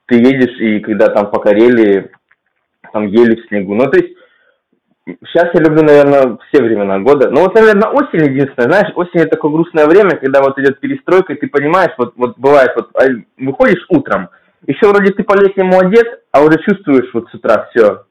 ты 0.09 0.15
едешь, 0.15 0.59
и 0.59 0.79
когда 0.79 1.07
там 1.09 1.29
по 1.29 1.39
Карелии, 1.39 2.11
там 2.91 3.07
ели 3.07 3.39
в 3.39 3.47
снегу. 3.47 3.75
Ну, 3.75 3.85
то 3.85 3.97
есть, 3.97 4.15
сейчас 5.05 5.49
я 5.53 5.61
люблю, 5.61 5.83
наверное, 5.83 6.37
все 6.47 6.63
времена 6.63 6.99
года. 6.99 7.29
Ну, 7.29 7.41
вот, 7.41 7.53
наверное, 7.53 7.89
осень 7.89 8.25
единственное. 8.25 8.69
Знаешь, 8.69 8.91
осень 8.95 9.21
это 9.21 9.31
такое 9.31 9.51
грустное 9.51 9.85
время, 9.85 10.17
когда 10.17 10.41
вот 10.41 10.57
идет 10.57 10.79
перестройка, 10.79 11.33
и 11.33 11.37
ты 11.37 11.47
понимаешь, 11.47 11.93
вот, 11.97 12.13
вот 12.17 12.37
бывает, 12.37 12.71
вот 12.75 12.89
а, 12.95 13.05
выходишь 13.37 13.85
утром, 13.89 14.29
еще 14.65 14.87
вроде 14.87 15.13
ты 15.13 15.23
по-летнему 15.23 15.79
одет, 15.79 16.23
а 16.31 16.41
уже 16.41 16.57
чувствуешь 16.59 17.09
вот 17.13 17.29
с 17.29 17.33
утра 17.35 17.69
все, 17.69 18.05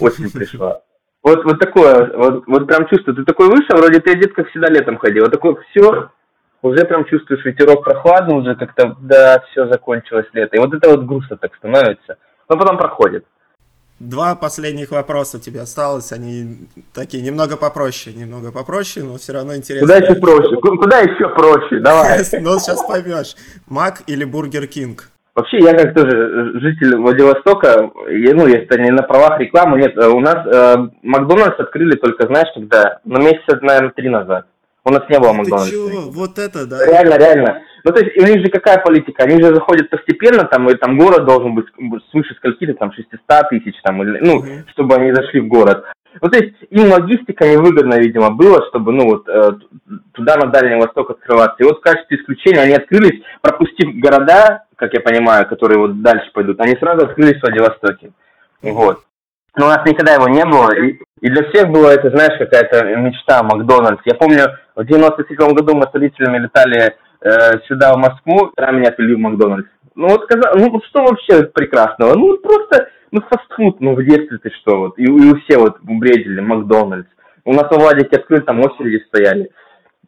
осень 0.00 0.30
пришла. 0.30 0.82
Вот, 1.22 1.44
вот 1.44 1.58
такое, 1.58 2.16
вот, 2.16 2.44
вот 2.46 2.66
прям 2.66 2.86
чувство. 2.88 3.12
Ты 3.12 3.24
такой 3.24 3.48
вышел, 3.48 3.76
вроде 3.76 4.00
ты 4.00 4.12
одет, 4.12 4.32
как 4.32 4.48
всегда 4.48 4.68
летом 4.68 4.96
ходил. 4.96 5.24
Вот 5.24 5.32
такое 5.32 5.56
все, 5.70 6.10
уже 6.62 6.84
прям 6.84 7.04
чувствуешь 7.04 7.44
ветерок 7.44 7.84
прохладный, 7.84 8.36
уже 8.36 8.54
как-то, 8.54 8.96
да, 9.00 9.42
все 9.50 9.66
закончилось 9.68 10.26
лето. 10.32 10.56
И 10.56 10.60
вот 10.60 10.74
это 10.74 10.90
вот 10.90 11.04
грустно 11.04 11.36
так 11.36 11.54
становится, 11.56 12.16
но 12.48 12.56
потом 12.56 12.78
проходит. 12.78 13.24
Два 13.98 14.34
последних 14.34 14.92
вопроса 14.92 15.36
у 15.36 15.40
тебя 15.40 15.62
осталось, 15.62 16.10
они 16.10 16.56
такие 16.94 17.22
немного 17.22 17.58
попроще, 17.58 18.16
немного 18.16 18.50
попроще, 18.50 19.04
но 19.04 19.18
все 19.18 19.34
равно 19.34 19.54
интересно. 19.54 19.86
Куда 19.86 19.98
еще 19.98 20.18
проще? 20.18 20.56
Куда 20.56 20.98
еще 21.00 21.28
проще? 21.28 21.80
Давай. 21.80 22.18
Ну, 22.40 22.58
сейчас 22.58 22.82
поймешь. 22.82 23.36
Мак 23.68 24.02
или 24.06 24.24
Бургер 24.24 24.66
Кинг? 24.68 25.10
Вообще, 25.34 25.58
я 25.58 25.74
как 25.74 25.94
тоже 25.94 26.58
житель 26.60 26.96
Владивостока, 26.96 27.90
ну, 27.94 28.46
если 28.46 28.82
не 28.82 28.90
на 28.90 29.02
правах 29.02 29.38
рекламы, 29.38 29.78
нет, 29.78 29.96
у 29.96 30.20
нас 30.20 30.46
э, 30.46 30.76
Макдональдс 31.02 31.60
открыли 31.60 31.96
только, 31.96 32.26
знаешь, 32.26 32.48
когда, 32.54 33.00
ну, 33.04 33.18
месяца, 33.18 33.58
наверное, 33.60 33.90
три 33.90 34.08
назад. 34.08 34.46
У 34.84 34.90
нас 34.90 35.02
не 35.08 35.18
было 35.18 35.32
Макдональдса. 35.32 35.76
Вот 36.10 36.38
это, 36.38 36.66
да? 36.66 36.84
Реально, 36.86 37.18
реально. 37.18 37.62
Ну, 37.84 37.92
то 37.92 38.00
есть, 38.00 38.16
у 38.16 38.26
них 38.26 38.44
же 38.44 38.50
какая 38.50 38.78
политика? 38.78 39.24
Они 39.24 39.42
же 39.42 39.54
заходят 39.54 39.88
постепенно, 39.90 40.44
там, 40.44 40.68
и 40.68 40.74
там 40.74 40.98
город 40.98 41.24
должен 41.24 41.54
быть 41.54 41.66
свыше 42.10 42.34
скольки-то, 42.36 42.74
там, 42.74 42.92
600 42.92 43.20
тысяч, 43.50 43.74
там, 43.82 44.02
или, 44.02 44.18
ну, 44.20 44.42
uh 44.42 44.68
чтобы 44.72 44.96
они 44.96 45.12
зашли 45.14 45.40
в 45.40 45.48
город. 45.48 45.84
Ну, 46.20 46.28
то 46.28 46.38
есть, 46.38 46.54
им 46.70 46.90
логистика 46.90 47.46
невыгодна, 47.46 47.98
видимо, 47.98 48.30
было, 48.30 48.66
чтобы, 48.68 48.92
ну, 48.92 49.04
вот, 49.04 49.28
э, 49.28 49.52
туда 50.12 50.36
на 50.36 50.46
Дальний 50.46 50.80
Восток 50.80 51.10
открываться. 51.10 51.56
И 51.60 51.64
вот 51.64 51.78
в 51.78 51.82
качестве 51.82 52.18
исключения 52.18 52.60
они 52.60 52.74
открылись, 52.74 53.22
пропустив 53.40 53.94
города, 54.00 54.64
как 54.76 54.92
я 54.92 55.00
понимаю, 55.00 55.46
которые 55.46 55.78
вот 55.78 56.02
дальше 56.02 56.30
пойдут, 56.32 56.60
они 56.60 56.76
сразу 56.76 57.06
открылись 57.06 57.38
в 57.38 57.42
Владивостоке. 57.42 58.12
Вот. 58.62 59.00
Но 59.56 59.66
у 59.66 59.68
нас 59.68 59.84
никогда 59.84 60.14
его 60.14 60.28
не 60.28 60.44
было. 60.44 60.70
И, 60.74 60.98
и 61.20 61.28
для 61.28 61.48
всех 61.50 61.68
было 61.70 61.90
это, 61.90 62.10
знаешь, 62.10 62.38
какая-то 62.38 62.84
мечта 62.96 63.42
Макдональдс. 63.42 64.02
Я 64.04 64.14
помню, 64.14 64.56
в 64.76 64.84
97 64.84 65.36
году 65.54 65.74
мы 65.74 65.82
с 65.82 65.94
родителями 65.94 66.44
летали 66.44 66.94
э, 67.20 67.60
сюда, 67.66 67.94
в 67.94 67.98
Москву, 67.98 68.52
тогда 68.56 68.72
меня 68.72 68.90
отвели 68.90 69.14
в 69.14 69.18
Макдональдс. 69.18 69.68
Ну 69.96 70.08
вот 70.08 70.24
сказал, 70.24 70.54
ну 70.56 70.80
что 70.88 71.02
вообще 71.02 71.44
прекрасного? 71.44 72.14
Ну 72.14 72.38
просто, 72.38 72.88
ну 73.10 73.20
фастфуд, 73.22 73.80
ну 73.80 73.94
в 73.94 74.04
детстве 74.04 74.38
ты 74.38 74.50
что 74.60 74.78
вот. 74.78 74.98
И, 74.98 75.02
и 75.02 75.08
у 75.08 75.36
все 75.40 75.58
вот 75.58 75.78
бредили 75.82 76.40
Макдональдс. 76.40 77.08
У 77.44 77.52
нас 77.52 77.64
в 77.70 77.78
Владике 77.78 78.16
открыли, 78.16 78.42
там 78.42 78.60
очереди 78.60 79.04
стояли. 79.08 79.50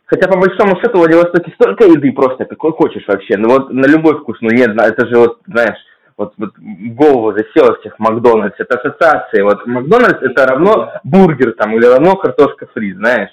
Хотя, 0.06 0.28
по 0.28 0.38
большому 0.38 0.76
счету, 0.76 0.98
в 0.98 1.00
Владивостоке 1.00 1.52
столько 1.54 1.84
еды 1.84 2.12
просто, 2.12 2.44
какой 2.44 2.72
хочешь 2.72 3.04
вообще. 3.08 3.36
Ну 3.38 3.48
вот 3.48 3.72
на 3.72 3.86
любой 3.86 4.18
вкус, 4.20 4.36
ну 4.42 4.50
нет, 4.50 4.70
это 4.78 5.06
же 5.06 5.18
вот, 5.18 5.38
знаешь, 5.46 5.78
вот, 6.22 6.34
вот 6.38 6.52
голову 6.58 7.32
засело 7.32 7.76
всех 7.80 7.98
Макдональдс, 7.98 8.56
это 8.58 8.78
ассоциации. 8.78 9.42
Вот 9.42 9.66
Макдональдс 9.66 10.22
это 10.22 10.46
равно 10.46 10.92
бургер 11.04 11.52
там 11.52 11.76
или 11.76 11.86
равно 11.86 12.16
картошка 12.16 12.66
фри, 12.72 12.94
знаешь. 12.94 13.30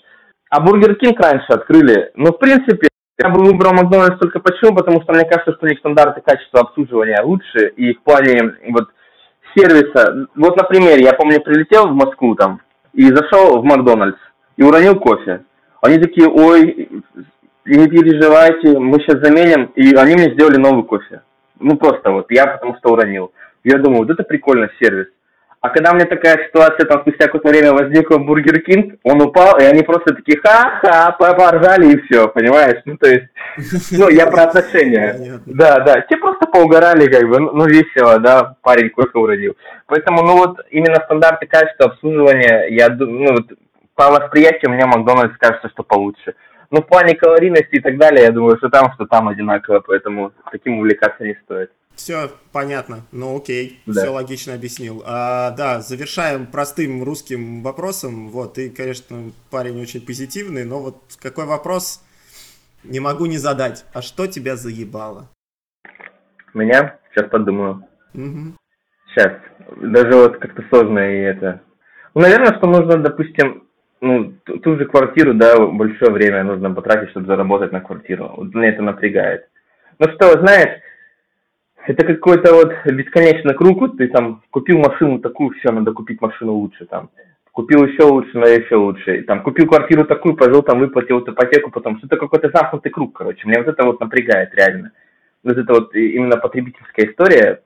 А 0.49 0.61
Бургер 0.61 0.95
Кинг 0.95 1.19
раньше 1.19 1.45
открыли. 1.49 2.11
Ну, 2.15 2.31
в 2.31 2.39
принципе, 2.39 2.87
я 3.19 3.29
бы 3.29 3.43
выбрал 3.43 3.73
Макдональдс 3.73 4.17
только 4.19 4.39
почему? 4.39 4.75
Потому 4.75 5.01
что 5.03 5.13
мне 5.13 5.25
кажется, 5.25 5.53
что 5.53 5.65
у 5.65 5.69
них 5.69 5.77
стандарты 5.79 6.21
качества 6.21 6.61
обслуживания 6.61 7.21
лучше, 7.21 7.67
и 7.75 7.93
в 7.93 8.01
плане 8.01 8.55
вот 8.69 8.89
сервиса. 9.55 10.27
Вот, 10.35 10.57
например, 10.57 10.97
я 10.99 11.13
помню, 11.13 11.41
прилетел 11.41 11.89
в 11.89 11.93
Москву 11.93 12.33
там, 12.35 12.61
и 12.93 13.03
зашел 13.13 13.61
в 13.61 13.63
Макдональдс, 13.63 14.17
и 14.57 14.63
уронил 14.63 14.99
кофе. 14.99 15.43
Они 15.81 15.97
такие, 15.99 16.27
ой, 16.27 16.89
не 17.65 17.87
переживайте, 17.87 18.79
мы 18.79 18.99
сейчас 18.99 19.21
заменим, 19.21 19.65
и 19.75 19.93
они 19.95 20.15
мне 20.15 20.33
сделали 20.33 20.57
новый 20.57 20.83
кофе. 20.83 21.21
Ну, 21.59 21.77
просто 21.77 22.11
вот, 22.11 22.31
я 22.31 22.47
потому 22.47 22.77
что 22.77 22.91
уронил. 22.91 23.31
Я 23.63 23.77
думаю, 23.77 23.99
вот 23.99 24.09
это 24.09 24.23
прикольный 24.23 24.69
сервис. 24.79 25.07
А 25.61 25.69
когда 25.69 25.91
у 25.91 25.95
меня 25.95 26.05
такая 26.05 26.47
ситуация, 26.47 26.85
там, 26.85 27.01
спустя 27.01 27.25
какое-то 27.25 27.49
время 27.49 27.73
возникла 27.73 28.17
Бургер 28.17 28.61
Кинг, 28.61 28.97
он 29.03 29.21
упал, 29.21 29.59
и 29.59 29.65
они 29.65 29.83
просто 29.83 30.15
такие, 30.15 30.39
ха-ха, 30.39 31.11
поржали, 31.11 31.91
и 31.91 32.01
все, 32.03 32.29
понимаешь? 32.29 32.81
Ну, 32.85 32.95
то 32.95 33.09
есть, 33.09 33.25
ну, 33.91 34.07
я 34.07 34.27
про 34.27 34.43
отношения. 34.43 35.41
Да, 35.45 35.79
да, 35.79 35.99
те 36.01 36.15
просто 36.15 36.45
поугорали, 36.45 37.11
как 37.11 37.27
бы, 37.27 37.39
ну, 37.39 37.65
весело, 37.65 38.19
да, 38.19 38.55
парень 38.61 38.89
кофе 38.89 39.19
уронил. 39.19 39.57
Поэтому, 39.87 40.23
ну, 40.23 40.37
вот, 40.37 40.59
именно 40.71 40.95
стандарты 41.03 41.45
качества 41.45 41.87
обслуживания, 41.87 42.67
я, 42.69 42.87
ну, 42.87 43.33
вот, 43.33 43.47
по 43.95 44.11
восприятию 44.11 44.71
мне 44.71 44.85
Макдональдс 44.85 45.35
кажется, 45.37 45.67
что 45.67 45.83
получше. 45.83 46.35
Ну, 46.71 46.81
в 46.81 46.87
плане 46.87 47.15
калорийности 47.15 47.75
и 47.75 47.79
так 47.79 47.97
далее, 47.97 48.25
я 48.25 48.31
думаю, 48.31 48.57
что 48.57 48.69
там, 48.69 48.93
что 48.93 49.07
там 49.07 49.27
одинаково, 49.27 49.79
поэтому 49.79 50.31
таким 50.51 50.79
увлекаться 50.79 51.23
не 51.23 51.35
стоит. 51.43 51.71
Все 51.95 52.29
понятно, 52.53 53.01
ну 53.11 53.35
окей, 53.35 53.81
да. 53.85 54.01
все 54.01 54.09
логично 54.09 54.53
объяснил. 54.53 55.03
А, 55.05 55.51
да, 55.51 55.81
завершаем 55.81 56.45
простым 56.45 57.03
русским 57.03 57.61
вопросом. 57.61 58.29
Вот, 58.29 58.53
ты, 58.53 58.69
конечно, 58.69 59.31
парень 59.51 59.81
очень 59.81 60.05
позитивный, 60.05 60.63
но 60.63 60.79
вот 60.79 60.95
какой 61.19 61.45
вопрос 61.45 62.01
не 62.83 62.99
могу 63.01 63.25
не 63.25 63.37
задать. 63.37 63.85
А 63.93 64.01
что 64.01 64.27
тебя 64.27 64.55
заебало? 64.55 65.27
Меня? 66.53 66.99
Сейчас 67.11 67.29
подумаю. 67.29 67.85
Угу. 68.13 68.55
Сейчас. 69.09 69.33
Даже 69.81 70.15
вот 70.15 70.37
как-то 70.37 70.63
сложно 70.69 70.99
и 70.99 71.19
это. 71.19 71.61
Ну, 72.15 72.21
наверное, 72.21 72.57
что 72.57 72.67
нужно, 72.67 72.97
допустим, 72.97 73.67
ну, 74.01 74.33
ту, 74.45 74.77
же 74.77 74.85
квартиру, 74.85 75.33
да, 75.33 75.57
большое 75.57 76.11
время 76.11 76.43
нужно 76.43 76.71
потратить, 76.71 77.09
чтобы 77.11 77.27
заработать 77.27 77.71
на 77.71 77.81
квартиру. 77.81 78.31
Вот 78.35 78.53
меня 78.53 78.69
это 78.69 78.81
напрягает. 78.81 79.47
Ну 79.99 80.07
что, 80.13 80.39
знаешь, 80.39 80.79
это 81.85 82.05
какой-то 82.05 82.53
вот 82.53 82.71
бесконечный 82.85 83.55
круг, 83.55 83.79
вот 83.79 83.97
ты 83.97 84.07
там 84.07 84.41
купил 84.51 84.77
машину 84.77 85.19
такую, 85.19 85.51
все, 85.51 85.71
надо 85.71 85.91
купить 85.91 86.21
машину 86.21 86.53
лучше 86.53 86.85
там. 86.85 87.09
Купил 87.51 87.83
еще 87.83 88.03
лучше, 88.03 88.37
надо 88.37 88.61
еще 88.61 88.75
лучше. 88.75 89.17
И, 89.17 89.21
там 89.23 89.41
купил 89.43 89.67
квартиру 89.67 90.05
такую, 90.05 90.35
пожил 90.35 90.61
там, 90.63 90.79
выплатил 90.79 91.19
вот 91.19 91.27
ипотеку, 91.27 91.71
потом 91.71 91.97
что-то 91.97 92.15
какой-то 92.17 92.49
замкнутый 92.53 92.91
круг, 92.91 93.17
короче. 93.17 93.45
Меня 93.47 93.59
вот 93.59 93.67
это 93.67 93.83
вот 93.83 93.99
напрягает 93.99 94.53
реально. 94.53 94.91
Вот 95.43 95.57
это 95.57 95.73
вот 95.73 95.95
именно 95.95 96.37
потребительская 96.37 97.07
история. 97.07 97.61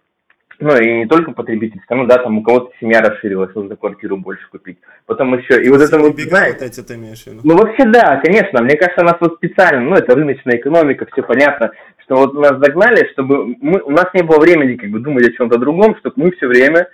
Ну 0.59 0.77
и 0.77 0.99
не 0.99 1.05
только 1.05 1.31
потребительская, 1.31 1.97
ну 1.97 2.05
да, 2.05 2.17
там 2.17 2.37
у 2.37 2.43
кого-то 2.43 2.71
семья 2.79 3.01
расширилась, 3.01 3.53
нужно 3.55 3.75
квартиру 3.75 4.17
больше 4.17 4.47
купить. 4.49 4.77
Потом 5.05 5.37
еще, 5.37 5.61
и 5.61 5.69
вот 5.69 5.81
это 5.81 5.99
вот, 5.99 6.13
вот 6.13 6.61
эти 6.61 6.81
ты 6.81 6.95
имеешь 6.95 7.23
в 7.23 7.27
виду? 7.27 7.41
Ну 7.43 7.57
вообще 7.57 7.85
да, 7.85 8.21
конечно, 8.23 8.61
мне 8.61 8.75
кажется, 8.75 9.01
у 9.01 9.05
нас 9.05 9.17
вот 9.19 9.35
специально, 9.35 9.81
ну 9.81 9.95
это 9.95 10.15
рыночная 10.15 10.57
экономика, 10.57 11.07
все 11.11 11.23
понятно, 11.23 11.71
что 12.03 12.15
вот 12.15 12.33
нас 12.33 12.57
догнали, 12.59 13.09
чтобы 13.13 13.55
мы, 13.61 13.81
у 13.81 13.91
нас 13.91 14.07
не 14.13 14.23
было 14.23 14.39
времени 14.39 14.75
как 14.75 14.89
бы 14.89 14.99
думать 14.99 15.27
о 15.27 15.31
чем-то 15.31 15.57
другом, 15.57 15.95
чтобы 15.97 16.15
мы 16.17 16.31
все 16.31 16.47
время 16.47 16.87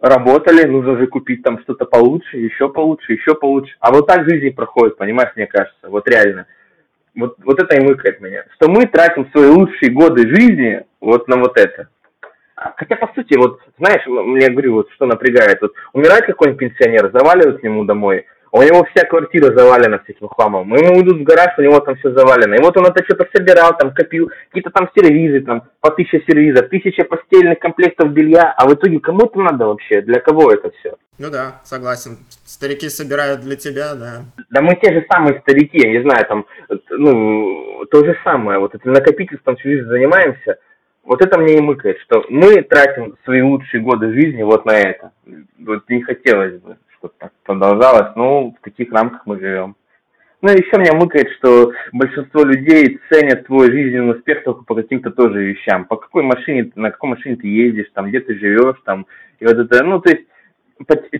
работали, 0.00 0.66
нужно 0.66 0.98
же 0.98 1.06
купить 1.06 1.42
там 1.42 1.60
что-то 1.60 1.86
получше, 1.86 2.36
еще 2.36 2.68
получше, 2.68 3.12
еще 3.12 3.34
получше. 3.34 3.74
А 3.80 3.92
вот 3.92 4.06
так 4.06 4.28
жизнь 4.28 4.54
проходит, 4.54 4.96
понимаешь, 4.96 5.30
мне 5.36 5.46
кажется, 5.46 5.88
вот 5.88 6.08
реально. 6.08 6.46
Вот, 7.14 7.36
вот 7.44 7.62
это 7.62 7.76
и 7.76 7.84
мыкает 7.84 8.20
меня. 8.20 8.44
Что 8.56 8.70
мы 8.70 8.86
тратим 8.86 9.30
свои 9.32 9.48
лучшие 9.48 9.92
годы 9.92 10.26
жизни 10.28 10.82
вот 11.00 11.28
на 11.28 11.36
вот 11.36 11.58
это. 11.58 11.88
Хотя, 12.76 12.96
по 12.96 13.12
сути, 13.14 13.36
вот, 13.36 13.60
знаешь, 13.78 14.02
мне 14.06 14.48
говорю, 14.50 14.74
вот 14.74 14.90
что 14.92 15.06
напрягает. 15.06 15.58
Вот 15.60 15.72
умирает 15.92 16.26
какой-нибудь 16.26 16.60
пенсионер, 16.60 17.10
заваливают 17.12 17.60
к 17.60 17.62
нему 17.62 17.84
домой, 17.84 18.26
у 18.54 18.62
него 18.62 18.84
вся 18.84 19.06
квартира 19.06 19.46
завалена 19.56 19.98
всяким 20.00 20.28
хламом. 20.28 20.74
Ему 20.74 21.00
идут 21.00 21.20
в 21.20 21.22
гараж, 21.22 21.56
у 21.56 21.62
него 21.62 21.80
там 21.80 21.96
все 21.96 22.12
завалено. 22.12 22.54
И 22.54 22.60
вот 22.60 22.76
он 22.76 22.84
это 22.84 23.02
что-то 23.02 23.26
собирал, 23.34 23.76
там 23.78 23.94
копил, 23.94 24.30
какие-то 24.48 24.70
там 24.70 24.90
сервизы, 24.94 25.40
там 25.40 25.62
по 25.80 25.90
тысяче 25.90 26.22
сервизов, 26.28 26.68
тысяча 26.68 27.04
постельных 27.04 27.58
комплектов 27.60 28.12
белья. 28.12 28.52
А 28.58 28.68
в 28.68 28.74
итоге 28.74 29.00
кому 29.00 29.24
это 29.24 29.40
надо 29.40 29.66
вообще? 29.66 30.02
Для 30.02 30.20
кого 30.20 30.52
это 30.52 30.70
все? 30.78 30.96
Ну 31.18 31.30
да, 31.30 31.62
согласен. 31.64 32.18
Старики 32.44 32.90
собирают 32.90 33.40
для 33.40 33.56
тебя, 33.56 33.94
да. 33.94 34.24
Да 34.50 34.60
мы 34.60 34.76
те 34.76 34.92
же 34.92 35.06
самые 35.10 35.40
старики, 35.40 35.78
я 35.78 35.88
не 35.88 36.02
знаю, 36.02 36.26
там, 36.26 36.44
ну, 36.90 37.86
то 37.90 38.04
же 38.04 38.14
самое. 38.22 38.58
Вот 38.58 38.74
это 38.74 38.86
накопительством 38.86 39.56
всю 39.56 39.70
жизнь 39.70 39.88
занимаемся– 39.88 40.58
вот 41.04 41.22
это 41.22 41.38
мне 41.38 41.58
и 41.58 41.60
мыкает, 41.60 41.98
что 42.00 42.24
мы 42.28 42.62
тратим 42.62 43.16
свои 43.24 43.42
лучшие 43.42 43.82
годы 43.82 44.12
жизни 44.12 44.42
вот 44.42 44.64
на 44.64 44.72
это. 44.72 45.12
Вот 45.58 45.88
не 45.88 46.02
хотелось 46.02 46.60
бы, 46.60 46.76
чтобы 46.98 47.14
так 47.18 47.32
продолжалось, 47.44 48.14
но 48.16 48.50
в 48.50 48.60
таких 48.62 48.92
рамках 48.92 49.26
мы 49.26 49.38
живем. 49.38 49.76
Ну 50.42 50.50
и 50.50 50.56
еще 50.56 50.76
меня 50.76 50.94
мыкает, 50.94 51.30
что 51.38 51.72
большинство 51.92 52.42
людей 52.42 52.98
ценят 53.08 53.46
твой 53.46 53.70
жизненный 53.70 54.16
успех 54.16 54.42
только 54.42 54.64
по 54.64 54.74
каким-то 54.74 55.12
тоже 55.12 55.44
вещам. 55.44 55.84
По 55.84 55.96
какой 55.96 56.24
машине, 56.24 56.72
на 56.74 56.90
какой 56.90 57.10
машине 57.10 57.36
ты 57.36 57.46
ездишь, 57.46 57.90
там, 57.94 58.08
где 58.08 58.18
ты 58.18 58.34
живешь, 58.34 58.80
там, 58.84 59.06
и 59.38 59.46
вот 59.46 59.56
это, 59.56 59.84
ну, 59.84 60.00
то 60.00 60.10
есть, 60.10 60.26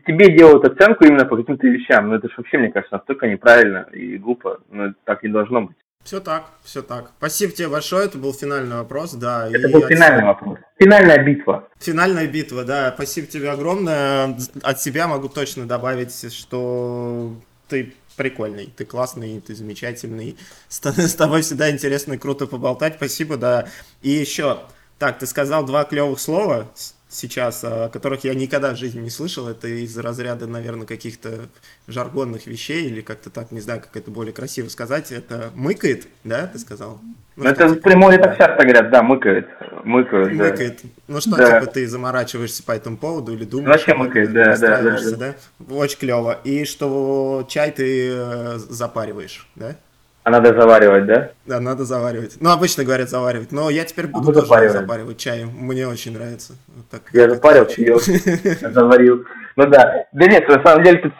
тебе 0.06 0.36
делают 0.36 0.64
оценку 0.64 1.04
именно 1.04 1.24
по 1.24 1.36
каким-то 1.36 1.68
вещам. 1.68 2.08
Но 2.08 2.16
это 2.16 2.28
же 2.28 2.34
вообще, 2.36 2.58
мне 2.58 2.72
кажется, 2.72 2.96
настолько 2.96 3.28
неправильно 3.28 3.86
и 3.92 4.18
глупо. 4.18 4.58
Но 4.70 4.92
так 5.04 5.22
не 5.22 5.28
должно 5.28 5.62
быть. 5.62 5.76
Все 6.04 6.20
так, 6.20 6.50
все 6.64 6.82
так. 6.82 7.12
Спасибо 7.18 7.52
тебе 7.52 7.68
большое, 7.68 8.06
это 8.06 8.18
был 8.18 8.34
финальный 8.34 8.76
вопрос, 8.76 9.12
да. 9.12 9.48
Это 9.48 9.68
был 9.68 9.86
финальный 9.86 10.22
от... 10.22 10.40
вопрос. 10.40 10.58
Финальная 10.78 11.22
битва. 11.22 11.68
Финальная 11.78 12.26
битва, 12.26 12.64
да. 12.64 12.92
Спасибо 12.94 13.28
тебе 13.28 13.50
огромное. 13.50 14.36
От 14.62 14.80
себя 14.80 15.06
могу 15.06 15.28
точно 15.28 15.66
добавить, 15.66 16.32
что 16.32 17.32
ты 17.68 17.94
прикольный, 18.16 18.72
ты 18.76 18.84
классный, 18.84 19.40
ты 19.40 19.54
замечательный. 19.54 20.36
С, 20.68 20.84
с 20.84 21.14
тобой 21.14 21.42
всегда 21.42 21.70
интересно 21.70 22.14
и 22.14 22.18
круто 22.18 22.46
поболтать. 22.46 22.96
Спасибо, 22.96 23.36
да. 23.36 23.68
И 24.02 24.10
еще, 24.10 24.60
так, 24.98 25.18
ты 25.18 25.26
сказал 25.26 25.64
два 25.64 25.84
клевых 25.84 26.18
слова 26.18 26.68
сейчас, 27.12 27.62
о 27.64 27.88
которых 27.88 28.24
я 28.24 28.34
никогда 28.34 28.74
в 28.74 28.78
жизни 28.78 29.00
не 29.00 29.10
слышал. 29.10 29.48
Это 29.48 29.68
из 29.68 29.96
разряда, 29.96 30.46
наверное, 30.46 30.86
каких-то 30.86 31.48
жаргонных 31.86 32.46
вещей, 32.46 32.86
или 32.86 33.00
как-то 33.00 33.30
так, 33.30 33.52
не 33.52 33.60
знаю, 33.60 33.80
как 33.80 33.96
это 33.96 34.10
более 34.10 34.32
красиво 34.32 34.68
сказать. 34.68 35.12
Это 35.12 35.50
мыкает, 35.54 36.08
да, 36.24 36.46
ты 36.46 36.58
сказал? 36.58 37.00
Ну, 37.36 37.44
это 37.44 37.68
в 37.68 37.80
прямой 37.80 38.18
так 38.18 38.36
часто 38.36 38.62
говорят, 38.62 38.90
да, 38.90 39.02
мыкает. 39.02 39.48
Мыкает, 39.84 40.36
да. 40.36 40.44
Мыкает. 40.44 40.80
Ну 41.08 41.20
что, 41.20 41.36
да. 41.36 41.60
типа, 41.60 41.72
ты 41.72 41.86
заморачиваешься 41.86 42.62
по 42.62 42.72
этому 42.72 42.96
поводу 42.96 43.32
или 43.32 43.44
думаешь? 43.44 43.70
Вообще 43.70 43.94
мыкает, 43.94 44.32
да, 44.32 44.56
да, 44.56 44.82
да, 44.82 45.16
да. 45.16 45.34
Очень 45.70 45.98
клево. 45.98 46.38
И 46.44 46.64
что 46.64 47.46
чай 47.48 47.70
ты 47.70 48.10
э, 48.12 48.58
запариваешь, 48.58 49.48
да? 49.54 49.76
А 50.24 50.30
надо 50.30 50.54
заваривать, 50.58 51.06
да? 51.06 51.30
Да, 51.46 51.58
надо 51.58 51.84
заваривать. 51.84 52.36
Ну, 52.40 52.50
обычно 52.50 52.84
говорят 52.84 53.08
заваривать, 53.08 53.50
но 53.50 53.70
я 53.70 53.84
теперь 53.84 54.06
буду 54.06 54.30
а 54.30 54.32
тоже 54.32 54.46
запаривать. 54.46 54.72
запаривать 54.72 55.18
чай. 55.18 55.44
Мне 55.44 55.88
очень 55.88 56.12
нравится. 56.12 56.52
Вот 56.68 56.88
так, 56.90 57.02
я 57.12 57.28
запарил 57.28 57.66
чаек, 57.66 58.00
заварил. 58.72 59.24
Ну 59.56 59.66
да. 59.66 60.06
Да 60.12 60.26
нет, 60.26 60.48
на 60.48 60.62
самом 60.62 60.84
деле 60.84 60.98
тут 60.98 61.12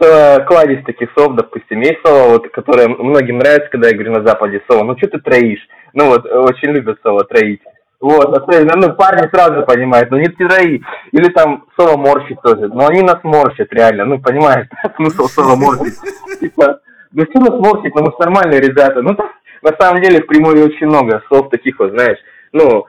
кладезь 0.47 0.85
таких 0.85 1.11
сов, 1.17 1.35
допустим, 1.35 1.81
есть 1.81 1.99
сова, 2.05 2.29
вот, 2.29 2.49
которая 2.53 2.89
многим 2.89 3.39
нравится, 3.39 3.69
когда 3.71 3.89
я 3.89 3.95
говорю 3.95 4.13
на 4.13 4.25
Западе 4.25 4.63
сова. 4.69 4.85
Ну 4.85 4.97
что 4.97 5.09
ты 5.09 5.19
троишь? 5.19 5.67
Ну 5.95 6.07
вот, 6.07 6.25
очень 6.25 6.71
любят 6.71 6.99
сова 7.03 7.25
троить. 7.25 7.61
Вот, 8.01 8.37
особенно, 8.37 8.75
ну, 8.77 8.95
парни 8.95 9.29
сразу 9.33 9.65
понимают, 9.65 10.11
ну 10.11 10.19
не 10.19 10.29
трои. 10.29 10.83
Или 11.13 11.29
там 11.31 11.65
сова 11.77 11.97
морщит 11.97 12.41
тоже. 12.43 12.69
Но 12.69 12.87
они 12.87 13.03
нас 13.03 13.19
морщат 13.23 13.73
реально, 13.73 14.05
ну 14.05 14.21
понимаешь, 14.21 14.69
смысл 14.97 15.27
сова 15.27 15.57
морщит. 15.57 15.95
Типа, 16.41 16.81
да 17.13 17.25
все 17.25 17.39
нас 17.39 17.59
морщит, 17.59 17.95
но 17.95 18.03
мы 18.03 18.13
нормальные 18.19 18.61
ребята. 18.61 19.03
Ну, 19.03 19.17
на 19.63 19.77
самом 19.79 20.03
деле 20.03 20.23
в 20.23 20.27
Приморье 20.27 20.65
очень 20.65 20.87
много 20.87 21.23
слов 21.29 21.51
таких 21.51 21.79
вот, 21.79 21.91
знаешь, 21.91 22.19
ну, 22.53 22.87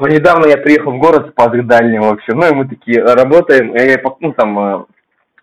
недавно 0.00 0.46
я 0.46 0.56
приехал 0.56 0.92
в 0.92 0.98
город 0.98 1.28
с 1.28 1.32
дальний, 1.62 1.98
в 1.98 2.04
общем, 2.04 2.38
ну, 2.38 2.48
и 2.48 2.54
мы 2.54 2.68
такие 2.68 3.02
работаем, 3.02 3.74
и 3.74 3.96
ну, 4.20 4.32
там, 4.32 4.86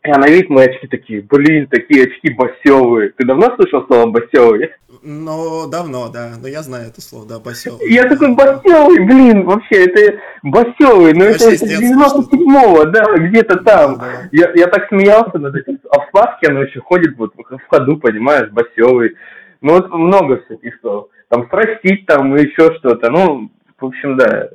э, 0.04 0.10
я 0.10 0.18
на 0.18 0.28
вид 0.28 0.50
мои 0.50 0.68
очки 0.68 0.88
такие, 0.88 1.22
блин, 1.22 1.68
такие 1.68 2.06
очки 2.06 2.34
басевые. 2.34 3.10
Ты 3.18 3.26
давно 3.26 3.56
слышал 3.56 3.86
слово 3.88 4.10
басевый? 4.10 4.72
Ну, 5.04 5.68
давно, 5.68 6.10
да. 6.10 6.34
Но 6.40 6.48
я 6.48 6.62
знаю 6.62 6.88
это 6.88 7.02
слово, 7.02 7.28
да, 7.28 7.40
басевый. 7.40 7.92
Я 7.92 8.08
такой 8.08 8.36
басевый, 8.36 9.06
блин, 9.06 9.46
вообще, 9.46 9.86
это 9.86 10.20
басевый, 10.44 11.14
ну 11.14 11.26
это, 11.26 11.50
это 11.50 11.66
97-го, 11.66 12.86
да, 12.86 13.06
где-то 13.18 13.58
там. 13.64 13.98
Да, 13.98 14.06
да. 14.06 14.30
Я, 14.32 14.52
я 14.54 14.68
так 14.68 14.88
смеялся 14.90 15.38
над 15.40 15.56
этим. 15.56 15.80
А 15.90 16.00
в 16.00 16.08
Спаске 16.10 16.48
оно 16.50 16.64
еще 16.64 16.82
ходит 16.82 17.18
вот 17.18 17.34
в 17.36 17.68
ходу, 17.70 17.98
понимаешь, 17.98 18.50
басевый. 18.52 19.16
Ну 19.62 19.74
вот 19.74 19.90
много 19.90 20.42
всяких 20.46 20.80
слов. 20.82 21.08
Там 21.30 21.48
срастить, 21.50 22.06
там 22.06 22.36
еще 22.36 22.76
что-то. 22.76 23.10
Ну, 23.10 23.50
в 23.80 23.86
общем, 23.86 24.18
да, 24.18 24.50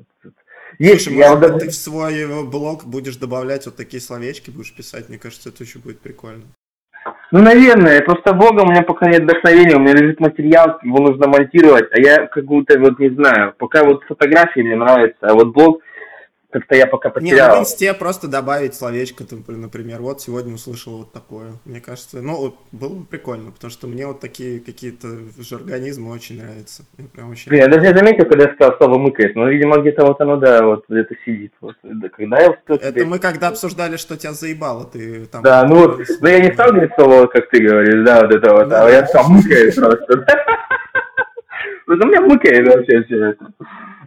есть, 0.79 1.05
Слушай, 1.05 1.19
я 1.19 1.35
может 1.35 1.59
ты 1.59 1.69
в 1.69 1.75
свой 1.75 2.45
блог 2.45 2.85
будешь 2.85 3.17
добавлять 3.17 3.67
вот 3.67 3.77
такие 3.77 4.01
словечки, 4.01 4.51
будешь 4.51 4.75
писать, 4.75 5.09
мне 5.09 5.19
кажется, 5.19 5.49
это 5.49 5.65
еще 5.65 5.79
будет 5.79 6.01
прикольно. 6.01 6.45
Ну, 7.33 7.43
наверное, 7.43 8.03
просто 8.03 8.33
Бога 8.33 8.63
у 8.63 8.71
меня 8.71 8.83
пока 8.83 9.09
нет 9.09 9.23
вдохновения, 9.23 9.77
у 9.77 9.81
меня 9.81 9.95
лежит 9.95 10.21
материал, 10.21 10.79
его 10.83 10.99
нужно 10.99 11.27
монтировать, 11.27 11.89
а 11.93 12.01
я 12.01 12.27
как 12.27 12.45
будто 12.45 12.79
вот 12.79 12.99
не 12.99 13.11
знаю, 13.11 13.55
пока 13.59 13.85
вот 13.85 14.05
фотографии 14.05 14.61
мне 14.61 14.77
нравятся, 14.77 15.27
а 15.27 15.35
вот 15.35 15.49
блог 15.49 15.83
как-то 16.57 16.75
я 16.75 16.87
пока 16.87 17.11
потерял. 17.11 17.49
Не, 17.49 17.55
ну, 17.55 17.59
в 17.59 17.61
инсте 17.61 17.93
просто 17.93 18.29
добавить 18.29 18.75
словечко, 18.75 19.25
например, 19.47 20.01
вот 20.01 20.23
сегодня 20.23 20.55
услышал 20.55 20.99
вот 20.99 21.13
такое. 21.13 21.53
Мне 21.67 21.83
кажется, 21.83 22.23
ну, 22.23 22.57
было 22.73 22.95
бы 22.95 23.05
прикольно, 23.05 23.51
потому 23.51 23.71
что 23.71 23.87
мне 23.87 24.07
вот 24.07 24.21
такие 24.21 24.61
какие-то 24.61 25.09
жаргонизмы 25.39 26.11
очень 26.13 26.41
нравятся. 26.41 26.85
Я 26.97 27.05
прям 27.13 27.31
очень... 27.31 27.51
Блин, 27.51 27.63
я 27.65 27.69
даже 27.69 27.87
не 27.87 27.95
заметил, 27.95 28.25
когда 28.25 28.45
я 28.45 28.55
сказал 28.55 28.77
слово 28.79 28.99
мыкает, 28.99 29.37
но, 29.37 29.49
видимо, 29.49 29.79
где-то 29.81 30.07
вот 30.07 30.19
оно, 30.21 30.37
да, 30.37 30.65
вот 30.65 30.85
где-то 30.89 31.15
сидит. 31.27 31.53
Вот, 31.61 31.77
когда 32.17 32.41
я 32.41 32.51
успел 32.51 32.77
Это 32.77 32.93
тебе... 32.93 33.05
мы 33.05 33.19
когда 33.19 33.49
обсуждали, 33.49 33.97
что 33.99 34.17
тебя 34.17 34.33
заебало, 34.33 34.87
ты 34.87 35.27
там... 35.27 35.43
Да, 35.43 35.63
ну, 35.65 35.77
вот, 35.77 36.01
но 36.21 36.29
я 36.29 36.41
не 36.41 36.53
стал 36.53 36.71
говорить 36.71 36.93
слово, 36.95 37.27
как 37.27 37.51
ты 37.51 37.63
говоришь, 37.63 38.03
да, 38.07 38.23
вот 38.23 38.35
это 38.35 38.55
вот, 38.55 38.73
а 38.73 38.89
я 38.89 39.07
сам 39.07 39.33
мыкает 39.33 39.75
просто. 39.75 40.27
У 41.89 41.93
меня 41.93 42.21
мыкает 42.23 42.67
вообще 42.67 43.05
все 43.05 43.27
это. 43.27 43.47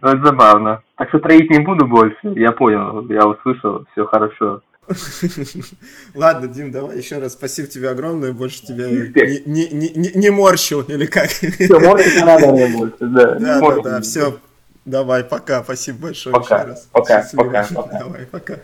Это 0.02 0.20
забавно. 0.24 0.82
Так 0.96 1.08
что 1.08 1.18
троить 1.18 1.50
не 1.50 1.60
буду 1.60 1.86
больше. 1.86 2.16
Я 2.36 2.52
понял, 2.52 3.06
я 3.08 3.26
услышал, 3.26 3.86
все 3.92 4.04
хорошо. 4.06 4.62
Ладно, 6.14 6.48
Дим, 6.48 6.72
давай 6.72 6.98
еще 6.98 7.18
раз 7.18 7.34
спасибо 7.34 7.68
тебе 7.68 7.90
огромное, 7.90 8.32
больше 8.32 8.62
тебя 8.66 8.88
не, 8.88 9.68
не, 9.68 9.90
не, 9.90 10.12
не 10.14 10.30
морщил, 10.30 10.80
или 10.82 11.06
как? 11.06 11.28
Все, 11.28 11.78
морщить 11.78 12.24
надо 12.24 12.48
мне 12.48 12.66
больше, 12.66 12.96
да. 13.00 13.34
Да, 13.38 13.60
да, 13.60 13.82
да, 13.82 14.00
все. 14.00 14.38
Давай, 14.84 15.22
пока, 15.22 15.62
спасибо 15.62 16.06
большое 16.08 16.34
пока, 16.34 16.56
еще 16.56 16.68
раз. 16.68 16.88
Пока, 16.92 17.24
пока, 17.36 17.66
пока. 17.72 17.98
Давай, 17.98 18.26
пока. 18.26 18.54